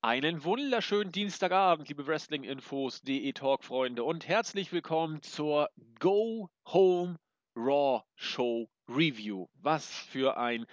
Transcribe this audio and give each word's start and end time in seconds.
Einen 0.00 0.44
wunderschönen 0.44 1.10
Dienstagabend, 1.10 1.88
liebe 1.88 2.06
Wrestling-Infos.de 2.06 3.32
Talk-Freunde 3.32 4.04
und 4.04 4.28
herzlich 4.28 4.70
willkommen 4.70 5.22
zur 5.22 5.70
Go 5.98 6.48
Home 6.66 7.18
Raw 7.56 8.04
Show 8.14 8.70
Review. 8.88 9.48
Was 9.60 9.92
für 9.92 10.36
ein 10.36 10.66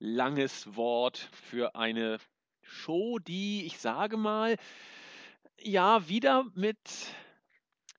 langes 0.00 0.74
Wort 0.74 1.30
für 1.32 1.76
eine 1.76 2.18
Show, 2.62 3.20
die, 3.20 3.64
ich 3.66 3.78
sage 3.78 4.16
mal, 4.16 4.56
ja, 5.60 6.08
wieder 6.08 6.46
mit 6.56 6.76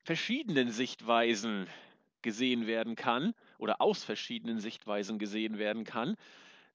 verschiedenen 0.03 0.69
Sichtweisen 0.69 1.65
gesehen 2.21 2.67
werden 2.67 2.97
kann 2.97 3.33
oder 3.57 3.79
aus 3.79 4.03
verschiedenen 4.03 4.59
Sichtweisen 4.59 5.17
gesehen 5.17 5.57
werden 5.57 5.85
kann. 5.85 6.17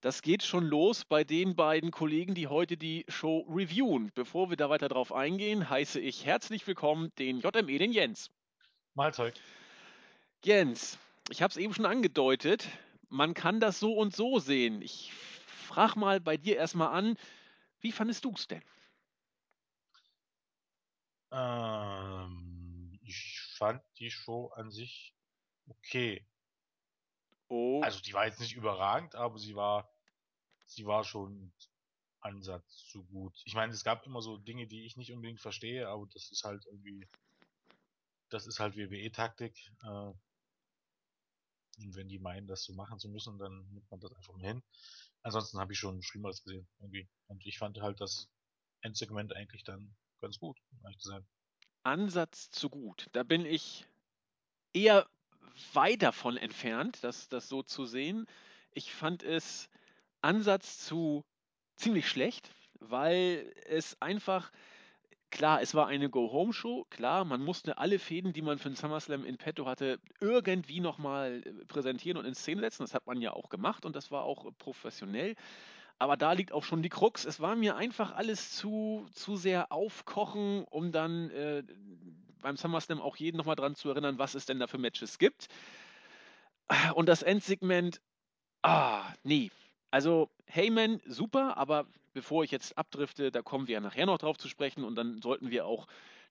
Das 0.01 0.23
geht 0.23 0.45
schon 0.45 0.65
los 0.65 1.05
bei 1.05 1.25
den 1.25 1.57
beiden 1.57 1.91
Kollegen, 1.91 2.37
die 2.37 2.47
heute 2.47 2.77
die 2.77 3.05
Show 3.09 3.41
reviewen. 3.51 4.13
Bevor 4.15 4.49
wir 4.49 4.57
da 4.57 4.71
weiter 4.71 4.89
drauf 4.89 5.13
eingehen, 5.13 5.69
heiße 5.69 5.99
ich 5.99 6.25
herzlich 6.25 6.65
willkommen 6.69 7.13
den 7.19 7.41
JME, 7.41 7.79
den 7.79 7.91
Jens. 7.91 8.31
Mahlzeit. 8.95 9.41
Jens, 10.45 10.99
ich 11.31 11.43
habe 11.43 11.51
es 11.51 11.57
eben 11.57 11.75
schon 11.75 11.85
angedeutet, 11.85 12.69
man 13.09 13.35
kann 13.35 13.59
das 13.59 13.81
so 13.81 13.95
und 13.95 14.15
so 14.15 14.39
sehen. 14.39 14.83
Ich 14.83 15.13
frage 15.13 15.99
mal 15.99 16.21
bei 16.21 16.37
dir 16.37 16.57
erstmal 16.57 16.97
an, 16.97 17.17
wie 17.81 17.91
fandest 17.91 18.25
du 18.25 18.33
es 18.37 18.47
denn? 18.47 18.63
Ähm, 21.33 23.01
ich 23.03 23.41
fand 23.57 23.83
die 23.99 24.13
Show 24.13 24.53
an 24.55 24.71
sich 24.71 25.13
okay. 25.67 26.25
Oh, 27.49 27.81
Also 27.83 28.01
die 28.01 28.13
war 28.13 28.27
jetzt 28.27 28.41
nicht 28.41 28.55
überragend, 28.55 29.15
aber 29.15 29.39
sie 29.39 29.55
war, 29.57 29.91
sie 30.67 30.87
war 30.87 31.05
schon 31.05 31.53
Ansatz 32.21 32.85
zu 32.91 33.05
gut. 33.05 33.41
Ich 33.45 33.55
meine, 33.55 33.73
es 33.73 33.85
gab 33.85 34.05
immer 34.07 34.21
so 34.23 34.37
Dinge, 34.37 34.67
die 34.67 34.85
ich 34.85 34.97
nicht 34.97 35.13
unbedingt 35.13 35.41
verstehe, 35.41 35.89
aber 35.89 36.07
das 36.13 36.31
ist 36.31 36.45
halt 36.45 36.67
irgendwie, 36.67 37.09
das 38.29 38.47
ist 38.47 38.61
halt 38.61 38.77
WWE-Taktik. 38.77 39.73
Äh, 39.83 40.13
und 41.79 41.95
wenn 41.95 42.09
die 42.09 42.19
meinen, 42.19 42.47
das 42.47 42.65
so 42.65 42.75
machen 42.75 42.99
zu 42.99 43.09
müssen, 43.09 43.39
dann 43.39 43.69
nimmt 43.71 43.91
man 43.91 44.01
das 44.01 44.13
einfach 44.13 44.35
mal 44.35 44.47
hin. 44.47 44.63
Ansonsten 45.23 45.59
habe 45.59 45.73
ich 45.73 45.79
schon 45.79 46.03
Schlimmeres 46.03 46.43
gesehen, 46.43 46.67
irgendwie. 46.81 47.09
Und 47.29 47.47
ich 47.47 47.59
fand 47.59 47.81
halt 47.81 48.01
das 48.01 48.29
Endsegment 48.81 49.35
eigentlich 49.35 49.65
dann 49.65 49.95
ganz 50.21 50.39
gut, 50.39 50.59
um 50.73 50.79
ehrlich 50.85 50.99
zu 50.99 51.09
sein. 51.09 51.27
Ansatz 51.85 52.51
zu 52.51 52.69
gut. 52.69 53.09
Da 53.13 53.23
bin 53.23 53.47
ich 53.47 53.87
eher 54.73 55.09
weit 55.73 56.03
davon 56.03 56.37
entfernt, 56.37 56.99
das, 57.03 57.29
das 57.29 57.49
so 57.49 57.63
zu 57.63 57.85
sehen. 57.85 58.27
Ich 58.73 58.93
fand 58.93 59.23
es 59.23 59.69
Ansatz 60.21 60.85
zu 60.85 61.25
ziemlich 61.77 62.09
schlecht, 62.09 62.51
weil 62.81 63.53
es 63.67 64.01
einfach, 64.01 64.51
klar, 65.31 65.63
es 65.63 65.75
war 65.75 65.87
eine 65.87 66.11
Go-Home-Show, 66.11 66.87
klar, 66.91 67.25
man 67.25 67.43
musste 67.43 67.79
alle 67.79 67.99
Fäden, 67.99 68.33
die 68.33 68.43
man 68.43 68.59
für 68.59 68.71
den 68.71 68.77
SummerSlam 68.77 69.25
in 69.25 69.37
petto 69.37 69.67
hatte, 69.67 70.01
irgendwie 70.21 70.81
nochmal 70.81 71.43
äh, 71.45 71.65
präsentieren 71.67 72.19
und 72.19 72.25
in 72.25 72.35
Szene 72.35 72.61
setzen. 72.61 72.83
Das 72.83 72.95
hat 72.95 73.07
man 73.07 73.21
ja 73.21 73.33
auch 73.33 73.49
gemacht 73.49 73.85
und 73.85 73.97
das 73.97 74.11
war 74.11 74.25
auch 74.25 74.51
professionell. 74.59 75.35
Aber 76.01 76.17
da 76.17 76.33
liegt 76.33 76.53
auch 76.53 76.63
schon 76.63 76.83
die 76.83 76.89
Krux. 76.89 77.25
Es 77.25 77.41
war 77.41 77.57
mir 77.57 77.75
einfach 77.77 78.15
alles 78.15 78.53
zu, 78.53 79.07
zu 79.13 79.37
sehr 79.37 79.73
aufkochen, 79.73 80.65
um 80.71 80.93
dann 80.93 81.31
äh, 81.31 81.65
beim 82.43 82.57
SummerSlam 82.57 83.01
auch 83.01 83.17
jeden 83.17 83.37
nochmal 83.37 83.57
dran 83.57 83.75
zu 83.75 83.91
erinnern, 83.91 84.19
was 84.19 84.35
es 84.35 84.47
denn 84.47 84.59
da 84.59 84.67
für 84.67 84.79
Matches 84.79 85.19
gibt. 85.19 85.49
Und 86.95 87.09
das 87.09 87.23
Endsegment, 87.23 88.01
ah, 88.63 89.13
nee. 89.23 89.51
Also 89.91 90.31
Heyman, 90.47 91.01
super, 91.07 91.57
aber 91.57 91.87
bevor 92.13 92.45
ich 92.45 92.51
jetzt 92.51 92.77
abdrifte, 92.77 93.31
da 93.31 93.43
kommen 93.43 93.69
wir 93.69 93.75
ja 93.75 93.81
nachher 93.81 94.07
noch 94.07 94.19
drauf 94.19 94.37
zu 94.37 94.49
sprechen 94.49 94.85
und 94.85 94.97
dann 94.97 95.23
sollten 95.23 95.51
wir 95.51 95.67
auch 95.67 95.87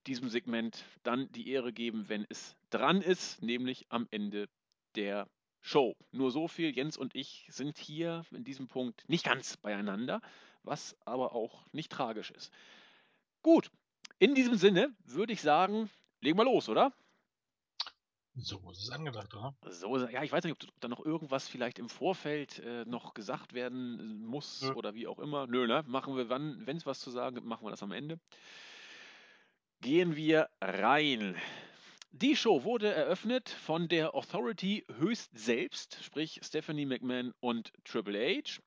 diesem 0.06 0.28
Segment 0.28 0.84
dann 1.02 1.30
die 1.32 1.50
Ehre 1.50 1.72
geben, 1.72 2.08
wenn 2.08 2.24
es 2.28 2.56
dran 2.70 3.02
ist, 3.02 3.42
nämlich 3.42 3.86
am 3.88 4.06
Ende 4.10 4.48
der 4.94 5.28
Show. 5.60 5.96
Nur 6.12 6.30
so 6.30 6.46
viel, 6.46 6.74
Jens 6.74 6.96
und 6.96 7.14
ich 7.14 7.46
sind 7.50 7.78
hier 7.78 8.24
in 8.30 8.44
diesem 8.44 8.68
Punkt 8.68 9.08
nicht 9.08 9.24
ganz 9.24 9.56
beieinander, 9.56 10.20
was 10.62 10.96
aber 11.04 11.34
auch 11.34 11.66
nicht 11.72 11.90
tragisch 11.90 12.30
ist. 12.30 12.52
Gut, 13.42 13.70
in 14.18 14.34
diesem 14.34 14.54
Sinne 14.54 14.94
würde 15.04 15.32
ich 15.32 15.40
sagen, 15.40 15.90
legen 16.20 16.38
wir 16.38 16.44
los, 16.44 16.68
oder? 16.68 16.92
So 18.40 18.70
ist 18.70 18.84
es 18.84 18.90
angedacht, 18.90 19.34
oder? 19.34 19.54
So, 19.68 19.98
ja, 19.98 20.22
ich 20.22 20.30
weiß 20.30 20.44
nicht, 20.44 20.52
ob, 20.52 20.62
ob 20.62 20.80
da 20.80 20.88
noch 20.88 21.04
irgendwas 21.04 21.48
vielleicht 21.48 21.78
im 21.78 21.88
Vorfeld 21.88 22.60
äh, 22.60 22.84
noch 22.84 23.14
gesagt 23.14 23.52
werden 23.52 24.24
muss 24.24 24.62
Nö. 24.62 24.74
oder 24.74 24.94
wie 24.94 25.08
auch 25.08 25.18
immer. 25.18 25.46
Nö, 25.48 25.66
ne? 25.66 25.82
Machen 25.86 26.16
wir, 26.16 26.28
wann, 26.28 26.64
wenn 26.66 26.76
es 26.76 26.86
was 26.86 27.00
zu 27.00 27.10
sagen 27.10 27.34
gibt, 27.34 27.46
machen 27.46 27.66
wir 27.66 27.70
das 27.70 27.82
am 27.82 27.90
Ende. 27.90 28.20
Gehen 29.80 30.14
wir 30.14 30.48
rein. 30.60 31.36
Die 32.12 32.36
Show 32.36 32.62
wurde 32.64 32.92
eröffnet 32.92 33.48
von 33.48 33.88
der 33.88 34.14
Authority 34.14 34.84
höchst 34.98 35.36
selbst, 35.36 36.02
sprich 36.02 36.40
Stephanie 36.42 36.86
McMahon 36.86 37.34
und 37.40 37.72
Triple 37.84 38.18
H. 38.18 38.60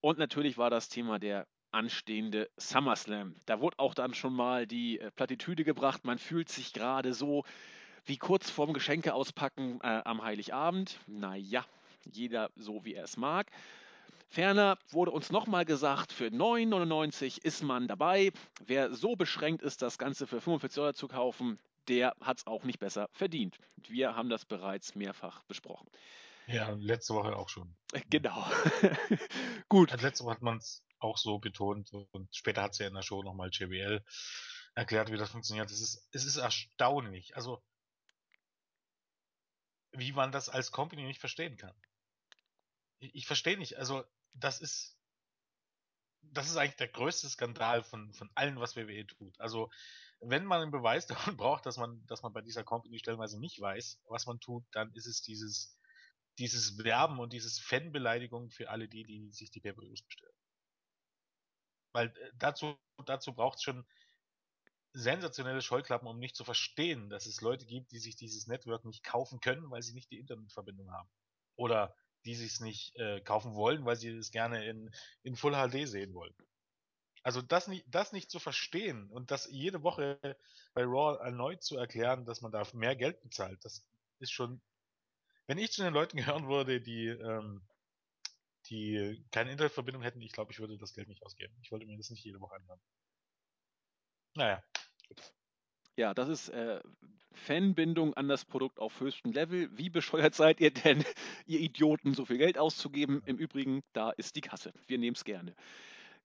Und 0.00 0.18
natürlich 0.18 0.56
war 0.58 0.70
das 0.70 0.88
Thema 0.88 1.18
der 1.18 1.46
anstehende 1.72 2.50
SummerSlam. 2.56 3.34
Da 3.46 3.60
wurde 3.60 3.78
auch 3.78 3.94
dann 3.94 4.14
schon 4.14 4.34
mal 4.34 4.66
die 4.66 5.00
äh, 5.00 5.10
Plattitüde 5.10 5.64
gebracht. 5.64 6.04
Man 6.04 6.18
fühlt 6.18 6.48
sich 6.48 6.72
gerade 6.72 7.14
so 7.14 7.44
wie 8.04 8.16
kurz 8.16 8.50
vorm 8.50 8.72
Geschenke 8.72 9.14
auspacken 9.14 9.80
äh, 9.82 10.02
am 10.04 10.22
Heiligabend. 10.22 10.98
Naja, 11.06 11.64
jeder 12.10 12.50
so 12.56 12.84
wie 12.84 12.94
er 12.94 13.04
es 13.04 13.16
mag. 13.16 13.50
Ferner 14.28 14.78
wurde 14.90 15.10
uns 15.10 15.30
nochmal 15.30 15.64
gesagt, 15.64 16.12
für 16.12 16.26
9,99 16.26 17.42
ist 17.42 17.62
man 17.62 17.88
dabei. 17.88 18.30
Wer 18.64 18.94
so 18.94 19.16
beschränkt 19.16 19.62
ist, 19.62 19.82
das 19.82 19.98
Ganze 19.98 20.26
für 20.28 20.40
45 20.40 20.76
Dollar 20.76 20.94
zu 20.94 21.08
kaufen, 21.08 21.58
der 21.88 22.14
hat 22.20 22.38
es 22.38 22.46
auch 22.46 22.62
nicht 22.62 22.78
besser 22.78 23.08
verdient. 23.12 23.58
Wir 23.88 24.14
haben 24.14 24.28
das 24.28 24.44
bereits 24.44 24.94
mehrfach 24.94 25.42
besprochen. 25.44 25.88
Ja, 26.46 26.70
letzte 26.78 27.14
Woche 27.14 27.36
auch 27.36 27.48
schon. 27.48 27.74
Genau. 28.08 28.46
Gut. 29.68 30.00
Letzte 30.00 30.24
Woche 30.24 30.34
hat 30.34 30.42
man 30.42 30.58
es 30.58 30.82
auch 31.00 31.18
so 31.18 31.38
betont 31.38 31.92
und 31.92 32.34
später 32.34 32.62
hat 32.62 32.74
sie 32.74 32.84
in 32.84 32.94
der 32.94 33.02
Show 33.02 33.22
nochmal 33.22 33.50
JBL 33.52 34.04
erklärt, 34.74 35.10
wie 35.10 35.16
das 35.16 35.30
funktioniert. 35.30 35.70
Es 35.70 35.80
ist, 35.80 36.08
es 36.12 36.24
ist 36.24 36.36
erstaunlich, 36.36 37.36
also 37.36 37.62
wie 39.92 40.12
man 40.12 40.30
das 40.30 40.48
als 40.48 40.70
Company 40.70 41.02
nicht 41.02 41.20
verstehen 41.20 41.56
kann. 41.56 41.74
Ich, 42.98 43.14
ich 43.14 43.26
verstehe 43.26 43.58
nicht, 43.58 43.78
also 43.78 44.04
das 44.34 44.60
ist 44.60 44.96
das 46.22 46.48
ist 46.48 46.56
eigentlich 46.56 46.76
der 46.76 46.88
größte 46.88 47.28
Skandal 47.28 47.82
von, 47.82 48.12
von 48.12 48.30
allen, 48.34 48.60
was 48.60 48.76
WWE 48.76 49.06
tut. 49.06 49.40
Also, 49.40 49.70
wenn 50.20 50.44
man 50.44 50.62
einen 50.62 50.70
Beweis 50.70 51.06
davon 51.06 51.36
braucht, 51.36 51.66
dass 51.66 51.76
man, 51.76 52.04
dass 52.06 52.22
man 52.22 52.32
bei 52.32 52.42
dieser 52.42 52.64
Company 52.64 52.98
stellenweise 52.98 53.40
nicht 53.40 53.60
weiß, 53.60 54.00
was 54.08 54.26
man 54.26 54.40
tut, 54.40 54.64
dann 54.72 54.92
ist 54.92 55.06
es 55.06 55.22
dieses, 55.22 55.78
dieses 56.38 56.82
Werben 56.84 57.18
und 57.18 57.32
dieses 57.32 57.58
Fanbeleidigung 57.58 58.50
für 58.50 58.70
alle 58.70 58.88
die, 58.88 59.04
die 59.04 59.32
sich 59.32 59.50
die 59.50 59.60
Pay-Per-Views 59.60 60.02
bestellen. 60.02 60.34
Weil 61.92 62.08
äh, 62.08 62.30
dazu, 62.34 62.76
dazu 63.04 63.34
braucht 63.34 63.58
es 63.58 63.62
schon 63.62 63.86
sensationelle 64.92 65.62
Scheuklappen, 65.62 66.08
um 66.08 66.18
nicht 66.18 66.36
zu 66.36 66.44
verstehen, 66.44 67.10
dass 67.10 67.26
es 67.26 67.40
Leute 67.40 67.66
gibt, 67.66 67.92
die 67.92 67.98
sich 67.98 68.16
dieses 68.16 68.46
Network 68.46 68.84
nicht 68.84 69.04
kaufen 69.04 69.40
können, 69.40 69.70
weil 69.70 69.82
sie 69.82 69.94
nicht 69.94 70.10
die 70.10 70.18
Internetverbindung 70.18 70.90
haben. 70.90 71.08
Oder 71.56 71.94
die 72.24 72.34
sich 72.34 72.52
es 72.54 72.60
nicht 72.60 72.96
äh, 72.96 73.20
kaufen 73.20 73.54
wollen, 73.54 73.84
weil 73.84 73.96
sie 73.96 74.08
es 74.08 74.30
gerne 74.30 74.64
in, 74.66 74.90
in 75.22 75.36
Full 75.36 75.52
HD 75.52 75.88
sehen 75.88 76.14
wollen. 76.14 76.34
Also 77.22 77.42
das 77.42 77.68
nicht, 77.68 77.84
das 77.88 78.12
nicht 78.12 78.30
zu 78.30 78.38
verstehen 78.38 79.10
und 79.10 79.30
das 79.30 79.48
jede 79.50 79.82
Woche 79.82 80.18
bei 80.72 80.82
Raw 80.84 81.22
erneut 81.22 81.62
zu 81.62 81.76
erklären, 81.76 82.24
dass 82.24 82.40
man 82.40 82.52
da 82.52 82.66
mehr 82.72 82.96
Geld 82.96 83.20
bezahlt, 83.22 83.64
das 83.64 83.86
ist 84.18 84.32
schon. 84.32 84.60
Wenn 85.46 85.58
ich 85.58 85.72
zu 85.72 85.82
den 85.82 85.94
Leuten 85.94 86.16
gehören 86.16 86.48
würde, 86.48 86.80
die, 86.80 87.08
ähm, 87.08 87.62
die 88.66 89.24
keine 89.30 89.52
Internetverbindung 89.52 90.02
hätten, 90.02 90.20
ich 90.20 90.32
glaube, 90.32 90.52
ich 90.52 90.60
würde 90.60 90.76
das 90.78 90.92
Geld 90.92 91.08
nicht 91.08 91.22
ausgeben. 91.22 91.54
Ich 91.62 91.72
wollte 91.72 91.86
mir 91.86 91.96
das 91.96 92.10
nicht 92.10 92.24
jede 92.24 92.40
Woche 92.40 92.54
anhören. 92.54 92.80
Naja. 94.34 94.62
Ja, 95.96 96.14
das 96.14 96.28
ist 96.28 96.48
äh, 96.50 96.80
Fanbindung 97.32 98.14
an 98.14 98.28
das 98.28 98.44
Produkt 98.44 98.78
auf 98.78 99.00
höchstem 99.00 99.32
Level. 99.32 99.68
Wie 99.76 99.90
bescheuert 99.90 100.34
seid 100.34 100.60
ihr 100.60 100.70
denn, 100.70 101.04
ihr 101.46 101.60
Idioten, 101.60 102.14
so 102.14 102.24
viel 102.24 102.38
Geld 102.38 102.58
auszugeben? 102.58 103.22
Im 103.26 103.36
Übrigen, 103.36 103.82
da 103.92 104.10
ist 104.10 104.36
die 104.36 104.40
Kasse. 104.40 104.72
Wir 104.86 104.98
nehmen 104.98 105.16
es 105.16 105.24
gerne. 105.24 105.54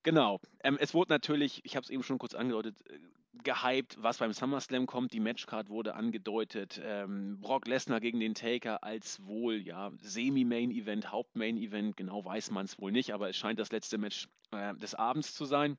Genau. 0.03 0.39
Ähm, 0.63 0.77
es 0.79 0.93
wurde 0.93 1.11
natürlich, 1.11 1.61
ich 1.65 1.75
habe 1.75 1.83
es 1.83 1.89
eben 1.89 2.03
schon 2.03 2.19
kurz 2.19 2.35
angedeutet, 2.35 2.75
äh, 2.89 2.99
gehypt, 3.43 3.97
was 4.01 4.17
beim 4.17 4.33
SummerSlam 4.33 4.85
kommt. 4.85 5.13
Die 5.13 5.19
Matchcard 5.19 5.69
wurde 5.69 5.95
angedeutet. 5.95 6.81
Ähm, 6.83 7.39
Brock 7.41 7.67
Lesnar 7.67 7.99
gegen 7.99 8.19
den 8.19 8.33
Taker 8.33 8.83
als 8.83 9.23
wohl 9.25 9.55
ja 9.55 9.91
Semi-Main-Event, 10.01 11.11
Haupt-Main-Event. 11.11 11.97
Genau 11.97 12.23
weiß 12.23 12.51
man 12.51 12.65
es 12.65 12.79
wohl 12.79 12.91
nicht, 12.91 13.13
aber 13.13 13.29
es 13.29 13.37
scheint 13.37 13.59
das 13.59 13.71
letzte 13.71 13.97
Match 13.97 14.27
äh, 14.51 14.73
des 14.75 14.95
Abends 14.95 15.33
zu 15.33 15.45
sein. 15.45 15.77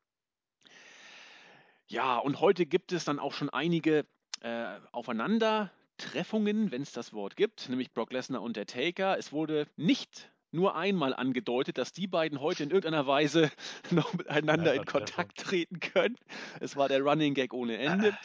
Ja, 1.88 2.18
und 2.18 2.40
heute 2.40 2.66
gibt 2.66 2.92
es 2.92 3.04
dann 3.04 3.18
auch 3.18 3.32
schon 3.32 3.50
einige 3.50 4.06
äh, 4.40 4.78
Aufeinandertreffungen, 4.92 6.70
wenn 6.72 6.82
es 6.82 6.92
das 6.92 7.12
Wort 7.12 7.36
gibt, 7.36 7.68
nämlich 7.68 7.92
Brock 7.92 8.12
Lesnar 8.12 8.42
und 8.42 8.56
der 8.56 8.66
Taker. 8.66 9.18
Es 9.18 9.32
wurde 9.32 9.68
nicht 9.76 10.30
nur 10.52 10.76
einmal 10.76 11.14
angedeutet, 11.14 11.78
dass 11.78 11.92
die 11.92 12.06
beiden 12.06 12.40
heute 12.40 12.62
in 12.62 12.70
irgendeiner 12.70 13.06
Weise 13.06 13.50
noch 13.90 14.12
miteinander 14.14 14.74
in 14.74 14.84
Kontakt 14.84 15.38
treten 15.38 15.80
können. 15.80 16.16
Es 16.60 16.76
war 16.76 16.88
der 16.88 17.02
Running 17.02 17.34
Gag 17.34 17.52
ohne 17.52 17.78
Ende. 17.78 18.16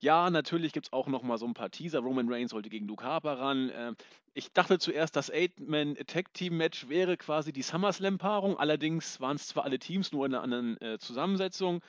Ja, 0.00 0.28
natürlich 0.28 0.74
gibt 0.74 0.86
es 0.86 0.92
auch 0.92 1.06
noch 1.06 1.22
mal 1.22 1.38
so 1.38 1.46
ein 1.46 1.54
paar 1.54 1.70
Teaser. 1.70 2.00
Roman 2.00 2.30
Reigns 2.30 2.50
sollte 2.50 2.68
gegen 2.68 2.86
Luke 2.86 3.02
Harper 3.02 3.38
ran. 3.38 3.70
Äh, 3.70 3.94
ich 4.34 4.52
dachte 4.52 4.78
zuerst, 4.78 5.16
das 5.16 5.30
Eight-Man-Tag-Team-Match 5.30 6.90
wäre 6.90 7.16
quasi 7.16 7.54
die 7.54 7.62
SummerSlam-Paarung. 7.62 8.58
Allerdings 8.58 9.20
waren 9.20 9.36
es 9.36 9.46
zwar 9.46 9.64
alle 9.64 9.78
Teams, 9.78 10.12
nur 10.12 10.26
in 10.26 10.34
einer 10.34 10.42
anderen 10.42 10.78
äh, 10.82 10.98
Zusammensetzung. 10.98 11.80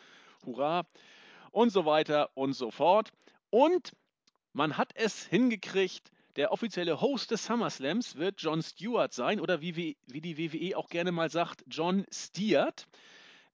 Hurra! 0.46 0.86
Und 1.52 1.72
so 1.72 1.86
weiter 1.86 2.30
und 2.36 2.54
so 2.54 2.72
fort. 2.72 3.10
Und 3.50 3.92
man 4.54 4.78
hat 4.78 4.94
es 4.96 5.26
hingekriegt, 5.26 6.10
der 6.36 6.52
offizielle 6.52 7.02
Host 7.02 7.32
des 7.32 7.46
SummerSlams 7.46 8.16
wird 8.16 8.42
John 8.42 8.62
Stewart 8.62 9.14
sein 9.14 9.40
oder 9.40 9.62
wie, 9.62 9.76
wie, 9.76 10.22
die 10.22 10.38
WWE 10.38 10.78
auch 10.78 10.90
gerne 10.90 11.12
mal 11.12 11.30
sagt, 11.30 11.64
John 11.68 12.06
Stewart. 12.12 12.88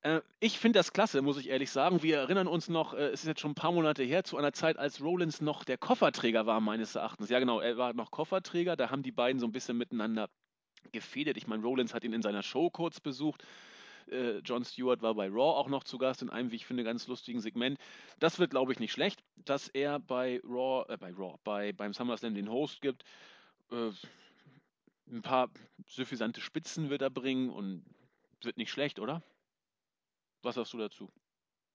Äh, 0.02 0.22
ich 0.40 0.58
finde 0.58 0.80
das 0.80 0.94
klasse, 0.94 1.22
muss 1.22 1.38
ich 1.38 1.50
ehrlich 1.50 1.70
sagen. 1.70 2.02
Wir 2.02 2.18
erinnern 2.18 2.48
uns 2.48 2.70
noch, 2.70 2.94
äh, 2.94 3.10
es 3.10 3.22
ist 3.22 3.28
jetzt 3.28 3.42
schon 3.42 3.52
ein 3.52 3.56
paar 3.56 3.72
Monate 3.72 4.04
her, 4.04 4.24
zu 4.24 4.38
einer 4.38 4.54
Zeit, 4.54 4.78
als 4.78 5.02
Rollins 5.02 5.42
noch 5.42 5.64
der 5.64 5.78
Kofferträger 5.78 6.46
war, 6.46 6.60
meines 6.60 6.96
Erachtens. 6.96 7.30
Ja, 7.30 7.40
genau, 7.40 7.60
er 7.60 7.78
war 7.78 7.94
noch 7.94 8.12
Kofferträger. 8.12 8.76
Da 8.76 8.90
haben 8.90 9.04
die 9.04 9.12
beiden 9.12 9.40
so 9.40 9.46
ein 9.46 9.52
bisschen 9.52 9.78
miteinander 9.78 10.30
gefedert. 10.92 11.38
Ich 11.38 11.48
meine, 11.48 11.64
Rollins 11.64 11.94
hat 11.94 12.04
ihn 12.04 12.14
in 12.14 12.24
seiner 12.24 12.42
Show 12.42 12.70
kurz 12.70 13.00
besucht. 13.00 13.44
Äh, 14.12 14.40
John 14.40 14.66
Stewart 14.66 15.02
war 15.02 15.16
bei 15.16 15.28
Raw 15.28 15.58
auch 15.58 15.68
noch 15.68 15.84
zu 15.84 15.98
Gast 15.98 16.22
in 16.22 16.30
einem, 16.30 16.52
wie 16.52 16.58
ich 16.58 16.66
finde, 16.66 16.84
ganz 16.84 17.08
lustigen 17.08 17.40
Segment. 17.40 17.80
Das 18.20 18.40
wird, 18.40 18.52
glaube 18.52 18.72
ich, 18.72 18.80
nicht 18.80 18.92
schlecht, 18.92 19.24
dass 19.36 19.68
er 19.70 20.00
bei 20.00 20.42
Raw, 20.44 20.86
äh, 20.92 20.98
bei 20.98 21.12
Raw, 21.12 21.38
bei, 21.44 21.74
beim 21.74 21.94
SummerSlam 21.94 22.36
den 22.36 22.50
Host 22.50 22.82
gibt. 22.82 23.04
Äh, 23.72 23.92
ein 25.10 25.22
paar 25.22 25.50
suffisante 25.88 26.42
Spitzen 26.42 26.90
wird 26.90 27.02
er 27.02 27.10
bringen 27.10 27.50
und 27.50 27.86
wird 28.42 28.58
nicht 28.58 28.72
schlecht, 28.72 29.00
oder? 29.00 29.22
Was 30.42 30.56
sagst 30.56 30.74
du 30.74 30.78
dazu? 30.78 31.12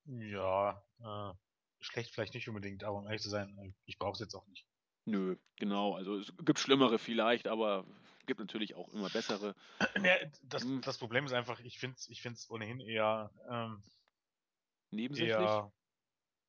Ja, 0.06 0.82
äh, 1.00 1.34
schlecht 1.80 2.12
vielleicht 2.12 2.34
nicht 2.34 2.48
unbedingt, 2.48 2.84
aber 2.84 2.98
um 2.98 3.06
ehrlich 3.06 3.22
zu 3.22 3.28
sein, 3.30 3.56
äh, 3.58 3.72
ich 3.84 3.98
brauche 3.98 4.14
es 4.14 4.20
jetzt 4.20 4.34
auch 4.34 4.46
nicht. 4.46 4.66
Nö, 5.06 5.36
genau. 5.56 5.94
Also 5.94 6.18
es 6.18 6.32
gibt 6.44 6.58
schlimmere 6.58 6.98
vielleicht, 6.98 7.46
aber 7.46 7.86
gibt 8.26 8.40
natürlich 8.40 8.74
auch 8.74 8.92
immer 8.92 9.08
bessere. 9.08 9.54
Ja, 10.04 10.16
das, 10.42 10.62
hm. 10.62 10.82
das 10.82 10.98
Problem 10.98 11.24
ist 11.24 11.32
einfach, 11.32 11.60
ich 11.60 11.78
finde 11.78 11.96
es 11.96 12.08
ich 12.08 12.20
find's 12.20 12.50
ohnehin 12.50 12.80
eher 12.80 13.30
ähm, 13.50 13.82
nebensächlich. 14.90 15.38
Eher, 15.38 15.72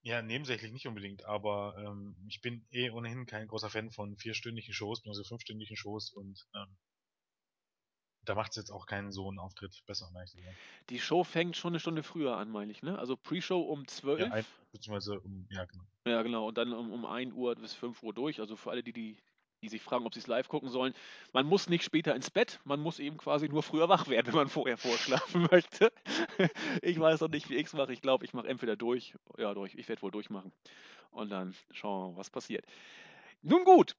ja, 0.02 0.22
nebensächlich 0.22 0.72
nicht 0.72 0.88
unbedingt, 0.88 1.26
aber 1.26 1.76
ähm, 1.78 2.16
ich 2.28 2.42
bin 2.42 2.66
eh 2.72 2.90
ohnehin 2.90 3.26
kein 3.26 3.48
großer 3.48 3.70
Fan 3.70 3.92
von 3.92 4.18
vierstündigen 4.18 4.74
Shows, 4.74 5.06
also 5.06 5.24
fünfstündigen 5.24 5.76
Shows 5.76 6.12
und 6.14 6.48
ähm, 6.56 6.78
da 8.28 8.36
macht 8.36 8.52
es 8.52 8.58
jetzt 8.58 8.72
auch 8.72 8.86
keinen 8.86 9.12
so 9.12 9.30
einen 9.30 9.40
Auftritt 9.40 9.86
besser, 9.86 10.08
um 10.10 10.16
ehrlich 10.16 10.36
Die 10.90 11.00
Show 11.00 11.24
fängt 11.24 11.56
schon 11.56 11.72
eine 11.72 11.80
Stunde 11.80 12.04
früher 12.04 12.36
an, 12.36 12.50
meine 12.50 12.72
ich, 12.72 12.84
ne? 12.84 13.00
Also 13.00 13.16
Pre-Show 13.16 13.62
um 13.62 13.88
12. 13.88 14.20
Ja, 14.20 14.32
ein, 14.32 14.46
beziehungsweise 14.74 15.20
um, 15.22 15.48
ja, 15.50 15.64
genau. 15.64 15.84
Ja, 16.06 16.22
genau. 16.24 16.48
Und 16.50 16.58
dann 16.58 16.74
um, 16.74 16.92
um 16.92 17.06
1 17.06 17.34
Uhr 17.34 17.56
bis 17.56 17.74
5 17.74 18.04
Uhr 18.04 18.14
durch. 18.14 18.42
Also 18.42 18.58
für 18.58 18.72
alle, 18.72 18.84
die, 18.84 18.92
die, 18.92 19.18
die 19.62 19.70
sich 19.70 19.82
fragen, 19.82 20.06
ob 20.06 20.14
sie 20.14 20.20
es 20.20 20.28
live 20.28 20.50
gucken 20.50 20.70
sollen. 20.70 20.94
Man 21.32 21.46
muss 21.46 21.70
nicht 21.70 21.86
später 21.86 22.14
ins 22.16 22.30
Bett, 22.30 22.60
man 22.66 22.82
muss 22.82 23.00
eben 23.00 23.18
quasi 23.18 23.48
nur 23.48 23.64
früher 23.64 23.88
wach 23.88 24.10
werden, 24.10 24.28
wenn 24.34 24.36
man 24.36 24.50
vorher 24.50 24.78
vorschlafen 24.78 25.48
möchte. 25.52 25.94
ich 26.82 27.00
weiß 27.00 27.22
noch 27.22 27.30
nicht, 27.30 27.50
wie 27.50 27.56
ich 27.56 27.68
es 27.68 27.74
mache. 27.74 27.94
Ich 27.94 28.02
glaube, 28.02 28.26
ich 28.26 28.34
mache 28.34 28.48
entweder 28.48 28.76
durch, 28.76 29.16
ja, 29.38 29.54
durch. 29.54 29.74
Ich 29.76 29.88
werde 29.88 30.02
wohl 30.02 30.12
durchmachen. 30.12 30.52
Und 31.12 31.30
dann 31.30 31.56
schauen 31.72 32.10
wir 32.10 32.12
mal, 32.12 32.18
was 32.18 32.30
passiert. 32.30 32.66
Nun 33.42 33.64
gut. 33.64 33.96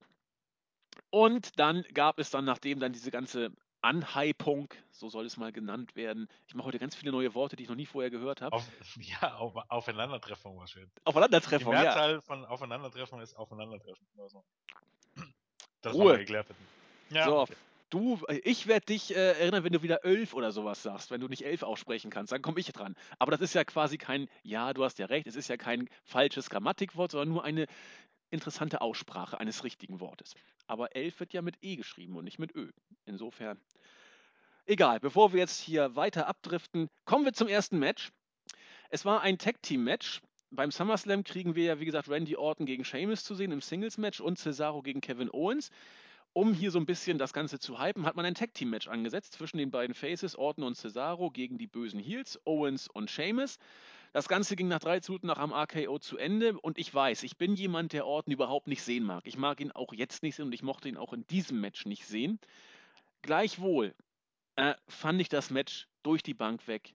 Und 1.08 1.58
dann 1.58 1.82
gab 1.94 2.18
es 2.18 2.28
dann, 2.28 2.44
nachdem 2.44 2.80
dann 2.80 2.92
diese 2.92 3.10
ganze 3.10 3.52
Anhypung, 3.80 4.68
so 4.90 5.08
soll 5.08 5.26
es 5.26 5.36
mal 5.36 5.52
genannt 5.52 5.94
werden. 5.96 6.28
Ich 6.46 6.54
mache 6.54 6.68
heute 6.68 6.78
ganz 6.78 6.94
viele 6.94 7.12
neue 7.12 7.34
Worte, 7.34 7.56
die 7.56 7.62
ich 7.62 7.68
noch 7.68 7.76
nie 7.76 7.86
vorher 7.86 8.10
gehört 8.10 8.42
habe. 8.42 8.56
Auf, 8.56 8.68
ja, 8.96 9.36
auf, 9.36 9.54
Aufeinandertreffung 9.68 10.58
war 10.58 10.66
schön. 10.66 10.90
Aufeinandertreffung. 11.04 11.72
Die 11.72 11.80
Mehrzahl 11.80 12.12
ja. 12.14 12.20
von 12.20 12.44
Aufeinandertreffung 12.44 13.20
ist 13.20 13.36
Aufeinandertreffen. 13.36 14.06
Also, 14.18 14.44
das 15.82 15.94
Ruhe. 15.94 16.18
geklärt 16.18 16.46
Ja, 17.10 17.24
so, 17.24 17.40
okay. 17.40 17.54
du, 17.90 18.20
ich 18.42 18.66
werde 18.66 18.86
dich 18.86 19.14
äh, 19.14 19.38
erinnern, 19.38 19.64
wenn 19.64 19.72
du 19.72 19.82
wieder 19.82 20.04
elf 20.04 20.34
oder 20.34 20.50
sowas 20.50 20.82
sagst, 20.82 21.10
wenn 21.10 21.20
du 21.20 21.28
nicht 21.28 21.44
elf 21.44 21.62
aussprechen 21.62 22.10
kannst, 22.10 22.32
dann 22.32 22.42
komme 22.42 22.58
ich 22.58 22.72
dran. 22.72 22.96
Aber 23.18 23.30
das 23.30 23.40
ist 23.40 23.54
ja 23.54 23.64
quasi 23.64 23.96
kein, 23.96 24.28
ja, 24.42 24.74
du 24.74 24.84
hast 24.84 24.98
ja 24.98 25.06
recht, 25.06 25.26
es 25.26 25.36
ist 25.36 25.48
ja 25.48 25.56
kein 25.56 25.88
falsches 26.04 26.50
Grammatikwort, 26.50 27.12
sondern 27.12 27.28
nur 27.28 27.44
eine 27.44 27.66
interessante 28.30 28.80
Aussprache 28.80 29.38
eines 29.40 29.64
richtigen 29.64 30.00
Wortes. 30.00 30.34
Aber 30.66 30.94
elf 30.94 31.20
wird 31.20 31.32
ja 31.32 31.42
mit 31.42 31.56
E 31.62 31.76
geschrieben 31.76 32.16
und 32.16 32.24
nicht 32.24 32.38
mit 32.38 32.54
Ö. 32.54 32.70
Insofern. 33.06 33.60
Egal, 34.66 35.00
bevor 35.00 35.32
wir 35.32 35.40
jetzt 35.40 35.60
hier 35.60 35.96
weiter 35.96 36.26
abdriften, 36.26 36.90
kommen 37.06 37.24
wir 37.24 37.32
zum 37.32 37.48
ersten 37.48 37.78
Match. 37.78 38.10
Es 38.90 39.04
war 39.04 39.22
ein 39.22 39.38
Tag-Team-Match. 39.38 40.20
Beim 40.50 40.70
SummerSlam 40.70 41.24
kriegen 41.24 41.54
wir 41.54 41.64
ja, 41.64 41.80
wie 41.80 41.84
gesagt, 41.84 42.08
Randy 42.08 42.36
Orton 42.36 42.66
gegen 42.66 42.84
Sheamus 42.84 43.24
zu 43.24 43.34
sehen 43.34 43.52
im 43.52 43.60
Singles-Match 43.60 44.20
und 44.20 44.38
Cesaro 44.38 44.82
gegen 44.82 45.00
Kevin 45.00 45.30
Owens. 45.30 45.70
Um 46.34 46.54
hier 46.54 46.70
so 46.70 46.78
ein 46.78 46.86
bisschen 46.86 47.18
das 47.18 47.32
Ganze 47.32 47.58
zu 47.58 47.80
hypen, 47.80 48.06
hat 48.06 48.16
man 48.16 48.24
ein 48.24 48.34
Tag-Team-Match 48.34 48.88
angesetzt 48.88 49.34
zwischen 49.34 49.58
den 49.58 49.70
beiden 49.70 49.94
Faces, 49.94 50.36
Orton 50.36 50.64
und 50.64 50.74
Cesaro, 50.74 51.30
gegen 51.30 51.58
die 51.58 51.66
bösen 51.66 51.98
Heels, 51.98 52.38
Owens 52.44 52.88
und 52.88 53.10
Sheamus. 53.10 53.58
Das 54.12 54.28
Ganze 54.28 54.56
ging 54.56 54.68
nach 54.68 54.78
drei 54.78 55.00
Minuten 55.00 55.26
nach 55.26 55.38
einem 55.38 55.52
RKO 55.52 55.98
zu 55.98 56.16
Ende 56.16 56.58
und 56.60 56.78
ich 56.78 56.92
weiß, 56.92 57.22
ich 57.22 57.36
bin 57.36 57.54
jemand, 57.54 57.92
der 57.92 58.06
Orton 58.06 58.32
überhaupt 58.32 58.66
nicht 58.66 58.82
sehen 58.82 59.04
mag. 59.04 59.26
Ich 59.26 59.36
mag 59.36 59.60
ihn 59.60 59.72
auch 59.72 59.92
jetzt 59.92 60.22
nicht 60.22 60.36
sehen 60.36 60.46
und 60.46 60.52
ich 60.52 60.62
mochte 60.62 60.88
ihn 60.88 60.96
auch 60.96 61.12
in 61.12 61.26
diesem 61.26 61.60
Match 61.60 61.86
nicht 61.86 62.06
sehen. 62.06 62.38
Gleichwohl 63.22 63.94
äh, 64.56 64.74
fand 64.86 65.20
ich 65.20 65.28
das 65.28 65.50
Match 65.50 65.88
durch 66.02 66.22
die 66.22 66.34
Bank 66.34 66.66
weg 66.68 66.94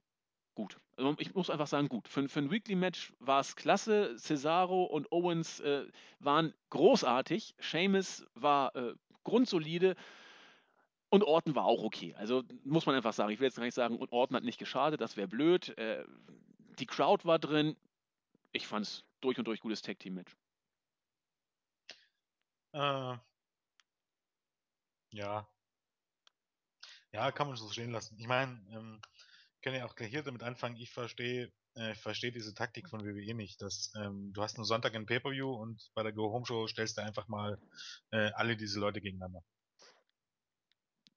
gut. 0.55 0.77
Also 0.97 1.15
ich 1.19 1.33
muss 1.33 1.49
einfach 1.49 1.67
sagen, 1.67 1.89
gut. 1.89 2.07
Für, 2.07 2.27
für 2.29 2.39
ein 2.39 2.51
Weekly-Match 2.51 3.13
war 3.19 3.39
es 3.39 3.55
klasse. 3.55 4.15
Cesaro 4.17 4.83
und 4.83 5.11
Owens 5.11 5.59
äh, 5.59 5.85
waren 6.19 6.53
großartig. 6.69 7.55
Seamus 7.59 8.25
war 8.35 8.75
äh, 8.75 8.93
grundsolide. 9.23 9.95
Und 11.09 11.23
Orton 11.23 11.55
war 11.55 11.65
auch 11.65 11.83
okay. 11.83 12.15
Also 12.17 12.43
muss 12.63 12.85
man 12.85 12.95
einfach 12.95 13.13
sagen. 13.13 13.31
Ich 13.31 13.39
will 13.39 13.47
jetzt 13.47 13.57
gar 13.57 13.63
nicht 13.63 13.75
sagen, 13.75 13.99
Orton 14.09 14.35
hat 14.35 14.43
nicht 14.43 14.59
geschadet, 14.59 15.01
das 15.01 15.17
wäre 15.17 15.27
blöd. 15.27 15.77
Äh, 15.77 16.03
die 16.79 16.85
Crowd 16.85 17.25
war 17.25 17.39
drin. 17.39 17.75
Ich 18.51 18.67
fand 18.67 18.85
es 18.85 19.03
durch 19.21 19.37
und 19.37 19.45
durch 19.45 19.59
gutes 19.59 19.81
Tag-Team-Match. 19.81 20.35
Äh, 22.73 23.17
ja. 25.11 25.47
Ja, 27.11 27.31
kann 27.31 27.47
man 27.47 27.55
so 27.55 27.69
stehen 27.69 27.91
lassen. 27.91 28.17
Ich 28.19 28.27
meine, 28.27 28.53
ähm, 28.71 29.01
können 29.61 29.77
ja 29.77 29.85
auch 29.85 29.95
gleich 29.95 30.09
hier 30.09 30.23
damit 30.23 30.43
anfangen. 30.43 30.75
Ich 30.77 30.91
verstehe 30.91 31.51
äh, 31.75 31.93
ich 31.93 31.99
verstehe 31.99 32.31
diese 32.31 32.53
Taktik 32.53 32.89
von 32.89 33.03
WWE 33.03 33.33
nicht. 33.33 33.61
Dass, 33.61 33.91
ähm, 33.95 34.31
du 34.33 34.41
hast 34.41 34.55
einen 34.57 34.65
Sonntag 34.65 34.95
ein 34.95 35.05
Pay-Per-View 35.05 35.49
und 35.49 35.89
bei 35.93 36.03
der 36.03 36.13
Go-Home-Show 36.13 36.67
stellst 36.67 36.97
du 36.97 37.01
einfach 37.03 37.27
mal 37.27 37.59
äh, 38.11 38.31
alle 38.33 38.55
diese 38.55 38.79
Leute 38.79 39.01
gegeneinander. 39.01 39.43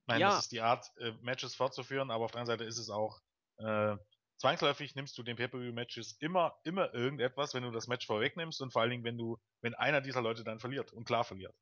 Nein, 0.07 0.21
ja. 0.21 0.31
das 0.31 0.45
ist 0.45 0.53
die 0.53 0.61
Art, 0.61 0.87
äh, 0.99 1.13
Matches 1.21 1.55
fortzuführen, 1.55 2.11
aber 2.11 2.25
auf 2.25 2.33
der 2.33 2.41
anderen 2.41 2.59
Seite 2.59 2.69
ist 2.69 2.79
es 2.79 2.91
auch 2.91 3.21
äh, 3.59 3.97
zwangsläufig 4.37 4.95
nimmst 4.95 5.17
du 5.19 5.23
den 5.23 5.37
Pay-Per-View-Matches 5.37 6.17
immer, 6.21 6.59
immer 6.65 6.93
irgendetwas, 6.95 7.55
wenn 7.55 7.63
du 7.63 7.71
das 7.71 7.87
Match 7.87 8.07
vorwegnimmst 8.07 8.61
und 8.61 8.73
vor 8.73 8.83
allen 8.83 8.91
Dingen, 8.91 9.05
wenn 9.05 9.19
du, 9.19 9.39
wenn 9.63 9.75
einer 9.75 10.01
dieser 10.01 10.23
Leute 10.23 10.45
dann 10.45 10.61
verliert 10.61 10.93
und 10.93 11.05
klar 11.05 11.25
verliert. 11.25 11.55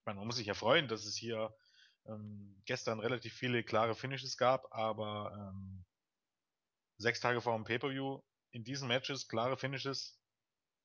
Ich 0.00 0.06
meine, 0.06 0.18
man 0.18 0.26
muss 0.26 0.36
sich 0.36 0.46
ja 0.46 0.54
freuen, 0.54 0.88
dass 0.88 1.04
es 1.04 1.16
hier 1.16 1.54
ähm, 2.06 2.60
gestern 2.64 3.00
relativ 3.00 3.34
viele 3.34 3.62
klare 3.62 3.94
Finishes 3.94 4.36
gab, 4.36 4.72
aber 4.72 5.52
ähm, 5.52 5.84
sechs 6.98 7.20
Tage 7.20 7.40
vor 7.40 7.54
dem 7.54 7.64
Pay-Per-View 7.64 8.20
in 8.50 8.64
diesen 8.64 8.88
Matches 8.88 9.28
klare 9.28 9.56
Finishes 9.56 10.18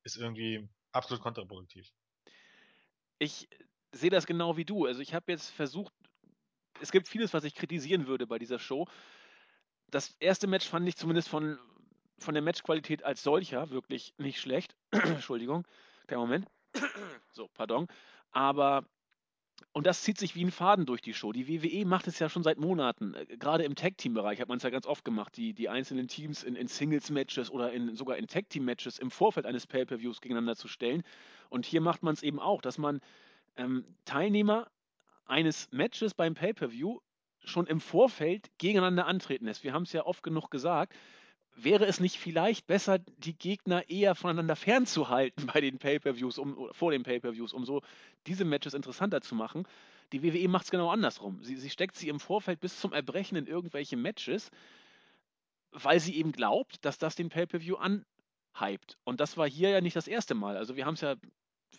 ist 0.03 0.17
irgendwie 0.17 0.69
absolut 0.91 1.23
kontraproduktiv. 1.23 1.89
Ich 3.19 3.47
sehe 3.93 4.09
das 4.09 4.25
genau 4.25 4.57
wie 4.57 4.65
du. 4.65 4.85
Also 4.85 5.01
ich 5.01 5.13
habe 5.13 5.31
jetzt 5.31 5.49
versucht, 5.49 5.93
es 6.81 6.91
gibt 6.91 7.07
vieles, 7.07 7.33
was 7.33 7.43
ich 7.43 7.55
kritisieren 7.55 8.07
würde 8.07 8.27
bei 8.27 8.37
dieser 8.37 8.59
Show. 8.59 8.87
Das 9.93 10.15
erste 10.19 10.47
Match 10.47 10.67
fand 10.67 10.87
ich 10.87 10.95
zumindest 10.95 11.29
von, 11.29 11.59
von 12.17 12.33
der 12.33 12.41
Matchqualität 12.41 13.03
als 13.03 13.21
solcher 13.21 13.69
wirklich 13.69 14.15
nicht 14.17 14.41
schlecht. 14.41 14.75
Entschuldigung, 14.91 15.67
kein 16.07 16.17
Moment. 16.17 16.47
so, 17.31 17.47
pardon. 17.53 17.87
Aber 18.31 18.85
und 19.71 19.85
das 19.85 20.01
zieht 20.01 20.17
sich 20.17 20.35
wie 20.35 20.43
ein 20.43 20.51
Faden 20.51 20.87
durch 20.87 21.01
die 21.01 21.13
Show. 21.13 21.31
Die 21.31 21.47
WWE 21.47 21.85
macht 21.85 22.07
es 22.07 22.17
ja 22.17 22.27
schon 22.27 22.41
seit 22.41 22.57
Monaten. 22.57 23.13
Äh, 23.13 23.37
gerade 23.37 23.65
im 23.65 23.75
Tag-Team-Bereich 23.75 24.41
hat 24.41 24.47
man 24.47 24.57
es 24.57 24.63
ja 24.63 24.71
ganz 24.71 24.87
oft 24.87 25.05
gemacht, 25.05 25.37
die, 25.37 25.53
die 25.53 25.69
einzelnen 25.69 26.07
Teams 26.07 26.43
in, 26.43 26.55
in 26.55 26.67
Singles-Matches 26.67 27.51
oder 27.51 27.71
in, 27.71 27.95
sogar 27.95 28.17
in 28.17 28.25
Tag-Team-Matches 28.25 28.97
im 28.97 29.11
Vorfeld 29.11 29.45
eines 29.45 29.67
Pay-Per-Views 29.67 30.21
gegeneinander 30.21 30.55
zu 30.55 30.67
stellen. 30.67 31.03
Und 31.49 31.67
hier 31.67 31.81
macht 31.81 32.01
man 32.01 32.15
es 32.15 32.23
eben 32.23 32.39
auch, 32.39 32.61
dass 32.61 32.79
man 32.79 32.99
ähm, 33.57 33.85
Teilnehmer 34.05 34.71
eines 35.25 35.69
Matches 35.71 36.15
beim 36.15 36.33
Pay-Per-View 36.33 36.99
schon 37.45 37.67
im 37.67 37.79
Vorfeld 37.79 38.49
gegeneinander 38.57 39.05
antreten 39.05 39.45
lässt. 39.45 39.63
Wir 39.63 39.73
haben 39.73 39.83
es 39.83 39.93
ja 39.93 40.05
oft 40.05 40.23
genug 40.23 40.49
gesagt. 40.49 40.93
Wäre 41.55 41.85
es 41.85 41.99
nicht 41.99 42.17
vielleicht 42.17 42.65
besser, 42.65 42.99
die 42.99 43.37
Gegner 43.37 43.87
eher 43.89 44.15
voneinander 44.15 44.55
fernzuhalten 44.55 45.45
bei 45.53 45.61
den 45.61 45.77
Pay-per-Views, 45.77 46.37
um, 46.37 46.69
vor 46.71 46.91
den 46.91 47.03
Pay-per-Views, 47.03 47.53
um 47.53 47.65
so 47.65 47.81
diese 48.25 48.45
Matches 48.45 48.73
interessanter 48.73 49.21
zu 49.21 49.35
machen? 49.35 49.67
Die 50.11 50.23
WWE 50.23 50.47
macht 50.47 50.65
es 50.65 50.71
genau 50.71 50.89
andersrum. 50.89 51.43
Sie, 51.43 51.55
sie 51.55 51.69
steckt 51.69 51.95
sie 51.95 52.09
im 52.09 52.19
Vorfeld 52.19 52.59
bis 52.59 52.79
zum 52.79 52.93
Erbrechen 52.93 53.37
in 53.37 53.47
irgendwelche 53.47 53.97
Matches, 53.97 54.51
weil 55.71 55.99
sie 55.99 56.15
eben 56.15 56.31
glaubt, 56.31 56.83
dass 56.85 56.97
das 56.97 57.15
den 57.15 57.29
Pay-Per-View 57.29 57.75
anhypt. 57.75 58.97
Und 59.03 59.19
das 59.19 59.37
war 59.37 59.47
hier 59.47 59.69
ja 59.69 59.81
nicht 59.81 59.95
das 59.95 60.07
erste 60.07 60.35
Mal. 60.35 60.57
Also 60.57 60.75
wir 60.75 60.85
haben 60.85 60.95
es 60.95 61.01
ja 61.01 61.15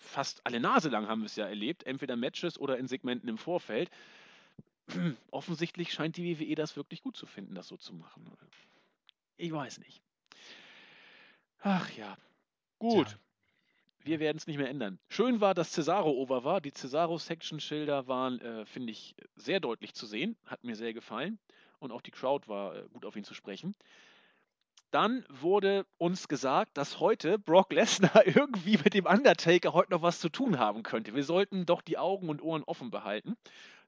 fast 0.00 0.44
alle 0.44 0.61
Nase 0.61 0.88
lang 0.88 1.09
haben 1.09 1.21
wir 1.21 1.26
es 1.26 1.37
ja 1.37 1.47
erlebt, 1.47 1.85
entweder 1.85 2.16
Matches 2.16 2.59
oder 2.59 2.78
in 2.78 2.88
Segmenten 2.88 3.28
im 3.28 3.38
Vorfeld. 3.38 3.90
Offensichtlich 5.30 5.92
scheint 5.92 6.16
die 6.16 6.38
WWE 6.38 6.54
das 6.54 6.76
wirklich 6.76 7.02
gut 7.02 7.16
zu 7.16 7.26
finden, 7.26 7.54
das 7.54 7.68
so 7.68 7.76
zu 7.76 7.94
machen. 7.94 8.30
Ich 9.36 9.52
weiß 9.52 9.78
nicht. 9.78 10.02
Ach 11.60 11.90
ja. 11.92 12.16
Gut. 12.78 13.08
Tja. 13.08 13.18
Wir 14.00 14.20
werden 14.20 14.36
es 14.36 14.46
nicht 14.46 14.58
mehr 14.58 14.68
ändern. 14.68 14.98
Schön 15.08 15.40
war, 15.40 15.54
dass 15.54 15.72
Cesaro 15.72 16.10
over 16.10 16.44
war. 16.44 16.60
Die 16.60 16.72
Cesaro-Section-Schilder 16.72 18.06
waren, 18.06 18.38
äh, 18.40 18.66
finde 18.66 18.92
ich, 18.92 19.16
sehr 19.34 19.60
deutlich 19.60 19.94
zu 19.94 20.04
sehen. 20.04 20.36
Hat 20.44 20.62
mir 20.62 20.76
sehr 20.76 20.92
gefallen. 20.92 21.38
Und 21.78 21.90
auch 21.90 22.02
die 22.02 22.10
Crowd 22.10 22.46
war 22.46 22.76
äh, 22.76 22.82
gut 22.92 23.06
auf 23.06 23.16
ihn 23.16 23.24
zu 23.24 23.32
sprechen. 23.32 23.74
Dann 24.94 25.24
wurde 25.28 25.86
uns 25.98 26.28
gesagt, 26.28 26.78
dass 26.78 27.00
heute 27.00 27.36
Brock 27.36 27.72
Lesnar 27.72 28.24
irgendwie 28.28 28.78
mit 28.78 28.94
dem 28.94 29.06
Undertaker 29.06 29.72
heute 29.72 29.90
noch 29.90 30.02
was 30.02 30.20
zu 30.20 30.28
tun 30.28 30.60
haben 30.60 30.84
könnte. 30.84 31.16
Wir 31.16 31.24
sollten 31.24 31.66
doch 31.66 31.82
die 31.82 31.98
Augen 31.98 32.28
und 32.28 32.40
Ohren 32.40 32.62
offen 32.62 32.92
behalten. 32.92 33.36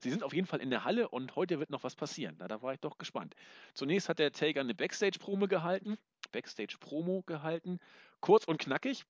Sie 0.00 0.10
sind 0.10 0.24
auf 0.24 0.34
jeden 0.34 0.48
Fall 0.48 0.60
in 0.60 0.68
der 0.68 0.82
Halle 0.82 1.08
und 1.08 1.36
heute 1.36 1.60
wird 1.60 1.70
noch 1.70 1.84
was 1.84 1.94
passieren. 1.94 2.34
Na, 2.40 2.48
da 2.48 2.60
war 2.60 2.74
ich 2.74 2.80
doch 2.80 2.98
gespannt. 2.98 3.36
Zunächst 3.72 4.08
hat 4.08 4.18
der 4.18 4.32
Taker 4.32 4.58
eine 4.58 4.74
Backstage-Promo 4.74 5.46
gehalten. 5.46 5.96
Backstage-Promo 6.32 7.22
gehalten. 7.24 7.78
Kurz 8.18 8.44
und 8.44 8.58
knackig. 8.58 9.04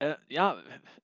Äh, 0.00 0.16
ja, 0.28 0.60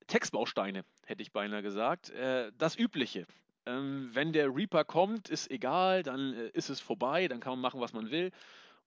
Textbausteine, 0.09 0.85
hätte 1.07 1.23
ich 1.23 1.31
beinahe 1.31 1.63
gesagt. 1.63 2.11
Äh, 2.11 2.51
das 2.59 2.77
Übliche. 2.77 3.29
Ähm, 3.65 4.11
wenn 4.13 4.33
der 4.33 4.53
Reaper 4.53 4.85
kommt, 4.85 5.29
ist 5.29 5.53
egal, 5.53 6.03
dann 6.03 6.35
äh, 6.35 6.49
ist 6.49 6.69
es 6.69 6.81
vorbei, 6.81 7.29
dann 7.29 7.39
kann 7.39 7.53
man 7.53 7.61
machen, 7.61 7.81
was 7.81 7.93
man 7.93 8.11
will. 8.11 8.33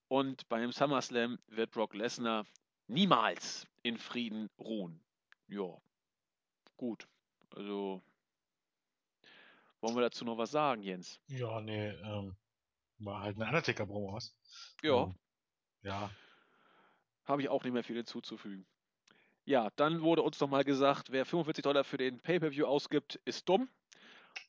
Und 0.08 0.48
beim 0.50 0.72
SummerSlam 0.72 1.40
wird 1.48 1.72
Brock 1.72 1.94
Lesnar 1.94 2.46
niemals 2.88 3.68
in 3.84 3.98
Frieden 3.98 4.50
ruhen. 4.60 5.04
Ja, 5.48 5.78
gut. 6.78 7.08
Also, 7.56 8.02
wollen 9.82 9.96
wir 9.96 10.02
dazu 10.02 10.26
noch 10.26 10.38
was 10.38 10.52
sagen, 10.52 10.82
Jens? 10.82 11.20
Ja, 11.28 11.62
nee, 11.62 11.90
ähm, 11.90 12.36
war 13.00 13.22
halt 13.22 13.36
eine 13.36 13.46
Undertaker-Promo, 13.46 14.14
was? 14.14 14.36
Ja, 14.82 15.04
Ähm, 15.04 15.16
ja, 15.84 16.10
habe 17.26 17.42
ich 17.42 17.50
auch 17.50 17.64
nicht 17.64 17.74
mehr 17.74 17.84
viel 17.84 17.98
hinzuzufügen. 17.98 18.66
Ja, 19.46 19.70
dann 19.76 20.02
wurde 20.02 20.24
uns 20.24 20.40
nochmal 20.40 20.64
gesagt, 20.64 21.12
wer 21.12 21.26
45 21.26 21.64
Dollar 21.64 21.84
für 21.84 21.98
den 21.98 22.20
Pay-Per-View 22.20 22.66
ausgibt, 22.66 23.16
ist 23.26 23.48
dumm. 23.48 23.70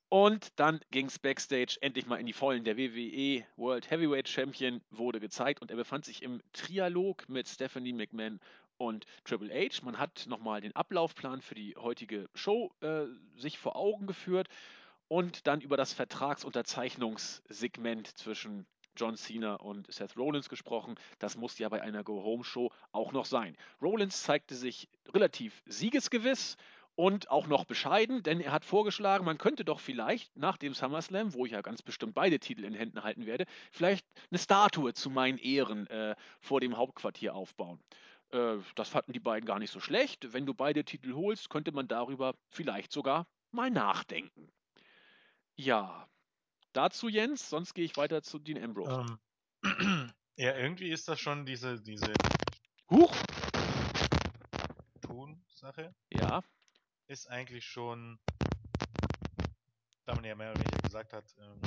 Und 0.09 0.57
dann 0.57 0.79
ging 0.93 1.07
es 1.07 1.19
backstage 1.19 1.79
endlich 1.81 2.07
mal 2.07 2.21
in 2.21 2.27
die 2.27 2.33
Vollen. 2.33 2.63
Der 2.63 2.77
WWE 2.77 3.45
World 3.57 3.91
Heavyweight 3.91 4.29
Champion 4.29 4.81
wurde 4.91 5.19
gezeigt 5.19 5.61
und 5.61 5.73
er 5.73 5.77
befand 5.77 6.05
sich 6.05 6.23
im 6.23 6.41
Trialog 6.53 7.29
mit 7.29 7.49
Stephanie 7.49 7.93
McMahon 7.93 8.39
und 8.79 9.05
Triple 9.25 9.53
H. 9.53 9.83
Man 9.83 9.99
hat 9.99 10.27
nochmal 10.29 10.61
den 10.61 10.77
Ablaufplan 10.77 11.43
für 11.43 11.57
die 11.57 11.75
heutige 11.77 12.29
Show 12.35 12.71
äh, 12.83 13.07
sich 13.37 13.59
vor 13.59 13.75
Augen 13.75 14.07
geführt 14.07 14.47
und 15.09 15.49
dann 15.49 15.61
über 15.61 15.77
das 15.77 15.93
Vertragsunterzeichnungssegment 15.93 18.17
zwischen 18.17 18.65
John 18.97 19.17
Cena 19.17 19.57
und 19.57 19.93
Seth 19.93 20.17
Rollins 20.17 20.49
gesprochen. 20.49 20.95
Das 21.19 21.37
muss 21.37 21.59
ja 21.59 21.69
bei 21.69 21.83
einer 21.83 22.05
Go-Home-Show 22.05 22.71
auch 22.93 23.13
noch 23.13 23.27
sein. 23.27 23.57
Rollins 23.83 24.23
zeigte 24.23 24.55
sich 24.55 24.89
relativ 25.13 25.65
siegesgewiss 25.67 26.57
und 26.97 27.31
auch 27.31 27.47
noch 27.47 27.67
bescheiden, 27.67 28.23
denn 28.23 28.41
er 28.41 28.53
hat 28.53 28.65
vorgeschlagen, 28.65 29.25
man 29.25 29.39
könnte 29.39 29.65
doch 29.65 29.81
vielleicht 29.81 30.35
nach 30.37 30.57
dem 30.57 30.75
SummerSlam, 30.75 31.35
wo 31.35 31.45
ich 31.45 31.53
ja 31.53 31.61
ganz 31.61 31.83
bestimmt 31.83 32.15
beide 32.15 32.41
Titel 32.41 32.65
in 32.65 32.75
Händen 32.75 33.05
halten 33.05 33.27
werde, 33.27 33.45
vielleicht 33.71 34.05
eine 34.31 34.39
Statue 34.39 34.95
zu 34.95 35.11
meinen 35.11 35.39
Ehren 35.39 35.87
äh, 35.89 36.17
vor 36.41 36.61
dem 36.61 36.77
Hauptquartier 36.77 37.35
aufbauen. 37.35 37.79
Äh, 38.31 38.57
das 38.75 38.89
fanden 38.89 39.13
die 39.13 39.21
beiden 39.21 39.47
gar 39.47 39.59
nicht 39.59 39.71
so 39.71 39.79
schlecht. 39.79 40.33
Wenn 40.33 40.47
du 40.47 40.55
beide 40.55 40.85
Titel 40.85 41.13
holst, 41.13 41.51
könnte 41.51 41.71
man 41.71 41.87
darüber 41.87 42.35
vielleicht 42.49 42.93
sogar 42.93 43.27
mal 43.51 43.71
nachdenken. 43.71 44.51
Ja, 45.55 46.09
dazu 46.73 47.09
Jens, 47.09 47.51
sonst 47.51 47.75
gehe 47.75 47.85
ich 47.85 47.97
weiter 47.99 48.23
zu 48.23 48.39
Dean 48.39 48.63
Ambrose. 48.63 49.19
ähm, 49.63 50.13
ja, 50.37 50.57
irgendwie 50.57 50.91
ist 50.91 51.09
das 51.09 51.21
schon 51.21 51.45
diese, 51.45 51.81
diese 51.81 52.13
Huch! 52.91 53.15
Tun-Sache. 55.03 55.95
Ja, 56.11 56.43
Ist 57.09 57.29
eigentlich 57.31 57.65
schon, 57.65 58.19
da 60.07 60.15
man 60.15 60.25
ja 60.25 60.35
mehr 60.35 60.51
oder 60.51 60.61
weniger 60.61 60.83
gesagt 60.83 61.13
hat, 61.13 61.25
ähm, 61.39 61.61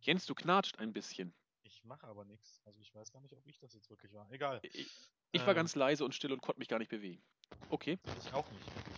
Jens, 0.00 0.24
du 0.26 0.34
knatscht 0.34 0.78
ein 0.78 0.92
bisschen. 0.92 1.34
ich 1.62 1.84
mache 1.84 2.06
aber 2.06 2.24
nichts. 2.24 2.62
Also 2.64 2.80
ich 2.80 2.94
weiß 2.94 3.12
gar 3.12 3.20
nicht, 3.20 3.34
ob 3.36 3.44
ich 3.46 3.58
das 3.58 3.74
jetzt 3.74 3.90
wirklich 3.90 4.12
war. 4.12 4.30
Egal. 4.30 4.60
Ich, 4.62 4.88
ich 5.32 5.40
war 5.42 5.48
Ähm, 5.50 5.56
ganz 5.56 5.74
leise 5.74 6.04
und 6.04 6.14
still 6.14 6.32
und 6.32 6.40
konnte 6.40 6.58
mich 6.58 6.68
gar 6.68 6.78
nicht 6.78 6.88
bewegen. 6.88 7.22
Okay. 7.68 7.98
Ich 8.18 8.32
auch 8.32 8.50
nicht, 8.50 8.66
wirklich. 8.74 8.96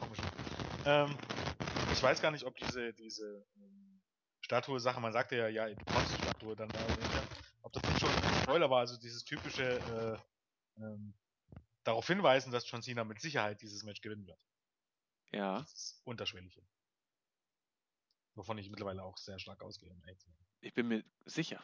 Komisch. 0.00 0.18
Ähm, 0.84 1.16
ich 1.92 2.02
weiß 2.02 2.20
gar 2.20 2.30
nicht, 2.32 2.44
ob 2.44 2.56
diese, 2.56 2.92
diese 2.92 3.46
ähm, 3.56 4.00
Statue-Sache, 4.40 5.00
man 5.00 5.12
sagte 5.12 5.36
ja, 5.36 5.48
ja, 5.48 5.68
du 5.68 5.74
die 5.74 6.22
Statue 6.22 6.54
dann 6.54 6.68
da, 6.68 6.78
ob 7.62 7.72
das 7.72 7.82
nicht 7.84 8.00
schon 8.00 8.10
ein 8.10 8.42
Spoiler 8.42 8.68
war, 8.68 8.80
also 8.80 8.96
dieses 8.98 9.24
typische 9.24 10.20
äh, 10.78 10.82
ähm, 10.82 11.14
darauf 11.86 12.06
hinweisen, 12.06 12.52
dass 12.52 12.68
John 12.68 12.82
Cena 12.82 13.04
mit 13.04 13.20
Sicherheit 13.20 13.62
dieses 13.62 13.84
Match 13.84 14.00
gewinnen 14.00 14.26
wird. 14.26 14.40
Ja, 15.32 15.60
Das 15.60 16.00
Unterschwellige. 16.04 16.62
Wovon 18.34 18.58
ich 18.58 18.68
mittlerweile 18.68 19.02
auch 19.02 19.16
sehr 19.16 19.38
stark 19.38 19.62
ausgehe. 19.62 19.94
ich 20.60 20.74
bin 20.74 20.88
mir 20.88 21.04
sicher. 21.24 21.62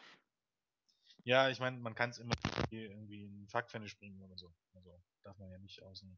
Ja, 1.24 1.50
ich 1.50 1.60
meine, 1.60 1.78
man 1.78 1.94
kann 1.94 2.10
es 2.10 2.18
immer 2.18 2.34
irgendwie 2.70 3.24
in 3.24 3.48
Fuck-Finish 3.48 3.98
bringen 3.98 4.20
oder 4.22 4.36
so. 4.38 4.52
Also 4.74 5.02
darf 5.22 5.38
man 5.38 5.50
ja 5.50 5.58
nicht 5.58 5.82
aus 5.82 6.00
dem, 6.00 6.16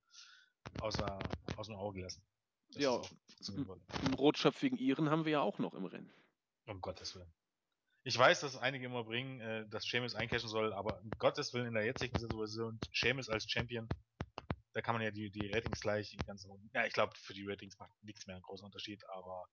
außer, 0.78 1.36
aus 1.56 1.66
dem 1.66 1.76
Auge 1.76 2.02
lassen. 2.02 2.22
Ja, 2.70 3.02
das 3.38 3.54
würde. 3.54 3.80
Einen 4.00 4.14
rotschöpfigen 4.14 4.78
Iren 4.78 5.10
haben 5.10 5.24
wir 5.24 5.32
ja 5.32 5.40
auch 5.40 5.58
noch 5.58 5.74
im 5.74 5.84
Rennen. 5.84 6.12
Um 6.66 6.80
Gottes 6.80 7.14
Willen. 7.14 7.32
Ich 8.06 8.18
weiß, 8.18 8.40
dass 8.40 8.56
einige 8.56 8.86
immer 8.86 9.04
bringen, 9.04 9.40
äh, 9.40 9.68
dass 9.68 9.86
Sheamus 9.86 10.14
eincashen 10.14 10.48
soll, 10.48 10.72
aber 10.74 11.00
um 11.00 11.16
Gottes 11.18 11.54
Willen 11.54 11.66
in 11.68 11.74
der 11.74 11.84
jetzigen 11.86 12.18
Situation, 12.18 12.78
Sheamus 12.92 13.28
als 13.30 13.50
Champion, 13.50 13.90
da 14.74 14.82
kann 14.82 14.94
man 14.94 15.02
ja 15.02 15.10
die, 15.10 15.30
die 15.30 15.52
Ratings 15.52 15.80
gleich 15.80 16.10
die 16.10 16.24
ganzen 16.24 16.50
Runden. 16.50 16.70
Ja, 16.74 16.86
ich 16.86 16.92
glaube, 16.94 17.14
für 17.16 17.34
die 17.34 17.46
Ratings 17.46 17.78
macht 17.78 17.92
nichts 18.02 18.26
mehr 18.26 18.36
einen 18.36 18.42
großen 18.42 18.66
Unterschied, 18.66 19.02
aber 19.10 19.46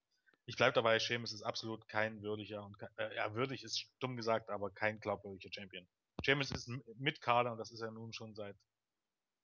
ich 0.46 0.58
bleibe 0.58 0.74
dabei, 0.74 1.00
Sheamus 1.00 1.34
ist 1.34 1.44
absolut 1.44 1.88
kein 1.88 2.22
würdiger 2.24 2.66
und 2.66 2.78
äh, 2.98 3.16
ja, 3.16 3.36
würdig 3.36 3.64
ist 3.64 3.92
dumm 4.00 4.18
gesagt, 4.18 4.50
aber 4.50 4.72
kein 4.72 5.00
glaubwürdiger 5.00 5.50
Champion. 5.54 5.88
Sheamus 6.22 6.52
ist 6.52 6.68
ein 6.68 6.82
Mitkader 6.98 7.52
und 7.54 7.60
das 7.60 7.72
ist 7.72 7.82
er 7.82 7.92
nun 7.92 8.14
schon 8.14 8.36
seit 8.36 8.58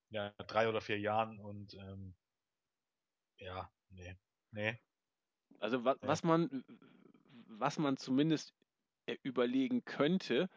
ja, 0.09 0.31
drei 0.47 0.69
oder 0.69 0.81
vier 0.81 0.99
Jahren 0.99 1.39
und 1.39 1.73
ähm, 1.75 2.15
ja, 3.39 3.71
nee. 3.89 4.17
Nee. 4.51 4.79
Also 5.59 5.83
wa 5.85 5.95
Ja. 6.01 6.09
was 6.09 6.23
man, 6.23 6.63
was 7.47 7.79
man 7.79 7.97
zumindest 7.97 8.53
äh, 9.07 9.17
überlegen 9.23 9.83
könnte, 9.85 10.49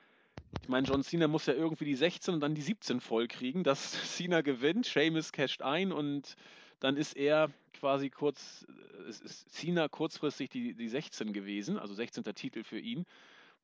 ich 0.62 0.68
meine, 0.68 0.86
John 0.86 1.02
Cena 1.02 1.28
muss 1.28 1.46
ja 1.46 1.54
irgendwie 1.54 1.84
die 1.84 1.94
16 1.94 2.34
und 2.34 2.40
dann 2.40 2.54
die 2.54 2.62
17 2.62 3.00
voll 3.00 3.28
kriegen, 3.28 3.64
dass 3.64 3.92
Cena 4.16 4.40
gewinnt, 4.40 4.86
Sheamus 4.86 5.32
casht 5.32 5.62
ein 5.62 5.92
und 5.92 6.36
dann 6.80 6.96
ist 6.96 7.16
er 7.16 7.50
quasi 7.74 8.10
kurz, 8.10 8.66
äh, 8.68 9.08
ist 9.08 9.50
Cena 9.50 9.88
kurzfristig 9.88 10.50
die, 10.50 10.74
die 10.74 10.88
16 10.88 11.32
gewesen, 11.32 11.78
also 11.78 11.94
16. 11.94 12.24
Titel 12.34 12.64
für 12.64 12.78
ihn. 12.78 13.06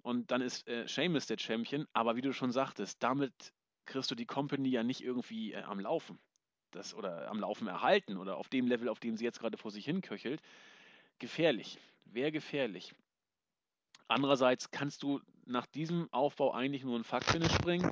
Und 0.02 0.30
dann 0.30 0.40
ist 0.40 0.68
äh, 0.68 0.86
Sheamus 0.86 1.26
der 1.26 1.38
Champion, 1.38 1.86
aber 1.92 2.14
wie 2.16 2.20
du 2.20 2.32
schon 2.32 2.52
sagtest, 2.52 3.02
damit 3.02 3.52
kriegst 3.86 4.10
du 4.10 4.14
die 4.14 4.26
Company 4.26 4.68
ja 4.68 4.84
nicht 4.84 5.02
irgendwie 5.02 5.52
äh, 5.52 5.62
am 5.62 5.80
Laufen. 5.80 6.18
Das, 6.72 6.94
oder 6.94 7.28
am 7.28 7.40
Laufen 7.40 7.68
erhalten 7.68 8.16
oder 8.16 8.36
auf 8.36 8.48
dem 8.48 8.66
Level, 8.66 8.88
auf 8.88 9.00
dem 9.00 9.16
sie 9.16 9.24
jetzt 9.24 9.40
gerade 9.40 9.56
vor 9.56 9.70
sich 9.70 9.84
hin 9.84 10.02
köchelt. 10.02 10.42
Gefährlich. 11.18 11.78
Wäre 12.04 12.30
gefährlich. 12.32 12.92
Andererseits 14.08 14.70
kannst 14.70 15.02
du 15.02 15.20
nach 15.46 15.66
diesem 15.66 16.12
Aufbau 16.12 16.52
eigentlich 16.52 16.84
nur 16.84 16.98
ein 16.98 17.04
Fuck-Finish 17.04 17.58
bringen 17.58 17.90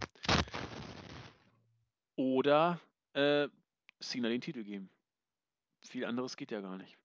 oder 2.17 2.81
äh, 3.15 3.49
Cena 4.01 4.29
den 4.29 4.41
Titel 4.41 4.65
geben. 4.65 4.91
Viel 5.81 6.05
anderes 6.05 6.37
geht 6.37 6.51
ja 6.51 6.61
gar 6.61 6.77
nicht. 6.79 6.97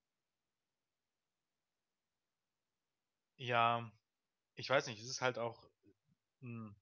Ja, 3.38 3.92
ich 4.56 4.70
weiß 4.70 4.88
nicht, 4.88 5.02
es 5.02 5.10
ist 5.10 5.22
halt 5.22 5.38
auch 5.40 5.70
mh, 6.42 6.76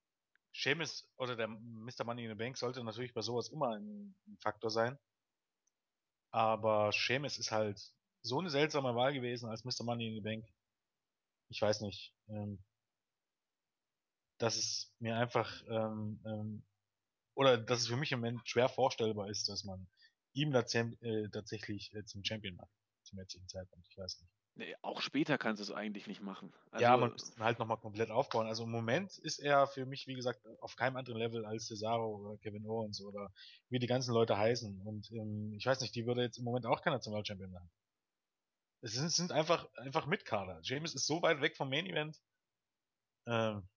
Sheamus 0.51 1.07
oder 1.17 1.35
der 1.35 1.47
Mr. 1.47 2.03
Money 2.03 2.23
in 2.25 2.29
the 2.31 2.35
Bank 2.35 2.57
sollte 2.57 2.83
natürlich 2.83 3.13
bei 3.13 3.21
sowas 3.21 3.49
immer 3.49 3.75
ein, 3.75 4.15
ein 4.27 4.37
Faktor 4.39 4.71
sein. 4.71 4.97
Aber 6.31 6.91
Sheamus 6.91 7.37
ist 7.37 7.51
halt 7.51 7.79
so 8.21 8.39
eine 8.39 8.49
seltsame 8.49 8.95
Wahl 8.95 9.13
gewesen 9.13 9.49
als 9.49 9.63
Mr. 9.63 9.83
Money 9.83 10.07
in 10.09 10.15
the 10.15 10.21
Bank. 10.21 10.45
Ich 11.49 11.61
weiß 11.61 11.81
nicht. 11.81 12.13
Ähm, 12.27 12.59
dass 14.37 14.55
es 14.55 14.93
mir 14.99 15.15
einfach 15.17 15.63
ähm, 15.67 16.19
ähm, 16.25 16.63
oder 17.33 17.57
dass 17.57 17.81
es 17.81 17.87
für 17.87 17.97
mich 17.97 18.11
im 18.11 18.19
Moment 18.19 18.47
schwer 18.47 18.69
vorstellbar 18.69 19.29
ist, 19.29 19.47
dass 19.49 19.63
man 19.63 19.87
ihm 20.33 20.53
äh, 20.53 21.29
tatsächlich 21.29 21.93
äh, 21.93 22.03
zum 22.05 22.23
Champion 22.23 22.55
macht. 22.55 22.71
zum 23.03 23.19
jetzigen 23.19 23.47
Zeitpunkt. 23.47 23.87
Ich 23.89 23.97
weiß 23.97 24.19
nicht. 24.19 24.31
Nee, 24.55 24.75
auch 24.81 25.01
später 25.01 25.37
kannst 25.37 25.59
du 25.59 25.63
es 25.63 25.71
eigentlich 25.71 26.07
nicht 26.07 26.21
machen. 26.21 26.51
Also, 26.71 26.83
ja, 26.83 26.97
man 26.97 27.11
muss 27.11 27.35
halt 27.37 27.59
nochmal 27.59 27.77
komplett 27.77 28.09
aufbauen. 28.09 28.47
Also 28.47 28.63
im 28.63 28.71
Moment 28.71 29.15
ist 29.19 29.37
er 29.37 29.67
für 29.67 29.85
mich, 29.85 30.07
wie 30.07 30.15
gesagt, 30.15 30.41
auf 30.61 30.75
keinem 30.75 30.97
anderen 30.97 31.19
Level 31.19 31.45
als 31.45 31.67
Cesaro 31.67 32.15
oder 32.15 32.37
Kevin 32.39 32.65
Owens 32.65 32.99
oder 33.01 33.31
wie 33.69 33.77
die 33.77 33.85
ganzen 33.85 34.13
Leute 34.13 34.35
heißen. 34.35 34.81
Und 34.81 35.11
ähm, 35.11 35.53
ich 35.53 35.65
weiß 35.65 35.81
nicht, 35.81 35.93
die 35.93 36.07
würde 36.07 36.23
jetzt 36.23 36.39
im 36.39 36.43
Moment 36.43 36.65
auch 36.65 36.81
keiner 36.81 36.95
Nationalchampion 36.95 37.51
machen. 37.51 37.69
Es 38.87 38.93
sind, 38.93 39.11
sind 39.11 39.31
einfach, 39.33 39.67
einfach 39.75 40.05
Mitkader. 40.05 40.61
James 40.63 40.95
ist 40.95 41.07
so 41.07 41.21
weit 41.21 41.41
weg 41.41 41.57
vom 41.57 41.69
Main 41.69 41.87
Event. 41.87 42.17
Ähm, 43.25 43.67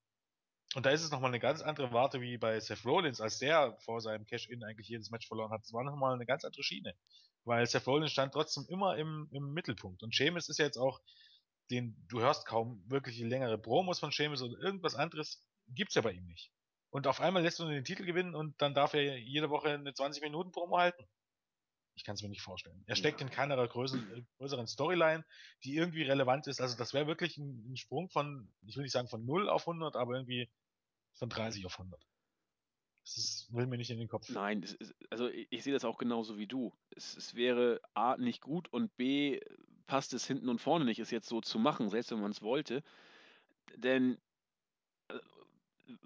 und 0.77 0.87
da 0.87 0.91
ist 0.91 1.03
es 1.03 1.11
nochmal 1.11 1.33
eine 1.33 1.41
ganz 1.41 1.63
andere 1.63 1.93
Warte 1.93 2.21
wie 2.21 2.39
bei 2.39 2.61
Seth 2.61 2.85
Rollins, 2.85 3.21
als 3.21 3.41
der 3.41 3.77
vor 3.81 4.01
seinem 4.01 4.25
Cash-In 4.25 4.63
eigentlich 4.63 4.87
jedes 4.87 5.11
Match 5.11 5.27
verloren 5.27 5.51
hat. 5.51 5.63
Das 5.63 5.73
war 5.73 5.83
nochmal 5.83 6.15
eine 6.15 6.27
ganz 6.27 6.45
andere 6.45 6.63
Schiene. 6.63 6.95
Weil 7.43 7.67
Seth 7.67 7.89
Rollins 7.89 8.13
stand 8.13 8.33
trotzdem 8.33 8.67
immer 8.69 8.97
im, 8.99 9.29
im 9.33 9.53
Mittelpunkt. 9.53 10.05
Und 10.05 10.15
Sheamus 10.15 10.49
ist 10.49 10.61
ja 10.61 10.67
jetzt 10.67 10.79
auch, 10.79 11.01
den, 11.73 11.97
du 12.09 12.21
hörst 12.21 12.47
kaum 12.47 12.85
wirklich 12.89 13.19
längere 13.19 13.59
Promos 13.59 13.99
von 13.99 14.13
Sheamus 14.13 14.43
oder 14.43 14.61
irgendwas 14.61 14.95
anderes 14.95 15.45
gibt's 15.67 15.97
ja 15.97 16.03
bei 16.03 16.13
ihm 16.13 16.27
nicht. 16.27 16.53
Und 16.91 17.09
auf 17.09 17.21
einmal 17.21 17.43
lässt 17.43 17.59
du 17.59 17.69
den 17.69 17.85
Titel 17.85 18.05
gewinnen 18.05 18.37
und 18.37 18.63
dann 18.63 18.75
darf 18.75 18.95
er 18.95 19.19
jede 19.19 19.51
Woche 19.51 19.71
eine 19.71 19.93
20 19.93 20.23
Minuten 20.23 20.53
Promo 20.53 20.79
halten. 20.79 21.05
Ich 22.01 22.05
kann 22.05 22.15
es 22.15 22.23
mir 22.23 22.31
nicht 22.31 22.41
vorstellen. 22.41 22.83
Er 22.87 22.97
steckt 22.97 23.21
in 23.21 23.29
keiner 23.29 23.69
größeren, 23.69 24.27
größeren 24.39 24.67
Storyline, 24.67 25.23
die 25.65 25.77
irgendwie 25.77 26.03
relevant 26.03 26.47
ist. 26.47 26.59
Also 26.59 26.79
das 26.79 26.95
wäre 26.95 27.07
wirklich 27.07 27.37
ein, 27.37 27.73
ein, 27.73 27.77
Sprung 27.77 28.09
von, 28.09 28.51
ich 28.63 28.75
will 28.75 28.85
nicht 28.85 28.93
sagen 28.93 29.07
von 29.07 29.23
0 29.27 29.51
auf 29.51 29.69
100, 29.69 29.97
aber 29.97 30.15
irgendwie 30.15 30.49
von 31.13 31.29
30 31.29 31.67
auf 31.67 31.79
100. 31.79 32.01
Das 33.05 33.19
ist, 33.19 33.53
will 33.53 33.67
mir 33.67 33.77
nicht 33.77 33.91
in 33.91 33.99
den 33.99 34.09
Kopf. 34.09 34.31
Nein, 34.31 34.63
ist, 34.63 34.95
also 35.11 35.29
ich, 35.29 35.47
ich, 35.51 35.63
sehe 35.63 35.75
das 35.75 35.85
auch 35.85 35.99
genauso 35.99 36.39
wie 36.39 36.47
du. 36.47 36.73
Es, 36.97 37.15
es, 37.19 37.35
wäre 37.35 37.83
A 37.93 38.17
nicht 38.17 38.41
gut 38.41 38.73
und 38.73 38.97
B 38.97 39.39
passt 39.87 40.15
es 40.15 40.27
hinten 40.27 40.49
und 40.49 40.63
vorne 40.63 40.87
nicht, 40.87 41.01
es 41.01 41.11
jetzt 41.11 41.29
so 41.29 41.43
zu 41.43 41.59
machen, 41.59 41.91
selbst 41.91 42.13
wenn 42.13 42.21
man 42.23 42.31
es 42.31 42.41
wollte. 42.41 42.83
Denn 43.77 44.15
äh, 44.15 44.30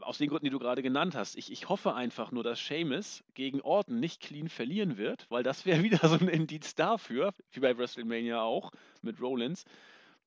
aus 0.04 0.18
den 0.18 0.28
Gründen, 0.28 0.44
die 0.44 0.50
du 0.50 0.58
gerade 0.58 0.82
genannt 0.82 1.14
hast, 1.14 1.37
ich, 1.37 1.50
ich 1.50 1.68
hoffe 1.68 1.94
einfach 1.94 2.30
nur, 2.30 2.42
dass 2.42 2.64
Seamus 2.64 3.25
gegen 3.34 3.61
Orton 3.61 4.00
nicht 4.00 4.20
clean 4.20 4.49
verlieren 4.49 4.96
wird, 4.96 5.26
weil 5.30 5.42
das 5.42 5.66
wäre 5.66 5.82
wieder 5.82 6.06
so 6.08 6.14
ein 6.14 6.28
Indiz 6.28 6.75
dafür, 6.75 7.32
wie 7.52 7.61
bei 7.61 7.76
WrestleMania 7.76 8.42
auch 8.42 8.70
mit 9.02 9.20
Rollins, 9.20 9.64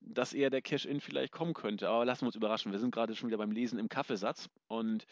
dass 0.02 0.34
eher 0.34 0.50
der 0.50 0.62
Cash-In 0.62 1.02
vielleicht 1.02 1.32
kommen 1.32 1.54
könnte. 1.54 1.90
Aber 1.90 2.06
lassen 2.06 2.22
wir 2.22 2.28
uns 2.28 2.36
überraschen. 2.36 2.72
Wir 2.72 2.80
sind 2.80 2.94
gerade 2.94 3.16
schon 3.16 3.30
wieder 3.30 3.38
beim 3.38 3.52
Lesen 3.52 3.80
im 3.80 3.90
Kaffeesatz 3.90 4.50
und 4.68 5.06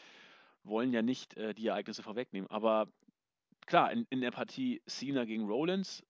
wollen 0.64 0.94
ja 0.94 1.02
nicht 1.02 1.36
äh, 1.38 1.54
die 1.54 1.68
Ereignisse 1.68 2.04
vorwegnehmen. 2.04 2.50
Aber 2.50 2.88
klar, 3.66 3.92
in, 3.92 4.06
in 4.10 4.22
der 4.22 4.32
Partie 4.32 4.82
Cena 4.88 5.26
gegen 5.26 5.46
Rollins, 5.48 6.04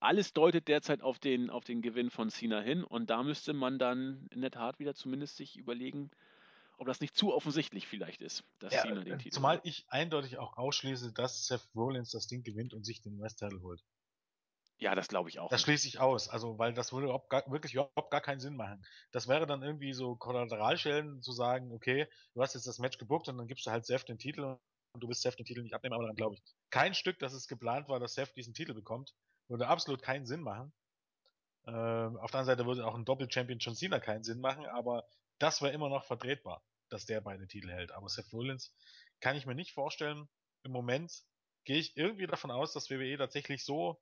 alles 0.00 0.32
deutet 0.32 0.66
derzeit 0.66 1.02
auf 1.02 1.18
den, 1.18 1.48
auf 1.50 1.64
den 1.64 1.80
Gewinn 1.80 2.10
von 2.10 2.28
Cena 2.28 2.60
hin 2.60 2.82
und 2.82 3.10
da 3.10 3.22
müsste 3.22 3.52
man 3.52 3.78
dann 3.78 4.26
in 4.30 4.40
der 4.40 4.50
Tat 4.50 4.80
wieder 4.80 4.94
zumindest 4.94 5.36
sich 5.36 5.56
überlegen, 5.56 6.10
ob 6.82 6.86
das 6.88 7.00
nicht 7.00 7.16
zu 7.16 7.32
offensichtlich 7.32 7.86
vielleicht 7.86 8.20
ist, 8.20 8.44
dass 8.58 8.74
ja, 8.74 8.82
Cena 8.82 9.02
den 9.02 9.18
Titel 9.18 9.34
Zumal 9.34 9.60
ich 9.62 9.86
eindeutig 9.88 10.38
auch 10.38 10.56
ausschließe, 10.56 11.12
dass 11.12 11.46
Seth 11.46 11.68
Rollins 11.74 12.10
das 12.10 12.26
Ding 12.26 12.42
gewinnt 12.42 12.74
und 12.74 12.84
sich 12.84 13.00
den 13.02 13.20
West-Title 13.20 13.62
holt. 13.62 13.82
Ja, 14.78 14.96
das 14.96 15.06
glaube 15.06 15.28
ich 15.28 15.38
auch. 15.38 15.48
Das 15.48 15.62
schließe 15.62 15.86
ich 15.86 16.00
aus, 16.00 16.28
also 16.28 16.58
weil 16.58 16.74
das 16.74 16.92
würde 16.92 17.04
überhaupt 17.04 17.30
gar, 17.30 17.48
wirklich 17.48 17.74
überhaupt 17.74 18.10
gar 18.10 18.20
keinen 18.20 18.40
Sinn 18.40 18.56
machen. 18.56 18.84
Das 19.12 19.28
wäre 19.28 19.46
dann 19.46 19.62
irgendwie 19.62 19.92
so 19.92 20.16
Kollateralschellen 20.16 21.22
zu 21.22 21.30
sagen, 21.30 21.72
okay, 21.72 22.08
du 22.34 22.42
hast 22.42 22.54
jetzt 22.54 22.66
das 22.66 22.80
Match 22.80 22.98
gebuckt 22.98 23.28
und 23.28 23.38
dann 23.38 23.46
gibst 23.46 23.64
du 23.64 23.70
halt 23.70 23.86
Seth 23.86 24.08
den 24.08 24.18
Titel 24.18 24.42
und 24.42 24.58
du 25.00 25.06
willst 25.06 25.22
Seth 25.22 25.38
den 25.38 25.46
Titel 25.46 25.62
nicht 25.62 25.74
abnehmen, 25.74 25.94
aber 25.94 26.06
dann 26.06 26.16
glaube 26.16 26.34
ich 26.34 26.42
kein 26.70 26.94
Stück, 26.94 27.20
dass 27.20 27.32
es 27.32 27.46
geplant 27.46 27.88
war, 27.88 28.00
dass 28.00 28.14
Seth 28.14 28.34
diesen 28.34 28.54
Titel 28.54 28.74
bekommt, 28.74 29.14
würde 29.46 29.68
absolut 29.68 30.02
keinen 30.02 30.26
Sinn 30.26 30.40
machen. 30.40 30.72
Ähm, 31.64 32.16
auf 32.16 32.32
der 32.32 32.40
anderen 32.40 32.46
Seite 32.46 32.66
würde 32.66 32.84
auch 32.84 32.96
ein 32.96 33.04
Doppel-Champion 33.04 33.60
John 33.60 33.76
Cena 33.76 34.00
keinen 34.00 34.24
Sinn 34.24 34.40
machen, 34.40 34.66
aber 34.66 35.06
das 35.38 35.62
wäre 35.62 35.72
immer 35.72 35.88
noch 35.88 36.04
vertretbar, 36.04 36.62
dass 36.92 37.06
der 37.06 37.20
beide 37.20 37.46
Titel 37.46 37.70
hält. 37.70 37.92
Aber 37.92 38.08
Seth 38.08 38.32
Rollins 38.32 38.74
kann 39.20 39.36
ich 39.36 39.46
mir 39.46 39.54
nicht 39.54 39.72
vorstellen. 39.72 40.28
Im 40.64 40.72
Moment 40.72 41.12
gehe 41.64 41.78
ich 41.78 41.96
irgendwie 41.96 42.26
davon 42.26 42.50
aus, 42.50 42.72
dass 42.72 42.90
WWE 42.90 43.16
tatsächlich 43.18 43.64
so 43.64 44.00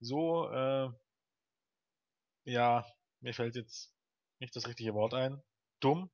so, 0.00 0.48
äh, 0.50 0.90
ja, 2.44 2.86
mir 3.20 3.34
fällt 3.34 3.56
jetzt 3.56 3.94
nicht 4.38 4.54
das 4.54 4.66
richtige 4.66 4.94
Wort 4.94 5.14
ein, 5.14 5.42
dumm, 5.80 6.10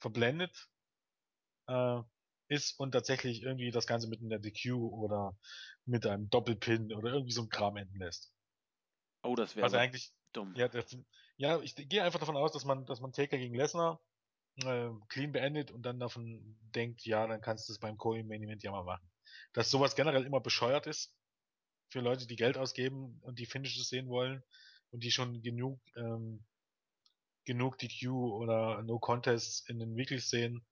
verblendet 0.00 0.68
äh, 1.68 2.00
ist 2.48 2.78
und 2.78 2.92
tatsächlich 2.92 3.42
irgendwie 3.42 3.70
das 3.70 3.86
Ganze 3.86 4.08
mit 4.08 4.22
einer 4.22 4.38
DQ 4.38 4.74
oder 4.74 5.36
mit 5.84 6.06
einem 6.06 6.28
Doppelpin 6.28 6.92
oder 6.92 7.12
irgendwie 7.12 7.32
so 7.32 7.42
ein 7.42 7.48
Kram 7.48 7.76
enden 7.76 7.98
lässt. 7.98 8.32
Oh, 9.22 9.34
das 9.34 9.56
wäre 9.56 9.64
also 9.64 9.76
eigentlich 9.76 10.12
dumm. 10.32 10.54
Ja, 10.54 10.68
das, 10.68 10.96
ja, 11.36 11.60
ich 11.60 11.74
gehe 11.74 12.02
einfach 12.02 12.20
davon 12.20 12.36
aus, 12.36 12.52
dass 12.52 12.64
man, 12.64 12.84
dass 12.86 13.00
man 13.00 13.12
Taker 13.12 13.38
gegen 13.38 13.54
Lesnar 13.54 14.00
äh, 14.56 14.90
clean 15.08 15.32
beendet 15.32 15.70
und 15.70 15.82
dann 15.82 15.98
davon 16.00 16.58
denkt, 16.74 17.04
ja, 17.04 17.26
dann 17.26 17.40
kannst 17.40 17.68
du 17.68 17.72
es 17.72 17.78
beim 17.78 17.96
Co 17.96 18.14
Main 18.14 18.42
Event 18.42 18.62
ja 18.62 18.70
mal 18.70 18.84
machen. 18.84 19.10
Dass 19.52 19.70
sowas 19.70 19.94
generell 19.94 20.24
immer 20.24 20.40
bescheuert 20.40 20.86
ist, 20.86 21.14
für 21.90 22.00
Leute, 22.00 22.26
die 22.26 22.36
Geld 22.36 22.56
ausgeben 22.56 23.18
und 23.22 23.38
die 23.38 23.46
Finishes 23.46 23.88
sehen 23.88 24.08
wollen 24.08 24.42
und 24.90 25.04
die 25.04 25.10
schon 25.10 25.42
genug 25.42 25.80
ähm, 25.96 26.44
genug 27.44 27.78
DQ 27.78 28.08
oder 28.08 28.82
No 28.82 28.98
Contests 28.98 29.68
in 29.68 29.78
den 29.78 29.96
Weeklies 29.96 30.30
sehen. 30.30 30.64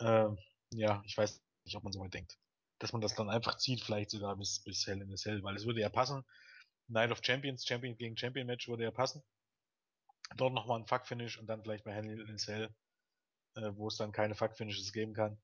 Ähm, 0.00 0.38
ja, 0.72 1.02
ich 1.06 1.16
weiß 1.16 1.42
nicht, 1.64 1.76
ob 1.76 1.82
man 1.82 1.92
so 1.92 2.00
weit 2.00 2.14
denkt. 2.14 2.38
Dass 2.78 2.92
man 2.92 3.00
das 3.00 3.14
dann 3.14 3.30
einfach 3.30 3.56
zieht, 3.56 3.80
vielleicht 3.80 4.10
sogar 4.10 4.36
bis, 4.36 4.62
bis 4.62 4.86
Hell 4.86 5.00
in 5.00 5.08
the 5.08 5.16
Cell, 5.16 5.42
weil 5.42 5.56
es 5.56 5.66
würde 5.66 5.80
ja 5.80 5.88
passen. 5.88 6.24
Night 6.88 7.10
of 7.10 7.20
Champions, 7.22 7.66
Champion 7.66 7.96
gegen 7.96 8.16
Champion 8.16 8.46
Match 8.46 8.68
würde 8.68 8.84
ja 8.84 8.90
passen. 8.90 9.22
Dort 10.36 10.52
nochmal 10.52 10.80
ein 10.80 10.86
Fuck-Finish 10.86 11.38
und 11.38 11.46
dann 11.46 11.62
vielleicht 11.62 11.84
bei 11.84 11.92
Hell 11.92 12.08
in 12.08 12.26
the 12.26 12.44
Cell, 12.44 12.74
äh, 13.58 13.76
wo 13.76 13.88
es 13.88 13.96
dann 13.96 14.12
keine 14.12 14.34
Fuck-Finishes 14.34 14.92
geben 14.92 15.14
kann. 15.14 15.36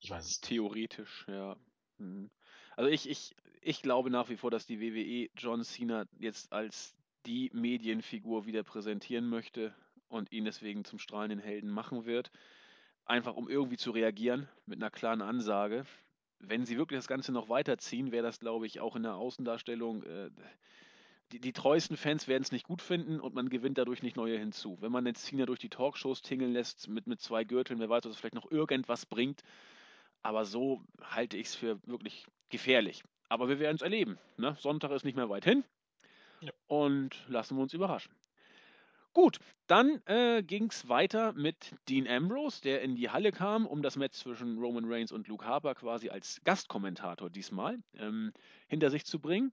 Ich 0.00 0.10
weiß 0.10 0.24
es. 0.24 0.40
Theoretisch, 0.40 1.26
ja. 1.28 1.56
Mhm. 1.98 2.30
Also 2.76 2.90
ich, 2.90 3.08
ich, 3.08 3.34
ich 3.62 3.82
glaube 3.82 4.10
nach 4.10 4.28
wie 4.28 4.36
vor, 4.36 4.50
dass 4.50 4.66
die 4.66 4.80
WWE 4.80 5.30
John 5.36 5.64
Cena 5.64 6.06
jetzt 6.18 6.52
als 6.52 6.94
die 7.24 7.50
Medienfigur 7.52 8.46
wieder 8.46 8.62
präsentieren 8.62 9.28
möchte 9.28 9.74
und 10.08 10.30
ihn 10.30 10.44
deswegen 10.44 10.84
zum 10.84 10.98
strahlenden 10.98 11.40
Helden 11.40 11.70
machen 11.70 12.04
wird. 12.04 12.30
Einfach 13.04 13.34
um 13.34 13.48
irgendwie 13.48 13.76
zu 13.76 13.90
reagieren 13.90 14.48
mit 14.66 14.80
einer 14.80 14.90
klaren 14.90 15.22
Ansage. 15.22 15.86
Wenn 16.38 16.66
sie 16.66 16.76
wirklich 16.76 16.98
das 16.98 17.08
Ganze 17.08 17.32
noch 17.32 17.48
weiterziehen, 17.48 18.12
wäre 18.12 18.24
das, 18.24 18.38
glaube 18.38 18.66
ich, 18.66 18.80
auch 18.80 18.94
in 18.94 19.04
der 19.04 19.14
Außendarstellung. 19.14 20.02
Äh, 20.04 20.30
die, 21.32 21.40
die 21.40 21.52
treuesten 21.52 21.96
Fans 21.96 22.28
werden 22.28 22.42
es 22.42 22.52
nicht 22.52 22.66
gut 22.66 22.82
finden 22.82 23.20
und 23.20 23.34
man 23.34 23.48
gewinnt 23.48 23.78
dadurch 23.78 24.02
nicht 24.02 24.16
neue 24.16 24.38
hinzu. 24.38 24.78
Wenn 24.80 24.92
man 24.92 25.06
jetzt 25.06 25.26
Cena 25.26 25.46
durch 25.46 25.58
die 25.58 25.68
Talkshows 25.68 26.22
tingeln 26.22 26.52
lässt 26.52 26.88
mit, 26.88 27.06
mit 27.06 27.20
zwei 27.20 27.44
Gürteln, 27.44 27.80
wer 27.80 27.88
weiß, 27.88 28.06
ob 28.06 28.12
es 28.12 28.18
vielleicht 28.18 28.34
noch 28.34 28.50
irgendwas 28.50 29.06
bringt. 29.06 29.42
Aber 30.22 30.44
so 30.44 30.82
halte 31.02 31.36
ich 31.36 31.48
es 31.48 31.54
für 31.54 31.80
wirklich 31.86 32.26
gefährlich. 32.48 33.02
Aber 33.28 33.48
wir 33.48 33.58
werden 33.58 33.76
es 33.76 33.82
erleben. 33.82 34.18
Ne? 34.36 34.56
Sonntag 34.60 34.90
ist 34.92 35.04
nicht 35.04 35.16
mehr 35.16 35.28
weit 35.28 35.44
hin. 35.44 35.64
Ja. 36.40 36.52
Und 36.66 37.24
lassen 37.28 37.56
wir 37.56 37.62
uns 37.62 37.74
überraschen. 37.74 38.14
Gut, 39.12 39.38
dann 39.66 40.02
äh, 40.04 40.42
ging 40.42 40.68
es 40.68 40.90
weiter 40.90 41.32
mit 41.32 41.74
Dean 41.88 42.06
Ambrose, 42.06 42.60
der 42.60 42.82
in 42.82 42.96
die 42.96 43.08
Halle 43.08 43.32
kam, 43.32 43.66
um 43.66 43.80
das 43.80 43.96
Match 43.96 44.18
zwischen 44.18 44.58
Roman 44.58 44.84
Reigns 44.84 45.10
und 45.10 45.26
Luke 45.26 45.46
Harper 45.46 45.74
quasi 45.74 46.10
als 46.10 46.42
Gastkommentator 46.44 47.30
diesmal 47.30 47.78
ähm, 47.94 48.34
hinter 48.68 48.90
sich 48.90 49.06
zu 49.06 49.18
bringen. 49.18 49.52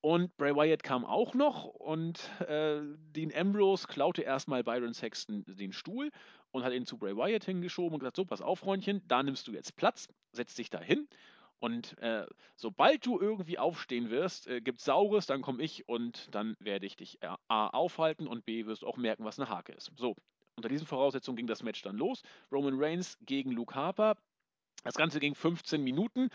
Und 0.00 0.36
Bray 0.36 0.54
Wyatt 0.54 0.82
kam 0.84 1.04
auch 1.04 1.34
noch 1.34 1.64
und 1.64 2.30
äh, 2.40 2.80
Dean 3.16 3.32
Ambrose 3.34 3.88
klaute 3.88 4.22
erstmal 4.22 4.62
Byron 4.62 4.94
Sexton 4.94 5.44
den 5.46 5.72
Stuhl 5.72 6.10
und 6.52 6.62
hat 6.62 6.72
ihn 6.72 6.86
zu 6.86 6.98
Bray 6.98 7.16
Wyatt 7.16 7.44
hingeschoben 7.44 7.94
und 7.94 8.00
gesagt: 8.00 8.16
So, 8.16 8.24
pass 8.24 8.40
auf, 8.40 8.60
Freundchen, 8.60 9.02
da 9.08 9.22
nimmst 9.22 9.48
du 9.48 9.52
jetzt 9.52 9.76
Platz, 9.76 10.08
setz 10.32 10.54
dich 10.54 10.70
da 10.70 10.80
hin. 10.80 11.08
Und 11.60 11.98
äh, 11.98 12.24
sobald 12.54 13.04
du 13.04 13.18
irgendwie 13.18 13.58
aufstehen 13.58 14.10
wirst, 14.10 14.46
äh, 14.46 14.60
gibt 14.60 14.80
Saures, 14.80 15.26
dann 15.26 15.42
komme 15.42 15.62
ich 15.62 15.88
und 15.88 16.32
dann 16.32 16.56
werde 16.60 16.86
ich 16.86 16.94
dich 16.94 17.20
äh, 17.20 17.30
A 17.48 17.68
aufhalten 17.68 18.28
und 18.28 18.44
B 18.44 18.66
wirst 18.66 18.84
auch 18.84 18.96
merken, 18.96 19.24
was 19.24 19.40
eine 19.40 19.48
Hake 19.48 19.72
ist. 19.72 19.90
So, 19.96 20.14
unter 20.54 20.68
diesen 20.68 20.86
Voraussetzungen 20.86 21.36
ging 21.36 21.48
das 21.48 21.64
Match 21.64 21.82
dann 21.82 21.96
los. 21.96 22.22
Roman 22.52 22.74
Reigns 22.76 23.18
gegen 23.22 23.50
Luke 23.50 23.74
Harper. 23.74 24.16
Das 24.84 24.94
Ganze 24.94 25.18
ging 25.18 25.34
15 25.34 25.82
Minuten 25.82 26.30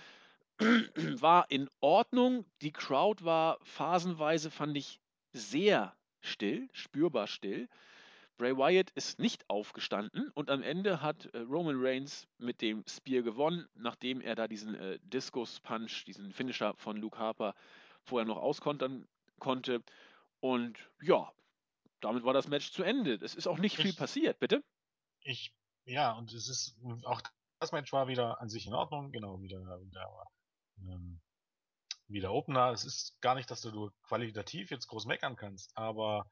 war 1.21 1.49
in 1.49 1.69
Ordnung. 1.79 2.45
Die 2.61 2.71
Crowd 2.71 3.23
war 3.23 3.57
phasenweise, 3.63 4.51
fand 4.51 4.77
ich, 4.77 4.99
sehr 5.31 5.95
still, 6.21 6.69
spürbar 6.73 7.27
still. 7.27 7.67
Bray 8.37 8.57
Wyatt 8.57 8.89
ist 8.91 9.19
nicht 9.19 9.47
aufgestanden 9.49 10.31
und 10.31 10.49
am 10.49 10.63
Ende 10.63 11.01
hat 11.01 11.25
äh, 11.27 11.39
Roman 11.39 11.75
Reigns 11.77 12.27
mit 12.39 12.61
dem 12.61 12.83
Spear 12.87 13.21
gewonnen, 13.21 13.67
nachdem 13.75 14.21
er 14.21 14.35
da 14.35 14.47
diesen 14.47 14.75
äh, 14.75 14.99
Discus 15.03 15.59
Punch, 15.59 16.03
diesen 16.05 16.33
Finisher 16.33 16.73
von 16.75 16.97
Luke 16.97 17.17
Harper 17.17 17.53
vorher 18.03 18.27
noch 18.27 18.37
auskontern 18.37 19.07
konnte. 19.39 19.83
Und 20.39 20.77
ja, 21.01 21.31
damit 22.01 22.23
war 22.23 22.33
das 22.33 22.47
Match 22.47 22.71
zu 22.71 22.83
Ende. 22.83 23.13
Es 23.15 23.35
ist 23.35 23.47
auch 23.47 23.59
nicht 23.59 23.77
ich, 23.77 23.85
viel 23.85 23.93
passiert, 23.93 24.39
bitte. 24.39 24.63
Ich, 25.21 25.53
ja, 25.85 26.13
und 26.13 26.33
es 26.33 26.49
ist 26.49 26.75
auch 27.05 27.21
das 27.59 27.71
Match 27.71 27.93
war 27.93 28.09
wieder 28.09 28.41
an 28.41 28.49
sich 28.49 28.67
in 28.67 28.73
Ordnung, 28.73 29.11
genau, 29.13 29.39
wieder, 29.41 29.57
wieder 29.59 30.09
ähm, 30.79 31.21
wie 32.07 32.21
der 32.21 32.31
Opener. 32.31 32.71
Es 32.71 32.85
ist 32.85 33.19
gar 33.21 33.35
nicht, 33.35 33.49
dass 33.49 33.61
du 33.61 33.91
qualitativ 34.03 34.71
jetzt 34.71 34.87
groß 34.87 35.05
meckern 35.05 35.35
kannst, 35.35 35.75
aber 35.77 36.25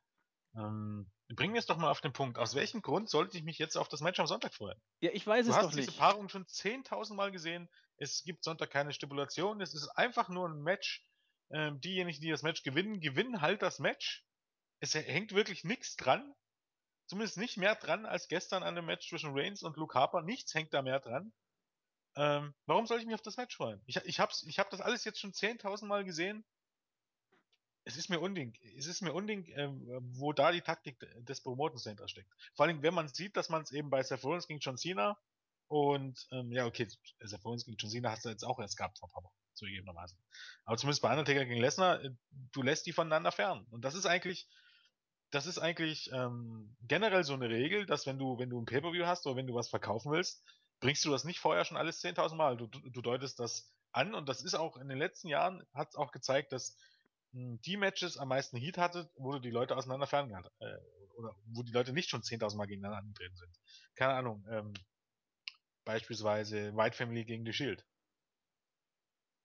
ähm, 0.56 1.10
bring 1.30 1.52
mir 1.52 1.60
es 1.60 1.66
doch 1.66 1.78
mal 1.78 1.92
auf 1.92 2.02
den 2.02 2.14
Punkt. 2.14 2.38
Aus 2.38 2.56
welchem 2.56 2.82
Grund 2.82 3.10
sollte 3.10 3.38
ich 3.38 3.44
mich 3.44 3.58
jetzt 3.58 3.78
auf 3.78 3.88
das 3.88 4.02
Match 4.02 4.20
am 4.20 4.28
Sonntag 4.28 4.54
freuen? 4.54 4.80
Ja, 5.00 5.12
ich 5.14 5.26
weiß 5.26 5.46
du 5.46 5.52
es 5.52 5.58
hast 5.58 5.66
doch 5.66 5.72
diese 5.72 5.90
nicht. 5.90 6.00
Paarung 6.00 6.30
schon 6.30 6.46
10.000 6.46 7.14
Mal 7.14 7.32
gesehen. 7.32 7.70
Es 7.98 8.24
gibt 8.24 8.44
Sonntag 8.44 8.70
keine 8.72 8.94
Stipulation. 8.94 9.62
Es 9.62 9.74
ist 9.74 9.88
einfach 9.90 10.30
nur 10.30 10.50
ein 10.50 10.62
Match. 10.62 11.06
Ähm, 11.54 11.80
diejenigen, 11.82 12.22
die 12.22 12.30
das 12.30 12.44
Match 12.44 12.64
gewinnen, 12.64 13.02
gewinnen 13.02 13.42
halt 13.42 13.62
das 13.62 13.80
Match. 13.80 14.26
Es 14.80 14.94
hängt 14.94 15.34
wirklich 15.34 15.64
nichts 15.64 15.96
dran. 15.96 16.34
Zumindest 17.08 17.38
nicht 17.38 17.58
mehr 17.58 17.76
dran 17.76 18.06
als 18.06 18.28
gestern 18.30 18.64
an 18.64 18.76
dem 18.76 18.86
Match 18.86 19.10
zwischen 19.10 19.38
Reigns 19.38 19.64
und 19.64 19.76
Luke 19.78 19.98
Harper. 19.98 20.22
Nichts 20.22 20.54
hängt 20.54 20.74
da 20.74 20.82
mehr 20.82 21.00
dran. 21.00 21.34
Ähm, 22.16 22.54
warum 22.66 22.88
soll 22.88 23.00
ich 23.00 23.06
mich 23.06 23.16
auf 23.16 23.22
das 23.22 23.38
Match 23.38 23.56
freuen? 23.56 23.82
Ich, 23.86 23.98
ich, 23.98 24.20
hab's, 24.20 24.44
ich 24.44 24.60
hab 24.60 24.70
das 24.70 24.82
alles 24.82 25.04
jetzt 25.06 25.20
schon 25.20 25.32
10.000 25.32 25.86
Mal 25.86 26.04
gesehen. 26.04 26.44
Es 27.84 27.98
ist 27.98 28.10
mir 28.10 28.20
unding, 28.20 28.56
es 28.78 28.86
ist 28.86 29.02
mir 29.02 29.14
unding, 29.14 29.46
äh, 29.46 29.70
wo 29.72 30.34
da 30.34 30.52
die 30.52 30.62
Taktik 30.62 31.00
des 31.26 31.42
Promotens 31.42 31.84
dahinter 31.84 32.08
steckt. 32.08 32.32
Vor 32.54 32.66
allem, 32.66 32.84
wenn 32.84 32.94
man 32.94 33.08
sieht, 33.08 33.36
dass 33.36 33.50
man 33.50 33.64
es 33.64 33.72
eben 33.72 33.90
bei 33.90 34.04
Seth 34.04 34.24
Rollins 34.24 34.48
gegen 34.48 34.60
John 34.60 34.78
Cena 34.78 35.18
und, 35.68 36.28
ähm, 36.32 36.52
ja, 36.52 36.66
okay, 36.66 36.88
Seth 37.22 37.44
Rollins 37.44 37.66
gegen 37.66 37.78
John 37.78 37.90
Cena 37.90 38.12
hast 38.12 38.26
du 38.26 38.30
jetzt 38.30 38.44
auch 38.44 38.60
erst 38.60 38.78
gehabt 38.78 39.00
vor 39.00 39.10
ein 39.16 39.26
zugegebenermaßen. 39.54 40.18
Aber 40.66 40.78
zumindest 40.78 41.02
bei 41.02 41.10
Undertaker 41.12 41.46
gegen 41.46 41.62
Lesnar, 41.62 42.04
äh, 42.04 42.12
du 42.52 42.62
lässt 42.62 42.86
die 42.86 42.94
voneinander 42.94 43.32
fern. 43.32 43.66
Und 43.70 43.84
das 43.84 43.96
ist 43.96 44.06
eigentlich, 44.06 44.48
das 45.32 45.46
ist 45.46 45.60
eigentlich 45.60 46.12
ähm, 46.14 46.76
generell 46.82 47.24
so 47.24 47.34
eine 47.34 47.50
Regel, 47.50 47.86
dass 47.86 48.06
wenn 48.06 48.20
du, 48.20 48.38
wenn 48.38 48.50
du 48.50 48.60
ein 48.60 48.66
Pay-Per-View 48.66 49.06
hast 49.06 49.26
oder 49.26 49.38
wenn 49.38 49.48
du 49.48 49.56
was 49.56 49.70
verkaufen 49.70 50.12
willst, 50.12 50.44
bringst 50.82 51.06
du 51.06 51.12
das 51.12 51.24
nicht 51.24 51.40
vorher 51.40 51.64
schon 51.64 51.78
alles 51.78 52.02
10.000 52.02 52.36
Mal. 52.36 52.58
Du, 52.58 52.68
du 52.68 53.02
deutest 53.02 53.40
das 53.40 53.74
an 53.94 54.14
und 54.14 54.28
das 54.28 54.42
ist 54.42 54.56
auch 54.56 54.76
in 54.78 54.90
den 54.90 54.98
letzten 54.98 55.30
Jahren, 55.30 55.66
hat 55.74 55.90
es 55.90 55.96
auch 55.96 56.12
gezeigt, 56.12 56.52
dass 56.52 56.78
mh, 57.32 57.42
hm, 57.42 57.62
die 57.62 57.78
Matches 57.78 58.18
am 58.18 58.28
meisten 58.28 58.58
Heat 58.58 58.78
hatte, 58.78 59.10
wo 59.16 59.32
du 59.32 59.40
die 59.40 59.52
Leute 59.52 59.78
auseinander 59.78 60.08
ferngehalten 60.08 60.52
äh, 60.60 60.78
oder 61.16 61.34
wo 61.46 61.64
die 61.64 61.72
Leute 61.72 61.94
nicht 61.94 62.10
schon 62.10 62.24
10.000 62.24 62.58
Mal 62.58 62.66
gegeneinander 62.66 63.00
angetreten 63.00 63.36
sind. 63.38 63.58
Keine 63.96 64.14
Ahnung, 64.14 64.46
ähm, 64.50 64.74
beispielsweise 65.86 66.76
White 66.76 66.98
Family 66.98 67.24
gegen 67.26 67.46
The 67.46 67.54
Shield. 67.54 67.86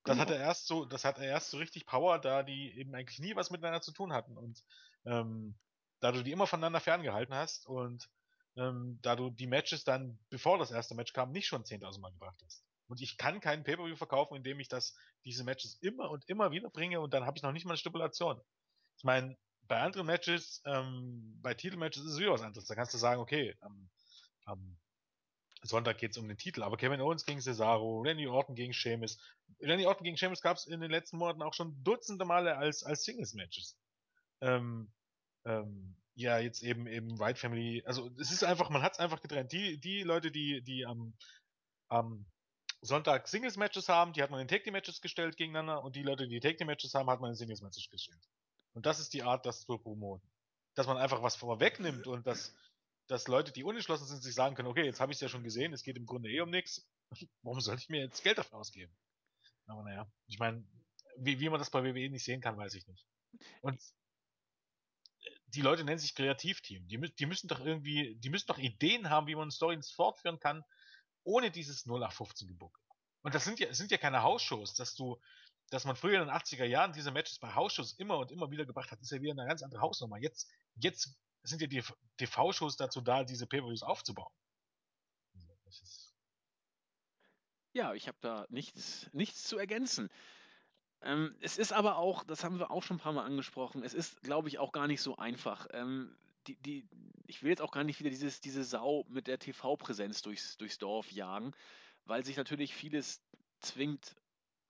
Das 0.05 0.19
hat 0.19 0.29
Genau. 0.29 0.39
er 0.39 0.47
erst 0.47 0.69
so, 0.69 0.85
das 0.85 1.05
hat 1.05 1.19
er 1.19 1.25
erst 1.25 1.51
so 1.51 1.59
richtig 1.59 1.85
Power, 1.85 2.21
da 2.21 2.45
die 2.45 2.79
eben 2.79 2.95
eigentlich 2.95 3.19
nie 3.19 3.35
was 3.35 3.51
miteinander 3.51 3.83
zu 3.83 3.93
tun 3.93 4.13
hatten 4.13 4.37
und 4.37 4.63
ähm, 5.05 5.59
da 6.01 6.13
du 6.13 6.23
die 6.23 6.31
immer 6.31 6.47
voneinander 6.47 6.81
ferngehalten 6.81 7.35
hast 7.35 7.67
und 7.67 8.09
ähm, 8.57 8.99
da 9.03 9.17
du 9.17 9.31
die 9.31 9.47
Matches 9.47 9.85
dann, 9.85 10.19
bevor 10.31 10.59
das 10.59 10.71
erste 10.71 10.95
Match 10.95 11.13
kam, 11.13 11.33
nicht 11.33 11.47
schon 11.47 11.65
10.000 11.65 12.01
Mal 12.01 12.13
gebracht 12.13 12.41
hast. 12.45 12.65
Und 12.89 13.01
ich 13.01 13.17
kann 13.17 13.41
keinen 13.41 13.65
Pay-Per-View 13.65 13.97
verkaufen, 13.97 14.37
indem 14.37 14.61
ich 14.61 14.69
das, 14.69 14.95
diese 15.25 15.45
Matches 15.45 15.75
immer 15.81 16.11
und 16.11 16.29
immer 16.29 16.53
wieder 16.53 16.71
bringe 16.71 17.01
und 17.01 17.13
dann 17.13 17.27
habe 17.27 17.37
ich 17.37 17.43
noch 17.43 17.53
nicht 17.53 17.65
mal 17.65 17.73
eine 17.73 17.79
Stipulation. 17.79 18.41
Ich 18.97 19.05
meine, 19.05 19.37
bei 19.63 19.81
anderen 19.81 20.07
Matches, 20.07 20.63
ähm, 20.65 21.39
bei 21.43 21.55
Titelmatches 21.55 22.05
ist 22.05 22.13
es 22.13 22.19
wieder 22.19 22.33
was 22.33 22.43
anderes. 22.43 22.67
Da 22.67 22.75
kannst 22.75 22.95
du 22.95 22.99
sagen, 22.99 23.21
okay, 23.21 23.57
am, 23.61 23.89
am 24.45 24.79
Sonntag 25.63 26.03
es 26.03 26.17
um 26.17 26.29
den 26.29 26.39
Titel, 26.39 26.63
aber 26.63 26.77
Kevin 26.77 27.01
Owens 27.01 27.25
gegen 27.25 27.41
Cesaro, 27.41 28.01
Randy 28.01 28.27
Orton 28.29 28.55
gegen 28.55 28.73
Sheamus. 28.73 29.19
Randy 29.61 29.87
Orton 29.87 30.05
gegen 30.05 30.17
Sheamus 30.17 30.41
gab 30.41 30.57
es 30.57 30.67
in 30.67 30.81
den 30.81 30.91
letzten 30.91 31.19
Monaten 31.19 31.43
auch 31.43 31.55
schon 31.55 31.83
dutzende 31.83 32.25
Male 32.25 32.57
als, 32.57 32.85
als 32.85 33.05
Singles-Matches. 33.05 33.77
Ähm, 34.41 34.93
ähm, 35.45 35.97
ja, 36.17 36.39
jetzt 36.39 36.63
eben 36.63 36.87
eben 36.87 37.19
White 37.19 37.39
Family, 37.39 37.83
also 37.85 38.11
es 38.19 38.33
ist 38.33 38.43
einfach, 38.43 38.71
man 38.71 38.83
hat 38.83 38.95
es 38.95 38.99
einfach 38.99 39.21
getrennt. 39.21 39.53
Die, 39.53 39.79
die 39.79 40.03
Leute, 40.03 40.31
die, 40.31 40.63
die 40.63 40.87
am, 40.87 41.15
am 41.89 42.27
Sonntag 42.81 43.29
Singles-Matches 43.29 43.89
haben, 43.89 44.15
die 44.15 44.23
hat 44.23 44.31
man 44.31 44.41
in 44.41 44.49
Take-Team-Matches 44.49 45.03
gestellt 45.03 45.37
gegeneinander 45.37 45.85
und 45.85 45.95
die 45.95 46.03
Leute, 46.03 46.27
die 46.27 46.41
Take-Team-Matches 46.41 46.95
haben, 46.95 47.11
hat 47.11 47.21
man 47.21 47.31
in 47.31 47.37
Singles-Matches 47.37 47.91
gestellt. 47.91 48.23
Und 48.73 48.87
das 48.87 48.99
ist 48.99 49.13
die 49.13 49.23
Art, 49.23 49.45
das 49.45 49.61
zu 49.61 49.79
promoten. 49.79 50.27
Dass 50.75 50.87
man 50.87 50.97
einfach 50.97 51.23
was 51.23 51.37
vorwegnimmt 51.37 52.07
und 52.07 52.27
dass, 52.27 52.55
dass 53.09 53.29
Leute, 53.29 53.53
die 53.53 53.65
unentschlossen 53.65 54.07
sind, 54.07 54.23
sich 54.23 54.35
sagen 54.35 54.55
können, 54.55 54.69
okay, 54.69 54.85
jetzt 54.85 55.01
habe 55.01 55.13
ich 55.13 55.17
es 55.17 55.21
ja 55.21 55.29
schon 55.29 55.45
gesehen, 55.45 55.75
es 55.75 55.83
geht 55.83 55.97
im 55.97 56.07
Grunde 56.07 56.31
eh 56.31 56.41
um 56.41 56.51
nichts. 56.51 56.89
Warum 57.43 57.61
soll 57.61 57.77
ich 57.77 57.91
mir 57.91 58.01
jetzt 58.01 58.23
Geld 58.23 58.39
dafür 58.39 58.59
ausgeben? 58.59 58.95
Aber 59.67 59.83
naja, 59.83 60.11
ich 60.29 60.39
meine, 60.39 60.65
wie, 61.19 61.41
wie 61.41 61.49
man 61.51 61.59
das 61.59 61.71
bei 61.71 61.83
WWE 61.83 62.09
nicht 62.09 62.25
sehen 62.25 62.41
kann, 62.41 62.57
weiß 62.57 62.75
ich 62.75 62.87
nicht. 62.87 63.07
Und 63.61 63.83
die 65.57 65.63
Leute 65.63 65.85
nennen 65.85 65.99
sich 65.99 66.15
Kreativteam. 66.15 66.87
Die, 66.87 67.01
die 67.15 67.27
müssen 67.27 67.49
doch 67.49 67.61
irgendwie, 67.61 68.15
die 68.17 68.29
müssen 68.29 68.47
doch 68.47 68.59
Ideen 68.59 69.09
haben, 69.09 69.27
wie 69.27 69.35
man 69.35 69.51
Storys 69.51 69.91
fortführen 69.91 70.39
kann, 70.39 70.63
ohne 71.25 71.51
dieses 71.51 71.87
0815 71.87 72.49
Gebucke. 72.49 72.79
Und 73.23 73.35
das 73.35 73.45
sind 73.45 73.59
ja, 73.59 73.73
sind 73.73 73.91
ja 73.91 73.97
keine 73.97 74.23
Hausshows, 74.23 74.75
dass 74.75 74.95
du, 74.95 75.19
dass 75.71 75.87
man 75.87 75.97
früher 75.97 76.21
in 76.21 76.29
den 76.29 76.35
80er 76.35 76.65
Jahren 76.65 76.93
diese 76.93 77.11
Matches 77.11 77.39
bei 77.39 77.55
Hausshows 77.55 77.95
immer 77.95 78.19
und 78.19 78.31
immer 78.31 78.51
wieder 78.51 78.67
gebracht 78.67 78.91
hat, 78.91 79.01
ist 79.01 79.11
ja 79.11 79.23
wieder 79.23 79.33
eine 79.33 79.47
ganz 79.47 79.63
andere 79.63 79.81
Hausnummer. 79.81 80.19
Jetzt, 80.19 80.51
jetzt 80.75 81.17
sind 81.43 81.63
ja 81.63 81.67
die 81.67 81.83
TV-Shows 82.19 82.77
dazu 82.77 83.01
da, 83.01 83.25
diese 83.25 83.47
Pay-Per-Views 83.47 83.83
aufzubauen. 83.83 84.33
Ist 85.35 86.13
Ja, 87.73 87.95
ich 87.95 88.09
habe 88.09 88.19
da 88.21 88.47
nichts, 88.51 89.09
nichts 89.13 89.45
zu 89.45 89.57
ergänzen. 89.57 90.11
Ähm, 91.03 91.35
es 91.41 91.59
ist 91.59 91.73
aber 91.73 91.97
auch, 91.99 92.25
das 92.25 92.45
haben 92.45 92.59
wir 92.59 92.71
auch 92.71 92.83
schon 92.83 92.97
ein 92.97 93.01
paar 93.01 93.13
Mal 93.13 93.25
angesprochen, 93.25 93.83
es 93.83 93.95
ist, 93.95 94.23
glaube 94.23 94.49
ich, 94.49 94.59
auch 94.59 94.73
gar 94.73 94.87
nicht 94.87 95.03
so 95.03 95.17
einfach. 95.17 95.67
Ähm, 95.73 96.17
die, 96.47 96.57
die, 96.57 96.89
ich 97.27 97.43
will 97.43 97.51
jetzt 97.51 97.63
auch 97.63 97.73
gar 97.73 97.85
nicht 97.85 97.99
wieder 98.01 98.11
dieses, 98.11 98.41
diese 98.41 98.65
Sau 98.65 99.05
mit 99.09 99.27
der 99.27 99.39
TV-Präsenz 99.39 100.23
durchs, 100.23 100.57
durchs 100.57 100.79
Dorf 100.79 101.11
jagen, 101.11 101.53
weil 102.05 102.25
sich 102.25 102.37
natürlich 102.37 102.75
vieles 102.75 103.21
zwingt 103.61 104.17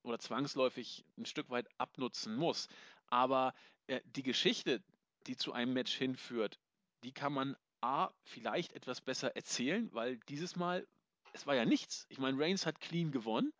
oder 0.03 0.19
zwangsläufig 0.19 1.05
ein 1.17 1.25
Stück 1.25 1.49
weit 1.49 1.67
abnutzen 1.77 2.35
muss. 2.35 2.67
Aber 3.07 3.53
äh, 3.87 4.01
die 4.05 4.23
Geschichte, 4.23 4.81
die 5.27 5.37
zu 5.37 5.53
einem 5.53 5.73
Match 5.73 5.93
hinführt, 5.95 6.59
die 7.03 7.11
kann 7.11 7.33
man 7.33 7.55
A, 7.81 8.09
vielleicht 8.23 8.73
etwas 8.73 9.01
besser 9.01 9.35
erzählen, 9.35 9.89
weil 9.93 10.17
dieses 10.29 10.55
Mal, 10.55 10.87
es 11.33 11.45
war 11.45 11.55
ja 11.55 11.65
nichts. 11.65 12.07
Ich 12.09 12.17
meine, 12.17 12.39
Reigns 12.39 12.65
hat 12.65 12.81
clean 12.81 13.11
gewonnen. 13.11 13.53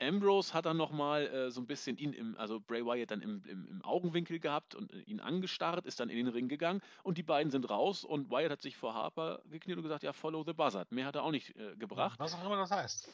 Ambrose 0.00 0.54
hat 0.54 0.66
dann 0.66 0.76
nochmal 0.76 1.26
äh, 1.26 1.50
so 1.50 1.60
ein 1.60 1.66
bisschen 1.66 1.96
ihn 1.96 2.12
im, 2.12 2.36
also 2.36 2.60
Bray 2.60 2.84
Wyatt 2.84 3.10
dann 3.10 3.22
im, 3.22 3.42
im, 3.46 3.66
im 3.66 3.82
Augenwinkel 3.82 4.38
gehabt 4.38 4.74
und 4.74 4.92
äh, 4.92 5.00
ihn 5.00 5.20
angestarrt, 5.20 5.86
ist 5.86 6.00
dann 6.00 6.08
in 6.08 6.16
den 6.16 6.28
Ring 6.28 6.48
gegangen 6.48 6.80
und 7.02 7.18
die 7.18 7.22
beiden 7.22 7.50
sind 7.50 7.68
raus 7.68 8.04
und 8.04 8.30
Wyatt 8.30 8.50
hat 8.50 8.62
sich 8.62 8.76
vor 8.76 8.94
Harper 8.94 9.42
gekniet 9.50 9.76
und 9.76 9.82
gesagt, 9.82 10.02
ja, 10.02 10.12
follow 10.12 10.44
the 10.44 10.52
buzzard. 10.52 10.90
Mehr 10.92 11.06
hat 11.06 11.16
er 11.16 11.24
auch 11.24 11.30
nicht 11.30 11.56
äh, 11.56 11.76
gebracht. 11.76 12.18
was 12.18 12.34
auch 12.34 12.44
immer 12.44 12.56
das 12.56 12.70
heißt. 12.70 13.08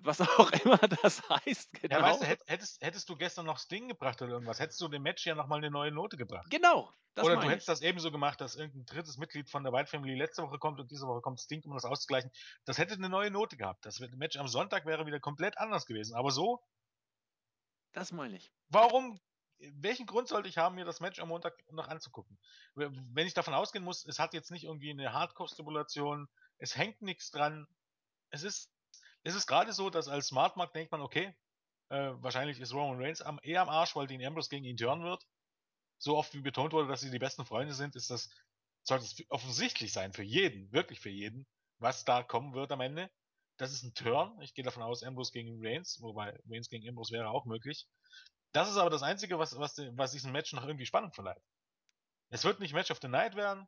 Was 0.00 0.20
auch 0.20 0.50
immer 0.64 0.78
das 0.78 1.28
heißt, 1.28 1.72
genau. 1.72 1.96
Ja, 1.96 2.02
weißt 2.02 2.22
du, 2.22 2.26
hättest, 2.46 2.82
hättest 2.82 3.08
du 3.08 3.16
gestern 3.16 3.46
noch 3.46 3.58
Sting 3.58 3.88
gebracht 3.88 4.20
oder 4.22 4.32
irgendwas, 4.32 4.58
hättest 4.60 4.80
du 4.80 4.88
dem 4.88 5.02
Match 5.02 5.24
ja 5.26 5.34
nochmal 5.34 5.58
eine 5.58 5.70
neue 5.70 5.92
Note 5.92 6.16
gebracht. 6.16 6.50
Genau, 6.50 6.92
Oder 7.18 7.36
du 7.36 7.48
hättest 7.48 7.68
ich. 7.68 7.74
das 7.74 7.80
ebenso 7.82 8.10
gemacht, 8.12 8.40
dass 8.40 8.56
irgendein 8.56 8.86
drittes 8.86 9.16
Mitglied 9.18 9.50
von 9.50 9.64
der 9.64 9.72
White 9.72 9.90
Family 9.90 10.14
letzte 10.16 10.42
Woche 10.42 10.58
kommt 10.58 10.80
und 10.80 10.90
diese 10.90 11.06
Woche 11.06 11.20
kommt 11.22 11.40
Sting, 11.40 11.62
um 11.64 11.74
das 11.74 11.84
auszugleichen. 11.84 12.30
Das 12.64 12.78
hätte 12.78 12.94
eine 12.94 13.08
neue 13.08 13.30
Note 13.30 13.56
gehabt. 13.56 13.84
Das 13.86 14.00
Match 14.00 14.36
am 14.36 14.48
Sonntag 14.48 14.86
wäre 14.86 15.06
wieder 15.06 15.20
komplett 15.20 15.58
anders 15.58 15.86
gewesen. 15.86 16.14
Aber 16.16 16.30
so, 16.30 16.62
Das 17.92 18.12
meine 18.12 18.36
ich. 18.36 18.52
warum, 18.68 19.20
welchen 19.58 20.06
Grund 20.06 20.28
sollte 20.28 20.48
ich 20.48 20.58
haben, 20.58 20.74
mir 20.74 20.84
das 20.84 21.00
Match 21.00 21.18
am 21.20 21.28
Montag 21.28 21.54
noch 21.70 21.88
anzugucken? 21.88 22.38
Wenn 22.74 23.26
ich 23.26 23.34
davon 23.34 23.54
ausgehen 23.54 23.84
muss, 23.84 24.04
es 24.04 24.18
hat 24.18 24.34
jetzt 24.34 24.50
nicht 24.50 24.64
irgendwie 24.64 24.90
eine 24.90 25.12
Hardcore-Stimulation, 25.12 26.28
es 26.58 26.76
hängt 26.76 27.02
nichts 27.02 27.30
dran. 27.30 27.66
Es 28.30 28.42
ist, 28.42 28.75
es 29.26 29.34
ist 29.34 29.48
gerade 29.48 29.72
so, 29.72 29.90
dass 29.90 30.06
als 30.06 30.28
Smart 30.28 30.56
Mark 30.56 30.72
denkt 30.72 30.92
man, 30.92 31.00
okay, 31.00 31.34
äh, 31.88 32.12
wahrscheinlich 32.22 32.60
ist 32.60 32.72
Roman 32.72 33.02
Reigns 33.02 33.22
am, 33.22 33.40
eher 33.42 33.60
am 33.60 33.68
Arsch, 33.68 33.96
weil 33.96 34.06
Dean 34.06 34.24
Ambrose 34.24 34.48
gegen 34.48 34.64
ihn 34.64 34.76
turnen 34.76 35.04
wird. 35.04 35.26
So 35.98 36.16
oft 36.16 36.32
wie 36.34 36.42
betont 36.42 36.72
wurde, 36.72 36.86
dass 36.86 37.00
sie 37.00 37.10
die 37.10 37.18
besten 37.18 37.44
Freunde 37.44 37.74
sind, 37.74 37.96
ist 37.96 38.08
das, 38.08 38.30
sollte 38.84 39.04
es 39.04 39.28
offensichtlich 39.28 39.92
sein 39.92 40.12
für 40.12 40.22
jeden, 40.22 40.70
wirklich 40.72 41.00
für 41.00 41.10
jeden, 41.10 41.44
was 41.78 42.04
da 42.04 42.22
kommen 42.22 42.54
wird 42.54 42.70
am 42.70 42.80
Ende. 42.80 43.10
Das 43.56 43.72
ist 43.72 43.82
ein 43.82 43.94
Turn. 43.94 44.40
Ich 44.42 44.54
gehe 44.54 44.64
davon 44.64 44.84
aus, 44.84 45.02
Ambrose 45.02 45.32
gegen 45.32 45.58
Reigns, 45.60 46.00
wobei 46.00 46.38
Reigns 46.48 46.68
gegen 46.68 46.88
Ambrose 46.88 47.12
wäre 47.12 47.28
auch 47.30 47.46
möglich. 47.46 47.88
Das 48.52 48.70
ist 48.70 48.76
aber 48.76 48.90
das 48.90 49.02
Einzige, 49.02 49.40
was, 49.40 49.58
was, 49.58 49.76
was 49.76 50.12
diesen 50.12 50.30
Match 50.30 50.52
noch 50.52 50.64
irgendwie 50.64 50.86
spannend 50.86 51.16
verleiht. 51.16 51.42
Es 52.28 52.44
wird 52.44 52.60
nicht 52.60 52.74
Match 52.74 52.92
of 52.92 53.00
the 53.02 53.08
Night 53.08 53.34
werden. 53.34 53.66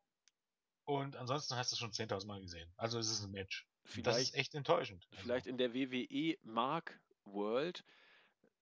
Und 0.85 1.17
ansonsten 1.17 1.57
hast 1.57 1.73
du 1.73 1.75
es 1.75 1.81
schon 1.81 1.91
10.000 1.91 2.27
Mal 2.29 2.41
gesehen. 2.41 2.73
Also 2.77 3.01
es 3.01 3.11
ist 3.11 3.25
ein 3.25 3.33
Match. 3.33 3.67
Und 3.97 4.07
das 4.07 4.19
ist 4.19 4.31
Vielleicht, 4.31 4.35
echt 4.35 4.55
enttäuschend. 4.55 5.09
Also, 5.17 5.23
vielleicht 5.23 5.47
in 5.47 5.59
der 5.59 5.75
WWE 5.75 6.37
Mark 6.43 7.01
World 7.25 7.85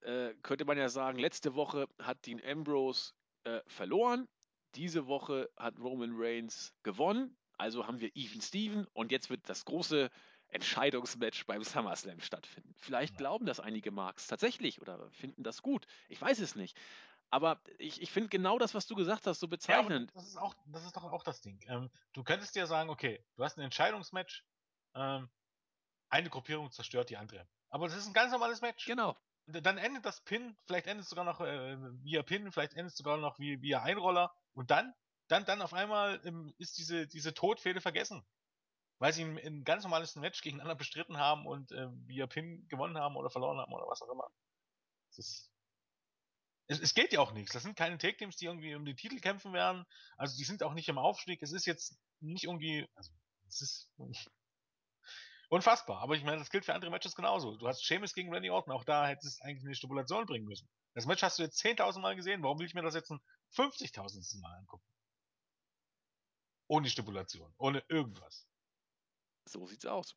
äh, 0.00 0.34
könnte 0.42 0.64
man 0.64 0.78
ja 0.78 0.88
sagen, 0.88 1.18
letzte 1.18 1.54
Woche 1.54 1.88
hat 2.00 2.26
Dean 2.26 2.40
Ambrose 2.44 3.12
äh, 3.44 3.60
verloren, 3.66 4.28
diese 4.74 5.06
Woche 5.06 5.50
hat 5.56 5.78
Roman 5.78 6.12
Reigns 6.14 6.74
gewonnen, 6.82 7.36
also 7.58 7.86
haben 7.86 8.00
wir 8.00 8.10
Even 8.14 8.40
Steven 8.40 8.86
und 8.92 9.10
jetzt 9.12 9.30
wird 9.30 9.48
das 9.48 9.64
große 9.64 10.10
Entscheidungsmatch 10.48 11.46
beim 11.46 11.62
SummerSlam 11.64 12.20
stattfinden. 12.20 12.74
Vielleicht 12.78 13.14
Ja. 13.14 13.16
glauben 13.16 13.46
das 13.46 13.60
einige 13.60 13.90
Marks 13.90 14.26
tatsächlich 14.28 14.80
oder 14.80 15.10
finden 15.10 15.42
das 15.42 15.62
gut. 15.62 15.86
Ich 16.08 16.20
weiß 16.20 16.38
es 16.40 16.54
nicht. 16.56 16.78
Aber 17.30 17.60
ich, 17.78 18.00
ich 18.02 18.10
finde 18.12 18.28
genau 18.28 18.58
das, 18.58 18.74
was 18.74 18.86
du 18.86 18.94
gesagt 18.94 19.26
hast, 19.26 19.40
so 19.40 19.46
ja, 19.46 19.50
bezeichnend. 19.50 20.12
das 20.12 20.26
ist, 20.28 20.36
auch, 20.36 20.54
das 20.66 20.84
ist 20.84 20.96
doch 20.96 21.04
auch 21.04 21.22
das 21.24 21.40
Ding. 21.40 21.60
Ähm, 21.66 21.90
du 22.12 22.22
könntest 22.24 22.54
dir 22.54 22.66
sagen, 22.66 22.90
okay, 22.90 23.24
du 23.34 23.44
hast 23.44 23.58
ein 23.58 23.62
Entscheidungsmatch, 23.62 24.44
ähm, 24.96 25.30
eine 26.08 26.30
Gruppierung 26.30 26.70
zerstört 26.70 27.10
die 27.10 27.16
andere. 27.16 27.46
Aber 27.70 27.88
das 27.88 27.96
ist 27.96 28.06
ein 28.06 28.12
ganz 28.12 28.32
normales 28.32 28.60
Match. 28.60 28.84
Genau. 28.86 29.16
dann 29.46 29.78
endet 29.78 30.04
das 30.04 30.22
Pin, 30.22 30.56
vielleicht 30.66 30.86
endet 30.86 31.04
es 31.04 31.10
sogar 31.10 31.24
noch 31.24 31.40
äh, 31.40 31.76
via 32.02 32.22
Pin, 32.22 32.50
vielleicht 32.52 32.74
endet 32.74 32.92
es 32.92 32.98
sogar 32.98 33.16
noch 33.18 33.38
wie, 33.38 33.60
via 33.60 33.82
Einroller 33.82 34.34
und 34.54 34.70
dann, 34.70 34.94
dann, 35.28 35.44
dann 35.44 35.62
auf 35.62 35.74
einmal 35.74 36.20
ähm, 36.24 36.54
ist 36.58 36.78
diese, 36.78 37.06
diese 37.06 37.34
Todfehde 37.34 37.80
vergessen. 37.80 38.24
Weil 38.98 39.12
sie 39.12 39.24
ein, 39.24 39.38
ein 39.38 39.64
ganz 39.64 39.82
normales 39.82 40.16
Match 40.16 40.40
gegeneinander 40.40 40.74
bestritten 40.74 41.18
haben 41.18 41.46
und 41.46 41.70
äh, 41.72 41.88
via 42.06 42.26
Pin 42.26 42.66
gewonnen 42.68 42.96
haben 42.96 43.16
oder 43.16 43.28
verloren 43.28 43.58
haben 43.58 43.72
oder 43.72 43.86
was 43.86 44.00
auch 44.00 44.10
immer. 44.10 44.26
Ist, 45.16 45.50
es, 46.68 46.80
es 46.80 46.94
geht 46.94 47.12
ja 47.12 47.20
auch 47.20 47.32
nichts. 47.32 47.52
Das 47.52 47.62
sind 47.62 47.76
keine 47.76 47.98
Take-Teams, 47.98 48.36
die 48.36 48.46
irgendwie 48.46 48.74
um 48.74 48.84
die 48.84 48.96
Titel 48.96 49.20
kämpfen 49.20 49.52
werden. 49.52 49.84
Also 50.16 50.36
die 50.36 50.44
sind 50.44 50.62
auch 50.62 50.74
nicht 50.74 50.88
im 50.88 50.98
Aufstieg. 50.98 51.42
Es 51.42 51.52
ist 51.52 51.66
jetzt 51.66 51.98
nicht 52.20 52.44
irgendwie, 52.44 52.88
also 52.94 53.12
es 53.48 53.60
ist 53.60 53.92
unfassbar. 55.48 56.00
Aber 56.00 56.14
ich 56.14 56.24
meine, 56.24 56.38
das 56.38 56.50
gilt 56.50 56.64
für 56.64 56.74
andere 56.74 56.90
Matches 56.90 57.14
genauso. 57.14 57.56
Du 57.56 57.68
hast 57.68 57.84
Sheamus 57.84 58.14
gegen 58.14 58.32
Randy 58.32 58.50
Orton. 58.50 58.72
Auch 58.72 58.84
da 58.84 59.06
hättest 59.06 59.40
du 59.40 59.44
eigentlich 59.44 59.64
eine 59.64 59.74
Stipulation 59.74 60.26
bringen 60.26 60.46
müssen. 60.46 60.68
Das 60.94 61.06
Match 61.06 61.22
hast 61.22 61.38
du 61.38 61.42
jetzt 61.42 61.62
10.000 61.64 62.00
Mal 62.00 62.16
gesehen. 62.16 62.42
Warum 62.42 62.58
will 62.58 62.66
ich 62.66 62.74
mir 62.74 62.82
das 62.82 62.94
jetzt 62.94 63.10
ein 63.10 63.20
50.000. 63.54 64.40
Mal 64.40 64.56
angucken? 64.58 64.84
Ohne 66.68 66.88
Stipulation. 66.88 67.54
Ohne 67.58 67.82
irgendwas. 67.88 68.46
So 69.44 69.66
sieht's 69.66 69.86
aus. 69.86 70.16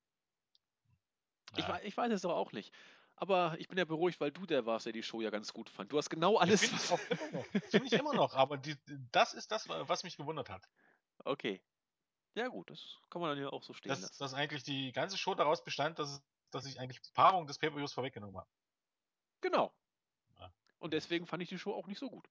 Ja. 1.51 1.59
Ich, 1.59 1.67
weiß, 1.67 1.83
ich 1.83 1.97
weiß 1.97 2.11
es 2.11 2.25
aber 2.25 2.35
auch 2.35 2.51
nicht. 2.51 2.73
Aber 3.15 3.55
ich 3.59 3.67
bin 3.67 3.77
ja 3.77 3.85
beruhigt, 3.85 4.21
weil 4.21 4.31
du 4.31 4.45
der 4.45 4.65
warst, 4.65 4.85
der 4.85 4.93
die 4.93 5.03
Show 5.03 5.21
ja 5.21 5.29
ganz 5.29 5.51
gut 5.51 5.69
fand. 5.69 5.91
Du 5.91 5.97
hast 5.97 6.09
genau 6.09 6.37
alles. 6.37 6.61
Finde 6.61 6.81
ich, 6.81 6.91
auch 6.91 6.99
immer 7.09 7.31
noch. 7.31 7.45
Find 7.69 7.85
ich 7.85 7.93
immer 7.93 8.13
noch. 8.13 8.33
Aber 8.33 8.57
die, 8.57 8.77
das 9.11 9.33
ist 9.33 9.51
das, 9.51 9.67
was 9.67 10.03
mich 10.03 10.15
gewundert 10.15 10.49
hat. 10.49 10.65
Okay. 11.25 11.61
Ja, 12.39 12.47
gut, 12.47 12.69
das 12.69 12.95
kann 13.09 13.19
man 13.21 13.31
dann 13.31 13.43
ja 13.43 13.49
auch 13.49 13.63
so 13.63 13.73
stehen 13.73 13.89
dass, 13.89 13.99
lassen. 13.99 14.15
Dass 14.17 14.33
eigentlich 14.33 14.63
die 14.63 14.93
ganze 14.93 15.17
Show 15.17 15.35
daraus 15.35 15.61
bestand, 15.61 15.99
dass, 15.99 16.21
dass 16.51 16.65
ich 16.65 16.79
eigentlich 16.79 17.01
die 17.01 17.11
Paarung 17.11 17.45
des 17.47 17.57
Pay-Per-Views 17.57 17.91
vorweggenommen 17.91 18.37
habe. 18.37 18.47
Genau. 19.41 19.73
Ja. 20.39 20.49
Und 20.79 20.93
deswegen 20.93 21.27
fand 21.27 21.43
ich 21.43 21.49
die 21.49 21.59
Show 21.59 21.73
auch 21.73 21.87
nicht 21.87 21.99
so 21.99 22.09
gut. 22.09 22.25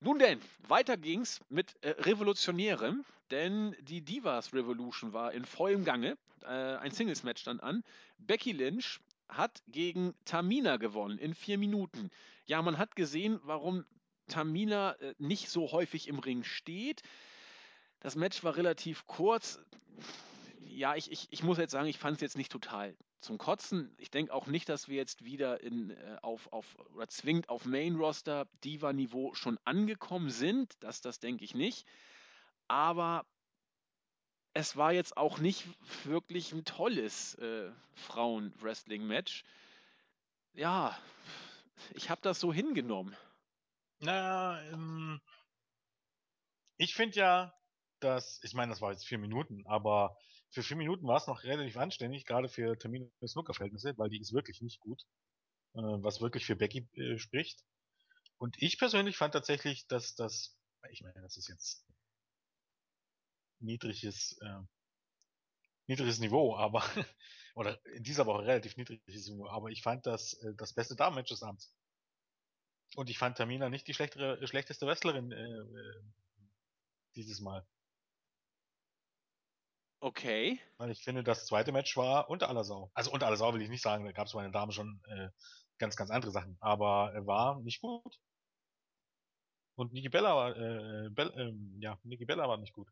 Nun 0.00 0.18
denn, 0.18 0.40
weiter 0.66 0.96
ging's 0.96 1.42
mit 1.50 1.76
äh, 1.82 1.90
Revolutionärem, 1.90 3.04
denn 3.30 3.76
die 3.80 4.00
Divas 4.00 4.54
Revolution 4.54 5.12
war 5.12 5.32
in 5.32 5.44
vollem 5.44 5.84
Gange. 5.84 6.16
Äh, 6.44 6.46
ein 6.46 6.92
Singles-Match 6.92 7.42
stand 7.42 7.62
an. 7.62 7.84
Becky 8.16 8.52
Lynch 8.52 8.98
hat 9.28 9.62
gegen 9.68 10.14
Tamina 10.24 10.78
gewonnen 10.78 11.18
in 11.18 11.34
vier 11.34 11.58
Minuten. 11.58 12.10
Ja, 12.46 12.62
man 12.62 12.78
hat 12.78 12.96
gesehen, 12.96 13.40
warum 13.42 13.84
Tamina 14.28 14.92
äh, 14.92 15.14
nicht 15.18 15.50
so 15.50 15.70
häufig 15.70 16.08
im 16.08 16.18
Ring 16.18 16.44
steht. 16.44 17.02
Das 18.00 18.16
Match 18.16 18.44
war 18.44 18.56
relativ 18.56 19.06
kurz. 19.06 19.60
Ja, 20.60 20.94
ich, 20.94 21.10
ich, 21.10 21.28
ich 21.30 21.42
muss 21.42 21.58
jetzt 21.58 21.72
sagen, 21.72 21.88
ich 21.88 21.98
fand 21.98 22.16
es 22.16 22.20
jetzt 22.20 22.36
nicht 22.36 22.52
total 22.52 22.96
zum 23.20 23.38
Kotzen. 23.38 23.92
Ich 23.98 24.10
denke 24.10 24.32
auch 24.32 24.46
nicht, 24.46 24.68
dass 24.68 24.88
wir 24.88 24.96
jetzt 24.96 25.24
wieder 25.24 25.60
in, 25.60 25.90
äh, 25.90 26.18
auf, 26.22 26.52
auf 26.52 26.76
oder 26.94 27.08
zwingend 27.08 27.48
auf 27.48 27.64
Main-Roster 27.64 28.46
Diva-Niveau 28.64 29.34
schon 29.34 29.58
angekommen 29.64 30.30
sind. 30.30 30.72
Das, 30.80 31.00
das 31.00 31.18
denke 31.18 31.44
ich 31.44 31.54
nicht. 31.54 31.86
Aber 32.68 33.26
es 34.54 34.76
war 34.76 34.92
jetzt 34.92 35.16
auch 35.16 35.38
nicht 35.38 35.66
wirklich 36.04 36.52
ein 36.52 36.64
tolles 36.64 37.34
äh, 37.36 37.70
Frauen-Wrestling-Match. 37.94 39.44
Ja, 40.54 40.96
ich 41.94 42.10
habe 42.10 42.20
das 42.22 42.40
so 42.40 42.52
hingenommen. 42.52 43.16
Na, 44.00 44.62
ähm, 44.70 45.20
ich 46.76 46.94
finde 46.94 47.18
ja, 47.18 47.57
dass, 48.00 48.40
ich 48.42 48.54
meine, 48.54 48.70
das 48.70 48.80
war 48.80 48.92
jetzt 48.92 49.06
vier 49.06 49.18
Minuten, 49.18 49.66
aber 49.66 50.16
für 50.50 50.62
vier 50.62 50.76
Minuten 50.76 51.06
war 51.06 51.16
es 51.16 51.26
noch 51.26 51.42
relativ 51.44 51.76
anständig, 51.76 52.24
gerade 52.24 52.48
für 52.48 52.78
Termine 52.78 53.10
Snooker-Verhältnisse, 53.26 53.96
weil 53.98 54.08
die 54.08 54.20
ist 54.20 54.32
wirklich 54.32 54.60
nicht 54.62 54.80
gut, 54.80 55.02
äh, 55.74 55.80
was 55.80 56.20
wirklich 56.20 56.46
für 56.46 56.56
Becky 56.56 56.88
äh, 56.94 57.18
spricht. 57.18 57.64
Und 58.38 58.60
ich 58.62 58.78
persönlich 58.78 59.16
fand 59.16 59.34
tatsächlich, 59.34 59.86
dass 59.88 60.14
das, 60.14 60.56
ich 60.90 61.02
meine, 61.02 61.20
das 61.20 61.36
ist 61.36 61.48
jetzt 61.48 61.84
niedriges, 63.60 64.38
äh, 64.40 64.60
niedriges 65.86 66.18
Niveau, 66.20 66.56
aber, 66.56 66.82
oder 67.54 67.84
in 67.94 68.04
dieser 68.04 68.26
Woche 68.26 68.44
relativ 68.44 68.76
niedriges 68.76 69.28
Niveau, 69.28 69.48
aber 69.48 69.70
ich 69.70 69.82
fand 69.82 70.06
das 70.06 70.34
äh, 70.34 70.54
das 70.54 70.72
beste 70.72 70.96
Damen-Match 70.96 71.30
des 71.30 71.42
Abends. 71.42 71.74
Und 72.96 73.10
ich 73.10 73.18
fand 73.18 73.36
Tamina 73.36 73.68
nicht 73.68 73.86
die 73.86 73.94
schlechtere, 73.94 74.46
schlechteste 74.46 74.86
Wrestlerin 74.86 75.32
äh, 75.32 75.44
äh 75.44 76.02
dieses 77.16 77.40
Mal. 77.40 77.66
Okay. 80.00 80.60
Weil 80.76 80.90
ich 80.90 81.02
finde, 81.02 81.24
das 81.24 81.46
zweite 81.46 81.72
Match 81.72 81.96
war 81.96 82.30
unter 82.30 82.48
aller 82.48 82.64
Sau. 82.64 82.90
Also 82.94 83.10
unter 83.10 83.26
aller 83.26 83.36
Sau 83.36 83.52
will 83.52 83.62
ich 83.62 83.68
nicht 83.68 83.82
sagen, 83.82 84.04
da 84.04 84.12
gab 84.12 84.26
es 84.26 84.32
bei 84.32 84.42
den 84.42 84.52
Damen 84.52 84.72
schon 84.72 85.00
äh, 85.08 85.28
ganz, 85.78 85.96
ganz 85.96 86.10
andere 86.10 86.30
Sachen. 86.30 86.56
Aber 86.60 87.12
er 87.14 87.26
war 87.26 87.60
nicht 87.60 87.80
gut. 87.80 88.18
Und 89.74 89.92
Niki 89.92 90.08
Bella 90.08 90.34
war, 90.34 90.56
äh, 90.56 91.10
Bell, 91.10 91.32
äh, 91.36 91.80
ja, 91.80 91.98
Niki 92.04 92.24
Bella 92.24 92.48
war 92.48 92.58
nicht 92.58 92.72
gut. 92.72 92.88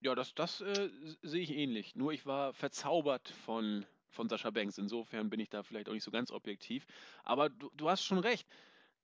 Ja, 0.00 0.14
das, 0.14 0.34
das 0.34 0.60
äh, 0.60 0.90
sehe 1.22 1.42
ich 1.42 1.50
ähnlich. 1.50 1.96
Nur 1.96 2.12
ich 2.12 2.26
war 2.26 2.52
verzaubert 2.52 3.28
von, 3.28 3.86
von 4.10 4.28
Sascha 4.28 4.50
Banks. 4.50 4.78
Insofern 4.78 5.30
bin 5.30 5.40
ich 5.40 5.48
da 5.48 5.62
vielleicht 5.62 5.88
auch 5.88 5.94
nicht 5.94 6.04
so 6.04 6.10
ganz 6.10 6.30
objektiv. 6.30 6.86
Aber 7.24 7.48
du, 7.48 7.70
du 7.74 7.88
hast 7.88 8.04
schon 8.04 8.18
recht. 8.18 8.46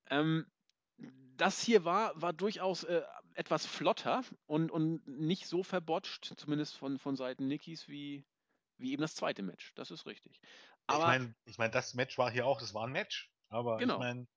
Ähm, 0.09 0.45
das 1.37 1.61
hier 1.63 1.85
war, 1.85 2.19
war 2.21 2.33
durchaus 2.33 2.83
äh, 2.83 3.01
etwas 3.35 3.65
flotter 3.65 4.23
und, 4.45 4.71
und 4.71 5.05
nicht 5.07 5.47
so 5.47 5.63
verbotscht, 5.63 6.33
zumindest 6.37 6.77
von, 6.77 6.99
von 6.99 7.15
Seiten 7.15 7.47
Nikis, 7.47 7.87
wie, 7.87 8.25
wie 8.77 8.93
eben 8.93 9.01
das 9.01 9.15
zweite 9.15 9.43
Match. 9.43 9.73
Das 9.75 9.91
ist 9.91 10.05
richtig. 10.05 10.41
Aber, 10.87 10.99
ich 10.99 11.07
meine, 11.07 11.35
ich 11.45 11.57
mein, 11.57 11.71
das 11.71 11.93
Match 11.93 12.17
war 12.17 12.31
hier 12.31 12.45
auch, 12.45 12.59
das 12.59 12.73
war 12.73 12.85
ein 12.85 12.91
Match. 12.91 13.31
Aber 13.49 13.77
genau. 13.77 13.95
ich 13.95 13.99
meine, 13.99 14.27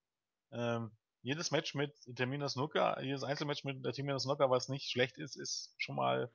ähm, 0.53 0.91
jedes 1.23 1.51
Match 1.51 1.75
mit 1.75 1.95
Termina 2.17 2.49
Snooker, 2.49 3.01
jedes 3.03 3.23
Einzelmatch 3.23 3.65
mit 3.65 3.83
Termina 3.95 4.19
Snooker, 4.19 4.51
was 4.51 4.69
nicht 4.69 4.91
schlecht 4.91 5.17
ist, 5.17 5.37
ist 5.37 5.75
schon 5.79 5.97
mal 5.97 6.31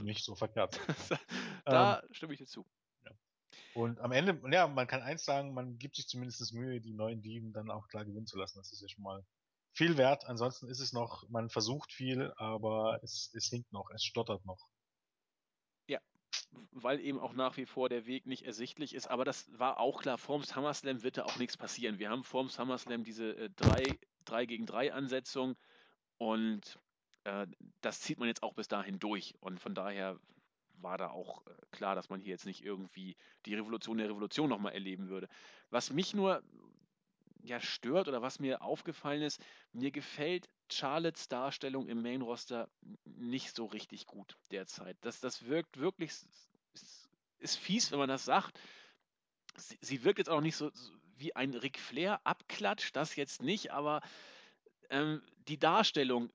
nicht 0.00 0.24
so 0.24 0.34
verkehrt. 0.34 0.80
da 1.64 2.00
ähm, 2.00 2.14
stimme 2.14 2.32
ich 2.32 2.38
dir 2.38 2.46
zu. 2.46 2.66
Und 3.74 4.00
am 4.00 4.12
Ende, 4.12 4.40
ja, 4.50 4.66
man 4.66 4.86
kann 4.86 5.02
eins 5.02 5.24
sagen, 5.24 5.52
man 5.52 5.78
gibt 5.78 5.96
sich 5.96 6.08
zumindest 6.08 6.52
Mühe, 6.54 6.80
die 6.80 6.94
neuen 6.94 7.22
Dieben 7.22 7.52
dann 7.52 7.70
auch 7.70 7.88
klar 7.88 8.04
gewinnen 8.04 8.26
zu 8.26 8.38
lassen. 8.38 8.58
Das 8.58 8.72
ist 8.72 8.80
ja 8.80 8.88
schon 8.88 9.04
mal 9.04 9.24
viel 9.76 9.98
wert. 9.98 10.24
Ansonsten 10.24 10.68
ist 10.68 10.80
es 10.80 10.92
noch, 10.92 11.28
man 11.28 11.50
versucht 11.50 11.92
viel, 11.92 12.32
aber 12.36 12.98
es, 13.02 13.30
es 13.34 13.48
hinkt 13.48 13.72
noch, 13.72 13.90
es 13.90 14.04
stottert 14.04 14.44
noch. 14.46 14.68
Ja, 15.86 16.00
weil 16.72 16.98
eben 17.00 17.20
auch 17.20 17.34
nach 17.34 17.56
wie 17.58 17.66
vor 17.66 17.88
der 17.88 18.06
Weg 18.06 18.26
nicht 18.26 18.44
ersichtlich 18.44 18.94
ist. 18.94 19.06
Aber 19.08 19.24
das 19.24 19.46
war 19.58 19.78
auch 19.78 20.00
klar, 20.00 20.16
vorm 20.16 20.42
SummerSlam 20.42 21.02
wird 21.02 21.18
da 21.18 21.24
auch 21.24 21.36
nichts 21.36 21.56
passieren. 21.56 21.98
Wir 21.98 22.08
haben 22.10 22.24
vorm 22.24 22.48
SummerSlam 22.48 23.04
diese 23.04 23.36
äh, 23.36 23.50
3, 23.56 23.98
3 24.24 24.46
gegen 24.46 24.66
3 24.66 24.94
Ansetzung 24.94 25.56
und 26.16 26.78
äh, 27.24 27.46
das 27.82 28.00
zieht 28.00 28.18
man 28.18 28.28
jetzt 28.28 28.42
auch 28.42 28.54
bis 28.54 28.68
dahin 28.68 28.98
durch. 28.98 29.34
Und 29.40 29.60
von 29.60 29.74
daher 29.74 30.18
war 30.80 30.96
da 30.96 31.10
auch 31.10 31.46
äh, 31.46 31.50
klar, 31.72 31.94
dass 31.94 32.08
man 32.08 32.20
hier 32.20 32.30
jetzt 32.30 32.46
nicht 32.46 32.64
irgendwie 32.64 33.16
die 33.44 33.54
Revolution 33.54 33.98
der 33.98 34.08
Revolution 34.08 34.48
nochmal 34.48 34.72
erleben 34.72 35.08
würde. 35.08 35.28
Was 35.68 35.92
mich 35.92 36.14
nur 36.14 36.42
ja 37.46 37.60
stört 37.60 38.08
oder 38.08 38.22
was 38.22 38.38
mir 38.38 38.62
aufgefallen 38.62 39.22
ist, 39.22 39.40
mir 39.72 39.90
gefällt 39.90 40.48
Charlottes 40.70 41.28
Darstellung 41.28 41.88
im 41.88 42.02
Main 42.02 42.22
Roster 42.22 42.68
nicht 43.04 43.54
so 43.54 43.66
richtig 43.66 44.06
gut 44.06 44.36
derzeit. 44.50 44.96
Das, 45.00 45.20
das 45.20 45.46
wirkt 45.46 45.78
wirklich, 45.78 46.10
ist, 46.10 47.08
ist 47.38 47.56
fies, 47.56 47.92
wenn 47.92 47.98
man 47.98 48.08
das 48.08 48.24
sagt. 48.24 48.58
Sie, 49.56 49.78
sie 49.80 50.04
wirkt 50.04 50.18
jetzt 50.18 50.30
auch 50.30 50.40
nicht 50.40 50.56
so, 50.56 50.70
so 50.74 50.92
wie 51.16 51.34
ein 51.34 51.54
Ric 51.54 51.78
Flair 51.78 52.20
Abklatsch, 52.24 52.90
das 52.92 53.16
jetzt 53.16 53.42
nicht, 53.42 53.70
aber 53.72 54.02
ähm, 54.90 55.22
die 55.48 55.58
Darstellung 55.58 56.30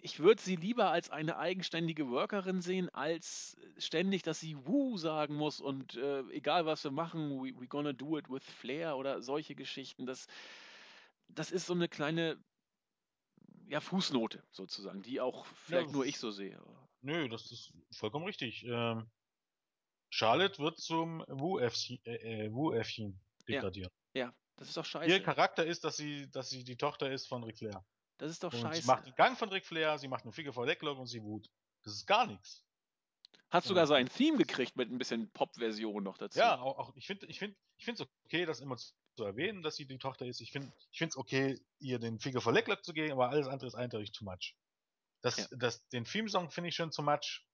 ich 0.00 0.18
würde 0.18 0.42
sie 0.42 0.56
lieber 0.56 0.90
als 0.90 1.10
eine 1.10 1.38
eigenständige 1.38 2.08
Workerin 2.08 2.60
sehen, 2.60 2.88
als 2.90 3.56
ständig, 3.78 4.22
dass 4.22 4.40
sie 4.40 4.56
Woo 4.66 4.96
sagen 4.96 5.34
muss 5.34 5.60
und 5.60 5.96
äh, 5.96 6.20
egal 6.30 6.66
was 6.66 6.84
wir 6.84 6.90
machen, 6.90 7.40
we, 7.40 7.52
we 7.60 7.66
gonna 7.66 7.92
do 7.92 8.18
it 8.18 8.28
with 8.28 8.42
Flair 8.42 8.96
oder 8.96 9.22
solche 9.22 9.54
Geschichten. 9.54 10.06
Das, 10.06 10.26
das 11.28 11.52
ist 11.52 11.66
so 11.66 11.74
eine 11.74 11.88
kleine 11.88 12.42
ja, 13.68 13.80
Fußnote 13.80 14.42
sozusagen, 14.50 15.02
die 15.02 15.20
auch 15.20 15.46
vielleicht 15.46 15.88
ja, 15.88 15.92
nur 15.92 16.04
ich 16.04 16.18
so 16.18 16.30
sehe. 16.30 16.60
Nö, 17.00 17.28
das 17.28 17.50
ist 17.50 17.72
vollkommen 17.92 18.26
richtig. 18.26 18.64
Ähm, 18.64 19.10
Charlotte 20.10 20.58
wird 20.58 20.78
zum 20.78 21.24
Woo-Äffchen 21.28 21.98
äh, 22.04 22.46
äh, 22.46 22.52
Woo 22.52 22.72
degradieren. 23.48 23.90
Ja, 24.14 24.26
ja, 24.26 24.34
das 24.56 24.68
ist 24.68 24.76
doch 24.76 24.84
scheiße. 24.84 25.10
Ihr 25.10 25.22
Charakter 25.22 25.64
ist, 25.64 25.84
dass 25.84 25.96
sie, 25.96 26.30
dass 26.30 26.50
sie 26.50 26.64
die 26.64 26.76
Tochter 26.76 27.10
ist 27.10 27.28
von 27.28 27.42
Ric 27.44 27.58
Flair. 27.58 27.84
Das 28.22 28.30
ist 28.30 28.44
doch 28.44 28.52
und 28.52 28.60
scheiße. 28.60 28.82
Sie 28.82 28.86
macht 28.86 29.04
den 29.04 29.14
Gang 29.16 29.36
von 29.36 29.48
Ric 29.48 29.66
Flair, 29.66 29.98
sie 29.98 30.06
macht 30.06 30.22
einen 30.22 30.32
Figure 30.32 30.52
vor 30.52 30.64
Lecklock 30.64 30.96
und 30.96 31.08
sie 31.08 31.24
wut. 31.24 31.50
Das 31.82 31.92
ist 31.92 32.06
gar 32.06 32.24
nichts. 32.24 32.64
Hat 33.50 33.64
sogar 33.64 33.84
so 33.88 33.94
ein 33.94 34.08
Theme 34.08 34.38
gekriegt 34.38 34.76
mit 34.76 34.92
ein 34.92 34.96
bisschen 34.96 35.28
Pop-Version 35.32 36.04
noch 36.04 36.18
dazu. 36.18 36.38
Ja, 36.38 36.60
auch, 36.60 36.78
auch 36.78 36.94
ich 36.94 37.08
finde 37.08 37.26
ich 37.26 37.40
finde 37.40 37.56
ich 37.76 38.00
okay, 38.24 38.46
das 38.46 38.60
immer 38.60 38.76
zu 38.76 39.24
erwähnen, 39.24 39.64
dass 39.64 39.74
sie 39.74 39.86
die 39.86 39.98
Tochter 39.98 40.24
ist. 40.24 40.40
Ich 40.40 40.52
finde 40.52 40.72
ich 40.92 41.16
okay, 41.16 41.60
ihr 41.80 41.98
den 41.98 42.20
Figure 42.20 42.40
vor 42.40 42.52
Lecklock 42.52 42.84
zu 42.84 42.92
geben, 42.92 43.10
aber 43.10 43.30
alles 43.30 43.48
andere 43.48 43.66
ist 43.66 43.74
eindeutig 43.74 44.12
too 44.12 44.24
much. 44.24 44.54
Das, 45.22 45.38
ja. 45.38 45.46
das, 45.58 45.88
den 45.88 46.04
Theme-Song 46.04 46.52
finde 46.52 46.68
ich 46.68 46.76
schon 46.76 46.92
too 46.92 47.02
much. 47.02 47.44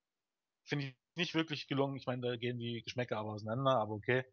finde 0.64 0.88
ich 0.88 0.96
nicht 1.14 1.34
wirklich 1.34 1.66
gelungen. 1.66 1.96
Ich 1.96 2.04
meine, 2.04 2.20
da 2.20 2.36
gehen 2.36 2.58
die 2.58 2.82
Geschmäcker 2.82 3.16
aber 3.16 3.32
auseinander, 3.32 3.78
aber 3.78 3.94
okay. 3.94 4.26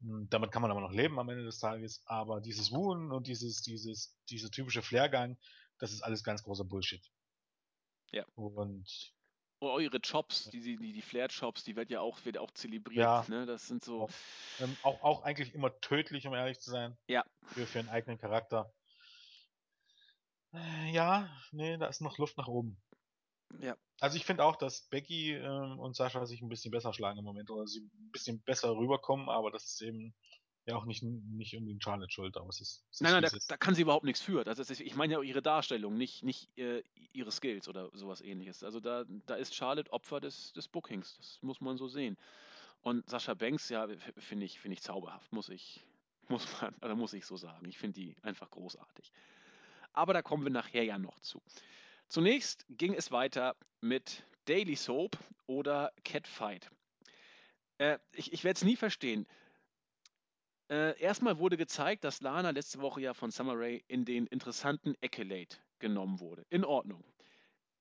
Hm, 0.00 0.28
damit 0.30 0.52
kann 0.52 0.62
man 0.62 0.70
aber 0.70 0.80
noch 0.80 0.92
leben 0.92 1.18
am 1.18 1.28
Ende 1.28 1.44
des 1.44 1.58
Tages. 1.58 2.02
Aber 2.06 2.40
dieses 2.40 2.70
Woon 2.70 3.10
und 3.10 3.26
dieses, 3.26 3.62
dieses, 3.62 4.16
dieser 4.30 4.50
typische 4.50 4.82
Flairgang, 4.82 5.36
das 5.82 5.92
ist 5.92 6.02
alles 6.02 6.22
ganz 6.22 6.44
großer 6.44 6.62
Bullshit. 6.62 7.02
Ja. 8.12 8.24
Und 8.36 9.12
eure 9.58 10.00
Chops, 10.00 10.48
die, 10.50 10.60
die, 10.60 10.76
die 10.76 11.02
Flair-Chops, 11.02 11.64
die 11.64 11.74
wird 11.74 11.90
ja 11.90 12.00
auch, 12.00 12.24
wird 12.24 12.38
auch 12.38 12.52
zelebriert. 12.52 13.04
Ja. 13.04 13.24
Ne? 13.28 13.46
Das 13.46 13.66
sind 13.66 13.82
so. 13.82 14.02
auch, 14.02 14.10
ähm, 14.60 14.76
auch, 14.84 15.02
auch 15.02 15.22
eigentlich 15.24 15.54
immer 15.54 15.76
tödlich, 15.80 16.24
um 16.28 16.34
ehrlich 16.34 16.60
zu 16.60 16.70
sein. 16.70 16.96
Ja. 17.08 17.24
Für, 17.46 17.66
für 17.66 17.80
einen 17.80 17.88
eigenen 17.88 18.16
Charakter. 18.16 18.72
Äh, 20.52 20.92
Ja, 20.92 21.28
nee, 21.50 21.76
da 21.76 21.88
ist 21.88 22.00
noch 22.00 22.16
Luft 22.16 22.38
nach 22.38 22.48
oben. 22.48 22.80
Ja. 23.58 23.76
Also 23.98 24.16
ich 24.16 24.24
finde 24.24 24.44
auch, 24.44 24.54
dass 24.54 24.86
Becky 24.88 25.32
ähm, 25.32 25.80
und 25.80 25.96
Sascha 25.96 26.26
sich 26.26 26.42
ein 26.42 26.48
bisschen 26.48 26.70
besser 26.70 26.92
schlagen 26.92 27.18
im 27.18 27.24
Moment 27.24 27.50
oder 27.50 27.66
sie 27.66 27.80
ein 27.80 28.10
bisschen 28.12 28.40
besser 28.42 28.76
rüberkommen, 28.76 29.28
aber 29.28 29.50
das 29.50 29.64
ist 29.64 29.82
eben 29.82 30.14
ja 30.66 30.76
auch 30.76 30.84
nicht, 30.84 31.02
nicht 31.02 31.56
unbedingt 31.56 31.82
Charlotte 31.82 32.12
schuld, 32.12 32.36
aber 32.36 32.48
es 32.48 32.60
ist, 32.60 32.84
es 32.90 33.00
Nein, 33.00 33.12
nein, 33.12 33.22
da, 33.22 33.30
da 33.48 33.56
kann 33.56 33.74
sie 33.74 33.82
überhaupt 33.82 34.04
nichts 34.04 34.20
für. 34.20 34.44
Das 34.44 34.58
ist, 34.58 34.80
ich 34.80 34.94
meine 34.94 35.14
ja 35.14 35.18
auch 35.18 35.24
ihre 35.24 35.42
Darstellung, 35.42 35.96
nicht, 35.96 36.22
nicht 36.22 36.56
äh, 36.56 36.82
ihre 37.12 37.32
Skills 37.32 37.68
oder 37.68 37.90
sowas 37.92 38.20
ähnliches. 38.20 38.62
Also 38.62 38.80
da, 38.80 39.04
da 39.26 39.34
ist 39.34 39.54
Charlotte 39.54 39.92
Opfer 39.92 40.20
des, 40.20 40.52
des 40.52 40.68
Bookings. 40.68 41.16
Das 41.16 41.38
muss 41.42 41.60
man 41.60 41.76
so 41.76 41.88
sehen. 41.88 42.16
Und 42.80 43.08
Sascha 43.08 43.34
Banks, 43.34 43.68
ja, 43.68 43.88
finde 44.18 44.44
ich, 44.46 44.60
finde 44.60 44.74
ich 44.74 44.82
zauberhaft, 44.82 45.32
muss 45.32 45.48
ich, 45.48 45.84
muss 46.28 46.46
man, 46.60 46.74
oder 46.76 46.94
muss 46.94 47.12
ich 47.12 47.26
so 47.26 47.36
sagen. 47.36 47.68
Ich 47.68 47.78
finde 47.78 48.00
die 48.00 48.16
einfach 48.22 48.50
großartig. 48.50 49.12
Aber 49.92 50.14
da 50.14 50.22
kommen 50.22 50.44
wir 50.44 50.50
nachher 50.50 50.84
ja 50.84 50.98
noch 50.98 51.18
zu. 51.20 51.42
Zunächst 52.08 52.66
ging 52.68 52.94
es 52.94 53.10
weiter 53.10 53.56
mit 53.80 54.22
Daily 54.44 54.76
Soap 54.76 55.18
oder 55.46 55.92
Catfight. 56.04 56.70
Äh, 57.78 57.98
ich 58.12 58.32
ich 58.32 58.44
werde 58.44 58.58
es 58.58 58.64
nie 58.64 58.76
verstehen. 58.76 59.26
Äh, 60.72 60.98
erstmal 60.98 61.38
wurde 61.38 61.58
gezeigt, 61.58 62.02
dass 62.02 62.22
Lana 62.22 62.48
letzte 62.48 62.80
Woche 62.80 63.02
ja 63.02 63.12
von 63.12 63.30
Summer 63.30 63.52
Rae 63.58 63.82
in 63.88 64.06
den 64.06 64.26
interessanten 64.26 64.94
Accolade 65.02 65.54
genommen 65.80 66.18
wurde. 66.18 66.46
In 66.48 66.64
Ordnung. 66.64 67.04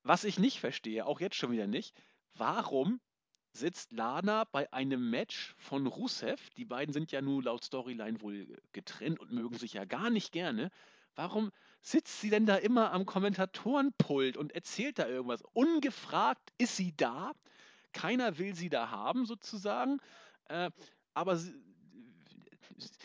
Was 0.04 0.26
ich 0.26 0.38
nicht 0.38 0.60
verstehe, 0.60 1.06
auch 1.06 1.22
jetzt 1.22 1.38
schon 1.38 1.54
wieder 1.54 1.68
nicht, 1.68 1.96
warum 2.34 3.00
sitzt 3.54 3.94
Lana 3.94 4.44
bei 4.52 4.74
einem 4.74 5.10
Match 5.10 5.56
von 5.58 5.88
Rusev, 5.88 6.50
die 6.58 6.66
beiden 6.66 6.92
sind 6.92 7.14
ja 7.14 7.22
nun 7.22 7.46
laut 7.46 7.64
Storyline 7.64 8.20
wohl 8.20 8.58
getrennt 8.74 9.22
und 9.22 9.32
mögen 9.32 9.58
sich 9.58 9.72
ja 9.72 9.86
gar 9.86 10.10
nicht 10.10 10.34
gerne, 10.34 10.70
warum 11.16 11.52
sitzt 11.82 12.20
sie 12.20 12.30
denn 12.30 12.46
da 12.46 12.58
immer 12.58 12.92
am 12.92 13.06
Kommentatorenpult 13.06 14.36
und 14.36 14.52
erzählt 14.52 15.00
da 15.00 15.08
irgendwas? 15.08 15.44
Ungefragt 15.54 16.52
ist 16.58 16.76
sie 16.76 16.94
da, 16.98 17.32
keiner 17.94 18.38
will 18.38 18.54
sie 18.54 18.70
da 18.70 18.90
haben 18.90 19.26
sozusagen, 19.26 20.00
äh, 20.50 20.72
aber 21.14 21.38
sie, 21.38 21.54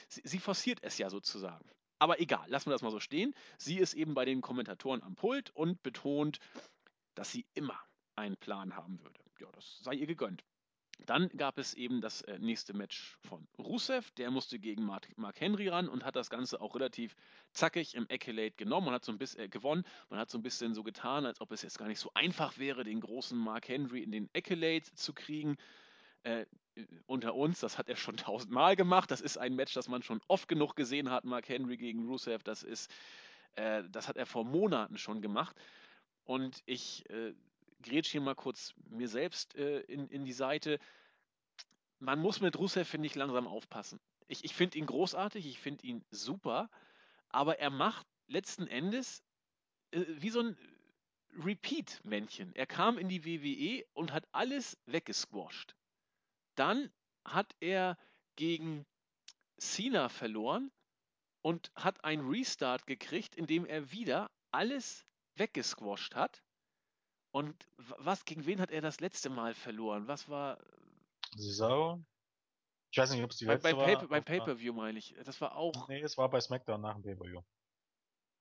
sie, 0.09 0.39
forciert 0.39 0.79
es 0.83 0.99
ja 0.99 1.11
sozusagen. 1.11 1.69
Aber 1.99 2.21
egal, 2.21 2.49
lassen 2.49 2.67
wir 2.67 2.73
das 2.73 2.83
mal 2.83 2.91
so 2.91 3.01
stehen. 3.01 3.35
Sie 3.59 3.79
ist 3.79 3.95
eben 3.95 4.15
bei 4.15 4.25
den 4.25 4.43
Kommentatoren 4.43 5.03
am 5.03 5.15
Pult 5.15 5.51
und 5.51 5.83
betont, 5.83 6.39
dass 7.15 7.33
sie 7.33 7.47
immer 7.55 7.81
einen 8.17 8.37
Plan 8.37 8.77
haben 8.77 9.01
würde. 9.03 9.21
Ja, 9.41 9.49
das 9.53 9.79
sei 9.83 9.95
ihr 9.95 10.07
gegönnt. 10.07 10.45
Dann 11.05 11.29
gab 11.29 11.59
es 11.59 11.75
eben 11.75 12.01
das 12.01 12.23
äh, 12.23 12.39
nächste 12.39 12.73
Match 12.73 13.19
von 13.21 13.47
Rusev. 13.59 14.11
Der 14.13 14.31
musste 14.31 14.59
gegen 14.59 14.85
Mark, 14.85 15.07
Mark 15.19 15.41
Henry 15.41 15.69
ran 15.69 15.89
und 15.89 16.05
hat 16.05 16.17
das 16.17 16.31
Ganze 16.31 16.61
auch 16.61 16.75
relativ 16.75 17.15
zackig 17.53 17.95
im 17.95 18.07
Accolade 18.11 18.53
genommen 18.53 18.89
und 18.89 18.95
hat 18.95 19.05
so 19.05 19.13
ein 19.13 19.19
bisschen 19.19 19.41
äh, 19.41 19.49
gewonnen. 19.49 19.85
Man 20.09 20.19
hat 20.19 20.31
so 20.31 20.39
ein 20.39 20.43
bisschen 20.43 20.75
so 20.75 20.83
getan, 20.83 21.27
als 21.27 21.41
ob 21.41 21.53
es 21.53 21.63
jetzt 21.63 21.79
gar 21.79 21.89
nicht 21.89 22.01
so 22.01 22.11
einfach 22.15 22.57
wäre, 22.57 22.83
den 22.83 23.01
großen 23.01 23.37
Mark 23.37 23.69
Henry 23.69 24.03
in 24.03 24.11
den 24.11 24.31
Accolade 24.35 24.85
zu 24.95 25.13
kriegen. 25.13 25.57
Äh, 26.23 26.47
unter 27.07 27.35
uns, 27.35 27.61
das 27.61 27.79
hat 27.79 27.89
er 27.89 27.97
schon 27.97 28.17
tausendmal 28.17 28.77
gemacht. 28.77 29.11
Das 29.11 29.21
ist 29.21 29.39
ein 29.39 29.55
Match, 29.55 29.75
das 29.75 29.89
man 29.89 30.03
schon 30.03 30.21
oft 30.29 30.49
genug 30.49 30.77
gesehen 30.77 31.11
hat, 31.11 31.25
Mark 31.25 31.49
Henry 31.49 31.77
gegen 31.77 32.07
Rusev. 32.07 32.43
Das 32.43 32.63
ist, 32.63 32.91
äh, 33.55 33.85
das 33.91 34.09
hat 34.09 34.17
er 34.17 34.27
vor 34.27 34.45
Monaten 34.45 34.99
schon 34.99 35.23
gemacht. 35.23 35.57
Und 36.25 36.63
ich 36.67 37.09
äh, 37.11 37.35
grätsch 37.83 38.11
hier 38.11 38.21
mal 38.21 38.35
kurz 38.35 38.75
mir 38.89 39.09
selbst 39.09 39.55
äh, 39.55 39.81
in, 39.81 40.09
in 40.09 40.25
die 40.25 40.33
Seite. 40.33 40.79
Man 41.99 42.19
muss 42.19 42.41
mit 42.41 42.59
Rusev, 42.59 42.89
finde 42.89 43.07
ich, 43.07 43.15
langsam 43.15 43.47
aufpassen. 43.47 44.01
Ich, 44.29 44.45
ich 44.45 44.55
finde 44.55 44.79
ihn 44.79 44.87
großartig, 44.87 45.47
ich 45.47 45.59
finde 45.59 45.87
ihn 45.87 46.05
super, 46.11 46.69
aber 47.29 47.59
er 47.59 47.71
macht 47.71 48.07
letzten 48.27 48.67
Endes 48.67 49.23
äh, 49.93 50.05
wie 50.09 50.31
so 50.31 50.41
ein 50.41 50.57
Repeat-Männchen. 51.39 52.55
Er 52.55 52.67
kam 52.67 52.99
in 52.99 53.09
die 53.09 53.25
WWE 53.25 53.85
und 53.93 54.13
hat 54.13 54.27
alles 54.33 54.79
weggesquasht. 54.87 55.76
Dann 56.57 56.93
hat 57.25 57.55
er 57.61 57.97
gegen 58.37 58.85
Cena 59.59 60.09
verloren 60.09 60.71
und 61.43 61.71
hat 61.75 62.05
einen 62.05 62.29
Restart 62.29 62.87
gekriegt, 62.87 63.35
indem 63.37 63.65
er 63.65 63.91
wieder 63.93 64.31
alles 64.53 65.07
weggesquasht 65.37 66.15
hat. 66.15 66.43
Und 67.33 67.69
was, 67.77 68.25
gegen 68.25 68.47
wen 68.47 68.61
hat 68.61 68.71
er 68.71 68.81
das 68.81 69.01
letzte 69.01 69.31
Mal 69.31 69.55
verloren? 69.55 70.09
Was 70.09 70.29
war 70.29 70.59
Cesaro? 71.37 72.03
Ich 72.91 72.99
weiß 72.99 73.11
nicht, 73.11 73.23
ob 73.23 73.31
es 73.31 73.37
die 73.37 73.45
bei, 73.45 73.55
letzte 73.55 73.75
beim 73.77 73.85
Pay- 73.87 73.97
war. 73.97 74.09
beim 74.09 74.25
Pay-Per-View, 74.25 74.73
meine 74.73 74.99
ich. 74.99 75.15
Das 75.25 75.41
war 75.41 75.55
auch. 75.57 75.89
Nee, 75.89 76.01
es 76.01 76.17
war 76.17 76.31
bei 76.31 76.41
SmackDown 76.41 76.81
nach 76.81 76.95
dem 76.95 77.03
Pay-Per-View. 77.03 77.43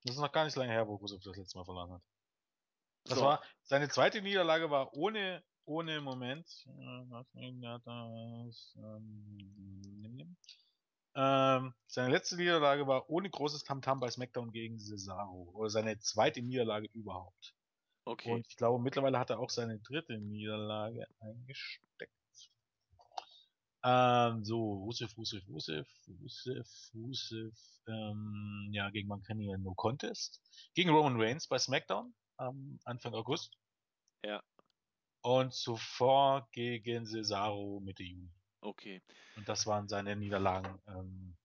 Das 0.04 0.16
ist 0.16 0.22
noch 0.22 0.32
gar 0.32 0.46
nicht 0.46 0.56
lange 0.56 0.72
her, 0.72 0.88
wo 0.88 0.96
Rusev 0.96 1.22
das 1.24 1.36
letzte 1.36 1.58
Mal 1.58 1.66
verloren 1.66 1.92
hat. 1.94 2.02
Das 3.06 3.18
So. 3.20 3.26
war, 3.26 3.44
seine 3.64 3.90
zweite 3.90 4.22
Niederlage 4.22 4.70
war 4.70 4.94
ohne, 4.94 5.44
ohne 5.66 6.02
Moment. 6.02 6.48
äh, 6.68 7.10
was 7.10 7.28
das? 7.34 8.76
Ähm, 8.78 10.38
ähm, 11.18 11.74
seine 11.88 12.12
letzte 12.12 12.36
Niederlage 12.36 12.88
war 12.88 13.10
ohne 13.10 13.30
großes 13.30 13.64
Tamtam 13.64 14.00
bei 14.00 14.10
SmackDown 14.10 14.52
gegen 14.52 14.78
Cesaro. 14.80 15.50
Oder 15.54 15.70
seine 15.70 15.98
zweite 16.00 16.42
Niederlage 16.42 16.90
überhaupt. 16.94 17.56
Okay. 18.04 18.34
Und 18.34 18.46
ich 18.48 18.58
glaube, 18.58 18.84
mittlerweile 18.84 19.18
hat 19.18 19.30
er 19.30 19.40
auch 19.40 19.50
seine 19.50 19.80
dritte 19.80 20.18
Niederlage 20.20 21.08
eingesteckt. 21.20 22.12
Ähm, 23.84 24.44
so, 24.44 24.74
Rusev, 24.84 25.16
Rusev, 25.18 25.48
Rusev, 25.48 25.88
Rusev, 26.20 26.68
Rusev, 26.96 27.56
ähm, 27.88 28.70
ja, 28.72 28.90
gegen 28.90 29.08
man 29.08 29.22
kann 29.22 29.40
ja 29.40 29.58
No 29.58 29.74
Contest. 29.76 30.42
Gegen 30.74 30.90
Roman 30.90 31.22
Reigns 31.22 31.48
bei 31.48 31.60
SmackDown 31.60 32.14
am 32.38 32.80
Anfang 32.84 33.14
August. 33.14 33.58
Ja. 34.24 34.44
Und 35.26 35.56
zuvor 35.56 36.48
gegen 36.52 37.08
Cesaro 37.08 37.80
Mitte 37.80 38.04
Juni. 38.04 38.32
Okay. 38.62 39.02
Und 39.36 39.50
das 39.50 39.66
waren 39.66 39.88
seine 39.88 40.16
Niederlagen, 40.16 40.80
ähm, 40.86 41.36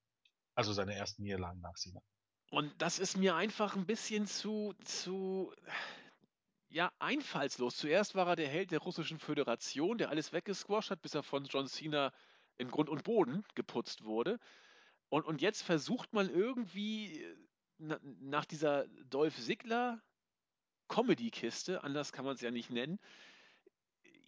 also 0.54 0.74
seine 0.74 0.94
ersten 0.94 1.22
Niederlagen 1.22 1.62
nach 1.62 1.76
Cena. 1.76 2.02
Und 2.50 2.70
das 2.76 2.98
ist 2.98 3.16
mir 3.16 3.36
einfach 3.36 3.76
ein 3.76 3.86
bisschen 3.86 4.26
zu, 4.26 4.74
zu, 4.84 5.54
ja, 6.68 6.92
einfallslos. 6.98 7.78
Zuerst 7.78 8.14
war 8.14 8.26
er 8.26 8.36
der 8.36 8.48
Held 8.48 8.70
der 8.70 8.80
russischen 8.80 9.18
Föderation, 9.18 9.96
der 9.96 10.10
alles 10.10 10.34
weggesquasht 10.34 10.90
hat, 10.90 11.00
bis 11.00 11.14
er 11.14 11.22
von 11.22 11.46
John 11.46 11.66
Cena 11.66 12.12
in 12.58 12.70
Grund 12.70 12.90
und 12.90 13.02
Boden 13.04 13.46
geputzt 13.54 14.04
wurde. 14.04 14.38
Und, 15.08 15.24
und 15.24 15.40
jetzt 15.40 15.62
versucht 15.62 16.12
man 16.12 16.28
irgendwie 16.28 17.22
äh, 17.22 17.36
na, 17.78 17.98
nach 18.02 18.44
dieser 18.44 18.86
Dolph 19.08 19.38
Ziggler 19.38 20.02
Comedy-Kiste, 20.88 21.82
anders 21.82 22.12
kann 22.12 22.26
man 22.26 22.34
es 22.34 22.42
ja 22.42 22.50
nicht 22.50 22.68
nennen, 22.68 22.98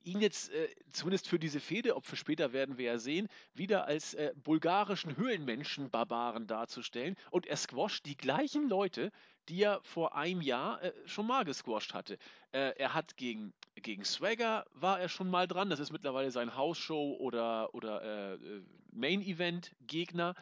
ihn 0.04 0.20
jetzt 0.20 0.52
äh, 0.52 0.68
zumindest 0.90 1.28
für 1.28 1.38
diese 1.38 1.60
Fehde, 1.60 1.96
ob 1.96 2.06
für 2.06 2.16
später 2.16 2.52
werden 2.52 2.78
wir 2.78 2.86
ja 2.86 2.98
sehen, 2.98 3.28
wieder 3.54 3.86
als 3.86 4.14
äh, 4.14 4.32
bulgarischen 4.36 5.16
Höhlenmenschen-Barbaren 5.16 6.46
darzustellen. 6.46 7.16
Und 7.30 7.46
er 7.46 7.56
squasht 7.56 8.06
die 8.06 8.16
gleichen 8.16 8.68
Leute, 8.68 9.10
die 9.48 9.62
er 9.62 9.80
vor 9.82 10.14
einem 10.14 10.40
Jahr 10.40 10.82
äh, 10.82 10.92
schon 11.06 11.26
mal 11.26 11.44
gesquasht 11.44 11.94
hatte. 11.94 12.18
Äh, 12.52 12.72
er 12.76 12.94
hat 12.94 13.16
gegen, 13.16 13.52
gegen 13.74 14.04
Swagger 14.04 14.64
war 14.72 15.00
er 15.00 15.08
schon 15.08 15.30
mal 15.30 15.48
dran. 15.48 15.70
Das 15.70 15.80
ist 15.80 15.92
mittlerweile 15.92 16.30
sein 16.30 16.56
Hausshow- 16.56 17.16
oder, 17.18 17.74
oder 17.74 18.02
äh, 18.02 18.34
äh, 18.34 18.62
Main-Event-Gegner. 18.92 20.34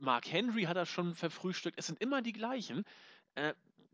Mark 0.00 0.26
Henry 0.26 0.64
hat 0.64 0.76
er 0.76 0.84
schon 0.84 1.14
verfrühstückt. 1.14 1.78
Es 1.78 1.86
sind 1.86 2.00
immer 2.00 2.22
die 2.22 2.32
gleichen. 2.32 2.84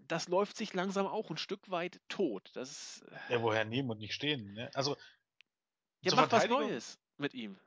Das 0.08 0.28
läuft 0.28 0.56
sich 0.56 0.72
langsam 0.74 1.06
auch 1.06 1.30
ein 1.30 1.36
Stück 1.36 1.70
weit 1.70 2.00
tot. 2.08 2.50
Das 2.54 2.70
ist, 2.70 3.02
äh, 3.28 3.34
Ja, 3.34 3.42
woher 3.42 3.64
nehmen 3.64 3.90
und 3.90 3.98
nicht 3.98 4.14
stehen, 4.14 4.52
ne? 4.52 4.70
Also, 4.74 4.96
ja, 6.00 6.10
zur 6.10 6.20
mach 6.20 6.32
was 6.32 6.48
Neues 6.48 6.98
mit 7.16 7.34
ihm. 7.34 7.58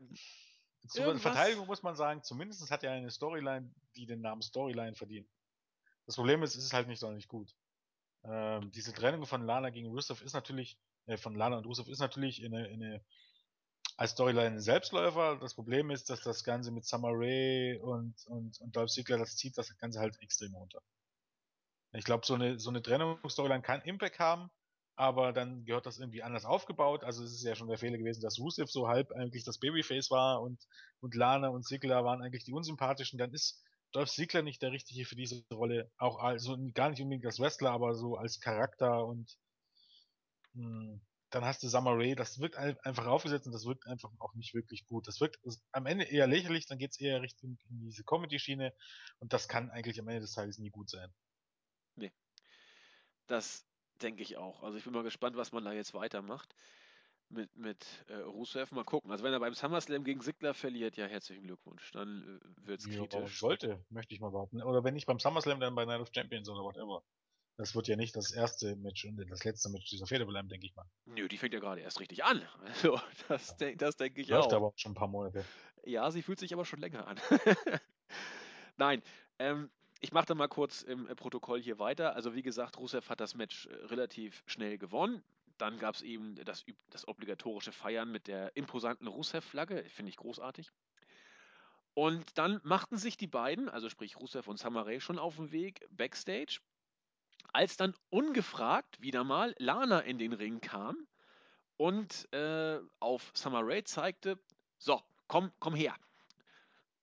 Zur 0.87 1.05
Irgendwas- 1.05 1.21
Verteidigung 1.21 1.67
muss 1.67 1.83
man 1.83 1.95
sagen, 1.95 2.23
zumindest 2.23 2.69
hat 2.71 2.83
er 2.83 2.91
eine 2.91 3.11
Storyline, 3.11 3.73
die 3.95 4.05
den 4.05 4.21
Namen 4.21 4.41
Storyline 4.41 4.95
verdient. 4.95 5.29
Das 6.05 6.15
Problem 6.15 6.41
ist, 6.43 6.55
es 6.55 6.63
ist 6.63 6.73
halt 6.73 6.87
nicht 6.87 6.99
sonderlich 6.99 7.27
gut. 7.27 7.55
Ähm, 8.23 8.71
diese 8.71 8.93
Trennung 8.93 9.25
von 9.25 9.45
Lana 9.45 9.69
gegen 9.69 9.87
Rusev 9.89 10.21
ist 10.21 10.33
natürlich, 10.33 10.77
äh, 11.05 11.17
von 11.17 11.35
Lana 11.35 11.57
und 11.57 11.65
Rusev 11.65 11.87
ist 11.89 11.99
natürlich 11.99 12.43
eine, 12.43 12.67
eine 12.67 13.05
als 13.97 14.11
Storyline 14.11 14.55
ein 14.55 14.61
Selbstläufer. 14.61 15.37
Das 15.39 15.53
Problem 15.55 15.91
ist, 15.91 16.09
dass 16.09 16.21
das 16.21 16.43
Ganze 16.43 16.71
mit 16.71 16.85
Summer 16.85 17.09
Rae 17.11 17.77
und, 17.79 18.15
und, 18.27 18.59
und 18.61 18.75
Dolph 18.75 18.91
Ziggler, 18.91 19.17
das 19.17 19.35
zieht 19.35 19.57
das 19.57 19.77
Ganze 19.77 19.99
halt 19.99 20.17
extrem 20.21 20.55
runter. 20.55 20.81
Ich 21.93 22.05
glaube, 22.05 22.25
so 22.25 22.35
eine, 22.35 22.59
so 22.59 22.69
eine 22.69 22.81
Trennungsstoryline 22.81 23.61
kann 23.61 23.81
Impact 23.81 24.19
haben, 24.19 24.49
aber 24.95 25.33
dann 25.33 25.65
gehört 25.65 25.85
das 25.85 25.97
irgendwie 25.97 26.23
anders 26.23 26.45
aufgebaut. 26.45 27.03
Also 27.03 27.23
es 27.23 27.33
ist 27.33 27.43
ja 27.43 27.55
schon 27.55 27.67
der 27.67 27.77
Fehler 27.77 27.97
gewesen, 27.97 28.21
dass 28.21 28.39
Rusev 28.39 28.69
so 28.69 28.87
halb 28.87 29.11
eigentlich 29.11 29.43
das 29.43 29.57
Babyface 29.59 30.11
war 30.11 30.41
und, 30.41 30.59
und 30.99 31.15
Lana 31.15 31.47
und 31.49 31.65
Ziggler 31.65 32.03
waren 32.03 32.21
eigentlich 32.21 32.43
die 32.43 32.53
unsympathischen. 32.53 33.17
Dann 33.17 33.33
ist 33.33 33.63
Dolph 33.91 34.09
Ziggler 34.09 34.43
nicht 34.43 34.61
der 34.61 34.71
Richtige 34.71 35.05
für 35.05 35.15
diese 35.15 35.43
Rolle. 35.51 35.91
Auch 35.97 36.19
also 36.19 36.57
gar 36.73 36.89
nicht 36.89 37.01
unbedingt 37.01 37.25
als 37.25 37.39
Wrestler, 37.39 37.71
aber 37.71 37.95
so 37.95 38.17
als 38.17 38.39
Charakter 38.39 39.05
und 39.05 39.35
mh, 40.53 40.63
hm, 40.63 41.01
dann 41.31 41.45
hast 41.45 41.61
du 41.61 41.67
Summer 41.67 41.93
Rae, 41.93 42.15
das 42.15 42.39
wirkt 42.39 42.57
einfach 42.57 43.05
aufgesetzt 43.05 43.45
und 43.45 43.53
das 43.53 43.65
wirkt 43.65 43.85
einfach 43.85 44.11
auch 44.19 44.33
nicht 44.33 44.53
wirklich 44.53 44.85
gut. 44.85 45.07
Das 45.07 45.21
wirkt 45.21 45.39
am 45.71 45.85
Ende 45.85 46.05
eher 46.05 46.27
lächerlich, 46.27 46.65
dann 46.65 46.79
geht 46.79 46.91
es 46.91 46.99
eher 46.99 47.21
Richtung 47.21 47.57
in 47.69 47.81
diese 47.81 48.03
Comedy-Schiene 48.03 48.73
und 49.19 49.31
das 49.31 49.47
kann 49.47 49.69
eigentlich 49.69 49.99
am 49.99 50.07
Ende 50.07 50.21
des 50.21 50.33
Tages 50.33 50.57
nie 50.57 50.71
gut 50.71 50.89
sein. 50.89 51.13
Nee. 51.99 52.11
Das 53.27 53.65
denke 54.01 54.23
ich 54.23 54.37
auch. 54.37 54.63
Also 54.63 54.77
ich 54.77 54.83
bin 54.83 54.93
mal 54.93 55.03
gespannt, 55.03 55.35
was 55.35 55.51
man 55.51 55.63
da 55.63 55.73
jetzt 55.73 55.93
weitermacht 55.93 56.55
mit, 57.29 57.55
mit 57.55 57.85
äh, 58.07 58.15
Rusev. 58.15 58.71
Mal 58.71 58.83
gucken. 58.83 59.11
Also 59.11 59.23
wenn 59.23 59.33
er 59.33 59.39
beim 59.39 59.53
SummerSlam 59.53 60.03
gegen 60.03 60.21
Sigler 60.21 60.53
verliert, 60.53 60.97
ja, 60.97 61.05
herzlichen 61.05 61.43
Glückwunsch. 61.43 61.91
Dann 61.91 62.41
äh, 62.41 62.67
wird 62.67 62.79
es 62.79 62.87
ja, 62.87 62.99
kritisch. 62.99 63.39
Sollte, 63.39 63.83
möchte 63.89 64.13
ich 64.13 64.19
mal 64.19 64.33
warten. 64.33 64.61
Oder 64.63 64.83
wenn 64.83 64.93
nicht 64.93 65.05
beim 65.05 65.19
SummerSlam, 65.19 65.59
dann 65.59 65.75
bei 65.75 65.85
Night 65.85 66.01
of 66.01 66.09
Champions 66.13 66.49
oder 66.49 66.63
whatever. 66.63 67.03
Das 67.57 67.75
wird 67.75 67.89
ja 67.89 67.97
nicht 67.97 68.15
das 68.15 68.31
erste 68.31 68.77
Match 68.77 69.03
und 69.03 69.17
das 69.29 69.43
letzte 69.43 69.69
Match 69.69 69.89
dieser 69.89 70.07
Fehde 70.07 70.25
bleiben, 70.25 70.47
denke 70.47 70.65
ich 70.65 70.73
mal. 70.75 70.85
Nö, 71.05 71.27
die 71.27 71.37
fängt 71.37 71.53
ja 71.53 71.59
gerade 71.59 71.81
erst 71.81 71.99
richtig 71.99 72.23
an. 72.23 72.41
Also, 72.65 72.99
das, 73.27 73.57
de 73.57 73.75
das 73.75 73.97
denke 73.97 74.21
ich 74.21 74.29
Läuft 74.29 74.47
auch. 74.47 74.51
Läuft 74.51 74.53
aber 74.53 74.73
schon 74.77 74.91
ein 74.93 74.95
paar 74.95 75.09
Monate. 75.09 75.43
Ja, 75.83 76.09
sie 76.09 76.21
fühlt 76.21 76.39
sich 76.39 76.53
aber 76.53 76.63
schon 76.63 76.79
länger 76.79 77.05
an. 77.05 77.19
Nein, 78.77 79.03
ähm, 79.39 79.69
ich 79.99 80.11
mache 80.11 80.27
da 80.27 80.35
mal 80.35 80.47
kurz 80.47 80.81
im 80.81 81.07
äh, 81.07 81.15
Protokoll 81.15 81.61
hier 81.61 81.79
weiter. 81.79 82.15
Also 82.15 82.33
wie 82.35 82.41
gesagt, 82.41 82.77
Rusev 82.77 83.09
hat 83.09 83.19
das 83.19 83.35
Match 83.35 83.67
äh, 83.67 83.73
relativ 83.85 84.43
schnell 84.45 84.77
gewonnen. 84.77 85.23
Dann 85.57 85.77
gab 85.77 85.95
es 85.95 86.01
eben 86.01 86.35
das, 86.45 86.65
das, 86.89 87.07
obligatorische 87.07 87.73
Feiern 87.73 88.11
mit 88.11 88.27
der 88.27 88.55
imposanten 88.55 89.07
Rusev-Flagge. 89.07 89.83
Finde 89.89 90.09
ich 90.09 90.17
großartig. 90.17 90.71
Und 91.93 92.37
dann 92.37 92.61
machten 92.63 92.97
sich 92.97 93.17
die 93.17 93.27
beiden, 93.27 93.67
also 93.67 93.89
sprich 93.89 94.17
Rusev 94.17 94.47
und 94.47 94.57
Samaray, 94.57 95.01
schon 95.01 95.19
auf 95.19 95.35
den 95.35 95.51
Weg 95.51 95.85
backstage. 95.89 96.61
Als 97.51 97.75
dann 97.75 97.93
ungefragt 98.09 99.01
wieder 99.01 99.25
mal 99.25 99.53
Lana 99.57 99.99
in 99.99 100.17
den 100.17 100.31
Ring 100.31 100.61
kam 100.61 100.95
und 101.75 102.31
äh, 102.31 102.79
auf 102.99 103.31
Samaray 103.33 103.83
zeigte, 103.83 104.39
so, 104.77 105.01
komm, 105.27 105.51
komm 105.59 105.75
her, 105.75 105.95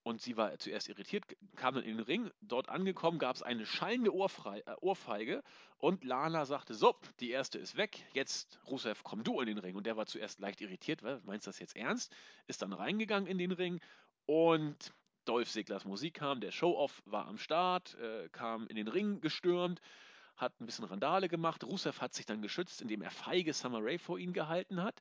und 0.06 0.20
sie 0.20 0.36
war 0.36 0.56
zuerst 0.60 0.88
irritiert, 0.88 1.24
kam 1.56 1.74
dann 1.74 1.82
in 1.82 1.96
den 1.96 2.06
Ring. 2.06 2.30
Dort 2.40 2.68
angekommen 2.68 3.18
gab 3.18 3.34
es 3.34 3.42
eine 3.42 3.66
schallende 3.66 4.14
Ohrfrei 4.14 4.60
äh, 4.60 4.76
Ohrfeige 4.80 5.42
und 5.78 6.04
Lana 6.04 6.44
sagte: 6.44 6.74
So, 6.74 6.94
die 7.18 7.30
erste 7.30 7.58
ist 7.58 7.76
weg, 7.76 8.06
jetzt 8.12 8.60
Rusev, 8.68 9.02
komm 9.02 9.24
du 9.24 9.40
in 9.40 9.48
den 9.48 9.58
Ring. 9.58 9.74
Und 9.74 9.84
der 9.84 9.96
war 9.96 10.06
zuerst 10.06 10.38
leicht 10.38 10.60
irritiert, 10.60 11.02
weil, 11.02 11.20
meinst 11.24 11.48
du 11.48 11.48
das 11.48 11.58
jetzt 11.58 11.74
ernst? 11.74 12.14
Ist 12.46 12.62
dann 12.62 12.72
reingegangen 12.72 13.26
in 13.26 13.36
den 13.36 13.50
Ring 13.50 13.80
und 14.26 14.94
Dolph 15.24 15.50
Ziglers 15.50 15.84
Musik 15.84 16.14
kam, 16.14 16.40
der 16.40 16.52
Show-Off 16.52 17.02
war 17.04 17.26
am 17.26 17.36
Start, 17.36 17.96
äh, 17.96 18.28
kam 18.28 18.68
in 18.68 18.76
den 18.76 18.86
Ring 18.86 19.20
gestürmt, 19.20 19.80
hat 20.36 20.60
ein 20.60 20.66
bisschen 20.66 20.84
Randale 20.84 21.28
gemacht. 21.28 21.64
Rusev 21.64 22.00
hat 22.00 22.14
sich 22.14 22.26
dann 22.26 22.42
geschützt, 22.42 22.80
indem 22.80 23.02
er 23.02 23.10
feige 23.10 23.52
Summer 23.52 23.80
Rae 23.82 23.98
vor 23.98 24.20
ihn 24.20 24.32
gehalten 24.32 24.84
hat 24.84 25.00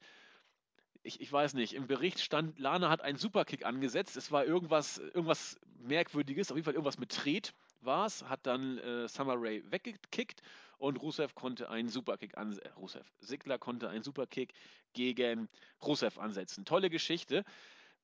ich, 1.06 1.22
ich 1.22 1.32
weiß 1.32 1.54
nicht, 1.54 1.74
im 1.74 1.88
Bericht 1.88 2.20
stand, 2.20 2.58
Lana 2.60 2.90
hat 2.90 3.02
einen 3.02 3.18
Superkick 3.18 3.66
angesetzt. 3.66 4.18
Es 4.18 4.32
war 4.32 4.44
irgendwas, 4.44 4.98
irgendwas 4.98 5.60
Merkwürdiges, 5.80 6.52
auf 6.52 6.58
jeden 6.58 6.66
Fall 6.66 6.74
irgendwas 6.74 6.98
mit 6.98 7.12
Tret 7.12 7.54
war 7.82 8.08
es, 8.08 8.24
hat 8.24 8.46
dann 8.48 8.80
äh, 8.80 9.08
Summer 9.08 9.36
Rae 9.38 9.62
weggekickt 9.70 10.42
und 10.80 10.98
Rusev 10.98 11.36
konnte 11.36 11.70
einen 11.70 11.90
Superkick 11.90 12.38
ansetzen. 12.38 12.74
Rusev, 12.78 13.06
Sigler 13.20 13.60
konnte 13.60 13.90
einen 13.90 14.04
Superkick 14.04 14.54
gegen 14.94 15.48
Rusev 15.84 16.18
ansetzen. 16.18 16.66
Tolle 16.66 16.90
Geschichte. 16.90 17.46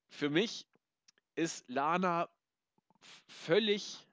Für 0.09 0.29
mich 0.29 0.67
ist 1.35 1.67
Lana 1.67 2.29
völlig 3.27 4.05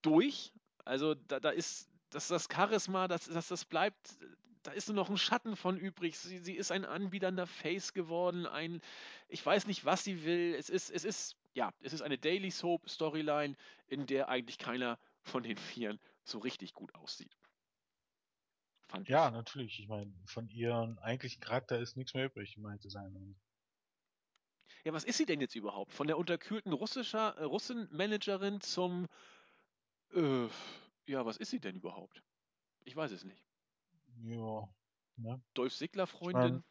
durch. 0.00 0.52
Also 0.86 1.14
da, 1.14 1.40
da 1.40 1.50
ist 1.50 1.90
das, 2.08 2.28
das 2.28 2.48
Charisma, 2.50 3.06
das, 3.06 3.26
das, 3.26 3.48
das 3.48 3.64
bleibt 3.66 4.16
da 4.62 4.72
ist 4.72 4.88
nur 4.88 4.96
noch 4.96 5.08
ein 5.08 5.18
Schatten 5.18 5.56
von 5.56 5.76
übrig. 5.76 6.18
Sie, 6.18 6.38
sie 6.38 6.54
ist 6.54 6.70
ein 6.70 6.84
anbiedernder 6.84 7.46
Face 7.46 7.92
geworden, 7.92 8.46
ein, 8.46 8.80
ich 9.28 9.44
weiß 9.44 9.66
nicht, 9.66 9.84
was 9.84 10.04
sie 10.04 10.24
will. 10.24 10.54
Es 10.58 10.68
ist, 10.70 10.90
es 10.90 11.04
ist, 11.04 11.36
ja, 11.54 11.72
es 11.80 11.92
ist 11.92 12.02
eine 12.02 12.18
Daily 12.18 12.50
Soap 12.50 12.88
Storyline, 12.88 13.56
in 13.86 14.06
der 14.06 14.28
eigentlich 14.28 14.58
keiner 14.58 14.98
von 15.22 15.42
den 15.42 15.56
Vieren 15.56 15.98
so 16.24 16.38
richtig 16.38 16.74
gut 16.74 16.94
aussieht. 16.94 17.36
Fand 18.88 19.08
ja, 19.08 19.28
ich. 19.28 19.32
natürlich. 19.34 19.80
Ich 19.80 19.88
meine, 19.88 20.12
von 20.26 20.48
ihrem 20.48 20.98
eigentlichen 20.98 21.40
Charakter 21.40 21.78
ist 21.78 21.96
nichts 21.96 22.14
mehr 22.14 22.26
übrig, 22.26 22.56
um 22.58 22.80
zu 22.80 22.88
sein. 22.88 23.36
Ja, 24.84 24.92
was 24.92 25.04
ist 25.04 25.18
sie 25.18 25.26
denn 25.26 25.40
jetzt 25.40 25.54
überhaupt? 25.54 25.92
Von 25.92 26.06
der 26.06 26.18
unterkühlten 26.18 26.72
russischer 26.72 27.36
äh, 27.36 27.44
Russenmanagerin 27.44 28.60
zum 28.60 29.08
äh, 30.14 30.48
ja, 31.06 31.24
was 31.24 31.36
ist 31.36 31.50
sie 31.50 31.60
denn 31.60 31.76
überhaupt? 31.76 32.22
Ich 32.84 32.96
weiß 32.96 33.12
es 33.12 33.24
nicht. 33.24 33.49
Ja. 34.22 34.68
Ne? 35.16 35.42
Dolph 35.54 35.74
Sigler 35.74 36.06
Freundin. 36.06 36.64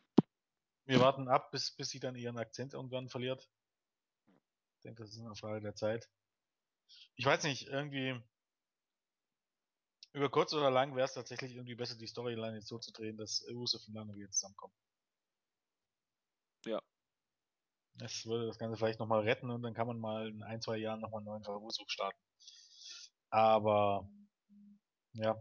wir 0.86 1.00
warten 1.00 1.28
ab, 1.28 1.52
bis, 1.52 1.72
bis 1.76 1.90
sie 1.90 2.00
dann 2.00 2.16
ihren 2.16 2.38
Akzent 2.38 2.74
irgendwann 2.74 3.10
verliert. 3.10 3.50
Ich 4.76 4.82
denke, 4.84 5.04
das 5.04 5.12
ist 5.12 5.20
eine 5.20 5.36
Frage 5.36 5.62
der 5.62 5.76
Zeit. 5.76 6.10
Ich 7.16 7.26
weiß 7.26 7.44
nicht, 7.44 7.68
irgendwie 7.68 8.20
über 10.14 10.30
kurz 10.30 10.54
oder 10.54 10.72
lang 10.72 10.96
wäre 10.96 11.06
es 11.06 11.14
tatsächlich 11.14 11.54
irgendwie 11.54 11.76
besser, 11.76 11.96
die 11.96 12.08
Storyline 12.08 12.56
jetzt 12.56 12.68
so 12.68 12.80
zu 12.80 12.92
drehen, 12.92 13.18
dass 13.18 13.46
Rusev 13.52 13.86
und 13.88 13.94
Lana 13.94 14.16
wieder 14.16 14.32
zusammenkommen. 14.32 14.74
Ja. 16.66 16.82
Das 17.96 18.26
würde 18.26 18.48
das 18.48 18.58
Ganze 18.58 18.78
vielleicht 18.78 19.00
nochmal 19.00 19.22
retten 19.22 19.50
und 19.50 19.62
dann 19.62 19.74
kann 19.74 19.88
man 19.88 20.00
mal 20.00 20.30
in 20.30 20.42
ein, 20.42 20.62
zwei 20.62 20.78
Jahren 20.78 21.02
nochmal 21.02 21.20
einen 21.20 21.26
neuen 21.26 21.44
Versuch 21.44 21.90
starten. 21.90 22.20
Aber 23.30 24.10
ja, 25.14 25.36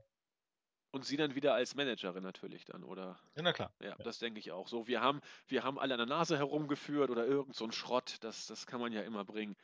und 0.91 1.05
sie 1.05 1.17
dann 1.17 1.35
wieder 1.35 1.55
als 1.55 1.75
Managerin 1.75 2.23
natürlich 2.23 2.65
dann, 2.65 2.83
oder? 2.83 3.19
Ja, 3.37 3.43
na 3.43 3.53
klar. 3.53 3.73
Ja, 3.81 3.91
ja. 3.91 3.97
das 3.97 4.19
denke 4.19 4.41
ich 4.41 4.53
auch. 4.53 4.69
So, 4.69 4.87
wir 4.87 5.01
haben, 5.01 5.21
wir 5.47 5.63
haben 5.63 5.79
alle 5.79 5.95
an 5.95 5.99
der 5.99 6.07
Nase 6.07 6.37
herumgeführt 6.37 7.11
oder 7.11 7.27
irgend 7.27 7.55
so 7.55 7.65
ein 7.65 7.73
Schrott, 7.73 8.17
das, 8.21 8.47
das 8.47 8.67
kann 8.67 8.81
man 8.81 8.93
ja 8.93 9.03
immer 9.03 9.25
bringen. 9.25 9.57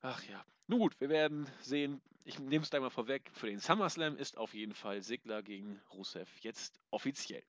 Ach 0.00 0.22
ja. 0.24 0.44
Nun 0.66 0.80
gut, 0.80 1.00
wir 1.00 1.08
werden 1.08 1.48
sehen. 1.60 2.00
Ich 2.24 2.38
nehme 2.38 2.62
es 2.62 2.70
da 2.70 2.78
mal 2.78 2.90
vorweg. 2.90 3.30
Für 3.32 3.46
den 3.46 3.58
SummerSlam 3.58 4.16
ist 4.16 4.36
auf 4.36 4.54
jeden 4.54 4.74
Fall 4.74 5.02
Sigler 5.02 5.42
gegen 5.42 5.80
Rusev 5.92 6.28
jetzt 6.40 6.78
offiziell. 6.90 7.42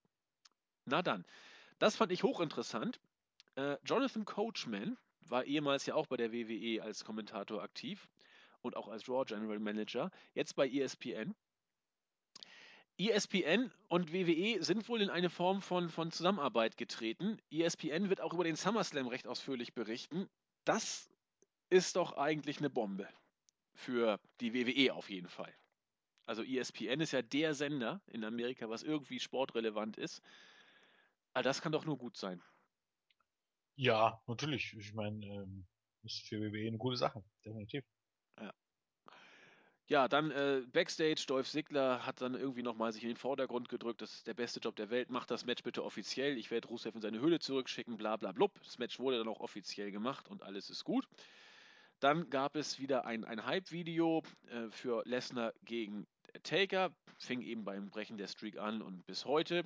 Na 0.86 1.02
dann, 1.02 1.26
das 1.80 1.96
fand 1.96 2.12
ich 2.12 2.24
hochinteressant. 2.24 3.00
Äh, 3.56 3.78
Jonathan 3.84 4.26
Coachman 4.26 4.98
war 5.28 5.44
ehemals 5.44 5.86
ja 5.86 5.96
auch 5.96 6.08
bei 6.08 6.18
der 6.18 6.32
WWE 6.32 6.82
als 6.82 7.04
Kommentator 7.04 7.62
aktiv 7.62 8.08
und 8.62 8.76
auch 8.76 8.88
als 8.88 9.08
Raw 9.08 9.26
General 9.26 9.60
Manager, 9.60 10.12
jetzt 10.34 10.56
bei 10.56 10.68
ESPN. 10.68 11.36
ESPN 13.00 13.72
und 13.88 14.12
WWE 14.12 14.62
sind 14.62 14.90
wohl 14.90 15.02
in 15.02 15.10
eine 15.10 15.30
Form 15.30 15.62
von, 15.62 15.90
von 15.90 16.12
Zusammenarbeit 16.12 16.76
getreten. 16.76 17.38
ESPN 17.50 18.10
wird 18.10 18.20
auch 18.20 18.34
über 18.34 18.44
den 18.44 18.58
SummerSlam 18.58 19.08
recht 19.08 19.26
ausführlich 19.26 19.74
berichten. 19.74 20.30
Das 20.66 21.10
ist 21.70 21.96
doch 21.96 22.18
eigentlich 22.18 22.58
eine 22.58 22.70
Bombe 22.70 23.08
für 23.74 24.20
die 24.42 24.54
WWE 24.54 24.94
auf 24.94 25.10
jeden 25.10 25.30
Fall. 25.30 25.54
Also 26.26 26.44
ESPN 26.44 27.00
ist 27.00 27.14
ja 27.14 27.22
der 27.22 27.54
Sender 27.54 28.02
in 28.08 28.26
Amerika, 28.26 28.70
was 28.70 28.84
irgendwie 28.84 29.22
sportrelevant 29.22 29.96
ist. 29.96 30.22
Aber 31.34 31.44
das 31.44 31.62
kann 31.62 31.72
doch 31.72 31.86
nur 31.86 31.98
gut 31.98 32.18
sein. 32.18 32.44
Ja, 33.78 34.22
natürlich. 34.28 34.74
Ich 34.74 34.94
meine, 34.94 35.26
ähm, 35.26 35.66
ist 36.04 36.28
für 36.28 36.42
WWE 36.42 36.68
eine 36.68 36.78
gute 36.78 36.98
Sache, 36.98 37.24
definitiv. 37.46 37.86
Ja, 39.90 40.08
dann 40.08 40.30
äh, 40.30 40.62
Backstage, 40.72 41.24
Dolph 41.26 41.50
Ziggler 41.50 42.06
hat 42.06 42.22
dann 42.22 42.36
irgendwie 42.36 42.62
nochmal 42.62 42.94
sich 42.94 43.02
in 43.02 43.10
den 43.10 43.18
Vordergrund 43.18 43.70
gedrückt, 43.70 44.04
das 44.04 44.14
ist 44.14 44.28
der 44.28 44.36
beste 44.36 44.60
Job 44.60 44.76
der 44.76 44.92
Welt, 44.92 45.10
macht 45.10 45.32
das 45.32 45.48
Match 45.48 45.64
bitte 45.64 45.84
offiziell, 45.84 46.38
ich 46.38 46.52
werde 46.52 46.68
Rusev 46.68 46.94
in 46.94 47.02
seine 47.02 47.20
Höhle 47.20 47.40
zurückschicken, 47.40 47.98
bla 47.98 48.16
bla 48.16 48.32
blub. 48.32 48.54
Das 48.64 48.78
Match 48.78 49.00
wurde 49.00 49.18
dann 49.18 49.28
auch 49.28 49.40
offiziell 49.40 49.90
gemacht 49.90 50.28
und 50.30 50.44
alles 50.44 50.70
ist 50.70 50.84
gut. 50.84 51.08
Dann 52.00 52.30
gab 52.30 52.56
es 52.56 52.78
wieder 52.78 53.08
ein, 53.08 53.26
ein 53.26 53.44
Hype-Video 53.48 54.22
äh, 54.52 54.70
für 54.70 55.02
Lesnar 55.08 55.54
gegen 55.66 56.06
Taker, 56.44 56.92
fing 57.18 57.42
eben 57.42 57.66
beim 57.66 57.90
Brechen 57.90 58.20
der 58.20 58.28
Streak 58.28 58.60
an 58.60 58.84
und 58.84 59.08
bis 59.08 59.26
heute. 59.26 59.64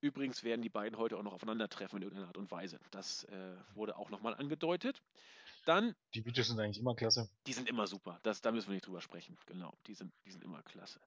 Übrigens 0.00 0.42
werden 0.42 0.62
die 0.62 0.70
beiden 0.70 0.96
heute 0.96 1.18
auch 1.18 1.22
noch 1.22 1.34
aufeinandertreffen 1.34 1.98
in 1.98 2.04
irgendeiner 2.04 2.28
Art 2.28 2.38
und 2.38 2.50
Weise. 2.50 2.80
Das 2.92 3.24
äh, 3.24 3.56
wurde 3.74 3.98
auch 3.98 4.08
nochmal 4.08 4.34
angedeutet. 4.34 5.02
Dann. 5.64 5.94
Die 6.14 6.24
Videos 6.24 6.48
sind 6.48 6.58
eigentlich 6.58 6.78
immer 6.78 6.94
klasse. 6.94 7.28
Die 7.46 7.52
sind 7.52 7.68
immer 7.68 7.86
super. 7.86 8.18
Das, 8.22 8.40
da 8.40 8.52
müssen 8.52 8.68
wir 8.68 8.74
nicht 8.74 8.86
drüber 8.86 9.00
sprechen. 9.00 9.36
Genau, 9.46 9.74
die 9.86 9.94
sind, 9.94 10.12
die 10.24 10.30
sind 10.30 10.44
immer 10.44 10.62
klasse. 10.62 11.00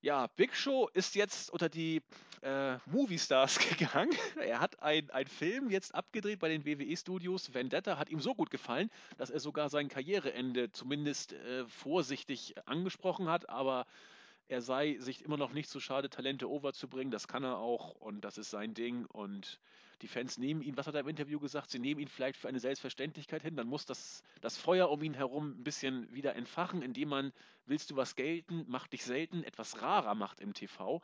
Ja, 0.00 0.26
Big 0.26 0.56
Show 0.56 0.88
ist 0.94 1.14
jetzt 1.14 1.48
unter 1.50 1.68
die 1.68 2.02
äh, 2.42 2.76
Movie 2.86 3.20
Stars 3.20 3.58
gegangen. 3.78 4.10
Er 4.36 4.58
hat 4.58 4.82
einen 4.82 5.28
Film 5.28 5.70
jetzt 5.70 5.94
abgedreht 5.94 6.40
bei 6.40 6.48
den 6.48 6.66
WWE-Studios. 6.66 7.54
Vendetta 7.54 7.98
hat 7.98 8.10
ihm 8.10 8.20
so 8.20 8.34
gut 8.34 8.50
gefallen, 8.50 8.90
dass 9.16 9.30
er 9.30 9.38
sogar 9.38 9.68
sein 9.68 9.88
Karriereende 9.88 10.72
zumindest 10.72 11.34
äh, 11.34 11.64
vorsichtig 11.66 12.54
angesprochen 12.66 13.28
hat. 13.28 13.48
Aber 13.48 13.86
er 14.48 14.60
sei 14.60 14.98
sich 14.98 15.24
immer 15.24 15.36
noch 15.36 15.52
nicht 15.52 15.70
so 15.70 15.78
schade, 15.78 16.10
Talente 16.10 16.50
overzubringen. 16.50 17.12
Das 17.12 17.28
kann 17.28 17.44
er 17.44 17.58
auch 17.58 17.92
und 17.92 18.22
das 18.22 18.38
ist 18.38 18.50
sein 18.50 18.74
Ding. 18.74 19.06
Und 19.06 19.60
die 20.02 20.08
Fans 20.08 20.36
nehmen 20.36 20.62
ihn, 20.62 20.76
was 20.76 20.86
hat 20.86 20.94
er 20.94 21.00
im 21.00 21.08
Interview 21.08 21.38
gesagt? 21.38 21.70
Sie 21.70 21.78
nehmen 21.78 22.00
ihn 22.00 22.08
vielleicht 22.08 22.36
für 22.36 22.48
eine 22.48 22.60
Selbstverständlichkeit 22.60 23.42
hin. 23.42 23.56
Dann 23.56 23.68
muss 23.68 23.86
das, 23.86 24.22
das 24.40 24.58
Feuer 24.58 24.90
um 24.90 25.02
ihn 25.02 25.14
herum 25.14 25.52
ein 25.52 25.64
bisschen 25.64 26.12
wieder 26.12 26.34
entfachen, 26.34 26.82
indem 26.82 27.08
man, 27.08 27.32
willst 27.66 27.90
du 27.90 27.96
was 27.96 28.16
gelten, 28.16 28.64
macht 28.68 28.92
dich 28.92 29.04
selten, 29.04 29.44
etwas 29.44 29.80
rarer 29.80 30.14
macht 30.14 30.40
im 30.40 30.54
TV. 30.54 31.00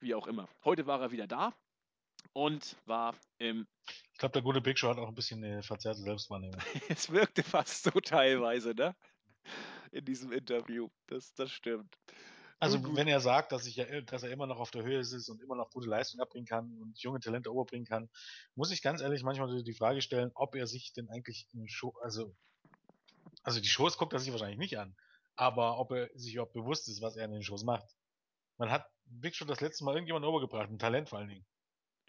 Wie 0.00 0.14
auch 0.14 0.26
immer. 0.26 0.48
Heute 0.64 0.86
war 0.86 1.00
er 1.00 1.10
wieder 1.10 1.26
da 1.26 1.54
und 2.34 2.76
war 2.84 3.14
im. 3.38 3.66
Ich 4.12 4.18
glaube, 4.18 4.32
der 4.32 4.42
gute 4.42 4.60
Big 4.60 4.78
Show 4.78 4.90
hat 4.90 4.98
auch 4.98 5.08
ein 5.08 5.14
bisschen 5.14 5.42
eine 5.42 5.62
verzerrte 5.62 6.00
Selbstwahrnehmung. 6.00 6.60
es 6.88 7.10
wirkte 7.10 7.42
fast 7.42 7.84
so 7.84 7.90
teilweise, 7.90 8.74
ne? 8.74 8.94
In 9.90 10.04
diesem 10.04 10.32
Interview. 10.32 10.88
Das, 11.06 11.34
das 11.34 11.50
stimmt. 11.50 11.96
Also 12.60 12.96
wenn 12.96 13.06
er 13.06 13.20
sagt, 13.20 13.52
dass, 13.52 13.66
ich 13.66 13.76
ja, 13.76 14.00
dass 14.00 14.24
er 14.24 14.30
immer 14.30 14.46
noch 14.46 14.58
auf 14.58 14.72
der 14.72 14.82
Höhe 14.82 14.98
ist 14.98 15.28
und 15.28 15.40
immer 15.40 15.54
noch 15.54 15.70
gute 15.70 15.88
Leistung 15.88 16.20
abbringen 16.20 16.46
kann 16.46 16.76
und 16.78 16.98
junge 16.98 17.20
Talente 17.20 17.52
overbringen 17.52 17.86
kann, 17.86 18.10
muss 18.56 18.72
ich 18.72 18.82
ganz 18.82 19.00
ehrlich 19.00 19.22
manchmal 19.22 19.62
die 19.62 19.74
Frage 19.74 20.02
stellen, 20.02 20.32
ob 20.34 20.56
er 20.56 20.66
sich 20.66 20.92
denn 20.92 21.08
eigentlich 21.08 21.46
in 21.52 21.68
Show, 21.68 21.94
also, 22.02 22.34
also 23.44 23.60
die 23.60 23.68
Shows 23.68 23.96
guckt 23.96 24.12
er 24.12 24.18
sich 24.18 24.32
wahrscheinlich 24.32 24.58
nicht 24.58 24.76
an, 24.76 24.96
aber 25.36 25.78
ob 25.78 25.92
er 25.92 26.10
sich 26.18 26.34
überhaupt 26.34 26.52
bewusst 26.52 26.88
ist, 26.88 27.00
was 27.00 27.16
er 27.16 27.26
in 27.26 27.32
den 27.32 27.44
Shows 27.44 27.62
macht. 27.62 27.96
Man 28.56 28.72
hat 28.72 28.90
Big 29.04 29.36
Show 29.36 29.44
das 29.44 29.60
letzte 29.60 29.84
Mal 29.84 29.94
irgendjemand 29.94 30.26
overgebracht, 30.26 30.68
ein 30.68 30.80
Talent 30.80 31.08
vor 31.08 31.20
allen 31.20 31.28
Dingen. 31.28 31.46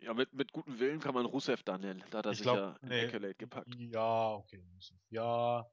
Ja, 0.02 0.14
mit, 0.14 0.34
mit 0.34 0.52
gutem 0.52 0.80
Willen 0.80 1.00
kann 1.00 1.14
man 1.14 1.26
Rusev 1.26 1.62
da 1.64 1.78
nennen. 1.78 2.04
Da 2.10 2.20
hat 2.20 2.26
er 2.26 2.32
Ich 2.32 2.40
sich 2.40 2.46
glaub, 2.46 2.58
ja 2.58 2.78
nee. 2.82 3.06
Accolade 3.06 3.36
gepackt. 3.36 3.76
Ja, 3.76 4.34
okay, 4.34 4.64
Rusev. 4.74 4.98
Ja, 5.10 5.70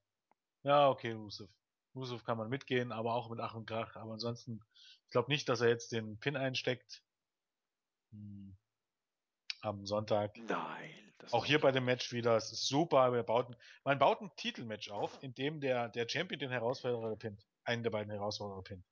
ja, 0.64 0.90
okay, 0.90 1.12
Rusev. 1.12 1.48
Rusev 1.96 2.24
kann 2.24 2.38
man 2.38 2.48
mitgehen, 2.48 2.92
aber 2.92 3.14
auch 3.14 3.30
mit 3.30 3.40
Ach 3.40 3.54
und 3.54 3.66
Krach. 3.66 3.96
Aber 3.96 4.12
ansonsten, 4.12 4.60
ich 5.04 5.10
glaube 5.10 5.30
nicht, 5.30 5.48
dass 5.48 5.60
er 5.60 5.68
jetzt 5.68 5.92
den 5.92 6.18
Pin 6.18 6.36
einsteckt. 6.36 7.02
Hm. 8.12 8.56
Am 9.62 9.86
Sonntag. 9.86 10.36
Nein. 10.36 11.06
Auch 11.32 11.44
hier 11.44 11.60
bei 11.60 11.72
dem 11.72 11.84
Match 11.84 12.12
wieder, 12.12 12.36
es 12.36 12.52
ist 12.52 12.68
super, 12.68 13.12
wir 13.12 13.22
bauten, 13.22 13.56
man 13.84 13.98
baut 13.98 14.20
ein 14.20 14.30
Titelmatch 14.36 14.90
auf, 14.90 15.20
in 15.22 15.34
dem 15.34 15.60
der, 15.60 15.88
der 15.88 16.08
Champion 16.08 16.38
den 16.38 16.50
Herausforderer 16.50 17.16
pinnt. 17.16 17.44
Einen 17.64 17.82
der 17.82 17.90
beiden 17.90 18.12
Herausforderer 18.12 18.62
pinnt. 18.62 18.84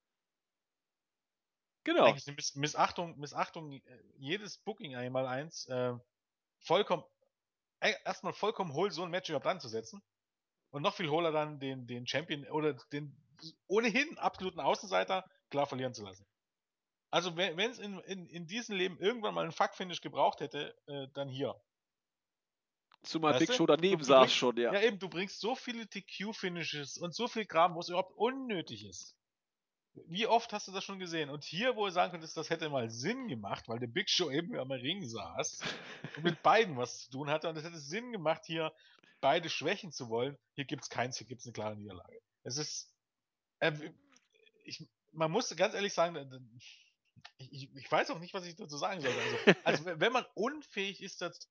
Genau. 1.84 2.06
Eigentlich 2.06 2.26
eine 2.26 2.36
Miss 2.36 2.54
Missachtung, 2.56 3.18
Missachtung, 3.18 3.72
äh, 3.72 3.80
jedes 4.16 4.58
Booking 4.58 4.96
einmal 4.96 5.26
eins, 5.26 5.66
äh, 5.66 5.92
vollkommen, 6.60 7.04
äh, 7.80 7.92
erstmal 8.04 8.32
vollkommen 8.32 8.72
hohl, 8.72 8.90
so 8.90 9.04
ein 9.04 9.10
Match 9.10 9.28
überhaupt 9.28 9.46
anzusetzen. 9.46 10.02
Und 10.74 10.82
noch 10.82 10.94
viel 10.96 11.08
hohler 11.08 11.30
dann 11.30 11.60
den, 11.60 11.86
den 11.86 12.04
Champion 12.04 12.44
oder 12.48 12.74
den 12.92 13.16
ohnehin 13.68 14.18
absoluten 14.18 14.58
Außenseiter 14.58 15.24
klar 15.48 15.66
verlieren 15.66 15.94
zu 15.94 16.04
lassen. 16.04 16.26
Also 17.12 17.36
wenn 17.36 17.56
es 17.70 17.78
in, 17.78 18.00
in, 18.00 18.26
in 18.26 18.48
diesem 18.48 18.74
Leben 18.74 18.98
irgendwann 18.98 19.34
mal 19.34 19.44
ein 19.44 19.52
Fuck-Finish 19.52 20.00
gebraucht 20.00 20.40
hätte, 20.40 20.74
äh, 20.88 21.06
dann 21.14 21.28
hier. 21.28 21.54
Zumal 23.04 23.34
Weißt 23.34 23.46
Big? 23.46 23.56
Show 23.56 23.66
daneben 23.66 23.92
Du- 23.92 23.98
du 23.98 24.04
saß 24.04 24.32
schon, 24.32 24.56
ja. 24.56 24.72
Ja 24.72 24.80
eben, 24.82 24.98
du 24.98 25.08
bringst 25.08 25.38
so 25.38 25.54
viele 25.54 25.86
TQ-Finishes 25.86 26.98
und 26.98 27.14
so 27.14 27.28
viel 27.28 27.46
Kram, 27.46 27.76
wo 27.76 27.80
es 27.80 27.88
überhaupt 27.88 28.16
unnötig 28.16 28.84
ist. 28.84 29.14
Wie 30.06 30.26
oft 30.26 30.52
hast 30.52 30.66
du 30.66 30.72
das 30.72 30.82
schon 30.82 30.98
gesehen? 30.98 31.30
Und 31.30 31.44
hier, 31.44 31.76
wo 31.76 31.84
du 31.86 31.92
sagen 31.92 32.10
könntest, 32.10 32.36
das 32.36 32.50
hätte 32.50 32.68
mal 32.68 32.90
Sinn 32.90 33.28
gemacht, 33.28 33.68
weil 33.68 33.78
der 33.78 33.86
Big 33.86 34.10
Show 34.10 34.28
eben 34.28 34.58
am 34.58 34.72
Ring 34.72 35.06
saß 35.08 35.60
und 36.16 36.24
mit 36.24 36.42
beiden 36.42 36.76
was 36.76 37.04
zu 37.04 37.12
tun 37.12 37.30
hatte 37.30 37.48
und 37.48 37.56
es 37.56 37.62
hätte 37.62 37.78
Sinn 37.78 38.10
gemacht, 38.10 38.42
hier 38.44 38.72
beide 39.24 39.48
schwächen 39.48 39.90
zu 39.90 40.10
wollen. 40.10 40.36
Hier 40.54 40.66
gibt's 40.66 40.90
keins, 40.90 41.16
hier 41.16 41.26
gibt's 41.26 41.46
eine 41.46 41.54
klare 41.54 41.76
Niederlage. 41.76 42.20
Es 42.42 42.58
ist, 42.58 42.94
äh, 43.60 43.72
ich, 44.64 44.86
man 45.12 45.30
muss 45.30 45.48
ganz 45.56 45.74
ehrlich 45.74 45.94
sagen, 45.94 46.14
äh, 46.14 46.40
ich, 47.38 47.50
ich, 47.50 47.74
ich 47.74 47.90
weiß 47.90 48.10
auch 48.10 48.18
nicht, 48.18 48.34
was 48.34 48.44
ich 48.44 48.54
dazu 48.54 48.76
sagen 48.76 49.00
soll. 49.00 49.14
Also, 49.14 49.60
also 49.64 49.98
wenn 49.98 50.12
man 50.12 50.26
unfähig 50.34 51.02
ist 51.02 51.22
dazu, 51.22 51.48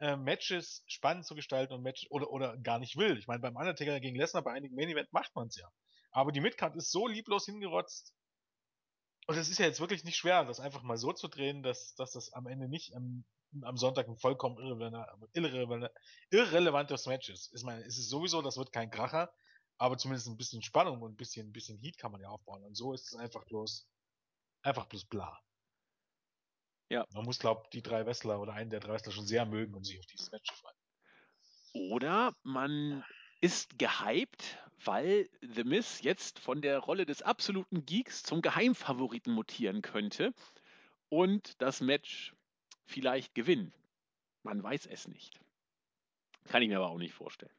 äh, 0.00 0.16
Matches 0.16 0.82
spannend 0.88 1.24
zu 1.24 1.36
gestalten 1.36 1.72
und 1.72 1.82
Match 1.82 2.08
oder, 2.10 2.28
oder 2.28 2.58
gar 2.58 2.80
nicht 2.80 2.96
will. 2.96 3.16
Ich 3.16 3.28
meine, 3.28 3.38
beim 3.38 3.54
Undertaker 3.54 4.00
gegen 4.00 4.16
Lesnar 4.16 4.42
bei 4.42 4.54
einigen 4.54 4.74
Main 4.74 4.88
Event 4.88 5.12
macht 5.12 5.32
man 5.36 5.46
es 5.46 5.54
ja. 5.54 5.70
Aber 6.10 6.32
die 6.32 6.40
Midcard 6.40 6.74
ist 6.74 6.90
so 6.90 7.06
lieblos 7.06 7.46
hingerotzt. 7.46 8.12
Und 9.28 9.36
es 9.36 9.48
ist 9.48 9.60
ja 9.60 9.66
jetzt 9.66 9.78
wirklich 9.78 10.02
nicht 10.02 10.16
schwer, 10.16 10.44
das 10.44 10.58
einfach 10.58 10.82
mal 10.82 10.96
so 10.96 11.12
zu 11.12 11.28
drehen, 11.28 11.62
dass, 11.62 11.94
dass 11.94 12.10
das 12.10 12.32
am 12.32 12.48
Ende 12.48 12.68
nicht 12.68 12.96
am, 12.96 13.24
am 13.60 13.76
Sonntag 13.76 14.08
ein 14.08 14.16
vollkommen 14.16 14.58
irrelevant, 14.58 15.06
irrelevant, 15.34 15.90
irrelevantes 16.30 17.06
Match 17.06 17.28
ist. 17.28 17.52
Ich 17.54 17.62
meine, 17.64 17.82
es 17.84 17.98
ist 17.98 18.08
sowieso, 18.08 18.42
das 18.42 18.56
wird 18.56 18.72
kein 18.72 18.90
Kracher, 18.90 19.32
aber 19.78 19.98
zumindest 19.98 20.28
ein 20.28 20.36
bisschen 20.36 20.62
Spannung 20.62 21.02
und 21.02 21.12
ein 21.12 21.16
bisschen, 21.16 21.48
ein 21.48 21.52
bisschen 21.52 21.78
Heat 21.78 21.98
kann 21.98 22.12
man 22.12 22.20
ja 22.20 22.28
aufbauen. 22.28 22.64
Und 22.64 22.74
so 22.74 22.92
ist 22.92 23.12
es 23.12 23.14
einfach 23.14 23.44
bloß, 23.44 23.86
einfach 24.62 24.86
bloß 24.86 25.04
bla. 25.06 25.38
Ja. 26.88 27.06
Man 27.12 27.24
muss, 27.24 27.38
glaub, 27.38 27.70
die 27.70 27.82
drei 27.82 28.04
Wrestler 28.04 28.40
oder 28.40 28.52
einen 28.52 28.70
der 28.70 28.80
drei 28.80 28.92
Wrestler 28.92 29.12
schon 29.12 29.26
sehr 29.26 29.46
mögen, 29.46 29.74
um 29.74 29.84
sich 29.84 29.98
auf 29.98 30.06
dieses 30.06 30.30
Match 30.30 30.50
zu 30.50 30.54
freuen. 30.54 30.76
Oder 31.90 32.34
man 32.42 33.04
ist 33.40 33.78
gehypt, 33.78 34.58
weil 34.84 35.28
The 35.40 35.64
Miz 35.64 36.02
jetzt 36.02 36.38
von 36.38 36.60
der 36.60 36.78
Rolle 36.78 37.06
des 37.06 37.22
absoluten 37.22 37.86
Geeks 37.86 38.22
zum 38.22 38.42
Geheimfavoriten 38.42 39.32
mutieren 39.32 39.80
könnte 39.80 40.34
und 41.08 41.60
das 41.60 41.80
Match 41.80 42.34
vielleicht 42.84 43.34
gewinnen. 43.34 43.72
Man 44.42 44.62
weiß 44.62 44.86
es 44.86 45.08
nicht. 45.08 45.40
Kann 46.44 46.62
ich 46.62 46.68
mir 46.68 46.78
aber 46.78 46.88
auch 46.88 46.98
nicht 46.98 47.14
vorstellen. 47.14 47.52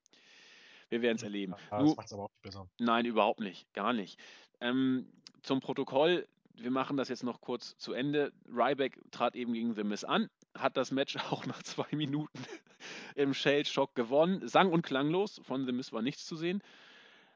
Wir 0.89 1.01
werden 1.01 1.15
es 1.15 1.23
erleben. 1.23 1.55
Ja, 1.71 1.79
das 1.79 1.95
macht's 1.95 2.13
aber 2.13 2.23
auch 2.23 2.29
nicht 2.29 2.41
besser. 2.41 2.67
Nein, 2.79 3.05
überhaupt 3.05 3.39
nicht. 3.39 3.71
Gar 3.73 3.93
nicht. 3.93 4.19
Ähm, 4.59 5.07
zum 5.41 5.59
Protokoll, 5.59 6.27
wir 6.55 6.71
machen 6.71 6.97
das 6.97 7.09
jetzt 7.09 7.23
noch 7.23 7.41
kurz 7.41 7.77
zu 7.77 7.93
Ende. 7.93 8.31
Ryback 8.47 8.99
trat 9.11 9.35
eben 9.35 9.53
gegen 9.53 9.73
The 9.73 9.83
Miz 9.83 10.03
an, 10.03 10.29
hat 10.53 10.77
das 10.77 10.91
Match 10.91 11.15
auch 11.31 11.45
nach 11.45 11.63
zwei 11.63 11.87
Minuten 11.95 12.37
im 13.15 13.33
Shell-Shock 13.33 13.95
gewonnen. 13.95 14.47
Sang 14.47 14.71
und 14.71 14.83
klanglos, 14.83 15.41
von 15.43 15.65
The 15.65 15.71
Miz 15.71 15.91
war 15.93 16.01
nichts 16.01 16.25
zu 16.25 16.35
sehen. 16.35 16.61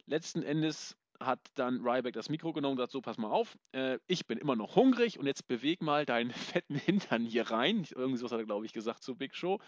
Letzten 0.05 0.43
Endes 0.43 0.96
hat 1.19 1.39
dann 1.55 1.81
Ryback 1.81 2.13
das 2.13 2.29
Mikro 2.29 2.53
genommen 2.53 2.73
und 2.73 2.77
gesagt, 2.77 2.91
so 2.91 3.01
pass 3.01 3.17
mal 3.17 3.31
auf, 3.31 3.57
äh, 3.71 3.97
ich 4.07 4.27
bin 4.27 4.37
immer 4.37 4.55
noch 4.55 4.75
hungrig 4.75 5.17
und 5.19 5.25
jetzt 5.25 5.47
beweg 5.47 5.81
mal 5.81 6.05
deinen 6.05 6.31
fetten 6.31 6.75
Hintern 6.75 7.25
hier 7.25 7.49
rein. 7.49 7.87
Irgendwie 7.95 8.17
sowas 8.17 8.31
hat 8.31 8.39
er, 8.39 8.45
glaube 8.45 8.65
ich, 8.65 8.73
gesagt 8.73 9.03
zu 9.03 9.15
Big 9.15 9.35
Show. 9.35 9.59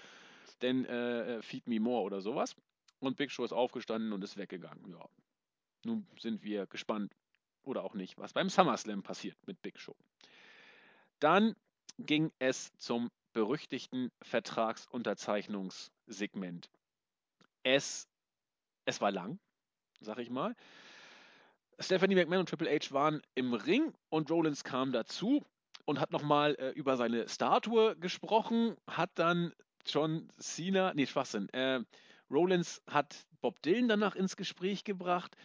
Denn 0.61 0.85
äh, 0.85 1.41
feed 1.41 1.67
me 1.67 1.79
more 1.79 2.03
oder 2.03 2.21
sowas. 2.21 2.55
Und 2.99 3.17
Big 3.17 3.31
Show 3.31 3.45
ist 3.45 3.53
aufgestanden 3.53 4.13
und 4.13 4.23
ist 4.23 4.37
weggegangen. 4.37 4.91
Ja. 4.91 5.09
Nun 5.85 6.05
sind 6.19 6.43
wir 6.43 6.67
gespannt 6.67 7.15
oder 7.63 7.83
auch 7.83 7.93
nicht, 7.93 8.17
was 8.17 8.33
beim 8.33 8.49
SummerSlam 8.49 9.03
passiert 9.03 9.37
mit 9.45 9.61
Big 9.61 9.79
Show. 9.79 9.95
Dann 11.19 11.55
ging 11.97 12.31
es 12.39 12.73
zum 12.77 13.11
berüchtigten 13.33 14.11
Vertragsunterzeichnungssegment. 14.21 16.69
Es, 17.63 18.07
es 18.85 19.01
war 19.01 19.11
lang, 19.11 19.39
sag 19.99 20.19
ich 20.19 20.29
mal. 20.29 20.55
Stephanie 21.79 22.15
McMahon 22.15 22.41
und 22.41 22.49
Triple 22.49 22.69
H 22.69 22.91
waren 22.91 23.21
im 23.35 23.53
Ring 23.53 23.93
und 24.09 24.29
Rollins 24.29 24.63
kam 24.63 24.91
dazu 24.91 25.43
und 25.85 25.99
hat 25.99 26.11
nochmal 26.11 26.55
äh, 26.55 26.69
über 26.71 26.97
seine 26.97 27.27
Statue 27.29 27.95
gesprochen, 27.95 28.75
hat 28.87 29.11
dann 29.15 29.53
John 29.85 30.29
Cena, 30.39 30.93
nee, 30.93 31.05
Schwachsinn, 31.05 31.49
äh, 31.49 31.79
Rollins 32.29 32.81
hat 32.85 33.25
Bob 33.41 33.61
Dylan 33.61 33.87
danach 33.87 34.15
ins 34.15 34.35
Gespräch 34.35 34.83
gebracht 34.83 35.35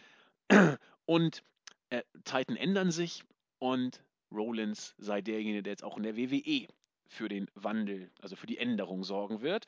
und 1.05 1.41
äh, 1.89 2.03
Zeiten 2.25 2.55
ändern 2.55 2.91
sich 2.91 3.23
und 3.59 4.03
Rollins 4.31 4.93
sei 4.97 5.21
derjenige, 5.21 5.63
der 5.63 5.71
jetzt 5.71 5.83
auch 5.83 5.97
in 5.97 6.03
der 6.03 6.17
WWE 6.17 6.67
für 7.07 7.29
den 7.29 7.49
Wandel, 7.55 8.11
also 8.21 8.35
für 8.35 8.47
die 8.47 8.57
Änderung 8.57 9.03
sorgen 9.03 9.41
wird. 9.41 9.65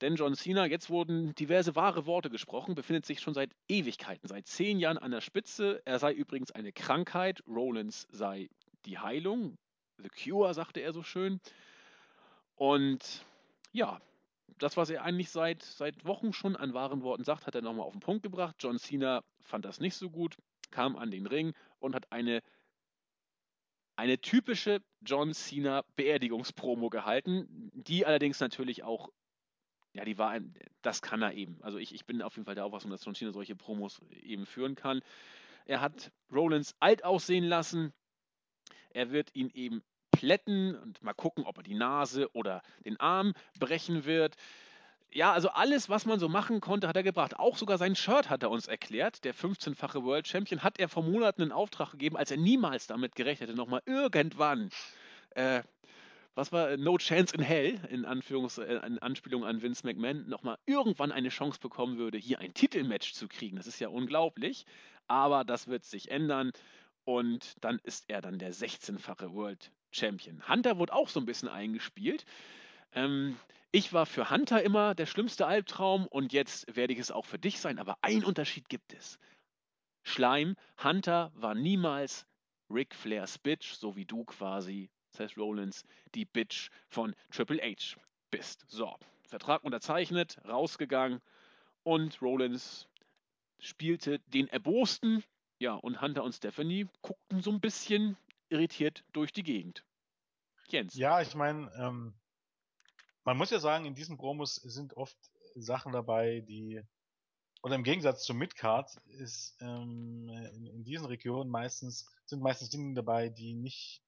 Denn 0.00 0.16
John 0.16 0.34
Cena, 0.34 0.66
jetzt 0.66 0.90
wurden 0.90 1.34
diverse 1.34 1.74
wahre 1.74 2.06
Worte 2.06 2.30
gesprochen, 2.30 2.74
befindet 2.74 3.04
sich 3.04 3.20
schon 3.20 3.34
seit 3.34 3.50
Ewigkeiten, 3.68 4.28
seit 4.28 4.46
zehn 4.46 4.78
Jahren 4.78 4.98
an 4.98 5.10
der 5.10 5.20
Spitze. 5.20 5.82
Er 5.84 5.98
sei 5.98 6.12
übrigens 6.12 6.52
eine 6.52 6.72
Krankheit, 6.72 7.42
Rollins 7.48 8.06
sei 8.10 8.48
die 8.84 8.98
Heilung, 8.98 9.58
The 9.98 10.08
Cure, 10.08 10.54
sagte 10.54 10.80
er 10.80 10.92
so 10.92 11.02
schön. 11.02 11.40
Und 12.54 13.24
ja, 13.72 14.00
das, 14.58 14.76
was 14.76 14.90
er 14.90 15.02
eigentlich 15.02 15.30
seit, 15.30 15.62
seit 15.62 16.04
Wochen 16.04 16.32
schon 16.32 16.56
an 16.56 16.74
wahren 16.74 17.02
Worten 17.02 17.24
sagt, 17.24 17.46
hat 17.46 17.54
er 17.54 17.62
nochmal 17.62 17.86
auf 17.86 17.92
den 17.92 18.00
Punkt 18.00 18.22
gebracht. 18.22 18.56
John 18.58 18.78
Cena 18.78 19.22
fand 19.40 19.64
das 19.64 19.80
nicht 19.80 19.94
so 19.94 20.10
gut, 20.10 20.36
kam 20.70 20.96
an 20.96 21.10
den 21.10 21.26
Ring 21.26 21.54
und 21.78 21.94
hat 21.94 22.10
eine, 22.10 22.42
eine 23.96 24.18
typische 24.20 24.80
John 25.00 25.32
Cena 25.34 25.84
Beerdigungspromo 25.96 26.90
gehalten, 26.90 27.70
die 27.72 28.06
allerdings 28.06 28.40
natürlich 28.40 28.82
auch, 28.82 29.10
ja, 29.92 30.04
die 30.04 30.18
war, 30.18 30.38
das 30.82 31.02
kann 31.02 31.22
er 31.22 31.34
eben. 31.34 31.58
Also 31.62 31.78
ich, 31.78 31.94
ich 31.94 32.06
bin 32.06 32.22
auf 32.22 32.36
jeden 32.36 32.46
Fall 32.46 32.54
der 32.54 32.64
Auffassung, 32.64 32.90
dass 32.90 33.04
John 33.04 33.14
Cena 33.14 33.32
solche 33.32 33.56
Promos 33.56 34.00
eben 34.22 34.46
führen 34.46 34.74
kann. 34.74 35.00
Er 35.64 35.80
hat 35.80 36.12
Rollins 36.32 36.74
alt 36.80 37.04
aussehen 37.04 37.44
lassen. 37.44 37.92
Er 38.90 39.10
wird 39.10 39.34
ihn 39.34 39.50
eben 39.54 39.82
plätten 40.12 40.74
und 40.76 41.02
mal 41.02 41.14
gucken, 41.14 41.44
ob 41.44 41.58
er 41.58 41.62
die 41.62 41.74
Nase 41.74 42.28
oder 42.32 42.62
den 42.84 42.98
Arm 42.98 43.34
brechen 43.58 44.04
wird. 44.04 44.36
ja, 45.10 45.32
also 45.32 45.48
alles, 45.50 45.88
was 45.88 46.06
man 46.06 46.18
so 46.18 46.28
machen 46.28 46.60
konnte, 46.60 46.88
hat 46.88 46.96
er 46.96 47.02
gebracht. 47.02 47.38
Auch 47.38 47.56
sogar 47.56 47.78
sein 47.78 47.94
Shirt 47.96 48.28
hat 48.28 48.42
er 48.42 48.50
uns 48.50 48.66
erklärt. 48.66 49.24
Der 49.24 49.34
15-fache 49.34 50.02
World 50.04 50.26
Champion 50.26 50.62
hat 50.62 50.78
er 50.78 50.88
vor 50.88 51.02
Monaten 51.02 51.42
in 51.42 51.52
Auftrag 51.52 51.92
gegeben, 51.92 52.16
als 52.16 52.30
er 52.30 52.36
niemals 52.36 52.86
damit 52.86 53.14
gerechnet 53.14 53.48
hätte, 53.48 53.56
nochmal 53.56 53.82
irgendwann, 53.86 54.70
äh, 55.30 55.62
was 56.38 56.52
war, 56.52 56.76
No 56.76 56.96
Chance 56.98 57.34
in 57.34 57.42
Hell, 57.42 57.80
in, 57.90 58.04
Anführungs 58.04 58.58
äh, 58.58 58.80
in 58.86 59.00
Anspielung 59.00 59.44
an 59.44 59.60
Vince 59.60 59.84
McMahon, 59.84 60.28
nochmal 60.28 60.56
irgendwann 60.66 61.10
eine 61.10 61.30
Chance 61.30 61.58
bekommen 61.58 61.98
würde, 61.98 62.16
hier 62.16 62.38
ein 62.38 62.54
Titelmatch 62.54 63.12
zu 63.12 63.26
kriegen. 63.26 63.56
Das 63.56 63.66
ist 63.66 63.80
ja 63.80 63.88
unglaublich. 63.88 64.64
Aber 65.08 65.44
das 65.44 65.66
wird 65.66 65.84
sich 65.84 66.12
ändern. 66.12 66.52
Und 67.04 67.56
dann 67.64 67.80
ist 67.82 68.04
er 68.08 68.20
dann 68.20 68.38
der 68.38 68.54
16-fache 68.54 69.32
World 69.32 69.72
Champion. 69.90 70.46
Hunter 70.48 70.78
wurde 70.78 70.92
auch 70.92 71.08
so 71.08 71.18
ein 71.18 71.26
bisschen 71.26 71.48
eingespielt. 71.48 72.24
Ähm, 72.92 73.36
ich 73.72 73.92
war 73.92 74.06
für 74.06 74.30
Hunter 74.30 74.62
immer 74.62 74.94
der 74.94 75.06
schlimmste 75.06 75.44
Albtraum 75.44 76.06
und 76.06 76.32
jetzt 76.32 76.76
werde 76.76 76.92
ich 76.92 77.00
es 77.00 77.10
auch 77.10 77.26
für 77.26 77.40
dich 77.40 77.58
sein, 77.58 77.80
aber 77.80 77.98
ein 78.02 78.22
Unterschied 78.22 78.68
gibt 78.68 78.92
es. 78.92 79.18
Schleim, 80.04 80.54
Hunter 80.82 81.32
war 81.34 81.56
niemals 81.56 82.26
Ric 82.70 82.94
Flairs 82.94 83.38
Bitch, 83.38 83.72
so 83.72 83.96
wie 83.96 84.04
du 84.04 84.24
quasi, 84.24 84.88
Seth 85.10 85.36
Rollins, 85.36 85.84
die 86.14 86.24
Bitch 86.24 86.70
von 86.88 87.14
Triple 87.30 87.60
H 87.62 87.96
bist. 88.30 88.64
So, 88.68 88.94
Vertrag 89.22 89.64
unterzeichnet, 89.64 90.38
rausgegangen 90.46 91.20
und 91.82 92.20
Rollins 92.22 92.88
spielte 93.58 94.20
den 94.26 94.48
Erbosten, 94.48 95.24
ja, 95.58 95.74
und 95.74 96.00
Hunter 96.00 96.22
und 96.22 96.32
Stephanie 96.32 96.86
guckten 97.02 97.42
so 97.42 97.50
ein 97.50 97.60
bisschen 97.60 98.16
irritiert 98.48 99.04
durch 99.12 99.32
die 99.32 99.42
Gegend. 99.42 99.84
Jens. 100.68 100.94
Ja, 100.94 101.20
ich 101.20 101.34
meine, 101.34 101.72
ähm, 101.76 102.14
man 103.24 103.36
muss 103.36 103.50
ja 103.50 103.58
sagen, 103.58 103.84
in 103.84 103.94
diesen 103.94 104.16
Promos 104.16 104.56
sind 104.56 104.94
oft 104.96 105.18
Sachen 105.54 105.92
dabei, 105.92 106.40
die 106.40 106.82
oder 107.62 107.74
im 107.74 107.82
Gegensatz 107.82 108.24
zum 108.24 108.38
Midcard 108.38 108.96
ist 109.06 109.56
ähm, 109.60 110.28
in, 110.54 110.66
in, 110.66 110.84
diesen 110.84 111.06
Regionen 111.06 111.50
meistens 111.50 112.06
sind 112.24 112.40
meistens 112.40 112.70
Dinge 112.70 112.94
dabei, 112.94 113.28
die 113.28 113.54
nicht 113.54 114.00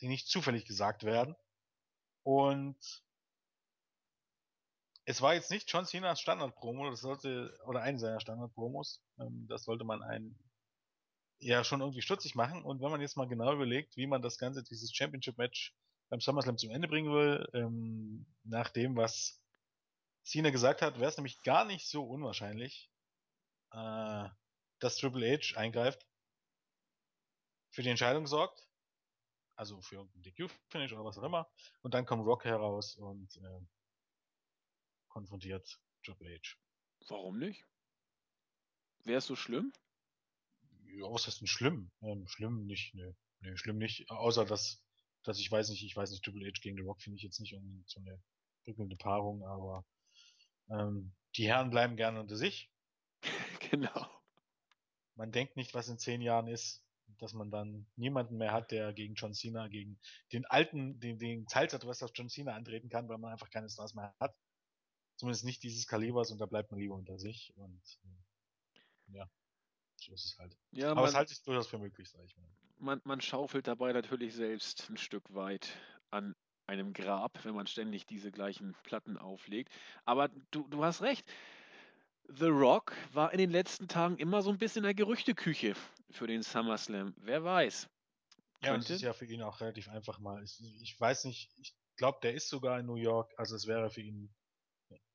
die 0.00 0.08
nicht 0.08 0.28
zufällig 0.28 0.64
gesagt 0.64 1.04
werden. 1.04 1.36
Und 2.22 2.76
es 5.04 5.20
war 5.22 5.34
jetzt 5.34 5.50
nicht 5.50 5.70
John 5.70 5.86
Cena's 5.86 6.20
Standard-Promo, 6.20 6.90
das 6.90 7.00
sollte 7.00 7.58
oder 7.66 7.82
eine 7.82 7.98
seiner 7.98 8.20
Standard-Promos. 8.20 9.02
Ähm, 9.18 9.46
das 9.48 9.64
sollte 9.64 9.84
man 9.84 10.02
einen 10.02 10.38
ja 11.40 11.64
schon 11.64 11.80
irgendwie 11.80 12.02
stutzig 12.02 12.34
machen. 12.34 12.62
Und 12.62 12.80
wenn 12.80 12.90
man 12.90 13.00
jetzt 13.00 13.16
mal 13.16 13.28
genau 13.28 13.52
überlegt, 13.52 13.96
wie 13.96 14.06
man 14.06 14.22
das 14.22 14.38
Ganze, 14.38 14.62
dieses 14.62 14.94
Championship-Match 14.94 15.74
beim 16.10 16.20
SummerSlam 16.20 16.58
zum 16.58 16.70
Ende 16.70 16.88
bringen 16.88 17.12
will, 17.12 17.48
ähm, 17.54 18.26
nach 18.44 18.68
dem, 18.68 18.96
was 18.96 19.40
Cena 20.24 20.50
gesagt 20.50 20.82
hat, 20.82 20.98
wäre 20.98 21.08
es 21.10 21.16
nämlich 21.16 21.42
gar 21.42 21.64
nicht 21.64 21.88
so 21.88 22.04
unwahrscheinlich, 22.04 22.90
äh, 23.72 24.28
dass 24.80 24.96
Triple 24.96 25.38
H 25.38 25.58
eingreift, 25.58 26.06
für 27.70 27.82
die 27.82 27.88
Entscheidung 27.88 28.26
sorgt, 28.26 28.66
also 29.60 29.78
für 29.82 29.96
irgendein 29.96 30.22
DQ-Finish 30.22 30.94
oder 30.94 31.04
was 31.04 31.18
auch 31.18 31.22
immer, 31.22 31.46
und 31.82 31.92
dann 31.92 32.06
kommt 32.06 32.24
Rock 32.24 32.46
heraus 32.46 32.96
und 32.96 33.36
äh, 33.36 33.60
konfrontiert 35.08 35.78
Triple 36.02 36.34
H. 36.34 36.56
Warum 37.08 37.38
nicht? 37.38 37.66
Wäre 39.04 39.18
es 39.18 39.26
so 39.26 39.36
schlimm? 39.36 39.70
Ja, 40.86 41.12
was 41.12 41.26
heißt 41.26 41.42
denn 41.42 41.46
schlimm? 41.46 41.90
Ähm, 42.00 42.26
schlimm 42.26 42.64
nicht, 42.64 42.94
ne. 42.94 43.14
Nee, 43.40 43.54
schlimm 43.56 43.76
nicht. 43.76 44.10
Außer 44.10 44.46
dass 44.46 44.82
dass 45.24 45.38
ich 45.38 45.52
weiß 45.52 45.68
nicht, 45.68 45.84
ich 45.84 45.94
weiß 45.94 46.10
nicht, 46.10 46.24
Triple 46.24 46.46
H 46.46 46.60
gegen 46.62 46.78
The 46.78 46.82
Rock 46.82 47.02
finde 47.02 47.16
ich 47.16 47.22
jetzt 47.22 47.40
nicht 47.40 47.54
unbedingt 47.54 47.90
so 47.90 48.00
eine 48.00 48.18
prickelnde 48.64 48.96
Paarung, 48.96 49.44
aber 49.44 49.84
ähm, 50.70 51.14
die 51.36 51.46
Herren 51.46 51.68
bleiben 51.68 51.96
gerne 51.96 52.18
unter 52.18 52.36
sich. 52.36 52.70
genau. 53.70 54.10
Man 55.16 55.32
denkt 55.32 55.56
nicht, 55.56 55.74
was 55.74 55.88
in 55.90 55.98
zehn 55.98 56.22
Jahren 56.22 56.48
ist, 56.48 56.82
dass 57.18 57.32
man 57.32 57.50
dann 57.50 57.86
niemanden 57.96 58.36
mehr 58.36 58.52
hat, 58.52 58.70
der 58.70 58.92
gegen 58.92 59.14
John 59.14 59.34
Cena, 59.34 59.68
gegen 59.68 59.98
den 60.32 60.46
alten, 60.46 60.98
den, 61.00 61.18
den 61.18 61.46
auf 61.46 62.10
John 62.14 62.28
Cena 62.28 62.54
antreten 62.54 62.88
kann, 62.88 63.08
weil 63.08 63.18
man 63.18 63.32
einfach 63.32 63.50
keine 63.50 63.68
Stars 63.68 63.94
mehr 63.94 64.14
hat. 64.20 64.34
Zumindest 65.16 65.44
nicht 65.44 65.62
dieses 65.62 65.86
Kalibers 65.86 66.30
und 66.30 66.38
da 66.38 66.46
bleibt 66.46 66.70
man 66.70 66.80
lieber 66.80 66.94
unter 66.94 67.18
sich 67.18 67.52
und 67.56 67.82
äh, 68.04 69.16
ja, 69.16 69.28
so 69.96 70.12
ist 70.14 70.24
es 70.24 70.38
halt. 70.38 70.56
Ja, 70.70 70.92
Aber 70.92 71.04
es 71.06 71.14
halte 71.14 71.32
ich 71.32 71.42
durchaus 71.42 71.66
für 71.66 71.78
möglich, 71.78 72.08
sag 72.08 72.24
ich 72.24 72.36
mal 72.36 72.48
man, 72.80 73.00
man 73.04 73.20
schaufelt 73.20 73.66
dabei 73.66 73.92
natürlich 73.92 74.34
selbst 74.34 74.88
ein 74.90 74.96
Stück 74.96 75.34
weit 75.34 75.68
an 76.10 76.34
einem 76.66 76.92
Grab, 76.92 77.44
wenn 77.44 77.54
man 77.54 77.66
ständig 77.66 78.06
diese 78.06 78.30
gleichen 78.30 78.74
Platten 78.84 79.16
auflegt. 79.16 79.72
Aber 80.04 80.28
du, 80.50 80.66
du 80.68 80.84
hast 80.84 81.02
recht. 81.02 81.28
The 82.28 82.46
Rock 82.46 82.92
war 83.12 83.32
in 83.32 83.38
den 83.38 83.50
letzten 83.50 83.88
Tagen 83.88 84.16
immer 84.18 84.42
so 84.42 84.50
ein 84.50 84.58
bisschen 84.58 84.80
in 84.80 84.84
der 84.84 84.94
Gerüchteküche 84.94 85.74
für 86.10 86.26
den 86.26 86.42
SummerSlam. 86.42 87.14
Wer 87.18 87.44
weiß. 87.44 87.88
Ja, 88.62 88.74
und 88.74 88.80
es 88.80 88.90
ist 88.90 89.02
ja 89.02 89.12
für 89.12 89.24
ihn 89.24 89.42
auch 89.42 89.60
relativ 89.60 89.88
einfach 89.88 90.18
mal. 90.18 90.42
Ich, 90.42 90.60
ich 90.82 91.00
weiß 91.00 91.24
nicht, 91.24 91.50
ich 91.56 91.74
glaube, 91.96 92.18
der 92.22 92.34
ist 92.34 92.48
sogar 92.48 92.78
in 92.78 92.86
New 92.86 92.96
York, 92.96 93.32
also 93.36 93.56
es 93.56 93.66
wäre 93.66 93.90
für 93.90 94.02
ihn 94.02 94.34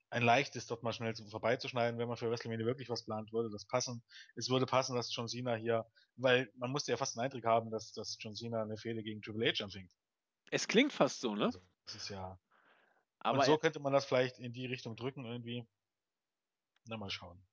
ein 0.10 0.24
leichtes, 0.24 0.68
dort 0.68 0.82
mal 0.82 0.94
schnell 0.94 1.14
vorbeizuschneiden, 1.16 2.00
wenn 2.00 2.08
man 2.08 2.18
für 2.18 2.30
WrestleMania 2.30 2.66
wirklich 2.66 2.90
was 2.90 3.04
plant, 3.04 3.34
würde 3.34 3.50
das 3.50 3.66
passen. 3.66 4.04
Es 4.36 4.50
würde 4.50 4.66
passen, 4.66 4.96
dass 4.96 5.14
John 5.14 5.28
Cena 5.28 5.56
hier, 5.56 5.86
weil 6.16 6.50
man 6.56 6.72
musste 6.72 6.92
ja 6.92 6.98
fast 6.98 7.18
einen 7.18 7.26
Eindruck 7.26 7.44
haben, 7.44 7.70
dass, 7.70 7.92
dass 7.92 8.18
John 8.20 8.36
Cena 8.36 8.62
eine 8.62 8.78
Fehde 8.78 9.04
gegen 9.04 9.22
Triple 9.22 9.52
H 9.52 9.64
anfängt. 9.64 9.92
Es 10.52 10.68
klingt 10.68 10.94
fast 10.94 11.20
so, 11.20 11.36
ne? 11.36 11.46
Also, 11.46 11.60
das 11.86 11.96
ist 11.96 12.10
ja. 12.10 12.40
Aber 13.20 13.40
und 13.40 13.46
so 13.46 13.58
könnte 13.58 13.80
man 13.80 13.92
das 13.92 14.06
vielleicht 14.06 14.40
in 14.40 14.54
die 14.54 14.68
Richtung 14.68 14.96
drücken 14.96 15.26
irgendwie. 15.26 15.68
Na, 16.86 16.98
mal 16.98 17.10
schauen. 17.10 17.44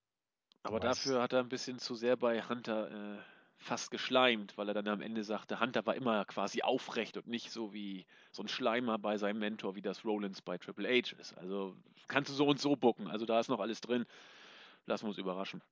Aber 0.62 0.80
dafür 0.80 1.22
hat 1.22 1.32
er 1.32 1.40
ein 1.40 1.48
bisschen 1.48 1.78
zu 1.78 1.94
sehr 1.94 2.16
bei 2.16 2.42
Hunter 2.42 2.90
äh, 2.90 3.18
fast 3.58 3.90
geschleimt, 3.90 4.56
weil 4.56 4.68
er 4.68 4.74
dann 4.74 4.88
am 4.88 5.00
Ende 5.00 5.24
sagte, 5.24 5.60
Hunter 5.60 5.84
war 5.86 5.94
immer 5.94 6.24
quasi 6.24 6.62
aufrecht 6.62 7.16
und 7.16 7.26
nicht 7.26 7.50
so 7.50 7.72
wie 7.72 8.06
so 8.30 8.42
ein 8.42 8.48
Schleimer 8.48 8.98
bei 8.98 9.18
seinem 9.18 9.38
Mentor, 9.38 9.74
wie 9.74 9.82
das 9.82 10.04
Rollins 10.04 10.42
bei 10.42 10.58
Triple 10.58 10.88
H 10.88 11.16
ist. 11.18 11.36
Also 11.38 11.76
kannst 12.08 12.30
du 12.30 12.34
so 12.34 12.46
und 12.46 12.60
so 12.60 12.76
bucken. 12.76 13.08
Also 13.08 13.26
da 13.26 13.40
ist 13.40 13.48
noch 13.48 13.60
alles 13.60 13.80
drin. 13.80 14.04
Lassen 14.86 15.04
wir 15.04 15.10
uns 15.10 15.18
überraschen. 15.18 15.62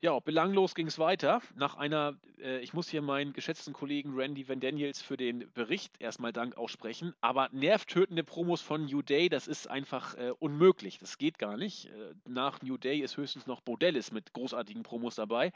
Ja, 0.00 0.18
belanglos 0.20 0.76
ging 0.76 0.86
es 0.86 0.98
weiter. 0.98 1.40
Nach 1.56 1.74
einer, 1.74 2.16
äh, 2.40 2.60
ich 2.60 2.72
muss 2.72 2.88
hier 2.88 3.02
meinen 3.02 3.32
geschätzten 3.32 3.72
Kollegen 3.72 4.14
Randy 4.14 4.48
Van 4.48 4.60
Daniels 4.60 5.02
für 5.02 5.16
den 5.16 5.50
Bericht 5.54 6.00
erstmal 6.00 6.32
Dank 6.32 6.56
aussprechen, 6.56 7.14
aber 7.20 7.48
nervtötende 7.50 8.22
Promos 8.22 8.62
von 8.62 8.86
New 8.86 9.02
Day, 9.02 9.28
das 9.28 9.48
ist 9.48 9.66
einfach 9.68 10.14
äh, 10.14 10.32
unmöglich. 10.38 10.98
Das 10.98 11.18
geht 11.18 11.38
gar 11.38 11.56
nicht. 11.56 11.86
Äh, 11.86 12.14
nach 12.28 12.62
New 12.62 12.76
Day 12.76 13.00
ist 13.00 13.16
höchstens 13.16 13.46
noch 13.48 13.60
Bodellis 13.60 14.12
mit 14.12 14.32
großartigen 14.32 14.84
Promos 14.84 15.16
dabei 15.16 15.52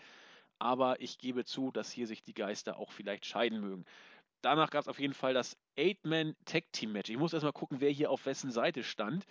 aber 0.62 1.00
ich 1.00 1.18
gebe 1.18 1.44
zu, 1.44 1.72
dass 1.72 1.90
hier 1.90 2.06
sich 2.06 2.22
die 2.22 2.34
Geister 2.34 2.76
auch 2.76 2.92
vielleicht 2.92 3.26
scheiden 3.26 3.60
mögen. 3.60 3.84
Danach 4.42 4.70
gab 4.70 4.82
es 4.82 4.88
auf 4.88 5.00
jeden 5.00 5.12
Fall 5.12 5.34
das 5.34 5.56
Eight-Man 5.76 6.36
Tag 6.44 6.70
Team 6.70 6.92
Match. 6.92 7.10
Ich 7.10 7.16
muss 7.16 7.32
erstmal 7.32 7.52
gucken, 7.52 7.80
wer 7.80 7.90
hier 7.90 8.10
auf 8.10 8.26
wessen 8.26 8.52
Seite 8.52 8.84
stand. 8.84 9.24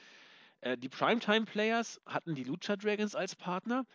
Äh, 0.59 0.77
die 0.77 0.89
Primetime 0.89 1.45
Players 1.45 2.01
hatten 2.05 2.35
die 2.35 2.43
Lucha 2.43 2.75
Dragons 2.75 3.15
als 3.15 3.37
Partner 3.37 3.85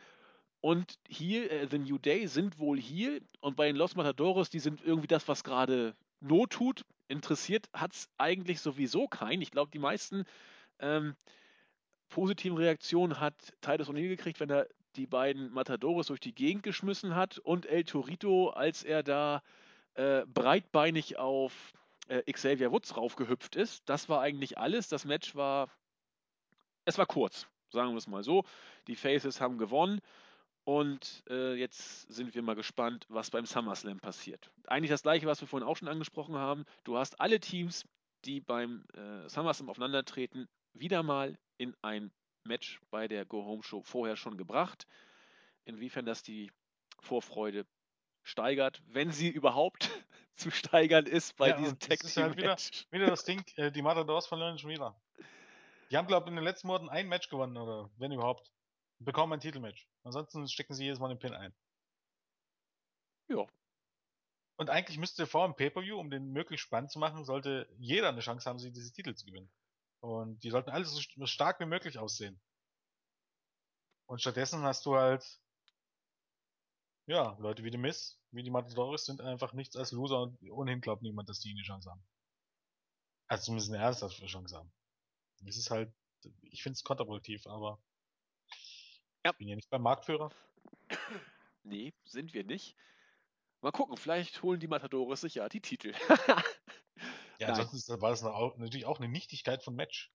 und 0.60 0.98
hier, 1.08 1.50
äh, 1.50 1.68
The 1.70 1.78
New 1.78 1.98
Day 1.98 2.26
sind 2.26 2.58
wohl 2.58 2.78
hier 2.78 3.20
und 3.40 3.56
bei 3.56 3.66
den 3.66 3.76
Los 3.76 3.94
Matadores, 3.94 4.50
die 4.50 4.58
sind 4.58 4.82
irgendwie 4.82 5.06
das, 5.06 5.28
was 5.28 5.44
gerade 5.44 5.94
Not 6.20 6.50
tut. 6.50 6.84
Interessiert 7.08 7.68
hat 7.72 7.92
es 7.92 8.08
eigentlich 8.18 8.60
sowieso 8.60 9.06
keinen. 9.06 9.42
Ich 9.42 9.50
glaube, 9.50 9.70
die 9.70 9.78
meisten 9.78 10.24
ähm, 10.80 11.14
positiven 12.08 12.56
Reaktionen 12.56 13.20
hat 13.20 13.34
Titus 13.60 13.88
O'Neill 13.88 14.08
gekriegt, 14.08 14.40
wenn 14.40 14.50
er 14.50 14.66
die 14.96 15.06
beiden 15.06 15.52
Matadores 15.52 16.06
durch 16.06 16.20
die 16.20 16.34
Gegend 16.34 16.62
geschmissen 16.62 17.14
hat 17.14 17.38
und 17.38 17.66
El 17.66 17.84
Torito, 17.84 18.48
als 18.50 18.82
er 18.82 19.02
da 19.02 19.42
äh, 19.94 20.24
breitbeinig 20.26 21.18
auf 21.18 21.72
äh, 22.08 22.22
Xavier 22.32 22.72
Woods 22.72 22.96
raufgehüpft 22.96 23.56
ist. 23.56 23.88
Das 23.88 24.08
war 24.08 24.20
eigentlich 24.20 24.58
alles. 24.58 24.88
Das 24.88 25.04
Match 25.04 25.34
war, 25.34 25.68
es 26.84 26.98
war 26.98 27.06
kurz, 27.06 27.46
sagen 27.70 27.90
wir 27.90 27.98
es 27.98 28.06
mal 28.06 28.22
so. 28.22 28.44
Die 28.86 28.96
Faces 28.96 29.40
haben 29.40 29.58
gewonnen. 29.58 30.00
Und 30.66 31.22
äh, 31.30 31.54
jetzt 31.54 32.12
sind 32.12 32.34
wir 32.34 32.42
mal 32.42 32.56
gespannt, 32.56 33.06
was 33.08 33.30
beim 33.30 33.46
SummerSlam 33.46 34.00
passiert. 34.00 34.50
Eigentlich 34.66 34.90
das 34.90 35.04
gleiche, 35.04 35.24
was 35.24 35.40
wir 35.40 35.46
vorhin 35.46 35.66
auch 35.66 35.76
schon 35.76 35.86
angesprochen 35.86 36.34
haben. 36.34 36.64
Du 36.82 36.98
hast 36.98 37.20
alle 37.20 37.38
Teams, 37.38 37.84
die 38.24 38.40
beim 38.40 38.84
äh, 38.94 39.28
SummerSlam 39.28 39.70
aufeinandertreten, 39.70 40.48
wieder 40.72 41.04
mal 41.04 41.38
in 41.56 41.76
ein 41.82 42.10
Match 42.42 42.80
bei 42.90 43.06
der 43.06 43.24
Go 43.24 43.44
Home 43.44 43.62
Show 43.62 43.82
vorher 43.82 44.16
schon 44.16 44.36
gebracht. 44.36 44.88
Inwiefern 45.66 46.04
das 46.04 46.24
die 46.24 46.50
Vorfreude 47.00 47.64
steigert, 48.24 48.82
wenn 48.88 49.12
sie 49.12 49.28
überhaupt 49.28 49.88
zu 50.34 50.50
steigern 50.50 51.06
ist 51.06 51.36
bei 51.36 51.50
ja, 51.50 51.58
diesem 51.58 51.78
Tag 51.78 52.00
Team. 52.00 52.24
Halt 52.24 52.36
wieder, 52.36 52.56
wieder, 52.90 53.06
das 53.06 53.22
Ding, 53.22 53.44
äh, 53.54 53.70
die 53.70 53.82
Matadors 53.82 54.26
verlieren 54.26 54.58
schon 54.58 54.70
wieder. 54.70 55.00
Die 55.92 55.96
haben, 55.96 56.08
glaube 56.08 56.24
ich, 56.24 56.30
in 56.30 56.34
den 56.34 56.44
letzten 56.44 56.66
Monaten 56.66 56.88
ein 56.88 57.06
Match 57.06 57.28
gewonnen, 57.28 57.56
oder 57.56 57.88
wenn 57.98 58.10
überhaupt. 58.10 58.50
Bekommen 58.98 59.34
ein 59.34 59.40
Titelmatch. 59.40 59.88
Ansonsten 60.04 60.48
stecken 60.48 60.74
sie 60.74 60.84
jedes 60.84 60.98
Mal 60.98 61.08
den 61.08 61.18
Pin 61.18 61.34
ein. 61.34 61.54
Ja. 63.28 63.46
Und 64.56 64.70
eigentlich 64.70 64.98
müsste 64.98 65.26
vor 65.26 65.46
dem 65.46 65.54
Pay-Per-View, 65.54 65.98
um 65.98 66.10
den 66.10 66.32
möglichst 66.32 66.64
spannend 66.64 66.90
zu 66.90 66.98
machen, 66.98 67.24
sollte 67.24 67.68
jeder 67.78 68.08
eine 68.08 68.20
Chance 68.20 68.48
haben, 68.48 68.58
sie 68.58 68.72
dieses 68.72 68.92
Titel 68.92 69.14
zu 69.14 69.26
gewinnen. 69.26 69.50
Und 70.00 70.42
die 70.44 70.50
sollten 70.50 70.70
alles 70.70 70.92
so 70.92 71.26
stark 71.26 71.60
wie 71.60 71.66
möglich 71.66 71.98
aussehen. 71.98 72.40
Und 74.06 74.20
stattdessen 74.20 74.62
hast 74.62 74.86
du 74.86 74.96
halt, 74.96 75.40
ja, 77.06 77.36
Leute 77.38 77.64
wie 77.64 77.70
die 77.70 77.78
Miss, 77.78 78.18
wie 78.30 78.42
die 78.42 78.50
Matadores 78.50 79.04
sind 79.04 79.20
einfach 79.20 79.52
nichts 79.52 79.76
als 79.76 79.92
Loser 79.92 80.22
und 80.22 80.40
ohnehin 80.50 80.80
glaubt 80.80 81.02
niemand, 81.02 81.28
dass 81.28 81.40
die 81.40 81.50
eine 81.50 81.62
Chance 81.62 81.90
haben. 81.90 82.04
Also 83.28 83.46
zumindest 83.46 83.72
eine 83.72 83.82
ernsthafte 83.82 84.26
Chance 84.26 84.56
haben. 84.56 84.72
Das 85.40 85.56
ist 85.56 85.70
halt, 85.70 85.92
ich 86.42 86.62
finde 86.62 86.74
es 86.74 86.84
kontraproduktiv, 86.84 87.46
aber 87.46 87.80
Ja. 89.26 89.32
ich 89.32 89.38
bin 89.38 89.48
ja 89.48 89.56
nicht 89.56 89.70
beim 89.70 89.82
Marktführer. 89.82 90.30
Nee, 91.68 91.92
sind 92.04 92.32
wir 92.32 92.44
nicht. 92.44 92.76
Mal 93.60 93.72
gucken, 93.72 93.96
vielleicht 93.96 94.40
holen 94.44 94.60
die 94.60 94.68
Matadores 94.68 95.22
sich 95.22 95.34
ja 95.34 95.48
die 95.48 95.60
Titel. 95.60 95.92
Ja, 97.38 97.48
ansonsten 97.48 98.00
war 98.00 98.10
das 98.10 98.22
natürlich 98.22 98.86
auch 98.86 98.98
eine 98.98 99.08
Nichtigkeit 99.08 99.62
von 99.62 99.74
Match. 99.74 100.10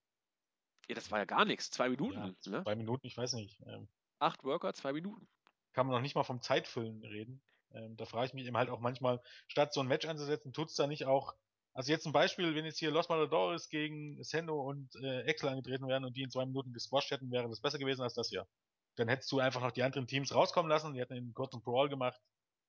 ja, 0.88 0.96
das 0.96 1.12
war 1.12 1.20
ja 1.20 1.26
gar 1.26 1.46
nichts. 1.46 1.70
Zwei 1.70 1.90
Minuten. 1.90 2.18
Ja, 2.18 2.52
ne? 2.52 2.64
zwei 2.64 2.76
Minuten, 2.76 3.06
ich 3.06 3.16
weiß 3.16 3.34
nicht. 3.34 3.60
Ähm, 3.68 3.88
Acht 4.18 4.44
Worker, 4.44 4.74
zwei 4.74 4.94
Minuten. 4.94 5.28
kann 5.74 5.86
man 5.86 5.96
noch 5.96 6.02
nicht 6.02 6.16
mal 6.16 6.24
vom 6.24 6.42
Zeitfüllen 6.42 7.04
reden. 7.04 7.42
Ähm, 7.74 7.96
da 7.96 8.06
frage 8.06 8.28
ich 8.28 8.34
mich 8.34 8.48
eben 8.48 8.58
halt 8.58 8.70
auch 8.70 8.80
manchmal, 8.80 9.22
statt 9.48 9.74
so 9.74 9.82
ein 9.82 9.88
Match 9.88 10.08
anzusetzen, 10.08 10.52
tut's 10.54 10.74
da 10.76 10.88
nicht 10.88 11.06
auch. 11.06 11.36
Also 11.74 11.92
jetzt 11.92 12.04
zum 12.04 12.12
Beispiel, 12.12 12.54
wenn 12.56 12.66
jetzt 12.66 12.80
hier 12.80 12.92
Los 12.92 13.08
Matadores 13.08 13.70
gegen 13.70 14.22
Sendo 14.24 14.60
und 14.60 14.96
äh, 14.96 15.22
Excel 15.22 15.50
angetreten 15.50 15.88
wären 15.88 16.04
und 16.04 16.18
die 16.18 16.24
in 16.24 16.32
zwei 16.32 16.46
Minuten 16.46 16.74
gesquashed 16.74 17.12
hätten, 17.12 17.32
wäre 17.32 17.48
das 17.48 17.62
besser 17.62 17.78
gewesen 17.78 18.02
als 18.02 18.16
das 18.16 18.30
hier. 18.30 18.48
Dann 18.96 19.08
hättest 19.08 19.32
du 19.32 19.40
einfach 19.40 19.62
noch 19.62 19.72
die 19.72 19.84
anderen 19.84 20.08
Teams 20.08 20.34
rauskommen 20.34 20.70
lassen, 20.70 20.94
die 20.94 21.00
hätten 21.00 21.14
einen 21.14 21.34
kurzen 21.34 21.62
Brawl 21.62 21.90
gemacht. 21.90 22.20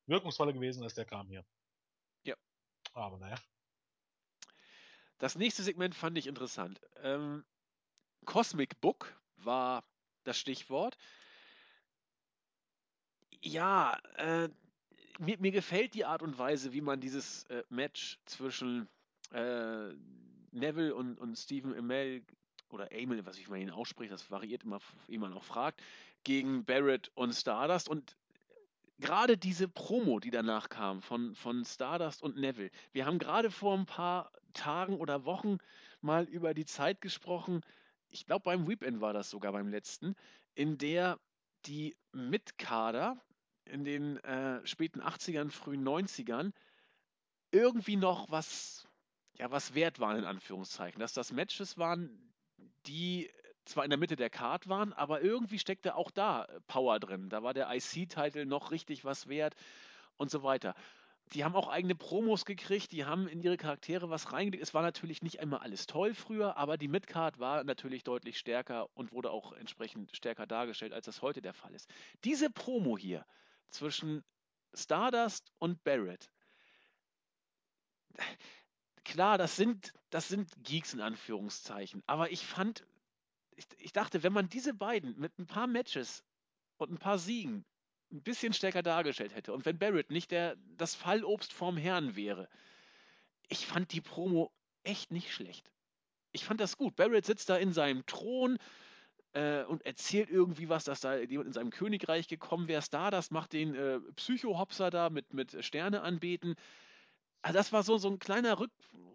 Wirkungsvoller 0.06 0.52
gewesen 0.52 0.82
als 0.82 0.94
der 0.94 1.04
Kram 1.04 1.28
hier. 1.28 1.44
Ja. 2.24 2.34
Aber 2.92 3.18
naja. 3.18 3.36
Das 5.18 5.36
nächste 5.36 5.62
Segment 5.62 5.94
fand 5.94 6.18
ich 6.18 6.26
interessant. 6.26 6.80
Ähm, 7.02 7.44
Cosmic 8.24 8.80
Book 8.80 9.14
war 9.36 9.84
das 10.24 10.38
Stichwort. 10.38 10.96
Ja, 13.40 13.98
äh, 14.16 14.48
mir, 15.18 15.38
mir 15.38 15.52
gefällt 15.52 15.94
die 15.94 16.04
Art 16.04 16.22
und 16.22 16.38
Weise, 16.38 16.72
wie 16.72 16.80
man 16.80 17.00
dieses 17.00 17.44
äh, 17.44 17.62
Match 17.68 18.18
zwischen 18.24 18.88
äh, 19.32 19.92
Neville 20.50 20.94
und, 20.94 21.18
und 21.18 21.36
Stephen 21.36 21.76
Amell 21.76 22.24
oder 22.70 22.88
Amel, 22.92 23.24
was 23.26 23.38
ich 23.38 23.48
mal 23.48 23.58
ihn 23.58 23.70
ausspricht, 23.70 24.12
das 24.12 24.30
variiert 24.30 24.64
immer, 24.64 24.80
wie 25.06 25.18
man 25.18 25.32
auch 25.34 25.44
fragt, 25.44 25.82
gegen 26.24 26.64
Barrett 26.64 27.10
und 27.14 27.32
Stardust. 27.32 27.88
Und 27.88 28.16
gerade 28.98 29.36
diese 29.36 29.68
Promo, 29.68 30.20
die 30.20 30.30
danach 30.30 30.68
kam 30.68 31.02
von, 31.02 31.34
von 31.34 31.64
Stardust 31.64 32.22
und 32.22 32.36
Neville. 32.36 32.70
Wir 32.92 33.06
haben 33.06 33.18
gerade 33.18 33.50
vor 33.50 33.76
ein 33.76 33.86
paar 33.86 34.32
Tagen 34.52 34.98
oder 34.98 35.24
Wochen 35.24 35.58
mal 36.00 36.24
über 36.24 36.54
die 36.54 36.66
Zeit 36.66 37.00
gesprochen, 37.00 37.62
ich 38.08 38.26
glaube 38.26 38.44
beim 38.44 38.68
Weekend 38.68 39.00
war 39.00 39.12
das 39.12 39.30
sogar 39.30 39.52
beim 39.52 39.68
letzten, 39.68 40.14
in 40.54 40.76
der 40.78 41.18
die 41.64 41.96
Mitkader 42.12 43.20
in 43.64 43.84
den 43.84 44.18
äh, 44.18 44.64
späten 44.66 45.00
80ern, 45.00 45.50
frühen 45.50 45.86
90ern 45.86 46.52
irgendwie 47.52 47.96
noch 47.96 48.30
was, 48.30 48.88
ja, 49.38 49.50
was 49.50 49.74
wert 49.74 50.00
waren, 50.00 50.18
in 50.18 50.24
Anführungszeichen. 50.24 51.00
Dass 51.00 51.12
das 51.12 51.32
Matches 51.32 51.78
waren, 51.78 52.32
die 52.86 53.30
zwar 53.64 53.84
in 53.84 53.90
der 53.90 53.98
Mitte 53.98 54.16
der 54.16 54.30
Card 54.30 54.68
waren, 54.68 54.92
aber 54.92 55.20
irgendwie 55.22 55.58
steckte 55.58 55.94
auch 55.94 56.10
da 56.10 56.44
äh, 56.44 56.60
Power 56.66 56.98
drin. 57.00 57.28
Da 57.28 57.42
war 57.42 57.54
der 57.54 57.72
IC-Titel 57.72 58.44
noch 58.44 58.70
richtig 58.70 59.04
was 59.04 59.28
wert 59.28 59.54
und 60.16 60.30
so 60.30 60.42
weiter. 60.42 60.74
Die 61.32 61.44
haben 61.44 61.54
auch 61.56 61.68
eigene 61.68 61.94
Promos 61.94 62.44
gekriegt, 62.44 62.92
die 62.92 63.04
haben 63.06 63.26
in 63.26 63.40
ihre 63.40 63.56
Charaktere 63.56 64.10
was 64.10 64.32
reingelegt. 64.32 64.62
Es 64.62 64.74
war 64.74 64.82
natürlich 64.82 65.22
nicht 65.22 65.40
einmal 65.40 65.60
alles 65.60 65.86
toll 65.86 66.14
früher, 66.14 66.56
aber 66.56 66.76
die 66.76 66.88
Midcard 66.88 67.38
war 67.38 67.64
natürlich 67.64 68.04
deutlich 68.04 68.38
stärker 68.38 68.88
und 68.94 69.12
wurde 69.12 69.30
auch 69.30 69.52
entsprechend 69.52 70.14
stärker 70.14 70.46
dargestellt, 70.46 70.92
als 70.92 71.06
das 71.06 71.22
heute 71.22 71.40
der 71.40 71.54
Fall 71.54 71.74
ist. 71.74 71.88
Diese 72.24 72.50
Promo 72.50 72.98
hier 72.98 73.24
zwischen 73.70 74.22
Stardust 74.74 75.52
und 75.58 75.82
Barrett, 75.84 76.30
klar, 79.04 79.38
das 79.38 79.56
sind, 79.56 79.94
das 80.10 80.28
sind 80.28 80.50
Geeks 80.64 80.92
in 80.92 81.00
Anführungszeichen, 81.00 82.02
aber 82.06 82.30
ich 82.30 82.46
fand, 82.46 82.84
ich, 83.56 83.66
ich 83.78 83.92
dachte, 83.92 84.22
wenn 84.22 84.32
man 84.32 84.48
diese 84.48 84.74
beiden 84.74 85.18
mit 85.18 85.38
ein 85.38 85.46
paar 85.46 85.66
Matches 85.66 86.24
und 86.78 86.90
ein 86.90 86.98
paar 86.98 87.18
Siegen 87.18 87.64
ein 88.12 88.22
bisschen 88.22 88.52
stärker 88.52 88.82
dargestellt 88.82 89.34
hätte 89.34 89.52
und 89.52 89.64
wenn 89.64 89.78
Barrett 89.78 90.10
nicht 90.10 90.30
der, 90.30 90.56
das 90.76 90.94
Fallobst 90.94 91.52
vorm 91.52 91.76
Herrn 91.76 92.14
wäre, 92.16 92.48
ich 93.48 93.66
fand 93.66 93.92
die 93.92 94.00
Promo 94.00 94.52
echt 94.84 95.10
nicht 95.12 95.32
schlecht. 95.32 95.70
Ich 96.32 96.44
fand 96.44 96.60
das 96.60 96.76
gut. 96.76 96.96
Barrett 96.96 97.26
sitzt 97.26 97.48
da 97.50 97.56
in 97.56 97.72
seinem 97.72 98.06
Thron 98.06 98.58
äh, 99.34 99.64
und 99.64 99.84
erzählt 99.84 100.30
irgendwie 100.30 100.68
was, 100.68 100.84
dass 100.84 101.00
da 101.00 101.16
jemand 101.16 101.48
in 101.48 101.52
seinem 101.52 101.70
Königreich 101.70 102.28
gekommen 102.28 102.68
wäre. 102.68 102.82
Stardust 102.82 103.32
macht 103.32 103.52
den 103.52 103.74
äh, 103.74 104.00
Psycho-Hopser 104.16 104.90
da 104.90 105.10
mit, 105.10 105.32
mit 105.32 105.64
Sterne 105.64 106.02
anbeten. 106.02 106.54
Also 107.42 107.58
das 107.58 107.72
war 107.72 107.82
so, 107.82 107.98
so 107.98 108.08
ein 108.08 108.18
kleiner 108.18 108.58
Rück, 108.58 108.70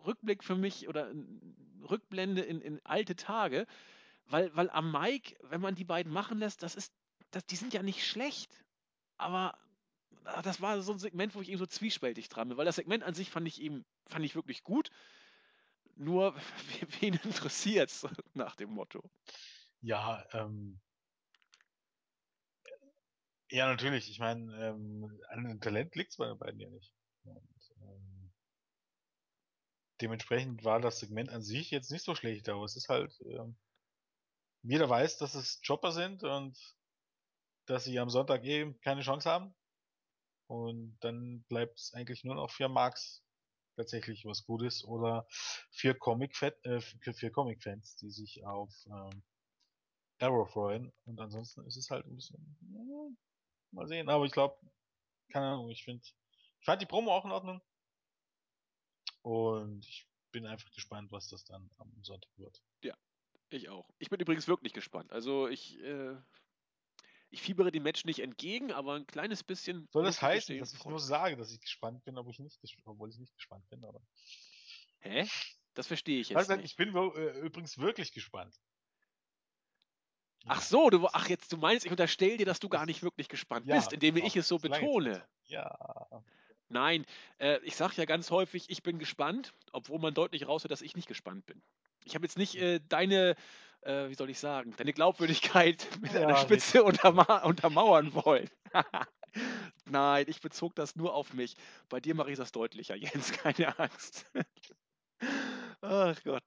Rückblick 0.05 0.43
für 0.43 0.55
mich 0.55 0.88
oder 0.88 1.07
ein 1.07 1.55
Rückblende 1.89 2.41
in, 2.41 2.61
in 2.61 2.79
alte 2.83 3.15
Tage, 3.15 3.65
weil, 4.30 4.55
weil 4.55 4.69
am 4.69 4.91
Mike, 4.91 5.36
wenn 5.43 5.61
man 5.61 5.75
die 5.75 5.84
beiden 5.84 6.11
machen 6.11 6.39
lässt, 6.39 6.63
das 6.63 6.75
ist, 6.75 6.93
das, 7.32 7.45
die 7.45 7.55
sind 7.55 7.73
ja 7.73 7.84
nicht 7.84 8.05
schlecht, 8.05 8.51
aber 9.17 9.57
ah, 10.25 10.41
das 10.41 10.61
war 10.61 10.82
so 10.82 10.93
ein 10.93 10.99
Segment, 10.99 11.36
wo 11.36 11.41
ich 11.41 11.49
eben 11.49 11.57
so 11.57 11.65
zwiespältig 11.65 12.30
dran 12.30 12.49
bin, 12.49 12.57
weil 12.57 12.65
das 12.65 12.75
Segment 12.75 13.03
an 13.03 13.13
sich 13.13 13.30
fand 13.30 13.47
ich 13.47 13.61
eben, 13.61 13.86
fand 14.07 14.25
ich 14.25 14.36
wirklich 14.36 14.63
gut, 14.63 14.89
nur 15.95 16.36
wen 17.01 17.13
interessiert's 17.15 18.07
nach 18.34 18.55
dem 18.55 18.71
Motto. 18.71 19.01
Ja, 19.82 20.25
ähm. 20.34 20.80
Ja, 23.49 23.67
natürlich. 23.67 24.09
Ich 24.09 24.19
meine, 24.19 24.53
ähm, 24.61 25.21
an 25.30 25.59
Talent 25.61 25.95
liegt's 25.95 26.17
bei 26.17 26.28
den 26.28 26.38
beiden 26.38 26.59
ja 26.59 26.69
nicht. 26.69 26.93
Und, 27.23 27.71
ähm, 27.82 28.34
dementsprechend 30.01 30.65
war 30.65 30.82
das 30.82 30.99
Segment 30.99 31.30
an 31.30 31.41
sich 31.41 31.71
jetzt 31.71 31.91
nicht 31.91 32.03
so 32.03 32.13
schlecht, 32.13 32.49
aber 32.49 32.65
es 32.65 32.75
ist 32.75 32.89
halt, 32.89 33.17
ähm, 33.21 33.55
jeder 34.68 34.89
weiß, 34.89 35.18
dass 35.18 35.34
es 35.34 35.61
Chopper 35.65 35.91
sind 35.91 36.24
und 36.24 36.57
dass 37.68 37.86
sie 37.86 37.99
am 37.99 38.09
Sonntag 38.09 38.43
eh 38.43 38.74
keine 38.82 39.01
Chance 39.01 39.30
haben. 39.30 39.55
Und 40.47 40.97
dann 41.01 41.43
bleibt 41.43 41.80
es 41.80 41.93
eigentlich 41.93 42.24
nur 42.24 42.36
noch 42.36 42.51
für 42.51 42.68
Marks 42.68 43.24
tatsächlich 43.78 44.26
was 44.26 44.43
Gutes 44.43 44.84
oder 44.84 45.26
für 45.72 45.93
Comic 45.95 46.41
äh, 46.41 47.30
Comic 47.32 47.63
die 48.01 48.09
sich 48.09 48.45
auf 48.45 48.74
ähm, 48.88 49.24
Arrow 50.20 50.49
freuen. 50.49 50.91
Und 51.05 51.20
ansonsten 51.20 51.65
ist 51.65 51.78
es 51.78 51.89
halt 51.89 52.05
ein 52.05 52.15
bisschen 52.15 52.57
ja, 52.72 53.09
mal 53.72 53.88
sehen. 53.88 54.09
Aber 54.09 54.26
ich 54.26 54.32
glaube, 54.32 54.57
keine 55.32 55.47
Ahnung. 55.47 55.70
Ich 55.70 55.84
finde, 55.84 56.03
ich 56.03 56.65
fand 56.65 56.82
die 56.82 56.86
Promo 56.86 57.11
auch 57.11 57.26
in 57.26 57.32
Ordnung 57.32 57.61
und 59.22 59.86
ich 59.86 60.09
bin 60.32 60.45
einfach 60.45 60.72
gespannt, 60.72 61.11
was 61.11 61.30
das 61.30 61.45
dann 61.45 61.70
am 61.78 62.03
Sonntag 62.03 62.32
wird. 62.38 62.61
Ich 63.50 63.70
auch. 63.70 63.89
Ich 63.98 64.10
bin 64.10 64.20
übrigens 64.20 64.48
wirklich 64.48 64.74
gespannt. 64.74 65.12
Also 65.12 65.48
ich, 65.48 65.80
äh, 65.82 66.16
ich 67.30 67.41
fiebere 67.41 67.72
dem 67.72 67.84
Match 67.84 68.06
nicht 68.06 68.20
entgegen, 68.20 68.72
aber 68.72 68.95
ein 68.95 69.08
kleines 69.08 69.43
bisschen. 69.43 69.88
Soll 69.91 70.04
das 70.04 70.18
ich 70.18 70.22
heißen, 70.22 70.60
dass 70.60 70.74
ich 70.74 70.84
nur 70.86 71.00
sage, 71.00 71.38
dass 71.38 71.52
ich 71.52 71.60
gespannt 71.60 72.04
bin, 72.04 72.18
obwohl 72.18 72.34
ich 72.34 72.39
nicht, 72.39 72.60
obwohl 72.86 73.10
ich 73.10 73.18
nicht 73.18 73.34
gespannt 73.36 73.68
bin, 73.70 73.84
aber. 73.86 74.02
Hä? 75.00 75.28
Das 75.74 75.88
verstehe 75.88 76.20
ich 76.20 76.30
jetzt? 76.30 76.50
Ich 76.50 76.58
nicht. 76.58 76.78
bin 76.78 76.93
wo- 76.93 77.14
äh, 77.14 77.39
übrigens 77.39 77.78
wirklich 77.78 78.12
gespannt. 78.12 78.56
Ach 80.45 80.62
so, 80.62 80.89
du, 80.89 81.08
ach 81.12 81.28
jetzt, 81.28 81.52
du 81.52 81.58
meinst, 81.58 81.86
ich 81.86 81.91
unterstelle 81.91 82.38
dir, 82.38 82.45
dass 82.45 82.60
du 82.60 82.70
gar 82.70 82.86
nicht 82.86 83.04
wirklich 83.04 83.28
gespannt 83.28 83.68
ja, 83.68 83.76
bist, 83.76 83.91
indem 83.91 84.16
ich 84.18 84.36
es 84.36 84.48
so 84.48 84.58
betone. 84.58 85.28
Ja. 85.45 86.24
Nein, 86.70 87.06
äh, 87.39 87.60
ich 87.64 87.76
sage 87.76 87.95
ja 87.98 88.06
ganz 88.06 88.32
häufig, 88.32 88.70
ich 88.70 88.84
bin 88.84 88.98
gespannt, 89.00 89.54
obwohl 89.72 90.00
man 90.00 90.14
deutlich 90.14 90.48
raushört, 90.48 90.72
dass 90.72 90.82
ich 90.82 90.95
nicht 90.95 91.08
gespannt 91.08 91.45
bin. 91.45 91.62
Ich 92.08 92.16
habe 92.16 92.26
jetzt 92.26 92.38
nicht 92.38 92.55
äh, 92.55 92.80
deine, 92.88 93.36
äh, 93.82 94.10
wie 94.10 94.16
soll 94.16 94.30
ich 94.30 94.39
sagen, 94.39 94.74
deine 94.78 94.93
Glaubwürdigkeit 94.93 95.88
mit 96.01 96.14
Ja, 96.14 96.22
einer 96.22 96.38
Spitze 96.38 96.84
unterma 96.84 97.39
untermauern 97.43 98.14
wollen. 98.14 98.49
Nein, 99.86 100.26
ich 100.30 100.39
bezog 100.41 100.74
das 100.76 100.95
nur 100.95 101.14
auf 101.14 101.34
mich. 101.34 101.55
Bei 101.89 101.99
dir 101.99 102.16
mache 102.16 102.32
ich 102.32 102.38
das 102.38 102.51
deutlicher, 102.53 102.95
Jens, 102.95 103.34
keine 103.34 103.78
Angst. 103.78 104.26
Ach 105.82 106.24
Gott. 106.24 106.43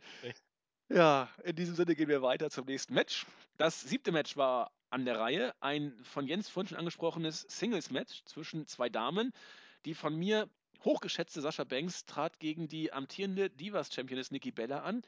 Ja, 0.89 1.29
in 1.45 1.55
diesem 1.55 1.77
Sinne 1.77 1.95
gehen 1.95 2.09
wir 2.09 2.23
weiter 2.23 2.51
zum 2.51 2.65
nächsten 2.65 2.95
Match. 2.95 3.27
Das 3.59 3.83
siebte 3.83 4.13
Match 4.13 4.37
war 4.37 4.73
an 4.89 5.05
der 5.05 5.19
Reihe. 5.19 5.55
Ein 5.61 5.95
von 6.03 6.27
Jens 6.27 6.49
vorhin 6.49 6.69
schon 6.69 6.79
angesprochenes 6.79 7.43
Singles-Match 7.49 8.25
zwischen 8.25 8.67
zwei 8.67 8.89
Damen. 8.89 9.33
Die 9.85 9.95
von 9.95 10.17
mir 10.17 10.49
hochgeschätzte 10.85 11.43
Sascha 11.43 11.65
Banks 11.65 12.07
trat 12.07 12.41
gegen 12.41 12.67
die 12.67 12.93
amtierende 12.93 13.51
Divas-Championess 13.51 14.31
Nikki 14.31 14.51
Bella 14.51 14.81
an. 14.81 15.03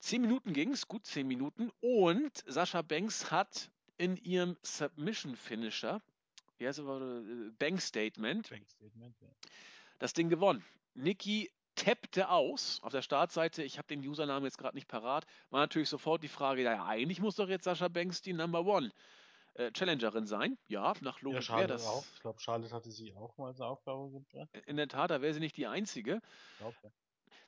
Zehn 0.00 0.22
Minuten 0.22 0.52
ging 0.52 0.72
es, 0.72 0.88
gut 0.88 1.06
zehn 1.06 1.26
Minuten. 1.26 1.70
Und 1.80 2.32
Sascha 2.46 2.82
Banks 2.82 3.30
hat 3.30 3.70
in 3.98 4.16
ihrem 4.16 4.56
Submission-Finisher, 4.62 6.00
wie 6.58 6.66
heißt 6.66 6.78
es, 6.78 6.86
äh, 6.86 7.50
Bank 7.58 7.80
Statement, 7.80 8.48
Bank 8.48 8.68
Statement, 8.68 9.14
ja. 9.20 9.28
das 9.98 10.14
Ding 10.14 10.30
gewonnen. 10.30 10.64
Nikki 10.94 11.50
tappte 11.74 12.30
aus. 12.30 12.80
Auf 12.82 12.92
der 12.92 13.02
Startseite, 13.02 13.62
ich 13.62 13.76
habe 13.78 13.88
den 13.88 14.06
Usernamen 14.06 14.44
jetzt 14.44 14.58
gerade 14.58 14.76
nicht 14.76 14.88
parat, 14.88 15.26
war 15.50 15.60
natürlich 15.60 15.88
sofort 15.88 16.22
die 16.22 16.28
Frage, 16.28 16.62
ja, 16.62 16.86
eigentlich 16.86 17.20
muss 17.20 17.36
doch 17.36 17.48
jetzt 17.48 17.64
Sascha 17.64 17.88
Banks 17.88 18.22
die 18.22 18.32
Number 18.32 18.64
One 18.64 18.90
äh, 19.54 19.70
Challengerin 19.72 20.26
sein. 20.26 20.56
Ja, 20.68 20.94
nach 21.02 21.20
Logik 21.20 21.48
Ja, 21.48 21.58
wäre 21.58 21.68
das. 21.68 21.86
auch. 21.86 22.04
Ich 22.14 22.20
glaube, 22.20 22.40
Charlotte 22.40 22.74
hatte 22.74 22.90
sie 22.90 23.12
auch 23.14 23.36
mal 23.36 23.48
als 23.48 23.60
Aufgabe 23.60 24.10
gebracht. 24.10 24.48
In 24.66 24.76
der 24.76 24.88
Tat, 24.88 25.10
da 25.10 25.20
wäre 25.20 25.34
sie 25.34 25.40
nicht 25.40 25.56
die 25.56 25.66
Einzige. 25.66 26.20
Ich 26.52 26.58
glaube, 26.58 26.76
ja. 26.82 26.90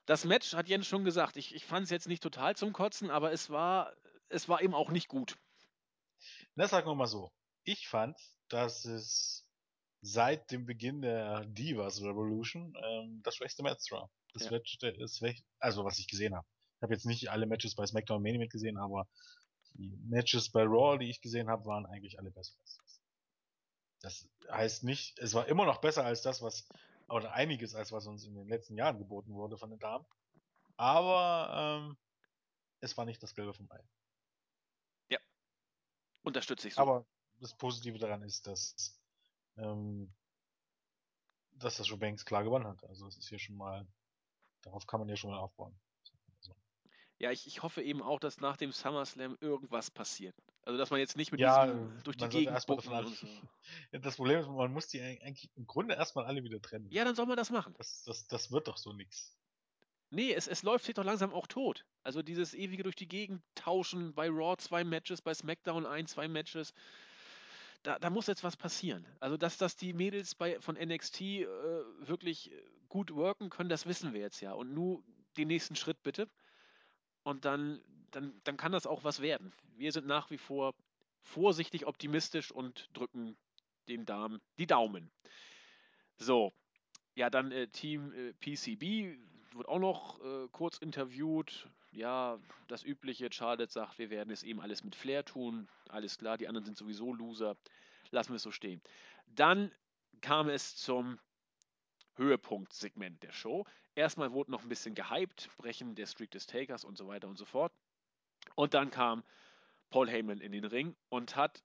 Das 0.06 0.24
Match 0.24 0.54
hat 0.54 0.68
Jens 0.68 0.86
schon 0.86 1.04
gesagt. 1.04 1.36
Ich, 1.36 1.54
ich 1.54 1.64
fand 1.64 1.84
es 1.84 1.90
jetzt 1.90 2.08
nicht 2.08 2.22
total 2.22 2.56
zum 2.56 2.72
Kotzen, 2.72 3.10
aber 3.10 3.32
es 3.32 3.50
war, 3.50 3.94
es 4.28 4.48
war 4.48 4.62
eben 4.62 4.74
auch 4.74 4.90
nicht 4.90 5.08
gut. 5.08 5.38
Na, 6.54 6.66
sagen 6.66 6.86
wir 6.86 6.94
mal 6.94 7.06
so. 7.06 7.32
Ich 7.64 7.88
fand, 7.88 8.18
dass 8.48 8.84
es 8.84 9.46
seit 10.00 10.50
dem 10.50 10.66
Beginn 10.66 11.00
der 11.02 11.44
Divas 11.46 12.02
Revolution 12.02 12.74
ähm, 12.82 13.20
das 13.22 13.36
schwächste 13.36 13.62
Match 13.62 13.90
war. 13.92 14.10
Das 14.32 14.44
Ja. 14.44 14.50
Match, 14.52 14.78
das 14.78 15.22
also 15.60 15.84
was 15.84 15.98
ich 15.98 16.08
gesehen 16.08 16.34
habe. 16.34 16.46
Ich 16.76 16.82
habe 16.82 16.94
jetzt 16.94 17.06
nicht 17.06 17.30
alle 17.30 17.46
Matches 17.46 17.76
bei 17.76 17.86
SmackDown 17.86 18.16
und 18.16 18.22
Mania 18.24 18.40
mitgesehen, 18.40 18.76
aber 18.76 19.06
die 19.74 19.96
Matches 20.04 20.50
bei 20.50 20.64
Raw, 20.64 20.98
die 20.98 21.08
ich 21.08 21.20
gesehen 21.20 21.48
habe, 21.48 21.64
waren 21.66 21.86
eigentlich 21.86 22.18
alle 22.18 22.32
besser 22.32 22.54
als 22.60 22.76
das. 22.76 23.00
Das 24.00 24.28
heißt 24.50 24.84
nicht, 24.84 25.18
es 25.20 25.34
war 25.34 25.46
immer 25.46 25.64
noch 25.64 25.80
besser 25.80 26.04
als 26.04 26.22
das, 26.22 26.42
was, 26.42 26.68
oder 27.08 27.32
einiges 27.32 27.74
als 27.74 27.92
was 27.92 28.06
uns 28.06 28.24
in 28.24 28.34
den 28.34 28.48
letzten 28.48 28.76
Jahren 28.76 28.98
geboten 28.98 29.34
wurde 29.34 29.56
von 29.58 29.70
den 29.70 29.78
Damen. 29.78 30.04
Aber 30.76 31.82
ähm, 31.84 31.96
es 32.80 32.96
war 32.96 33.04
nicht 33.04 33.22
das 33.22 33.34
Gelbe 33.34 33.54
vom 33.54 33.70
Ei. 33.70 33.82
Unterstütze 36.22 36.68
ich 36.68 36.74
so. 36.74 36.80
Aber 36.80 37.06
das 37.40 37.54
Positive 37.54 37.98
daran 37.98 38.22
ist, 38.22 38.46
dass, 38.46 39.00
ähm, 39.56 40.12
dass 41.52 41.76
das 41.76 41.88
Joe 41.88 41.98
Banks 41.98 42.24
klar 42.24 42.44
gewonnen 42.44 42.66
hat. 42.66 42.84
Also 42.84 43.06
es 43.06 43.16
ist 43.16 43.28
hier 43.28 43.38
schon 43.38 43.56
mal, 43.56 43.86
darauf 44.62 44.86
kann 44.86 45.00
man 45.00 45.08
ja 45.08 45.16
schon 45.16 45.30
mal 45.30 45.38
aufbauen. 45.38 45.78
Ja, 47.22 47.30
ich, 47.30 47.46
ich 47.46 47.62
hoffe 47.62 47.82
eben 47.82 48.02
auch, 48.02 48.18
dass 48.18 48.40
nach 48.40 48.56
dem 48.56 48.72
SummerSlam 48.72 49.38
irgendwas 49.40 49.92
passiert. 49.92 50.34
Also, 50.64 50.76
dass 50.76 50.90
man 50.90 50.98
jetzt 50.98 51.16
nicht 51.16 51.30
mit 51.30 51.40
Ja, 51.40 51.66
diesem 51.66 52.02
durch 52.02 52.16
die 52.16 52.28
Gegend 52.28 52.66
bucken 52.66 52.90
davon 52.90 53.14
so. 53.14 53.26
Ja, 53.92 54.00
Das 54.00 54.16
Problem 54.16 54.40
ist, 54.40 54.48
man 54.48 54.72
muss 54.72 54.88
die 54.88 55.00
eigentlich 55.00 55.48
im 55.54 55.68
Grunde 55.68 55.94
erstmal 55.94 56.24
alle 56.24 56.42
wieder 56.42 56.60
trennen. 56.60 56.88
Ja, 56.90 57.04
dann 57.04 57.14
soll 57.14 57.26
man 57.26 57.36
das 57.36 57.50
machen. 57.50 57.74
Das, 57.78 58.02
das, 58.02 58.26
das 58.26 58.50
wird 58.50 58.66
doch 58.66 58.76
so 58.76 58.92
nix. 58.92 59.38
Nee, 60.10 60.34
es, 60.34 60.48
es 60.48 60.64
läuft 60.64 60.84
sich 60.84 60.94
doch 60.94 61.04
langsam 61.04 61.32
auch 61.32 61.46
tot. 61.46 61.86
Also 62.02 62.22
dieses 62.22 62.54
ewige 62.54 62.82
durch 62.82 62.96
die 62.96 63.06
Gegend 63.06 63.40
tauschen, 63.54 64.14
bei 64.14 64.28
Raw 64.28 64.56
zwei 64.56 64.82
Matches, 64.82 65.22
bei 65.22 65.32
SmackDown 65.32 65.86
ein, 65.86 66.08
zwei 66.08 66.26
Matches. 66.26 66.74
Da, 67.84 68.00
da 68.00 68.10
muss 68.10 68.26
jetzt 68.26 68.42
was 68.42 68.56
passieren. 68.56 69.06
Also, 69.20 69.36
dass, 69.36 69.58
dass 69.58 69.76
die 69.76 69.92
Mädels 69.92 70.34
bei, 70.34 70.60
von 70.60 70.74
NXT 70.74 71.20
äh, 71.20 71.46
wirklich 72.00 72.50
gut 72.88 73.14
worken 73.14 73.48
können, 73.48 73.68
das 73.68 73.86
wissen 73.86 74.12
wir 74.12 74.20
jetzt 74.20 74.40
ja. 74.40 74.54
Und 74.54 74.74
nur 74.74 75.04
den 75.36 75.46
nächsten 75.46 75.76
Schritt 75.76 76.02
bitte. 76.02 76.28
Und 77.22 77.44
dann, 77.44 77.80
dann, 78.10 78.40
dann 78.44 78.56
kann 78.56 78.72
das 78.72 78.86
auch 78.86 79.04
was 79.04 79.20
werden. 79.20 79.52
Wir 79.76 79.92
sind 79.92 80.06
nach 80.06 80.30
wie 80.30 80.38
vor 80.38 80.74
vorsichtig 81.22 81.86
optimistisch 81.86 82.50
und 82.50 82.88
drücken 82.94 83.36
den 83.88 84.04
Damen 84.04 84.40
die 84.58 84.66
Daumen. 84.66 85.10
So, 86.16 86.52
ja, 87.14 87.30
dann 87.30 87.52
äh, 87.52 87.68
Team 87.68 88.12
äh, 88.12 88.32
PCB 88.34 89.18
wird 89.54 89.68
auch 89.68 89.78
noch 89.78 90.20
äh, 90.20 90.48
kurz 90.50 90.78
interviewt. 90.78 91.68
Ja, 91.92 92.38
das 92.68 92.84
übliche, 92.84 93.30
Charlotte 93.30 93.70
sagt, 93.70 93.98
wir 93.98 94.08
werden 94.08 94.30
es 94.30 94.42
eben 94.42 94.60
alles 94.60 94.82
mit 94.82 94.94
Flair 94.94 95.24
tun. 95.24 95.68
Alles 95.88 96.18
klar, 96.18 96.38
die 96.38 96.48
anderen 96.48 96.64
sind 96.64 96.78
sowieso 96.78 97.12
Loser. 97.12 97.56
Lassen 98.10 98.30
wir 98.30 98.36
es 98.36 98.42
so 98.42 98.50
stehen. 98.50 98.80
Dann 99.26 99.70
kam 100.20 100.48
es 100.48 100.76
zum 100.76 101.18
Höhepunkt-Segment 102.22 103.22
der 103.22 103.32
Show. 103.32 103.66
Erstmal 103.94 104.32
wurde 104.32 104.50
noch 104.50 104.62
ein 104.62 104.68
bisschen 104.68 104.94
gehypt, 104.94 105.50
Brechen 105.58 105.94
der 105.94 106.06
Streak 106.06 106.30
des 106.30 106.46
Takers 106.46 106.84
und 106.84 106.96
so 106.96 107.08
weiter 107.08 107.28
und 107.28 107.36
so 107.36 107.44
fort. 107.44 107.72
Und 108.54 108.74
dann 108.74 108.90
kam 108.90 109.22
Paul 109.90 110.08
Heyman 110.08 110.40
in 110.40 110.52
den 110.52 110.64
Ring 110.64 110.96
und 111.08 111.36
hat 111.36 111.62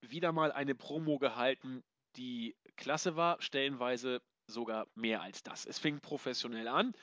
wieder 0.00 0.32
mal 0.32 0.52
eine 0.52 0.74
Promo 0.74 1.18
gehalten, 1.18 1.82
die 2.16 2.56
klasse 2.76 3.16
war, 3.16 3.40
stellenweise 3.40 4.22
sogar 4.46 4.86
mehr 4.94 5.22
als 5.22 5.42
das. 5.42 5.66
Es 5.66 5.78
fing 5.78 6.00
professionell 6.00 6.68
an. 6.68 6.94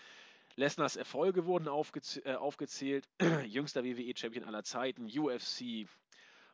Lesners 0.55 0.95
Erfolge 0.95 1.45
wurden 1.45 1.67
aufgez 1.67 2.19
äh, 2.25 2.33
aufgezählt. 2.33 3.07
Jüngster 3.45 3.83
WWE-Champion 3.83 4.43
aller 4.43 4.63
Zeiten, 4.63 5.05
UFC 5.05 5.87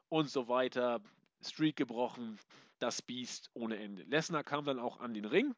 und 0.09 0.29
so 0.29 0.47
weiter. 0.47 1.01
Streak 1.41 1.75
gebrochen, 1.75 2.37
das 2.79 3.01
Biest 3.01 3.49
ohne 3.53 3.77
Ende. 3.77 4.03
Lesnar 4.03 4.43
kam 4.43 4.65
dann 4.65 4.79
auch 4.79 4.99
an 4.99 5.13
den 5.13 5.25
Ring, 5.25 5.55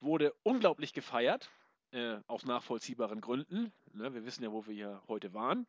wurde 0.00 0.34
unglaublich 0.42 0.92
gefeiert, 0.92 1.50
äh, 1.92 2.18
aus 2.26 2.44
nachvollziehbaren 2.44 3.20
Gründen. 3.20 3.72
Ne, 3.92 4.12
wir 4.14 4.24
wissen 4.24 4.42
ja, 4.44 4.52
wo 4.52 4.66
wir 4.66 4.74
hier 4.74 5.02
heute 5.08 5.32
waren. 5.34 5.66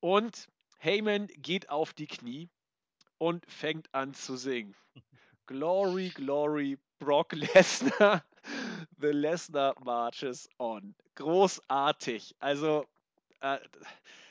Und 0.00 0.48
Heyman 0.78 1.26
geht 1.36 1.70
auf 1.70 1.92
die 1.92 2.06
Knie 2.06 2.48
und 3.18 3.44
fängt 3.50 3.92
an 3.94 4.14
zu 4.14 4.36
singen. 4.36 4.74
Glory, 5.46 6.10
glory, 6.10 6.78
Brock 6.98 7.32
Lesnar. 7.32 8.24
The 8.98 9.08
Lesnar 9.08 9.74
marches 9.80 10.48
on. 10.58 10.94
Großartig. 11.14 12.34
Also, 12.38 12.86
äh, 13.40 13.58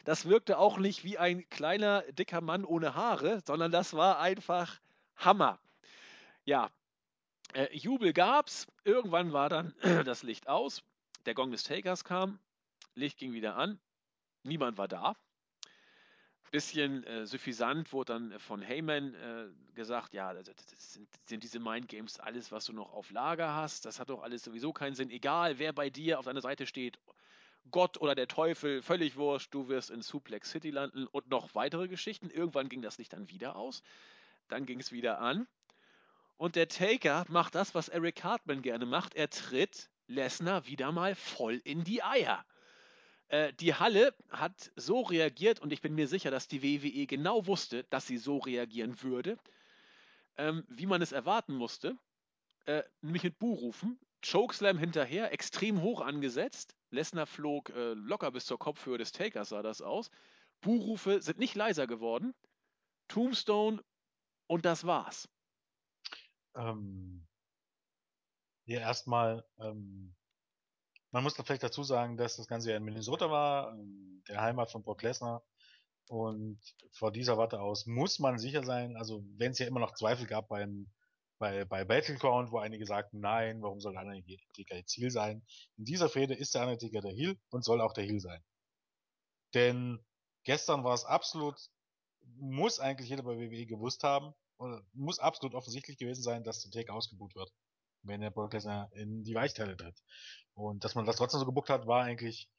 das 0.05 0.25
wirkte 0.25 0.57
auch 0.57 0.77
nicht 0.77 1.03
wie 1.03 1.17
ein 1.17 1.47
kleiner, 1.49 2.01
dicker 2.13 2.41
Mann 2.41 2.65
ohne 2.65 2.95
Haare, 2.95 3.41
sondern 3.45 3.71
das 3.71 3.93
war 3.93 4.19
einfach 4.19 4.79
Hammer. 5.17 5.59
Ja, 6.45 6.69
äh, 7.57 7.75
Jubel 7.75 8.13
gab's. 8.13 8.67
Irgendwann 8.83 9.33
war 9.33 9.49
dann 9.49 9.73
das 10.05 10.23
Licht 10.23 10.47
aus. 10.47 10.83
Der 11.25 11.33
Gong 11.33 11.51
des 11.51 11.63
Takers 11.63 12.03
kam. 12.03 12.39
Licht 12.93 13.17
ging 13.17 13.33
wieder 13.33 13.55
an. 13.55 13.79
Niemand 14.43 14.77
war 14.77 14.87
da. 14.87 15.15
Bisschen 16.51 17.03
äh, 17.03 17.25
suffisant 17.25 17.91
wurde 17.91 18.13
dann 18.13 18.39
von 18.39 18.61
Heyman 18.61 19.13
äh, 19.15 19.47
gesagt, 19.75 20.13
ja, 20.13 20.33
das 20.33 20.55
sind, 20.93 21.09
sind 21.25 21.43
diese 21.43 21.59
Mind 21.59 21.89
Games 21.89 22.19
alles, 22.19 22.51
was 22.51 22.65
du 22.65 22.73
noch 22.73 22.93
auf 22.93 23.11
Lager 23.11 23.53
hast. 23.53 23.85
Das 23.85 23.99
hat 23.99 24.09
doch 24.09 24.23
alles 24.23 24.43
sowieso 24.43 24.71
keinen 24.71 24.95
Sinn. 24.95 25.09
Egal, 25.09 25.59
wer 25.59 25.73
bei 25.73 25.89
dir 25.89 26.19
auf 26.19 26.25
deiner 26.25 26.41
Seite 26.41 26.65
steht, 26.65 26.99
Gott 27.69 27.99
oder 27.99 28.15
der 28.15 28.29
Teufel, 28.29 28.81
völlig 28.81 29.17
wurscht, 29.17 29.53
du 29.53 29.67
wirst 29.67 29.89
in 29.89 30.01
Suplex 30.01 30.51
City 30.51 30.69
landen 30.69 31.05
und 31.07 31.29
noch 31.29 31.53
weitere 31.53 31.89
Geschichten. 31.89 32.29
Irgendwann 32.29 32.69
ging 32.69 32.81
das 32.81 32.97
Licht 32.97 33.11
dann 33.11 33.29
wieder 33.29 33.57
aus. 33.57 33.83
Dann 34.47 34.65
ging 34.65 34.79
es 34.79 34.93
wieder 34.93 35.19
an. 35.19 35.47
Und 36.37 36.55
der 36.55 36.67
Taker 36.67 37.25
macht 37.29 37.55
das, 37.55 37.73
was 37.73 37.89
Eric 37.89 38.23
Hartman 38.23 38.61
gerne 38.61 38.85
macht. 38.85 39.15
Er 39.15 39.29
tritt 39.29 39.89
Lesnar 40.07 40.67
wieder 40.67 40.91
mal 40.91 41.15
voll 41.15 41.61
in 41.63 41.83
die 41.83 42.03
Eier. 42.03 42.45
Äh, 43.29 43.53
die 43.53 43.73
Halle 43.73 44.15
hat 44.29 44.71
so 44.75 45.01
reagiert 45.01 45.59
und 45.59 45.73
ich 45.73 45.81
bin 45.81 45.95
mir 45.95 46.07
sicher, 46.07 46.31
dass 46.31 46.47
die 46.47 46.63
WWE 46.63 47.07
genau 47.07 47.47
wusste, 47.47 47.83
dass 47.89 48.07
sie 48.07 48.17
so 48.17 48.37
reagieren 48.37 49.01
würde, 49.01 49.37
ähm, 50.37 50.63
wie 50.69 50.85
man 50.85 51.01
es 51.01 51.11
erwarten 51.11 51.55
musste. 51.55 51.97
Äh, 52.65 52.83
nämlich 53.01 53.23
mit 53.23 53.39
Buhrufen. 53.39 53.99
Chokeslam 54.23 54.77
hinterher, 54.77 55.31
extrem 55.33 55.81
hoch 55.81 56.01
angesetzt. 56.01 56.75
Lesnar 56.91 57.25
flog 57.25 57.69
äh, 57.69 57.93
locker 57.93 58.31
bis 58.31 58.45
zur 58.45 58.59
Kopfhöhe 58.59 58.97
des 58.97 59.11
Takers, 59.11 59.49
sah 59.49 59.61
das 59.61 59.81
aus. 59.81 60.09
Buhrufe 60.61 61.21
sind 61.21 61.39
nicht 61.39 61.55
leiser 61.55 61.87
geworden. 61.87 62.33
Tombstone 63.07 63.83
und 64.47 64.65
das 64.65 64.85
war's. 64.85 65.29
Ähm, 66.57 67.27
ja, 68.65 68.79
erstmal, 68.81 69.45
ähm, 69.59 70.15
man 71.11 71.23
muss 71.23 71.35
da 71.35 71.43
vielleicht 71.43 71.63
dazu 71.63 71.83
sagen, 71.83 72.17
dass 72.17 72.35
das 72.37 72.47
Ganze 72.47 72.71
ja 72.71 72.77
in 72.77 72.83
Minnesota 72.83 73.31
war, 73.31 73.73
ähm, 73.73 74.23
der 74.27 74.41
Heimat 74.41 74.71
von 74.71 74.83
Brock 74.83 75.03
Lesnar. 75.03 75.43
Und 76.09 76.59
vor 76.91 77.11
dieser 77.11 77.37
Warte 77.37 77.59
aus 77.61 77.85
muss 77.85 78.19
man 78.19 78.39
sicher 78.39 78.63
sein, 78.63 78.95
also 78.97 79.23
wenn 79.37 79.51
es 79.51 79.59
ja 79.59 79.67
immer 79.67 79.79
noch 79.79 79.93
Zweifel 79.93 80.25
gab 80.25 80.47
beim, 80.47 80.89
bei, 81.37 81.65
bei 81.65 81.83
Battleground, 81.85 82.51
wo 82.51 82.59
einige 82.59 82.85
sagten, 82.85 83.19
nein, 83.19 83.61
warum 83.61 83.79
soll 83.79 83.93
der 83.93 84.03
Undertaker 84.03 84.75
jetzt 84.75 84.91
Ziel 84.91 85.11
sein? 85.11 85.45
In 85.77 85.85
dieser 85.85 86.09
Fehde 86.09 86.33
ist 86.33 86.55
der 86.55 86.63
Undertaker 86.63 87.01
der 87.01 87.11
Heel 87.11 87.37
und 87.49 87.63
soll 87.63 87.81
auch 87.81 87.93
der 87.93 88.05
Heel 88.05 88.19
sein. 88.19 88.41
Denn 89.53 90.03
gestern 90.43 90.83
war 90.83 90.93
es 90.93 91.05
absolut, 91.05 91.59
muss 92.37 92.79
eigentlich 92.79 93.09
jeder 93.09 93.23
bei 93.23 93.37
WWE 93.37 93.65
gewusst 93.65 94.03
haben, 94.03 94.33
oder 94.57 94.81
muss 94.93 95.19
absolut 95.19 95.55
offensichtlich 95.55 95.97
gewesen 95.97 96.23
sein, 96.23 96.43
dass 96.43 96.61
der 96.61 96.71
Take 96.71 96.93
ausgebucht 96.93 97.35
wird, 97.35 97.51
wenn 98.03 98.21
der 98.21 98.31
Brock 98.31 98.53
Lesnar 98.53 98.91
in 98.93 99.23
die 99.23 99.35
Weichteile 99.35 99.77
tritt. 99.77 100.01
Und 100.53 100.83
dass 100.83 100.95
man 100.95 101.05
das 101.05 101.17
trotzdem 101.17 101.39
so 101.39 101.45
gebuckt 101.45 101.69
hat, 101.69 101.87
war 101.87 102.03
eigentlich 102.03 102.49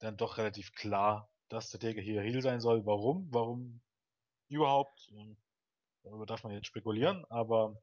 dann 0.00 0.16
doch 0.16 0.38
relativ 0.38 0.72
klar, 0.74 1.30
dass 1.48 1.70
der 1.70 1.80
Taker 1.80 2.00
hier 2.00 2.22
Heel 2.22 2.42
sein 2.42 2.60
soll. 2.60 2.84
Warum? 2.86 3.28
Warum 3.30 3.80
überhaupt? 4.48 5.12
Darüber 6.02 6.26
darf 6.26 6.42
man 6.42 6.52
jetzt 6.52 6.66
spekulieren, 6.66 7.24
aber 7.28 7.76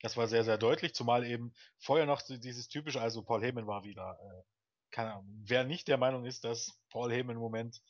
das 0.00 0.16
war 0.16 0.26
sehr, 0.26 0.44
sehr 0.44 0.58
deutlich, 0.58 0.94
zumal 0.94 1.24
eben 1.24 1.54
vorher 1.78 2.06
noch 2.06 2.20
dieses 2.22 2.68
typische, 2.68 3.00
also 3.00 3.22
Paul 3.22 3.42
Heyman 3.42 3.68
war 3.68 3.84
wieder, 3.84 4.18
äh, 4.20 4.42
keine 4.90 5.12
Ahnung, 5.12 5.42
wer 5.46 5.64
nicht 5.64 5.86
der 5.86 5.96
Meinung 5.96 6.26
ist, 6.26 6.44
dass 6.44 6.76
Paul 6.90 7.12
Heyman 7.12 7.36
im 7.36 7.42
Moment, 7.42 7.80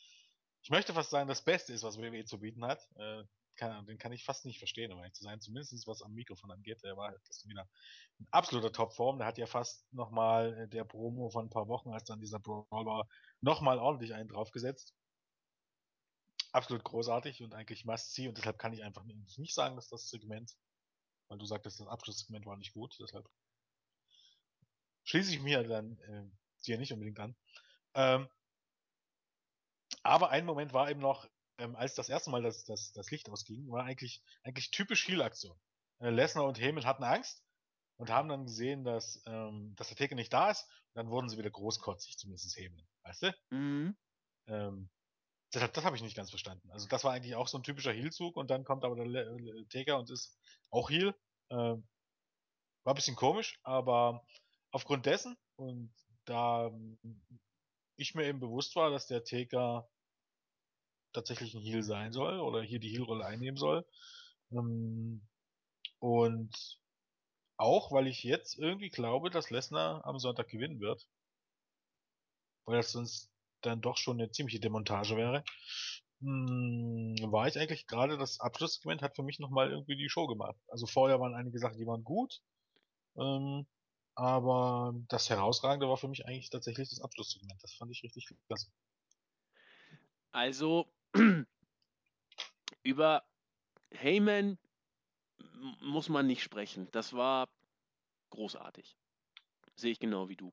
ich 0.63 0.71
möchte 0.71 0.93
fast 0.93 1.11
sagen, 1.11 1.29
das 1.29 1.43
Beste 1.43 1.73
ist, 1.73 1.83
was 1.83 1.99
WWE 1.99 2.25
zu 2.25 2.39
bieten 2.39 2.65
hat, 2.67 2.87
äh, 2.97 3.25
kann, 3.63 3.87
den 3.87 3.99
kann 3.99 4.13
ich 4.13 4.25
fast 4.25 4.45
nicht 4.45 4.59
verstehen, 4.59 4.93
um 4.93 4.99
ehrlich 4.99 5.15
zu 5.15 5.23
sein. 5.23 5.41
Zumindest 5.41 5.87
was 5.87 6.03
am 6.03 6.13
Mikrofon 6.15 6.51
angeht. 6.51 6.83
Der 6.83 6.97
war 6.97 7.13
das 7.27 7.47
wieder 7.47 7.69
in 8.19 8.27
absoluter 8.31 8.73
Topform. 8.73 9.19
Der 9.19 9.27
hat 9.27 9.39
ja 9.39 9.47
fast 9.47 9.93
nochmal 9.93 10.59
äh, 10.59 10.69
der 10.69 10.85
Promo 10.85 11.31
von 11.31 11.47
ein 11.47 11.51
paar 11.51 11.69
Wochen, 11.69 11.91
als 11.91 12.05
dann 12.05 12.21
dieser 12.21 12.41
Brawl 12.41 12.67
war, 12.71 13.09
nochmal 13.41 13.79
ordentlich 13.79 14.15
einen 14.15 14.29
draufgesetzt. 14.29 14.95
Absolut 16.51 16.85
großartig 16.85 17.43
und 17.43 17.55
eigentlich 17.55 17.85
must 17.85 18.13
see 18.15 18.29
und 18.29 18.37
deshalb 18.37 18.59
kann 18.59 18.73
ich 18.73 18.83
einfach 18.83 19.05
nicht 19.05 19.55
sagen, 19.55 19.77
dass 19.77 19.89
das 19.89 20.11
Segment, 20.11 20.53
weil 21.29 21.39
du 21.39 21.47
sagtest, 21.47 21.81
das 21.81 21.87
Abschlusssegment 21.87 22.45
war 22.45 22.57
nicht 22.57 22.75
gut, 22.75 22.95
deshalb 23.01 23.27
schließe 25.05 25.33
ich 25.33 25.41
mir 25.41 25.63
dann 25.63 25.99
äh, 26.01 26.25
dir 26.67 26.77
nicht 26.77 26.93
unbedingt 26.93 27.21
an. 27.21 27.35
Ähm, 27.95 28.29
aber 30.03 30.31
ein 30.31 30.45
Moment 30.45 30.75
war 30.75 30.91
eben 30.91 31.01
noch, 31.01 31.27
ähm, 31.63 31.77
als 31.77 31.95
das 31.95 32.09
erste 32.09 32.31
Mal 32.31 32.43
das, 32.43 32.65
das, 32.65 32.93
das 32.93 33.11
Licht 33.11 33.29
ausging, 33.31 33.71
war 33.71 33.85
eigentlich, 33.85 34.23
eigentlich 34.43 34.71
typisch 34.71 35.07
Heal-Aktion. 35.07 35.59
Äh, 36.01 36.11
Lesnar 36.11 36.45
und 36.45 36.61
Heyman 36.61 36.85
hatten 36.85 37.05
Angst 37.05 37.43
und 37.97 38.11
haben 38.11 38.29
dann 38.29 38.45
gesehen, 38.45 38.85
dass, 38.85 39.23
ähm, 39.27 39.75
dass 39.77 39.89
der 39.89 39.97
Taker 39.97 40.15
nicht 40.15 40.33
da 40.33 40.51
ist. 40.51 40.65
Und 40.93 41.05
dann 41.05 41.11
wurden 41.11 41.29
sie 41.29 41.39
wieder 41.39 41.51
großkotzig, 41.51 42.19
zumindest 42.19 42.57
Heyman. 42.57 42.87
Weißt 43.05 43.23
du? 43.23 43.35
Mhm. 43.51 43.97
Ähm, 44.49 44.91
deshalb, 45.55 45.73
das 45.73 45.85
habe 45.85 45.97
ich 45.97 46.03
nicht 46.03 46.17
ganz 46.17 46.31
verstanden. 46.31 46.71
Also 46.71 46.89
das 46.89 47.05
war 47.05 47.13
eigentlich 47.13 47.37
auch 47.37 47.49
so 47.49 47.59
ein 47.59 47.63
typischer 47.63 47.93
Heal-Zug 47.93 48.37
und 48.37 48.51
dann 48.51 48.65
kommt 48.65 48.85
aber 48.85 48.97
der 48.97 49.07
Le 49.07 49.25
Le 49.39 49.69
Taker 49.69 49.99
und 49.99 50.11
ist 50.11 50.37
auch 50.71 50.91
Heal. 50.91 51.15
Ähm, 51.51 51.87
war 52.85 52.95
ein 52.95 52.97
bisschen 52.97 53.17
komisch, 53.17 53.61
aber 53.63 54.27
aufgrund 54.73 55.07
dessen 55.07 55.37
und 55.57 55.95
da 56.25 56.73
ich 57.97 58.15
mir 58.15 58.25
eben 58.25 58.41
bewusst 58.41 58.75
war, 58.75 58.91
dass 58.91 59.07
der 59.07 59.23
Taker 59.23 59.89
tatsächlich 61.13 61.55
ein 61.55 61.63
Heal 61.63 61.83
sein 61.83 62.13
soll 62.13 62.41
oder 62.41 62.63
hier 62.63 62.79
die 62.81 62.91
Heal-Rolle 62.91 63.25
einnehmen 63.25 63.57
soll. 63.57 63.87
Ähm, 64.51 65.27
und 65.99 66.81
auch, 67.57 67.93
weil 67.93 68.07
ich 68.07 68.23
jetzt 68.25 68.59
irgendwie 68.59 68.91
glaube, 68.91 69.31
dass 69.31 69.51
Lesnar 69.51 70.05
am 70.05 70.19
Sonntag 70.19 70.49
gewinnen 70.49 70.81
wird. 70.81 71.07
Weil 72.65 72.77
das 72.77 72.93
sonst 72.93 73.31
dann 73.61 73.81
doch 73.81 73.97
schon 73.97 74.21
eine 74.21 74.31
ziemliche 74.31 74.61
Demontage 74.61 75.17
wäre. 75.17 75.45
Hm, 76.21 77.17
war 77.33 77.49
ich 77.49 77.59
eigentlich 77.59 77.87
gerade 77.87 78.17
das 78.19 78.41
Abschlusssegment 78.41 79.03
hat 79.03 79.17
für 79.17 79.23
mich 79.23 79.39
nochmal 79.39 79.71
irgendwie 79.71 79.97
die 79.97 80.09
Show 80.09 80.27
gemacht. 80.27 80.57
Also 80.69 80.87
vorher 80.87 81.21
waren 81.21 81.35
einige 81.35 81.59
Sachen, 81.59 81.79
die 81.79 81.87
waren 81.87 82.05
gut. 82.05 82.41
Ähm, 83.17 83.67
aber 84.15 84.95
das 85.09 85.31
Herausragende 85.31 85.89
war 85.89 85.97
für 85.97 86.09
mich 86.09 86.27
eigentlich 86.27 86.51
tatsächlich 86.51 86.91
das 86.91 87.01
Abschlusssegment. 87.01 87.63
Das 87.63 87.75
fand 87.75 87.91
ich 87.91 88.03
richtig 88.03 88.29
klasse. 88.47 88.71
Also, 90.33 90.87
über 92.83 93.23
Heyman 93.93 94.59
muss 95.81 96.09
man 96.09 96.27
nicht 96.27 96.43
sprechen. 96.43 96.89
Das 96.93 97.13
war 97.13 97.49
großartig. 98.31 98.97
Sehe 99.77 99.93
ich 99.93 100.01
genau 100.01 100.29
wie 100.29 100.37
du. 100.37 100.53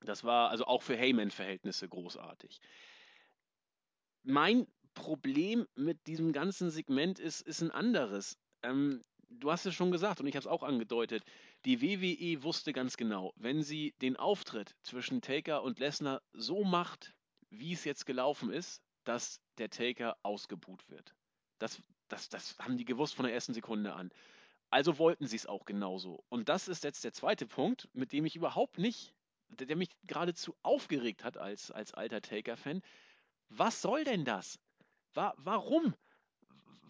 Das 0.00 0.24
war 0.24 0.50
also 0.50 0.66
auch 0.66 0.82
für 0.82 0.96
Heyman-Verhältnisse 0.96 1.88
großartig. 1.88 2.60
Mein 4.22 4.66
Problem 4.94 5.66
mit 5.74 6.06
diesem 6.06 6.32
ganzen 6.32 6.70
Segment 6.70 7.18
ist, 7.18 7.40
ist 7.42 7.62
ein 7.62 7.70
anderes. 7.70 8.38
Ähm, 8.62 9.02
du 9.28 9.50
hast 9.50 9.66
es 9.66 9.74
schon 9.74 9.90
gesagt 9.90 10.20
und 10.20 10.26
ich 10.26 10.34
habe 10.34 10.42
es 10.42 10.46
auch 10.46 10.62
angedeutet. 10.62 11.24
Die 11.64 11.82
WWE 11.82 12.42
wusste 12.42 12.72
ganz 12.72 12.96
genau, 12.96 13.32
wenn 13.36 13.62
sie 13.62 13.94
den 14.00 14.16
Auftritt 14.16 14.74
zwischen 14.82 15.20
Taker 15.20 15.62
und 15.62 15.78
Lesnar 15.78 16.22
so 16.32 16.64
macht, 16.64 17.14
wie 17.50 17.72
es 17.72 17.84
jetzt 17.84 18.06
gelaufen 18.06 18.50
ist, 18.50 18.82
dass 19.04 19.40
der 19.58 19.70
Taker 19.70 20.16
ausgebuht 20.22 20.88
wird. 20.88 21.14
Das, 21.58 21.80
das, 22.08 22.28
das 22.28 22.58
haben 22.58 22.76
die 22.76 22.84
gewusst 22.84 23.14
von 23.14 23.24
der 23.24 23.34
ersten 23.34 23.54
Sekunde 23.54 23.94
an. 23.94 24.10
Also 24.70 24.98
wollten 24.98 25.26
sie 25.26 25.36
es 25.36 25.46
auch 25.46 25.64
genauso. 25.64 26.24
Und 26.28 26.48
das 26.48 26.68
ist 26.68 26.84
jetzt 26.84 27.04
der 27.04 27.12
zweite 27.12 27.46
Punkt, 27.46 27.88
mit 27.92 28.12
dem 28.12 28.24
ich 28.26 28.36
überhaupt 28.36 28.78
nicht, 28.78 29.14
der, 29.48 29.66
der 29.66 29.76
mich 29.76 29.90
geradezu 30.04 30.56
aufgeregt 30.62 31.22
hat 31.24 31.36
als, 31.36 31.70
als 31.70 31.94
alter 31.94 32.20
Taker-Fan. 32.20 32.82
Was 33.50 33.82
soll 33.82 34.04
denn 34.04 34.24
das? 34.24 34.58
Wa 35.12 35.32
warum? 35.36 35.94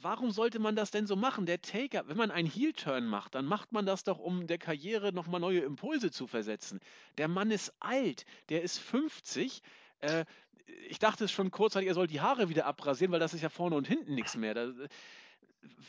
Warum 0.01 0.31
sollte 0.33 0.59
man 0.59 0.77
das 0.77 0.91
denn 0.91 1.07
so 1.07 1.17
machen? 1.17 1.47
Der 1.47 1.63
Taker, 1.63 2.09
wenn 2.09 2.17
man 2.17 2.31
einen 2.31 2.49
Heel-Turn 2.49 3.07
macht, 3.07 3.35
dann 3.35 3.47
macht 3.47 3.73
man 3.73 3.87
das 3.87 4.05
doch, 4.05 4.19
um 4.19 4.47
der 4.47 4.59
Karriere 4.59 5.13
nochmal 5.13 5.41
neue 5.41 5.61
Impulse 5.61 6.11
zu 6.11 6.27
versetzen. 6.27 6.81
Der 7.17 7.29
Mann 7.29 7.51
ist 7.51 7.73
alt, 7.81 8.25
der 8.49 8.63
ist 8.63 8.79
50. 8.79 9.63
Äh, 10.01 10.25
ich 10.67 10.99
dachte 10.99 11.29
schon 11.29 11.51
kurzzeitig, 11.51 11.89
er 11.89 11.95
soll 11.95 12.07
die 12.07 12.21
Haare 12.21 12.49
wieder 12.49 12.67
abrasieren, 12.67 13.13
weil 13.13 13.21
das 13.21 13.35
ist 13.35 13.43
ja 13.43 13.49
vorne 13.49 13.77
und 13.77 13.87
hinten 13.87 14.15
nichts 14.15 14.37
mehr. 14.37 14.55
Da, 14.55 14.73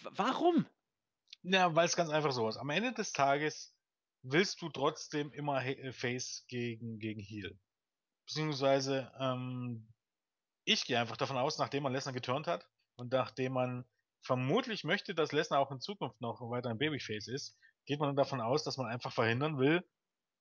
warum? 0.04 0.66
Ja, 1.44 1.76
weil 1.76 1.86
es 1.86 1.96
ganz 1.96 2.10
einfach 2.10 2.32
so 2.32 2.48
ist. 2.50 2.58
Am 2.58 2.70
Ende 2.70 2.94
des 2.94 3.14
Tages 3.14 3.76
willst 4.24 4.62
du 4.62 4.70
trotzdem 4.70 5.32
immer 5.32 5.64
äh, 5.64 5.92
Face 5.92 6.46
gegen, 6.48 7.00
gegen 7.00 7.22
Heel. 7.22 7.60
Beziehungsweise, 8.26 9.12
ähm, 9.20 9.88
ich 10.64 10.86
gehe 10.86 11.00
einfach 11.00 11.18
davon 11.18 11.38
aus, 11.38 11.60
nachdem 11.60 11.84
man 11.84 11.94
Lesnar 11.94 12.14
geturnt 12.14 12.48
hat 12.48 12.68
und 12.96 13.12
nachdem 13.12 13.54
man 13.54 13.86
vermutlich 14.22 14.84
möchte, 14.84 15.14
dass 15.14 15.32
Lesnar 15.32 15.60
auch 15.60 15.72
in 15.72 15.80
Zukunft 15.80 16.20
noch 16.20 16.42
weiter 16.42 16.70
ein 16.70 16.80
Babyface 16.80 17.28
ist, 17.28 17.60
geht 17.86 18.00
man 18.00 18.16
davon 18.16 18.42
aus, 18.42 18.64
dass 18.64 18.78
man 18.78 18.88
einfach 18.88 19.14
verhindern 19.14 19.60
will, 19.60 19.88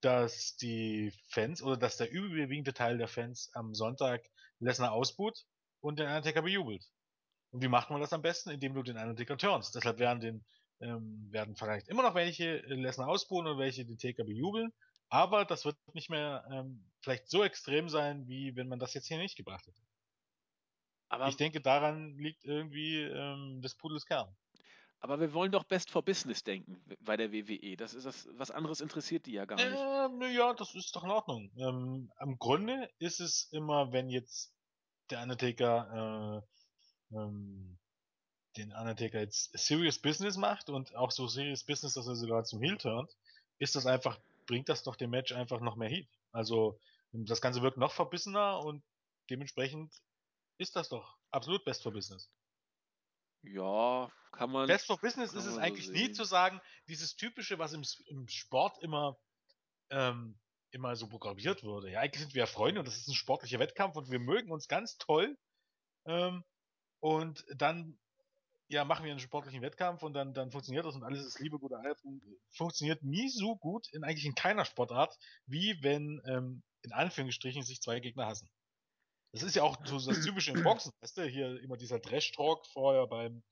dass 0.04 0.56
die 0.56 1.12
Fans 1.28 1.62
oder 1.62 1.76
dass 1.76 1.96
der 1.96 2.10
überwiegende 2.10 2.74
Teil 2.74 2.98
der 2.98 3.08
Fans 3.08 3.50
am 3.54 3.74
Sonntag 3.74 4.22
Lesnar 4.58 4.92
ausbuht 4.92 5.44
und 5.80 5.98
den 5.98 6.06
Undertaker 6.06 6.42
bejubelt. 6.42 6.90
Und 7.50 7.62
wie 7.62 7.68
macht 7.68 7.90
man 7.90 8.00
das 8.00 8.12
am 8.12 8.22
besten? 8.22 8.50
Indem 8.50 8.74
du 8.74 8.82
den 8.82 8.98
Undertaker 8.98 9.36
turnst. 9.36 9.74
Deshalb 9.74 9.98
werden 9.98 10.20
den 10.20 10.44
ähm, 10.80 11.28
werden 11.30 11.56
vielleicht 11.56 11.88
immer 11.88 12.02
noch 12.02 12.14
welche 12.14 12.62
äh, 12.64 12.74
Lesnar 12.74 13.08
ausbuhen 13.08 13.46
und 13.46 13.58
welche 13.58 13.84
den 13.84 13.98
Taker 13.98 14.24
bejubeln, 14.24 14.72
aber 15.08 15.44
das 15.44 15.64
wird 15.64 15.76
nicht 15.94 16.10
mehr 16.10 16.46
ähm, 16.50 16.84
vielleicht 17.00 17.28
so 17.28 17.44
extrem 17.44 17.88
sein, 17.88 18.26
wie 18.26 18.56
wenn 18.56 18.68
man 18.68 18.78
das 18.78 18.94
jetzt 18.94 19.06
hier 19.06 19.18
nicht 19.18 19.36
gebracht 19.36 19.66
hätte. 19.66 19.80
Aber 21.08 21.28
ich 21.28 21.36
denke, 21.36 21.60
daran 21.60 22.16
liegt 22.18 22.44
irgendwie 22.44 23.02
ähm, 23.02 23.60
des 23.62 23.76
Pudels 23.76 24.06
Kern. 24.06 24.34
Aber 25.04 25.20
wir 25.20 25.34
wollen 25.34 25.52
doch 25.52 25.64
Best 25.64 25.90
for 25.90 26.02
Business 26.02 26.44
denken 26.44 26.82
bei 27.00 27.18
der 27.18 27.30
WWE. 27.30 27.76
Das 27.76 27.92
ist 27.92 28.06
das, 28.06 28.26
was 28.38 28.50
anderes 28.50 28.80
interessiert 28.80 29.26
die 29.26 29.32
ja 29.32 29.44
gar 29.44 29.56
nicht. 29.56 29.66
Ähm, 29.66 30.34
ja, 30.34 30.54
das 30.54 30.74
ist 30.74 30.96
doch 30.96 31.04
in 31.04 31.10
Ordnung. 31.10 31.50
Ähm, 31.58 32.10
Am 32.16 32.38
Grunde 32.38 32.88
ist 33.00 33.20
es 33.20 33.52
immer, 33.52 33.92
wenn 33.92 34.08
jetzt 34.08 34.54
der 35.10 35.20
Undertaker 35.20 36.42
äh, 37.12 37.16
ähm, 37.18 37.76
den 38.56 38.72
Undertaker 38.72 39.20
jetzt 39.20 39.50
Serious 39.52 39.98
Business 39.98 40.38
macht 40.38 40.70
und 40.70 40.96
auch 40.96 41.10
so 41.10 41.26
Serious 41.26 41.64
Business, 41.64 41.92
dass 41.92 42.06
er 42.06 42.16
sogar 42.16 42.44
zum 42.44 42.62
Heel 42.62 42.78
turnt, 42.78 43.14
ist 43.58 43.76
das 43.76 43.84
einfach, 43.84 44.18
bringt 44.46 44.70
das 44.70 44.84
doch 44.84 44.96
dem 44.96 45.10
Match 45.10 45.32
einfach 45.32 45.60
noch 45.60 45.76
mehr 45.76 45.90
Heat. 45.90 46.08
Also 46.32 46.78
das 47.12 47.42
Ganze 47.42 47.60
wirkt 47.60 47.76
noch 47.76 47.92
verbissener 47.92 48.58
und 48.64 48.82
dementsprechend 49.28 49.92
ist 50.56 50.76
das 50.76 50.88
doch 50.88 51.18
absolut 51.30 51.62
Best 51.66 51.82
for 51.82 51.92
Business. 51.92 52.30
Ja, 53.44 54.10
kann 54.32 54.50
man. 54.50 54.66
Best 54.66 54.86
for 54.86 54.98
Business 54.98 55.32
ist 55.34 55.46
es 55.46 55.58
eigentlich 55.58 55.86
so 55.86 55.92
nie 55.92 56.12
zu 56.12 56.24
sagen, 56.24 56.60
dieses 56.88 57.16
typische, 57.16 57.58
was 57.58 57.72
im, 57.72 57.82
im 58.06 58.28
Sport 58.28 58.78
immer, 58.82 59.16
ähm, 59.90 60.38
immer 60.70 60.96
so 60.96 61.08
programmiert 61.08 61.62
wurde. 61.62 61.90
Ja, 61.90 62.00
eigentlich 62.00 62.22
sind 62.22 62.34
wir 62.34 62.40
ja 62.40 62.46
Freunde 62.46 62.80
und 62.80 62.86
das 62.86 62.96
ist 62.96 63.08
ein 63.08 63.14
sportlicher 63.14 63.58
Wettkampf 63.58 63.96
und 63.96 64.10
wir 64.10 64.18
mögen 64.18 64.50
uns 64.50 64.68
ganz 64.68 64.96
toll. 64.98 65.36
Ähm, 66.06 66.44
und 67.00 67.44
dann 67.56 67.98
ja, 68.68 68.84
machen 68.84 69.04
wir 69.04 69.10
einen 69.10 69.20
sportlichen 69.20 69.62
Wettkampf 69.62 70.02
und 70.02 70.14
dann, 70.14 70.32
dann 70.34 70.50
funktioniert 70.50 70.86
das 70.86 70.94
und 70.94 71.04
alles 71.04 71.24
ist 71.24 71.38
Liebe, 71.38 71.58
gute 71.58 71.78
Alten. 71.78 72.20
Funktioniert 72.50 73.02
nie 73.02 73.28
so 73.28 73.56
gut 73.56 73.86
in 73.92 74.04
eigentlich 74.04 74.24
in 74.24 74.34
keiner 74.34 74.64
Sportart, 74.64 75.16
wie 75.46 75.82
wenn 75.82 76.20
ähm, 76.26 76.62
in 76.82 76.92
Anführungsstrichen 76.92 77.62
sich 77.62 77.80
zwei 77.80 78.00
Gegner 78.00 78.26
hassen. 78.26 78.48
Das 79.34 79.42
ist 79.42 79.56
ja 79.56 79.62
auch 79.62 79.76
so 79.84 79.98
das 79.98 80.20
Typische 80.20 80.52
im 80.52 80.62
Boxen, 80.62 80.92
weißt 81.00 81.18
du, 81.18 81.24
hier 81.24 81.60
immer 81.60 81.76
dieser 81.76 82.00
Trash-Talk 82.00 82.66
vorher 82.66 83.06
beim, 83.06 83.42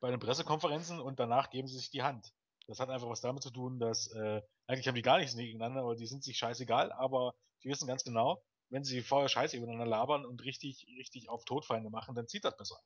bei 0.00 0.10
den 0.10 0.20
Pressekonferenzen 0.20 1.00
und 1.00 1.18
danach 1.18 1.50
geben 1.50 1.68
sie 1.68 1.78
sich 1.78 1.90
die 1.90 2.02
Hand. 2.02 2.32
Das 2.66 2.80
hat 2.80 2.90
einfach 2.90 3.08
was 3.08 3.20
damit 3.20 3.42
zu 3.42 3.50
tun, 3.50 3.78
dass 3.78 4.08
äh, 4.12 4.42
eigentlich 4.66 4.88
haben 4.88 4.94
die 4.94 5.02
gar 5.02 5.18
nichts 5.18 5.36
gegeneinander, 5.36 5.80
aber 5.80 5.96
die 5.96 6.06
sind 6.06 6.22
sich 6.22 6.36
scheißegal, 6.36 6.92
aber 6.92 7.34
die 7.62 7.68
wissen 7.68 7.86
ganz 7.86 8.04
genau, 8.04 8.42
wenn 8.68 8.84
sie 8.84 9.00
vorher 9.00 9.28
Scheiße 9.28 9.56
übereinander 9.56 9.86
labern 9.86 10.26
und 10.26 10.44
richtig, 10.44 10.86
richtig 10.98 11.30
auf 11.30 11.44
Todfeinde 11.44 11.88
machen, 11.88 12.14
dann 12.14 12.28
zieht 12.28 12.44
das 12.44 12.56
besser 12.56 12.78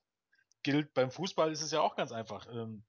gilt 0.63 0.95
beim 0.95 1.11
Fußball 1.11 1.53
ist 1.53 1.63
es 1.63 1.73
ja 1.73 1.81
auch 1.81 1.97
ganz 1.97 2.13
einfach. 2.13 2.47
Ähm, 2.53 2.85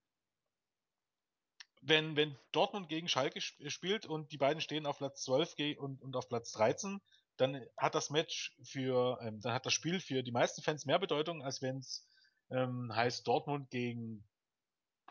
wenn, 1.82 2.16
wenn 2.16 2.38
Dortmund 2.52 2.88
gegen 2.88 3.10
Schalke 3.10 3.42
spielt 3.42 4.06
und 4.06 4.32
die 4.32 4.38
beiden 4.38 4.62
stehen 4.62 4.86
auf 4.86 5.00
Platz 5.00 5.24
12 5.24 5.56
und, 5.78 6.02
und 6.02 6.16
auf 6.16 6.30
Platz 6.30 6.52
13, 6.54 7.02
dann 7.38 7.66
hat 7.78 7.96
das 7.96 8.10
Match 8.10 8.56
für, 8.64 9.20
ähm, 9.22 9.42
dann 9.42 9.54
hat 9.54 9.66
das 9.66 9.74
Spiel 9.74 10.00
für 10.00 10.24
die 10.24 10.32
meisten 10.32 10.62
Fans 10.62 10.86
mehr 10.86 11.00
Bedeutung, 11.00 11.44
als 11.44 11.62
wenn 11.62 11.78
es 11.78 12.08
ähm, 12.50 12.94
heißt 12.94 13.28
Dortmund 13.28 13.70
gegen 13.70 14.24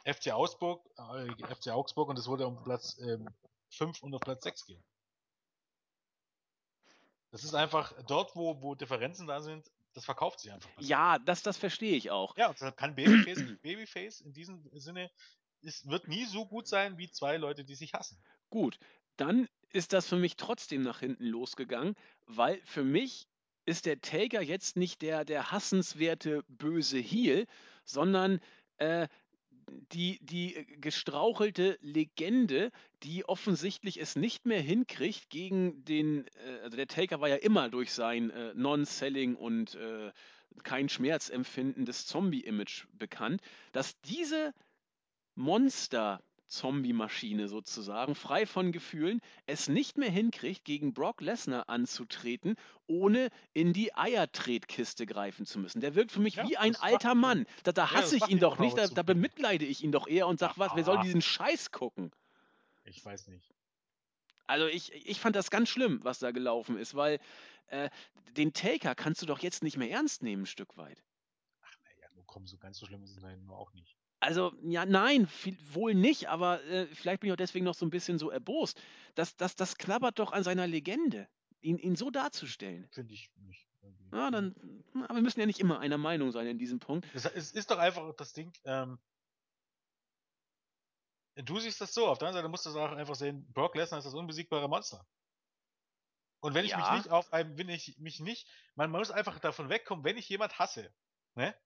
FC 0.05 0.33
Augsburg, 0.33 0.85
äh, 0.97 1.55
FC 1.55 1.69
Augsburg 1.69 2.09
und 2.09 2.19
es 2.19 2.27
wurde 2.27 2.47
um 2.47 2.63
Platz 2.63 2.99
ähm, 2.99 3.29
5 3.71 4.03
und 4.03 4.15
auf 4.15 4.21
Platz 4.21 4.45
6 4.45 4.67
gehen. 4.67 4.85
Das 7.31 7.45
ist 7.45 7.55
einfach 7.55 7.95
dort, 8.07 8.37
wo, 8.37 8.61
wo 8.61 8.75
Differenzen 8.75 9.27
da 9.27 9.41
sind, 9.41 9.71
das 9.95 10.05
verkauft 10.05 10.41
sich 10.41 10.53
einfach. 10.53 10.71
besser. 10.71 10.89
Ja, 10.89 11.19
das, 11.19 11.43
das 11.43 11.57
verstehe 11.57 11.97
ich 11.97 12.11
auch. 12.11 12.37
Ja, 12.37 12.53
deshalb 12.53 12.77
kann 12.77 12.95
Babyface, 12.95 13.39
Babyface 13.63 14.21
in 14.21 14.33
diesem 14.33 14.69
Sinne, 14.73 15.11
es 15.63 15.87
wird 15.87 16.09
nie 16.09 16.25
so 16.25 16.47
gut 16.47 16.67
sein 16.67 16.99
wie 16.99 17.11
zwei 17.11 17.37
Leute, 17.37 17.65
die 17.65 17.75
sich 17.75 17.95
hassen. 17.95 18.23
Gut, 18.51 18.79
dann 19.17 19.49
ist 19.73 19.93
das 19.93 20.09
für 20.09 20.17
mich 20.17 20.37
trotzdem 20.37 20.83
nach 20.83 21.01
hinten 21.01 21.27
losgegangen, 21.27 21.95
weil 22.27 22.61
für 22.65 22.85
mich 22.85 23.27
ist 23.65 23.87
der 23.87 24.01
Taker 24.01 24.43
jetzt 24.43 24.77
nicht 24.77 25.03
der, 25.03 25.25
der 25.25 25.53
hassenswerte 25.53 26.43
böse 26.49 26.99
Heel, 26.99 27.47
sondern 27.85 28.41
äh, 28.79 29.09
die, 29.93 30.19
die 30.21 30.67
gestrauchelte 30.81 31.79
Legende, 31.81 32.71
die 33.03 33.25
offensichtlich 33.25 34.01
es 34.01 34.17
nicht 34.17 34.47
mehr 34.47 34.61
hinkriegt 34.61 35.31
gegen 35.31 35.85
den, 35.85 36.27
äh, 36.27 36.61
also 36.63 36.77
der 36.77 36.89
Taker 36.89 37.21
war 37.21 37.29
ja 37.29 37.37
immer 37.37 37.69
durch 37.69 37.93
sein 37.93 38.31
äh, 38.31 38.53
Non-Selling 38.55 39.37
und 39.37 39.75
äh, 39.77 40.13
kein 40.65 40.89
schmerzempfindendes 40.89 42.07
Zombie-Image 42.07 42.87
bekannt, 42.93 43.41
dass 43.73 43.99
diese 44.03 44.53
Monster 45.35 46.23
Zombie-Maschine 46.53 47.49
sozusagen, 47.49 48.15
frei 48.15 48.47
von 48.47 48.73
Gefühlen, 48.73 49.21
es 49.47 49.69
nicht 49.69 49.97
mehr 49.99 50.11
hinkriegt, 50.11 50.65
gegen 50.65 50.93
Brock 50.95 51.21
Lesnar 51.21 51.69
anzutreten, 51.69 52.57
ohne 52.87 53.31
in 53.55 53.73
die 53.73 53.95
Eiertretkiste 53.95 55.07
greifen 55.07 55.47
zu 55.47 55.59
müssen. 55.59 55.81
Der 55.81 55.95
wirkt 55.95 56.13
für 56.13 56.21
mich 56.21 56.39
Ja, 56.39 56.43
wie 56.43 56.57
ein 56.59 56.77
alter 56.77 57.15
Mann. 57.15 57.47
Da, 57.65 57.73
da 57.73 57.93
Ja, 57.93 57.95
hasse 57.95 58.17
das 58.17 58.17
ich 58.17 58.29
ihn 58.29 58.39
doch 58.41 58.59
nicht, 58.59 58.77
da, 58.79 58.89
da 58.89 59.03
bemitleide 59.03 59.65
ich 59.65 59.83
ihn 59.83 59.93
doch 59.93 60.07
eher 60.07 60.27
und 60.29 60.39
sag, 60.39 60.59
was, 60.59 60.75
wer 60.75 60.85
soll 60.85 60.99
diesen 60.99 61.23
Scheiß 61.23 61.71
gucken? 61.73 62.13
Ich 62.85 63.05
weiß 63.05 63.27
nicht. 63.27 63.53
Also 64.47 64.67
ich, 64.67 64.93
ich 64.93 65.19
fand 65.21 65.35
das 65.37 65.51
ganz 65.51 65.69
schlimm, 65.69 65.99
was 66.05 66.19
da 66.21 66.31
gelaufen 66.31 66.77
ist, 66.77 66.95
weil 66.95 67.19
äh, 67.69 67.91
den 68.37 68.53
Taker 68.53 68.95
kannst 68.95 69.21
du 69.23 69.27
doch 69.27 69.41
jetzt 69.41 69.63
nicht 69.65 69.77
mehr 69.77 69.91
ernst 69.91 70.23
nehmen, 70.23 70.43
ein 70.43 70.47
Stück 70.47 70.77
weit. 70.77 71.03
Ach 71.63 71.77
naja, 71.83 72.09
nur 72.15 72.25
komm, 72.27 72.47
so 72.47 72.59
ganz 72.59 72.79
so 72.79 72.87
schlimm 72.87 73.03
ist 73.03 73.11
es 73.11 73.21
nein, 73.23 73.45
nur 73.47 73.57
auch 73.57 73.73
nicht. 73.73 73.99
Also, 74.23 74.53
ja, 74.63 74.87
nein, 74.87 75.27
viel, 75.27 75.59
wohl 75.75 75.95
nicht, 75.95 76.29
aber 76.29 76.63
äh, 76.65 76.87
vielleicht 76.95 77.21
bin 77.21 77.29
ich 77.29 77.33
auch 77.33 77.37
deswegen 77.37 77.65
noch 77.65 77.75
so 77.75 77.85
ein 77.85 77.91
bisschen 77.91 78.19
so 78.19 78.31
erbost. 78.31 78.81
Das, 79.17 79.37
das, 79.37 79.57
das 79.57 79.77
knabbert 79.79 80.21
doch 80.21 80.33
an 80.33 80.45
seiner 80.45 80.69
Legende, 80.69 81.29
ihn, 81.61 81.77
ihn 81.77 81.97
so 81.97 82.09
darzustellen. 82.11 82.87
Finde 82.93 83.15
ich 83.15 83.31
nicht. 83.35 83.67
Ja, 84.13 84.31
dann, 84.31 84.55
aber 84.95 85.17
wir 85.17 85.23
müssen 85.23 85.41
ja 85.41 85.47
nicht 85.47 85.59
immer 85.59 85.81
einer 85.81 85.99
Meinung 85.99 86.31
sein 86.31 86.47
in 86.47 86.59
diesem 86.59 86.79
Punkt. 86.79 87.09
Es, 87.15 87.25
es 87.25 87.51
ist 87.51 87.73
doch 87.73 87.79
einfach 87.79 88.15
das 88.15 88.33
Ding, 88.33 88.53
ähm, 88.65 89.01
du 91.35 91.59
siehst 91.59 91.81
das 91.81 91.93
so, 91.93 92.07
auf 92.07 92.19
der 92.19 92.29
anderen 92.29 92.45
Seite 92.45 92.51
musst 92.51 92.67
du 92.67 92.71
es 92.71 92.77
auch 92.77 92.93
einfach 92.93 93.17
sehen, 93.17 93.51
Brock 93.53 93.75
Lesnar 93.75 93.99
ist 93.99 94.05
das 94.05 94.15
unbesiegbare 94.15 94.69
Monster. 94.69 95.05
Und 96.41 96.55
wenn 96.55 96.65
ich 96.65 96.77
mich 96.77 96.91
nicht 96.93 97.11
auf 97.11 97.33
einem, 97.33 97.59
wenn 97.59 97.69
ich 97.69 97.99
mich 97.99 98.21
nicht, 98.21 98.49
man 98.77 98.91
muss 98.91 99.11
einfach 99.11 99.41
davon 99.41 99.69
wegkommen, 99.69 100.05
wenn 100.05 100.17
ich 100.17 100.29
jemand 100.29 100.61
hasse, 100.61 100.95
ne, 101.35 101.57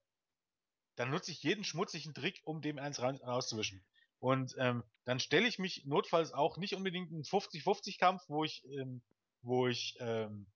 dann 0.97 1.11
nutze 1.11 1.31
ich 1.31 1.43
jeden 1.43 1.63
schmutzigen 1.63 2.13
Trick, 2.13 2.41
um 2.43 2.61
dem 2.61 2.79
eins 2.79 3.01
rauszuwischen. 3.01 3.85
Und 4.19 4.55
ähm, 4.57 4.83
dann 5.05 5.19
stelle 5.19 5.47
ich 5.47 5.59
mich 5.59 5.85
notfalls 5.85 6.33
auch 6.33 6.57
nicht 6.57 6.75
unbedingt 6.75 7.11
einen 7.11 7.23
50-50-Kampf, 7.23 8.23
wo 8.27 8.43
ich, 8.43 8.65
ähm, 8.65 9.01
wo 9.43 9.67
ich 9.67 9.95
ähm, 9.99 10.47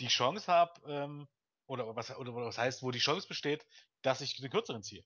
die 0.00 0.08
Chance 0.08 0.52
habe, 0.52 0.80
ähm, 0.86 1.28
oder 1.66 1.96
was, 1.96 2.14
oder 2.16 2.34
was 2.34 2.58
heißt, 2.58 2.82
wo 2.82 2.90
die 2.90 2.98
Chance 2.98 3.26
besteht, 3.26 3.66
dass 4.02 4.20
ich 4.20 4.36
den 4.36 4.50
kürzeren 4.50 4.82
ziehe. 4.82 5.04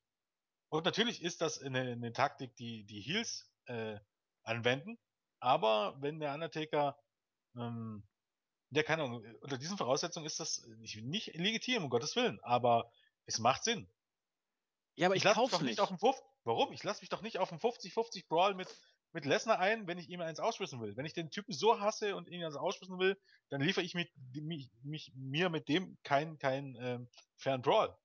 Und 0.69 0.85
natürlich 0.85 1.23
ist 1.23 1.41
das 1.41 1.61
eine, 1.61 1.81
eine 1.81 2.13
Taktik, 2.13 2.55
die 2.57 2.85
die 2.85 3.01
Heels 3.01 3.49
äh, 3.67 3.99
anwenden, 4.43 4.99
aber 5.39 5.97
wenn 6.01 6.19
der 6.21 6.35
Undertaker, 6.35 6.99
ähm, 7.57 8.03
der 8.71 8.85
keine 8.85 9.05
Ahnung, 9.05 9.25
unter 9.41 9.57
diesen 9.57 9.79
Voraussetzungen 9.79 10.27
ist 10.27 10.41
das 10.41 10.67
nicht, 10.79 10.97
nicht 11.03 11.35
legitim, 11.35 11.85
um 11.85 11.91
Gottes 11.91 12.15
Willen, 12.17 12.41
aber 12.43 12.91
es 13.27 13.39
macht 13.39 13.65
Sinn. 13.65 13.89
Ja, 14.97 15.07
aber 15.07 15.17
ich 15.17 15.23
ich, 15.23 15.25
lasse 15.25 15.41
mich 15.41 15.51
kauf's 15.51 15.51
doch 15.51 15.63
nicht 15.63 15.81
auf 15.81 15.89
den 15.89 15.99
50, 15.99 16.25
warum? 16.45 16.73
Ich 16.73 16.83
lasse 16.85 17.01
mich 17.03 17.09
doch 17.09 17.23
nicht 17.23 17.39
auf 17.39 17.51
einen 17.51 17.61
50-50 17.61 18.29
Brawl 18.29 18.55
mit, 18.55 18.69
mit 19.13 19.25
Lesnar 19.25 19.59
ein, 19.59 19.87
wenn 19.87 19.99
ich 19.99 20.09
ihm 20.09 20.21
eins 20.21 20.41
ausschwissen 20.41 20.81
will. 20.81 20.97
Wenn 20.97 21.07
ich 21.07 21.15
den 21.15 21.31
Typen 21.31 21.53
so 21.53 21.81
hasse 21.81 22.17
und 22.17 22.29
ihn 22.29 22.45
eins 22.45 22.57
ausschwissen 22.57 22.99
will, 22.99 23.19
dann 23.49 23.61
liefere 23.61 23.85
ich 23.85 23.95
mit, 23.95 24.11
mich, 24.35 24.71
mich, 24.83 25.13
mir 25.15 25.51
mit 25.51 25.69
dem 25.69 25.99
keinen 26.03 26.39
kein, 26.39 26.77
ähm, 26.81 27.09
fairen 27.37 27.63
Brawl. 27.63 27.97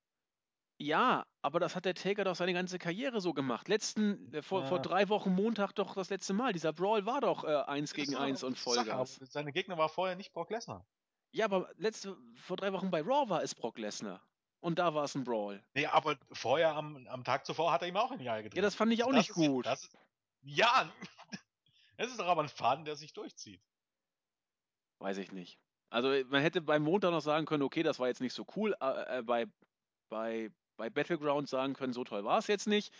Ja, 0.77 1.25
aber 1.41 1.59
das 1.59 1.75
hat 1.75 1.83
der 1.85 1.93
Taker 1.95 2.23
doch 2.25 2.35
seine 2.35 2.53
ganze 2.53 2.79
Karriere 2.79 3.21
so 3.21 3.33
gemacht. 3.33 3.67
Letzten, 3.69 4.33
äh, 4.33 4.41
vor, 4.41 4.65
vor 4.65 4.79
Ja. 4.79 4.81
drei 4.81 5.07
Wochen 5.09 5.33
Montag 5.33 5.73
doch 5.73 5.95
das 5.95 6.09
letzte 6.09 6.33
Mal. 6.33 6.51
Dieser 6.53 6.73
Brawl 6.73 7.05
war 7.05 7.21
doch 7.21 7.43
äh, 7.45 7.63
eins 7.63 7.93
Das 7.93 7.93
gegen 7.93 8.15
eins 8.15 8.43
und 8.43 8.57
Sache, 8.57 8.57
Vollgas. 8.57 9.19
Seine 9.21 9.53
Gegner 9.53 9.77
war 9.77 9.89
vorher 9.89 10.15
nicht 10.15 10.33
Brock 10.33 10.49
Lesnar. 10.51 10.87
Ja, 11.31 11.45
aber 11.45 11.69
letzte, 11.77 12.17
vor 12.35 12.57
drei 12.57 12.73
Wochen 12.73 12.89
bei 12.89 13.01
Raw 13.01 13.29
war 13.29 13.43
es 13.43 13.53
Brock 13.53 13.77
Lesnar. 13.77 14.23
Und 14.65 14.79
da 14.79 14.95
war 14.95 15.03
es 15.03 15.13
ein 15.13 15.23
Brawl. 15.23 15.61
Nee, 15.75 15.85
aber 15.85 16.17
vorher 16.31 16.75
am, 16.75 17.05
am 17.05 17.23
Tag 17.23 17.45
zuvor 17.45 17.71
hat 17.71 17.83
er 17.83 17.87
ihm 17.87 17.97
auch 17.97 18.11
in 18.11 18.17
die 18.17 18.27
Eier 18.27 18.41
gedreht. 18.41 18.57
Ja, 18.57 18.63
das 18.63 18.73
fand 18.73 18.91
ich 18.91 19.03
auch 19.03 19.09
Das 19.11 19.17
nicht 19.17 19.29
ist 19.29 19.37
ja- 19.37 19.47
gut. 19.47 19.65
Das 19.67 19.83
ist, 19.83 19.95
ja, 20.41 20.91
es 21.97 22.09
ist 22.09 22.19
doch 22.19 22.25
aber 22.25 22.41
ein 22.41 22.49
Faden, 22.49 22.83
der 22.83 22.95
sich 22.95 23.13
durchzieht. 23.13 23.61
Weiß 24.99 25.17
ich 25.19 25.31
nicht. 25.31 25.59
Also 25.91 26.09
man 26.29 26.41
hätte 26.41 26.61
beim 26.61 26.81
Montag 26.81 27.11
noch 27.11 27.21
sagen 27.21 27.45
können, 27.45 27.61
okay, 27.61 27.83
das 27.83 27.99
war 27.99 28.07
jetzt 28.07 28.21
nicht 28.21 28.33
so 28.33 28.43
cool. 28.55 28.75
Äh, 28.81 29.19
äh, 29.19 29.21
bei, 29.21 29.45
bei, 30.09 30.49
bei 30.77 30.89
Battleground 30.89 31.47
sagen 31.47 31.73
können, 31.75 31.93
so 31.93 32.03
toll 32.03 32.23
war 32.23 32.39
es 32.39 32.47
jetzt 32.47 32.65
nicht. 32.65 32.91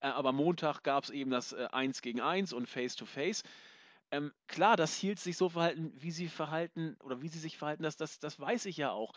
Äh, 0.00 0.06
aber 0.08 0.32
Montag 0.32 0.82
gab 0.82 1.04
es 1.04 1.10
eben 1.10 1.30
das 1.30 1.52
äh, 1.52 1.68
1 1.70 2.00
gegen 2.00 2.22
1 2.22 2.54
und 2.54 2.66
Face 2.66 2.96
to 2.96 3.04
Face. 3.04 3.42
Ähm, 4.10 4.32
klar, 4.48 4.76
dass 4.78 4.94
Heels 5.00 5.22
sich 5.22 5.36
so 5.36 5.50
verhalten, 5.50 5.92
wie 5.96 6.10
sie 6.12 6.28
verhalten 6.28 6.96
oder 7.04 7.20
wie 7.20 7.28
sie 7.28 7.38
sich 7.38 7.58
verhalten, 7.58 7.82
das, 7.82 7.96
das, 7.96 8.18
das 8.20 8.40
weiß 8.40 8.64
ich 8.64 8.78
ja 8.78 8.90
auch. 8.90 9.12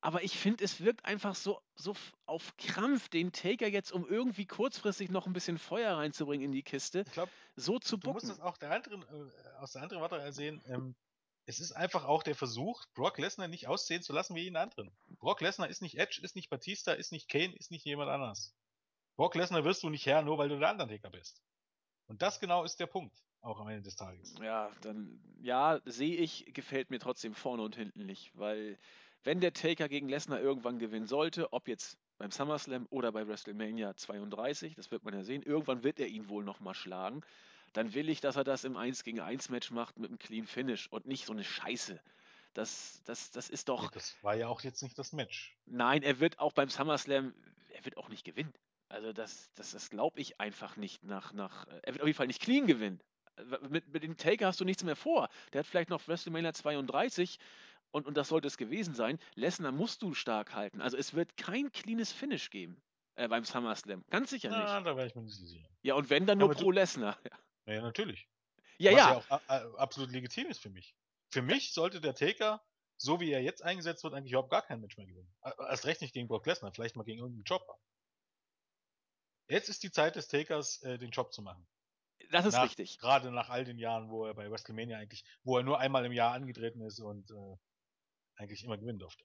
Aber 0.00 0.22
ich 0.22 0.38
finde, 0.38 0.62
es 0.64 0.80
wirkt 0.80 1.04
einfach 1.04 1.34
so, 1.34 1.60
so 1.74 1.94
auf 2.26 2.56
Krampf, 2.56 3.08
den 3.08 3.32
Taker 3.32 3.66
jetzt, 3.66 3.90
um 3.90 4.06
irgendwie 4.08 4.46
kurzfristig 4.46 5.10
noch 5.10 5.26
ein 5.26 5.32
bisschen 5.32 5.58
Feuer 5.58 5.96
reinzubringen 5.96 6.46
in 6.46 6.52
die 6.52 6.62
Kiste, 6.62 7.02
Ich 7.06 7.12
glaube, 7.12 7.32
so 7.56 7.78
zu 7.80 7.96
du 7.96 8.12
musst 8.12 8.26
bucken. 8.26 8.38
das 8.38 8.46
auch 8.46 8.56
der 8.58 8.70
anderen, 8.70 9.02
äh, 9.02 9.58
aus 9.58 9.72
der 9.72 9.82
anderen 9.82 10.02
Warte 10.02 10.32
sehen. 10.32 10.62
Ähm, 10.66 10.94
es 11.46 11.58
ist 11.60 11.72
einfach 11.72 12.04
auch 12.04 12.22
der 12.22 12.34
Versuch, 12.36 12.84
Brock 12.94 13.18
Lesnar 13.18 13.48
nicht 13.48 13.66
aussehen 13.66 14.02
zu 14.02 14.12
lassen 14.12 14.36
wie 14.36 14.42
jeden 14.42 14.56
anderen. 14.56 14.92
Brock 15.18 15.40
Lesnar 15.40 15.68
ist 15.68 15.82
nicht 15.82 15.98
Edge, 15.98 16.20
ist 16.22 16.36
nicht 16.36 16.50
Batista, 16.50 16.92
ist 16.92 17.10
nicht 17.10 17.28
Kane, 17.28 17.56
ist 17.56 17.70
nicht 17.70 17.84
jemand 17.84 18.10
anders. 18.10 18.54
Brock 19.16 19.34
Lesnar 19.34 19.64
wirst 19.64 19.82
du 19.82 19.88
nicht 19.88 20.06
her, 20.06 20.22
nur 20.22 20.38
weil 20.38 20.48
du 20.50 20.58
der 20.58 20.70
Undertaker 20.70 21.10
bist. 21.10 21.42
Und 22.06 22.22
das 22.22 22.38
genau 22.38 22.64
ist 22.64 22.78
der 22.78 22.86
Punkt, 22.86 23.18
auch 23.40 23.58
am 23.58 23.68
Ende 23.68 23.82
des 23.82 23.96
Tages. 23.96 24.34
Ja, 24.40 24.70
dann, 24.82 25.20
ja, 25.40 25.80
sehe 25.86 26.16
ich, 26.16 26.52
gefällt 26.54 26.90
mir 26.90 27.00
trotzdem 27.00 27.34
vorne 27.34 27.62
und 27.62 27.74
hinten 27.74 28.06
nicht, 28.06 28.30
weil 28.36 28.78
wenn 29.24 29.40
der 29.40 29.52
Taker 29.52 29.88
gegen 29.88 30.08
Lesnar 30.08 30.40
irgendwann 30.40 30.78
gewinnen 30.78 31.06
sollte, 31.06 31.52
ob 31.52 31.68
jetzt 31.68 31.98
beim 32.18 32.30
SummerSlam 32.30 32.86
oder 32.90 33.12
bei 33.12 33.26
WrestleMania 33.26 33.96
32, 33.96 34.74
das 34.74 34.90
wird 34.90 35.04
man 35.04 35.14
ja 35.14 35.22
sehen, 35.22 35.42
irgendwann 35.42 35.84
wird 35.84 36.00
er 36.00 36.08
ihn 36.08 36.28
wohl 36.28 36.44
nochmal 36.44 36.74
schlagen, 36.74 37.22
dann 37.72 37.94
will 37.94 38.08
ich, 38.08 38.20
dass 38.20 38.36
er 38.36 38.44
das 38.44 38.64
im 38.64 38.76
1 38.76 39.04
gegen 39.04 39.20
1 39.20 39.50
Match 39.50 39.70
macht 39.70 39.98
mit 39.98 40.10
einem 40.10 40.18
Clean 40.18 40.46
Finish 40.46 40.88
und 40.88 41.06
nicht 41.06 41.26
so 41.26 41.32
eine 41.32 41.44
Scheiße. 41.44 42.00
Das, 42.54 43.02
das, 43.04 43.30
das 43.30 43.50
ist 43.50 43.68
doch, 43.68 43.90
das 43.90 44.16
war 44.22 44.34
ja 44.34 44.48
auch 44.48 44.62
jetzt 44.62 44.82
nicht 44.82 44.98
das 44.98 45.12
Match. 45.12 45.56
nein, 45.66 46.02
er 46.02 46.18
wird 46.18 46.38
auch 46.38 46.52
beim 46.52 46.68
SummerSlam, 46.68 47.34
er 47.68 47.84
wird 47.84 47.96
auch 47.96 48.08
nicht 48.08 48.24
gewinnen. 48.24 48.52
Also 48.88 49.12
das, 49.12 49.50
das, 49.54 49.72
das 49.72 49.90
glaube 49.90 50.18
ich 50.20 50.40
einfach 50.40 50.76
nicht 50.76 51.04
nach, 51.04 51.32
nach, 51.32 51.66
er 51.82 51.94
wird 51.94 52.00
auf 52.00 52.06
jeden 52.06 52.16
Fall 52.16 52.26
nicht 52.26 52.40
clean 52.40 52.66
gewinnen. 52.66 53.00
Mit, 53.68 53.92
mit 53.92 54.02
dem 54.02 54.16
Taker 54.16 54.46
hast 54.46 54.58
du 54.58 54.64
nichts 54.64 54.82
mehr 54.82 54.96
vor. 54.96 55.28
Der 55.52 55.60
hat 55.60 55.66
vielleicht 55.66 55.90
noch 55.90 56.08
WrestleMania 56.08 56.54
32 56.54 57.38
und, 57.90 58.06
und 58.06 58.14
das 58.16 58.28
sollte 58.28 58.46
es 58.48 58.56
gewesen 58.56 58.94
sein. 58.94 59.18
Lesnar 59.34 59.72
musst 59.72 60.02
du 60.02 60.14
stark 60.14 60.54
halten. 60.54 60.80
Also 60.80 60.96
es 60.96 61.14
wird 61.14 61.36
kein 61.36 61.70
cleanes 61.72 62.12
Finish 62.12 62.50
geben 62.50 62.80
äh, 63.16 63.28
beim 63.28 63.44
SummerSlam. 63.44 64.04
Ganz 64.10 64.30
sicher 64.30 64.50
Na, 64.50 64.76
nicht. 64.76 64.86
da 64.86 64.96
wäre 64.96 65.06
ich 65.06 65.14
mir 65.14 65.22
nicht 65.22 65.36
sicher. 65.36 65.68
Ja, 65.82 65.94
und 65.94 66.10
wenn, 66.10 66.26
dann 66.26 66.38
Ja, 66.40 66.46
nur 66.46 66.54
du- 66.54 66.62
pro 66.62 66.70
Lesnar. 66.70 67.18
Naja, 67.66 67.82
natürlich. 67.82 68.28
Ja, 68.78 68.92
Was 68.92 68.98
ja. 68.98 69.10
ja 69.10 69.16
auch 69.18 69.30
a- 69.30 69.42
a- 69.48 69.74
absolut 69.76 70.10
legitim 70.10 70.46
ist 70.46 70.58
für 70.60 70.70
mich. 70.70 70.94
Für 71.30 71.42
mich 71.42 71.74
sollte 71.74 72.00
der 72.00 72.14
Taker, 72.14 72.62
so 72.96 73.20
wie 73.20 73.30
er 73.30 73.42
jetzt 73.42 73.62
eingesetzt 73.62 74.02
wird, 74.04 74.14
eigentlich 74.14 74.32
überhaupt 74.32 74.50
gar 74.50 74.62
kein 74.62 74.80
Match 74.80 74.96
mehr 74.96 75.06
gewinnen. 75.06 75.30
A- 75.42 75.52
Erst 75.68 75.84
recht 75.84 76.00
nicht 76.00 76.14
gegen 76.14 76.28
Brock 76.28 76.46
Lesnar, 76.46 76.72
vielleicht 76.72 76.96
mal 76.96 77.02
gegen 77.04 77.18
irgendeinen 77.20 77.44
Chopper. 77.44 77.78
Jetzt 79.48 79.68
ist 79.68 79.82
die 79.82 79.90
Zeit 79.90 80.16
des 80.16 80.28
Takers, 80.28 80.82
äh, 80.82 80.98
den 80.98 81.10
Job 81.10 81.32
zu 81.32 81.42
machen. 81.42 81.66
Das 82.30 82.44
ist 82.44 82.54
nach, 82.54 82.64
richtig. 82.64 82.98
Gerade 82.98 83.30
nach 83.30 83.48
all 83.48 83.64
den 83.64 83.78
Jahren, 83.78 84.10
wo 84.10 84.26
er 84.26 84.34
bei 84.34 84.50
WrestleMania 84.50 84.98
eigentlich, 84.98 85.24
wo 85.42 85.56
er 85.58 85.62
nur 85.62 85.78
einmal 85.78 86.04
im 86.04 86.12
Jahr 86.12 86.32
angetreten 86.34 86.80
ist 86.82 87.00
und 87.00 87.30
äh, 87.30 87.56
eigentlich 88.38 88.64
immer 88.64 88.78
gewinnen 88.78 88.98
durfte. 88.98 89.24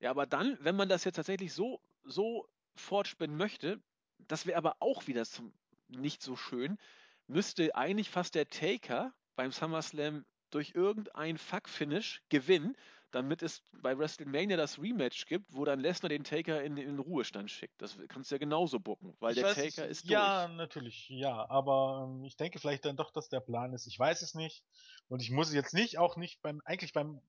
Ja, 0.00 0.10
aber 0.10 0.26
dann, 0.26 0.56
wenn 0.60 0.76
man 0.76 0.88
das 0.88 1.04
jetzt 1.04 1.16
tatsächlich 1.16 1.52
so, 1.52 1.80
so 2.04 2.48
fortspinnen 2.74 3.36
möchte, 3.36 3.80
das 4.18 4.46
wäre 4.46 4.56
aber 4.56 4.76
auch 4.80 5.06
wieder 5.06 5.24
zum, 5.24 5.52
nicht 5.88 6.22
so 6.22 6.36
schön, 6.36 6.78
müsste 7.26 7.74
eigentlich 7.74 8.10
fast 8.10 8.34
der 8.34 8.48
Taker 8.48 9.12
beim 9.36 9.52
SummerSlam 9.52 10.24
durch 10.50 10.72
irgendein 10.74 11.38
Fuck-Finish 11.38 12.22
gewinnen, 12.28 12.76
damit 13.10 13.42
es 13.42 13.62
bei 13.72 13.96
WrestleMania 13.96 14.56
das 14.56 14.78
Rematch 14.78 15.26
gibt, 15.26 15.52
wo 15.52 15.64
dann 15.64 15.80
Lesnar 15.80 16.08
den 16.08 16.24
Taker 16.24 16.62
in, 16.62 16.76
in 16.76 16.86
den 16.86 16.98
Ruhestand 16.98 17.50
schickt. 17.50 17.80
Das 17.82 17.98
kannst 18.08 18.30
du 18.30 18.36
ja 18.36 18.38
genauso 18.38 18.78
bucken, 18.78 19.16
weil 19.20 19.32
ich 19.32 19.40
der 19.40 19.50
weiß 19.50 19.74
Taker 19.74 19.88
ist 19.88 20.08
ja, 20.08 20.46
durch. 20.46 20.56
natürlich, 20.56 21.08
ja, 21.08 21.48
aber 21.50 22.08
ähm, 22.08 22.24
ich 22.24 22.36
denke 22.36 22.58
vielleicht 22.58 22.84
dann 22.84 22.96
doch, 22.96 23.10
dass 23.10 23.28
der 23.28 23.40
Plan 23.40 23.72
ist. 23.72 23.86
Ich 23.86 23.98
weiß 23.98 24.22
es 24.22 24.34
nicht. 24.34 24.64
Und 25.08 25.22
ich 25.22 25.30
muss 25.30 25.52
jetzt 25.52 25.74
nicht, 25.74 25.98
auch 25.98 26.16
nicht 26.16 26.40
beim, 26.42 26.60
eigentlich 26.64 26.92
beim 26.92 27.20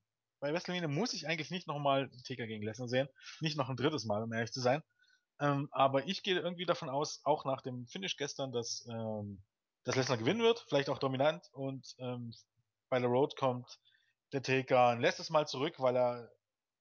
bei 0.42 0.52
WrestleMania 0.52 0.88
muss 0.88 1.14
ich 1.14 1.28
eigentlich 1.28 1.52
nicht 1.52 1.68
nochmal 1.68 2.10
Taker 2.26 2.48
gegen 2.48 2.64
Lesnar 2.64 2.88
sehen. 2.88 3.08
Nicht 3.40 3.56
noch 3.56 3.68
ein 3.70 3.76
drittes 3.76 4.04
Mal, 4.04 4.24
um 4.24 4.32
ehrlich 4.32 4.52
zu 4.52 4.60
sein. 4.60 4.82
Ähm, 5.40 5.68
aber 5.70 6.08
ich 6.08 6.24
gehe 6.24 6.38
irgendwie 6.38 6.66
davon 6.66 6.90
aus, 6.90 7.20
auch 7.24 7.44
nach 7.44 7.62
dem 7.62 7.86
Finish 7.86 8.16
gestern, 8.16 8.50
dass, 8.52 8.84
ähm, 8.90 9.44
dass 9.84 9.94
Lesnar 9.94 10.18
gewinnen 10.18 10.42
wird, 10.42 10.66
vielleicht 10.68 10.90
auch 10.90 10.98
dominant 10.98 11.48
und 11.52 11.94
ähm, 11.98 12.34
bei 12.90 12.98
der 12.98 13.08
Road 13.08 13.36
kommt 13.36 13.78
der 14.32 14.42
Taker 14.42 14.88
ein 14.88 15.00
letztes 15.00 15.30
Mal 15.30 15.46
zurück, 15.46 15.76
weil 15.78 15.96
er 15.96 16.32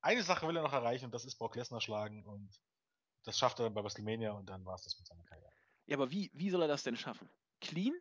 eine 0.02 0.24
Sache 0.24 0.48
will 0.48 0.58
er 0.58 0.64
noch 0.64 0.74
erreichen 0.74 1.06
und 1.06 1.14
das 1.14 1.26
ist 1.26 1.38
Brock 1.38 1.56
Lesnar 1.56 1.82
schlagen 1.82 2.26
und 2.26 2.50
das 3.26 3.38
schafft 3.38 3.60
er 3.60 3.70
bei 3.70 3.84
WrestleMania 3.84 4.32
und 4.32 4.50
dann 4.50 4.66
war 4.66 4.74
es 4.74 4.84
das 4.84 4.98
mit 4.98 5.08
seiner 5.08 5.24
Karriere. 5.24 5.54
Ja, 5.86 5.98
aber 5.98 6.10
wie, 6.10 6.32
wie 6.34 6.50
soll 6.50 6.64
er 6.64 6.68
das 6.68 6.82
denn 6.84 6.98
schaffen? 6.98 7.30
Clean? 7.60 7.94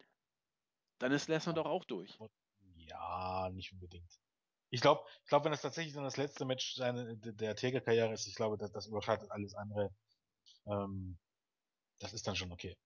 Dann 0.99 1.12
ist 1.12 1.28
Lesnar 1.28 1.55
Ja. 1.55 1.62
doch 1.62 1.66
auch 1.70 1.85
durch. 1.85 2.19
Ja, 2.77 3.51
nicht 3.51 3.73
unbedingt. 3.73 4.11
Ich 4.71 4.81
glaube, 4.81 5.03
ich 5.25 5.29
glaub, 5.29 5.45
wenn 5.45 5.51
das 5.51 5.63
tatsächlich 5.63 5.95
dann 5.95 6.05
das 6.05 6.17
letzte 6.17 6.45
Match 6.45 6.75
seine, 6.75 7.17
der 7.17 7.57
Taker-Karriere 7.57 8.13
ist, 8.13 8.27
ich 8.27 8.37
glaube, 8.37 8.57
das, 8.57 8.71
das 8.71 8.87
überschattet 8.87 9.31
alles 9.31 9.55
andere. 9.55 9.91
Ähm, 10.67 11.19
das 11.99 12.13
ist 12.13 12.27
dann 12.27 12.37
schon 12.37 12.53
okay. 12.53 12.77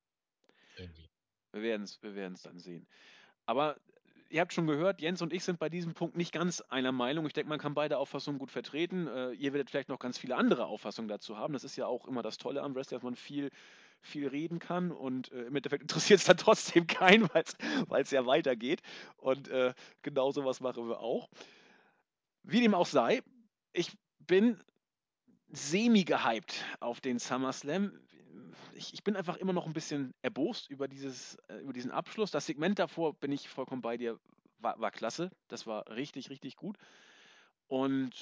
Irgendwie. 0.76 1.08
Wir 1.52 1.62
werden 1.62 1.84
es 1.84 2.02
wir 2.02 2.14
werden's 2.14 2.42
dann 2.42 2.58
sehen. 2.58 2.86
Aber 3.46 3.76
ihr 4.28 4.40
habt 4.40 4.52
schon 4.52 4.66
gehört, 4.66 5.00
Jens 5.00 5.22
und 5.22 5.32
ich 5.32 5.44
sind 5.44 5.58
bei 5.58 5.68
diesem 5.68 5.94
Punkt 5.94 6.16
nicht 6.16 6.32
ganz 6.32 6.60
einer 6.62 6.90
Meinung. 6.90 7.26
Ich 7.26 7.32
denke, 7.32 7.48
man 7.48 7.60
kann 7.60 7.74
beide 7.74 7.98
Auffassungen 7.98 8.38
gut 8.38 8.50
vertreten. 8.50 9.06
Äh, 9.06 9.32
ihr 9.32 9.52
werdet 9.52 9.70
vielleicht 9.70 9.88
noch 9.88 9.98
ganz 9.98 10.18
viele 10.18 10.36
andere 10.36 10.66
Auffassungen 10.66 11.08
dazu 11.08 11.36
haben. 11.36 11.52
Das 11.52 11.64
ist 11.64 11.76
ja 11.76 11.86
auch 11.86 12.06
immer 12.06 12.22
das 12.22 12.38
Tolle 12.38 12.62
am 12.62 12.74
Wrestling, 12.74 12.98
dass 12.98 13.04
man 13.04 13.14
viel, 13.14 13.50
viel 14.00 14.26
reden 14.26 14.58
kann 14.58 14.90
und 14.90 15.30
äh, 15.32 15.42
im 15.42 15.54
Endeffekt 15.54 15.82
interessiert 15.82 16.20
es 16.20 16.26
dann 16.26 16.36
trotzdem 16.38 16.86
keinen, 16.86 17.28
weil 17.88 18.02
es 18.02 18.10
ja 18.10 18.26
weitergeht. 18.26 18.82
Und 19.18 19.48
äh, 19.48 19.74
genau 20.02 20.32
sowas 20.32 20.60
machen 20.60 20.88
wir 20.88 21.00
auch. 21.00 21.28
Wie 22.44 22.60
dem 22.60 22.74
auch 22.74 22.86
sei, 22.86 23.22
ich 23.72 23.96
bin 24.18 24.62
semi-gehypt 25.48 26.64
auf 26.80 27.00
den 27.00 27.18
SummerSlam. 27.18 27.98
Ich, 28.74 28.92
ich 28.92 29.02
bin 29.02 29.16
einfach 29.16 29.36
immer 29.36 29.54
noch 29.54 29.66
ein 29.66 29.72
bisschen 29.72 30.12
erbost 30.20 30.68
über, 30.70 30.86
dieses, 30.86 31.36
äh, 31.48 31.58
über 31.58 31.72
diesen 31.72 31.90
Abschluss. 31.90 32.30
Das 32.30 32.46
Segment 32.46 32.78
davor 32.78 33.14
bin 33.14 33.32
ich 33.32 33.48
vollkommen 33.48 33.80
bei 33.80 33.96
dir, 33.96 34.20
war, 34.58 34.78
war 34.78 34.90
klasse. 34.90 35.30
Das 35.48 35.66
war 35.66 35.88
richtig, 35.88 36.28
richtig 36.28 36.56
gut. 36.56 36.76
Und 37.66 38.12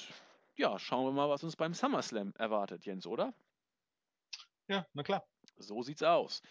ja, 0.56 0.78
schauen 0.78 1.06
wir 1.06 1.12
mal, 1.12 1.28
was 1.28 1.42
uns 1.42 1.56
beim 1.56 1.74
SummerSlam 1.74 2.32
erwartet, 2.38 2.84
Jens, 2.84 3.06
oder? 3.06 3.34
Ja, 4.68 4.86
na 4.92 5.02
klar. 5.02 5.26
So 5.56 5.82
sieht's 5.82 6.02
aus. 6.02 6.42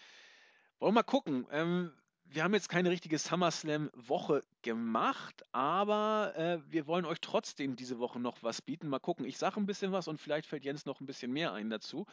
Wollen 0.78 0.90
wir 0.90 1.00
mal 1.00 1.02
gucken. 1.04 1.46
Ähm, 1.50 1.92
wir 2.34 2.44
haben 2.44 2.54
jetzt 2.54 2.68
keine 2.68 2.90
richtige 2.90 3.18
SummerSlam-Woche 3.18 4.42
gemacht, 4.62 5.44
aber 5.52 6.32
äh, 6.36 6.58
wir 6.70 6.86
wollen 6.86 7.04
euch 7.04 7.20
trotzdem 7.20 7.76
diese 7.76 7.98
Woche 7.98 8.20
noch 8.20 8.42
was 8.42 8.62
bieten. 8.62 8.88
Mal 8.88 9.00
gucken. 9.00 9.26
Ich 9.26 9.38
sage 9.38 9.60
ein 9.60 9.66
bisschen 9.66 9.92
was 9.92 10.08
und 10.08 10.20
vielleicht 10.20 10.46
fällt 10.46 10.64
Jens 10.64 10.86
noch 10.86 11.00
ein 11.00 11.06
bisschen 11.06 11.32
mehr 11.32 11.52
ein 11.52 11.70
dazu. 11.70 12.06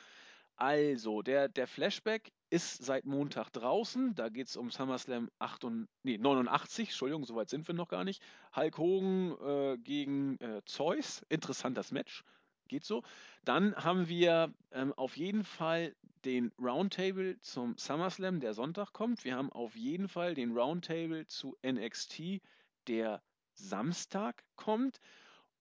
Also, 0.57 1.21
der, 1.21 1.47
der 1.47 1.67
Flashback 1.67 2.33
ist 2.49 2.83
seit 2.83 3.05
Montag 3.05 3.49
draußen. 3.51 4.13
Da 4.15 4.27
geht 4.27 4.47
es 4.47 4.57
um 4.57 4.71
SummerSlam 4.71 5.29
8 5.39 5.63
und, 5.63 5.87
nee, 6.03 6.17
89. 6.17 6.89
Entschuldigung, 6.89 7.23
soweit 7.23 7.49
sind 7.49 7.67
wir 7.67 7.75
noch 7.75 7.87
gar 7.87 8.03
nicht. 8.03 8.21
Hulk 8.55 8.77
Hogan 8.77 9.37
äh, 9.41 9.77
gegen 9.77 10.37
äh, 10.39 10.61
Zeus. 10.65 11.23
Interessantes 11.29 11.91
Match. 11.91 12.25
Geht 12.67 12.83
so. 12.83 13.03
Dann 13.45 13.73
haben 13.75 14.09
wir 14.09 14.53
ähm, 14.71 14.93
auf 14.93 15.15
jeden 15.15 15.45
Fall 15.45 15.95
den 16.25 16.51
Roundtable 16.59 17.39
zum 17.41 17.77
SummerSlam, 17.77 18.39
der 18.39 18.53
Sonntag 18.53 18.93
kommt. 18.93 19.23
Wir 19.23 19.35
haben 19.35 19.51
auf 19.51 19.75
jeden 19.75 20.07
Fall 20.07 20.33
den 20.33 20.57
Roundtable 20.57 21.27
zu 21.27 21.57
NXT, 21.65 22.41
der 22.87 23.21
Samstag 23.53 24.43
kommt. 24.55 24.99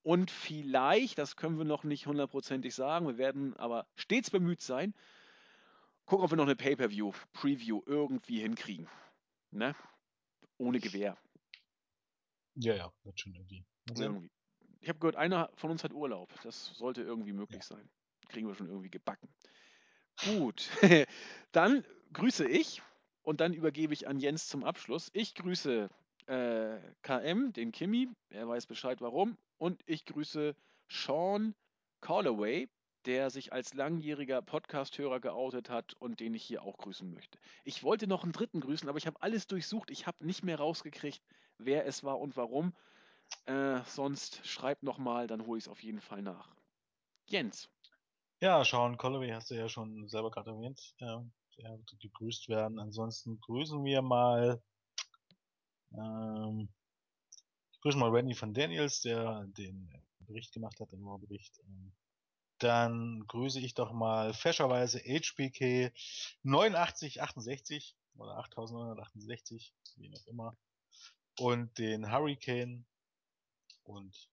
Und 0.03 0.31
vielleicht, 0.31 1.19
das 1.19 1.37
können 1.37 1.59
wir 1.59 1.65
noch 1.65 1.85
nicht 1.85 2.07
hundertprozentig 2.07 2.75
sagen, 2.75 3.07
wir 3.07 3.19
werden 3.19 3.55
aber 3.57 3.87
stets 3.97 4.31
bemüht 4.31 4.63
sein, 4.63 4.95
gucken, 6.07 6.25
ob 6.25 6.33
wir 6.33 6.37
noch 6.37 6.45
eine 6.45 6.57
Pay-Per-View-Preview 6.57 7.83
irgendwie 7.87 8.41
hinkriegen. 8.41 8.89
Ne? 9.51 9.75
Ohne 10.57 10.81
Gewehr. 10.81 11.17
Ja, 12.55 12.75
ja, 12.75 12.93
wird 13.05 13.21
schon 13.21 13.35
irgendwie. 13.35 13.65
Sehen. 13.93 14.03
Irgendwie. 14.03 14.31
Ich 14.81 14.89
habe 14.89 14.99
gehört, 14.99 15.17
einer 15.17 15.51
von 15.55 15.71
uns 15.71 15.85
hat 15.85 15.93
Urlaub. 15.93 16.33
Das 16.43 16.67
sollte 16.77 17.03
irgendwie 17.03 17.33
möglich 17.33 17.63
sein. 17.65 17.89
Kriegen 18.29 18.47
wir 18.47 18.55
schon 18.55 18.69
irgendwie 18.69 18.91
gebacken. 18.91 19.29
Gut. 20.25 20.69
dann 21.53 21.85
grüße 22.13 22.47
ich 22.47 22.83
und 23.23 23.41
dann 23.41 23.53
übergebe 23.53 23.93
ich 23.93 24.09
an 24.09 24.19
Jens 24.19 24.49
zum 24.49 24.65
Abschluss. 24.65 25.11
Ich 25.13 25.35
grüße 25.35 25.89
äh, 26.27 26.79
KM, 27.03 27.53
den 27.53 27.73
Kimi, 27.73 28.09
er 28.31 28.49
weiß 28.49 28.67
Bescheid 28.67 29.01
warum. 29.01 29.37
Und 29.59 29.83
ich 29.87 30.05
grüße 30.05 30.55
Sean 30.89 31.55
Callaway, 32.01 32.69
der 33.05 33.31
sich 33.31 33.53
als 33.53 33.75
langjähriger 33.75 34.43
Podcast-Hörer 34.43 35.21
geoutet 35.21 35.71
hat 35.71 35.95
und 35.95 36.21
den 36.21 36.35
ich 36.35 36.43
hier 36.43 36.63
auch 36.63 36.77
grüßen 36.77 37.11
möchte. 37.13 37.39
Ich 37.65 37.83
wollte 37.83 38.07
noch 38.07 38.23
einen 38.23 38.33
dritten 38.33 38.61
grüßen, 38.61 38.89
aber 38.89 38.99
ich 38.99 39.07
habe 39.07 39.23
alles 39.23 39.47
durchsucht. 39.47 39.91
Ich 39.91 40.07
habe 40.07 40.25
nicht 40.25 40.45
mehr 40.45 40.59
rausgekriegt, 40.59 41.23
wer 41.59 41.87
es 41.87 42.05
war 42.05 42.19
und 42.21 42.37
warum. 42.37 42.75
Äh, 43.47 43.81
sonst 43.85 44.47
schreibt 44.47 44.83
nochmal, 44.83 45.27
dann 45.27 45.47
hole 45.47 45.59
ich 45.59 45.65
es 45.65 45.69
auf 45.69 45.83
jeden 45.83 46.01
Fall 46.01 46.23
nach. 46.23 46.55
Jens. 47.27 47.69
Ja, 48.41 48.65
Sean 48.65 48.97
Colloway 48.97 49.31
hast 49.31 49.51
du 49.51 49.57
ja 49.57 49.69
schon 49.69 50.09
selber 50.09 50.31
gerade 50.31 50.51
erwähnt. 50.51 50.95
Ja, 50.99 51.25
der 51.57 51.71
wird 51.77 51.99
gegrüßt 52.01 52.49
werden. 52.49 52.79
Ansonsten 52.79 53.41
grüßen 53.41 53.83
wir 53.85 54.01
mal. 54.01 54.63
Ähm, 55.93 56.69
ich 57.73 57.81
grüße 57.81 57.99
mal 57.99 58.11
Randy 58.11 58.35
von 58.35 58.55
Daniels, 58.55 59.01
der 59.01 59.45
den 59.57 59.91
Bericht 60.21 60.53
gemacht 60.53 60.79
hat, 60.79 60.93
den 60.93 61.03
Raw-Bericht. 61.03 61.59
Ähm, 61.65 61.93
dann 62.59 63.27
grüße 63.27 63.61
ich 63.61 63.75
doch 63.75 63.93
mal 63.93 64.33
fescherweise 64.35 65.01
HBK 65.01 65.93
8968 66.45 67.97
oder 68.19 68.37
8968, 68.39 69.75
wie 69.97 70.15
auch 70.15 70.27
immer. 70.27 70.57
Und 71.41 71.77
den 71.79 72.11
Hurricane 72.11 72.87
und 73.83 74.31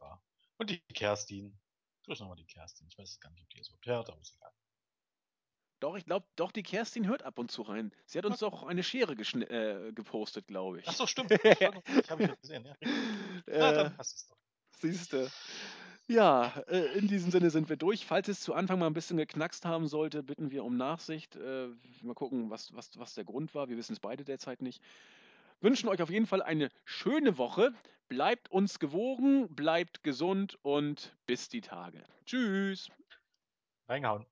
ja, 0.00 0.20
und 0.58 0.70
die 0.70 0.80
Kerstin. 0.92 1.56
Grüß 2.04 2.20
nochmal 2.20 2.36
die 2.36 2.44
Kerstin. 2.44 2.86
Ich 2.88 2.98
weiß 2.98 3.18
gar 3.20 3.30
nicht, 3.30 3.42
ob 3.42 3.50
die 3.50 3.58
das 3.58 3.68
überhaupt 3.68 3.86
hört, 3.86 4.10
aber 4.10 4.20
ist 4.20 4.34
egal. 4.34 4.52
Doch, 5.80 5.96
ich 5.96 6.06
glaube, 6.06 6.26
doch, 6.36 6.52
die 6.52 6.62
Kerstin 6.62 7.06
hört 7.06 7.22
ab 7.24 7.38
und 7.38 7.50
zu 7.50 7.62
rein. 7.62 7.92
Sie 8.06 8.16
hat 8.16 8.24
uns 8.24 8.38
doch 8.38 8.62
eine 8.62 8.82
Schere 8.82 9.12
äh, 9.12 9.92
gepostet, 9.92 10.46
glaube 10.46 10.80
ich. 10.80 10.88
Ach 10.88 10.94
so, 10.94 11.06
stimmt. 11.06 11.30
Ich, 11.44 12.10
habe 12.10 12.24
ich 12.24 12.40
gesehen, 12.40 12.64
ja. 12.64 12.74
Na, 13.46 13.70
äh, 13.70 13.74
dann 13.74 13.96
passt 13.96 14.16
es 14.16 14.26
doch. 14.26 14.36
Siehste. 14.80 15.30
Ja, 16.06 16.48
äh, 16.68 16.98
in 16.98 17.08
diesem 17.08 17.30
Sinne 17.30 17.50
sind 17.50 17.68
wir 17.68 17.76
durch. 17.76 18.06
Falls 18.06 18.28
es 18.28 18.40
zu 18.40 18.54
Anfang 18.54 18.78
mal 18.78 18.86
ein 18.86 18.94
bisschen 18.94 19.16
geknackst 19.16 19.64
haben 19.64 19.86
sollte, 19.88 20.22
bitten 20.22 20.50
wir 20.50 20.64
um 20.64 20.76
Nachsicht. 20.76 21.36
Äh, 21.36 21.68
mal 22.02 22.14
gucken, 22.14 22.50
was, 22.50 22.74
was, 22.74 22.98
was 22.98 23.14
der 23.14 23.24
Grund 23.24 23.54
war. 23.54 23.68
Wir 23.68 23.76
wissen 23.76 23.94
es 23.94 24.00
beide 24.00 24.24
derzeit 24.24 24.60
nicht. 24.62 24.82
Wünschen 25.64 25.88
euch 25.88 26.02
auf 26.02 26.10
jeden 26.10 26.26
Fall 26.26 26.42
eine 26.42 26.68
schöne 26.84 27.38
Woche. 27.38 27.72
Bleibt 28.08 28.50
uns 28.50 28.78
gewogen, 28.78 29.48
bleibt 29.48 30.02
gesund 30.02 30.58
und 30.60 31.16
bis 31.24 31.48
die 31.48 31.62
Tage. 31.62 32.04
Tschüss. 32.26 32.90
Reingehauen. 33.88 34.22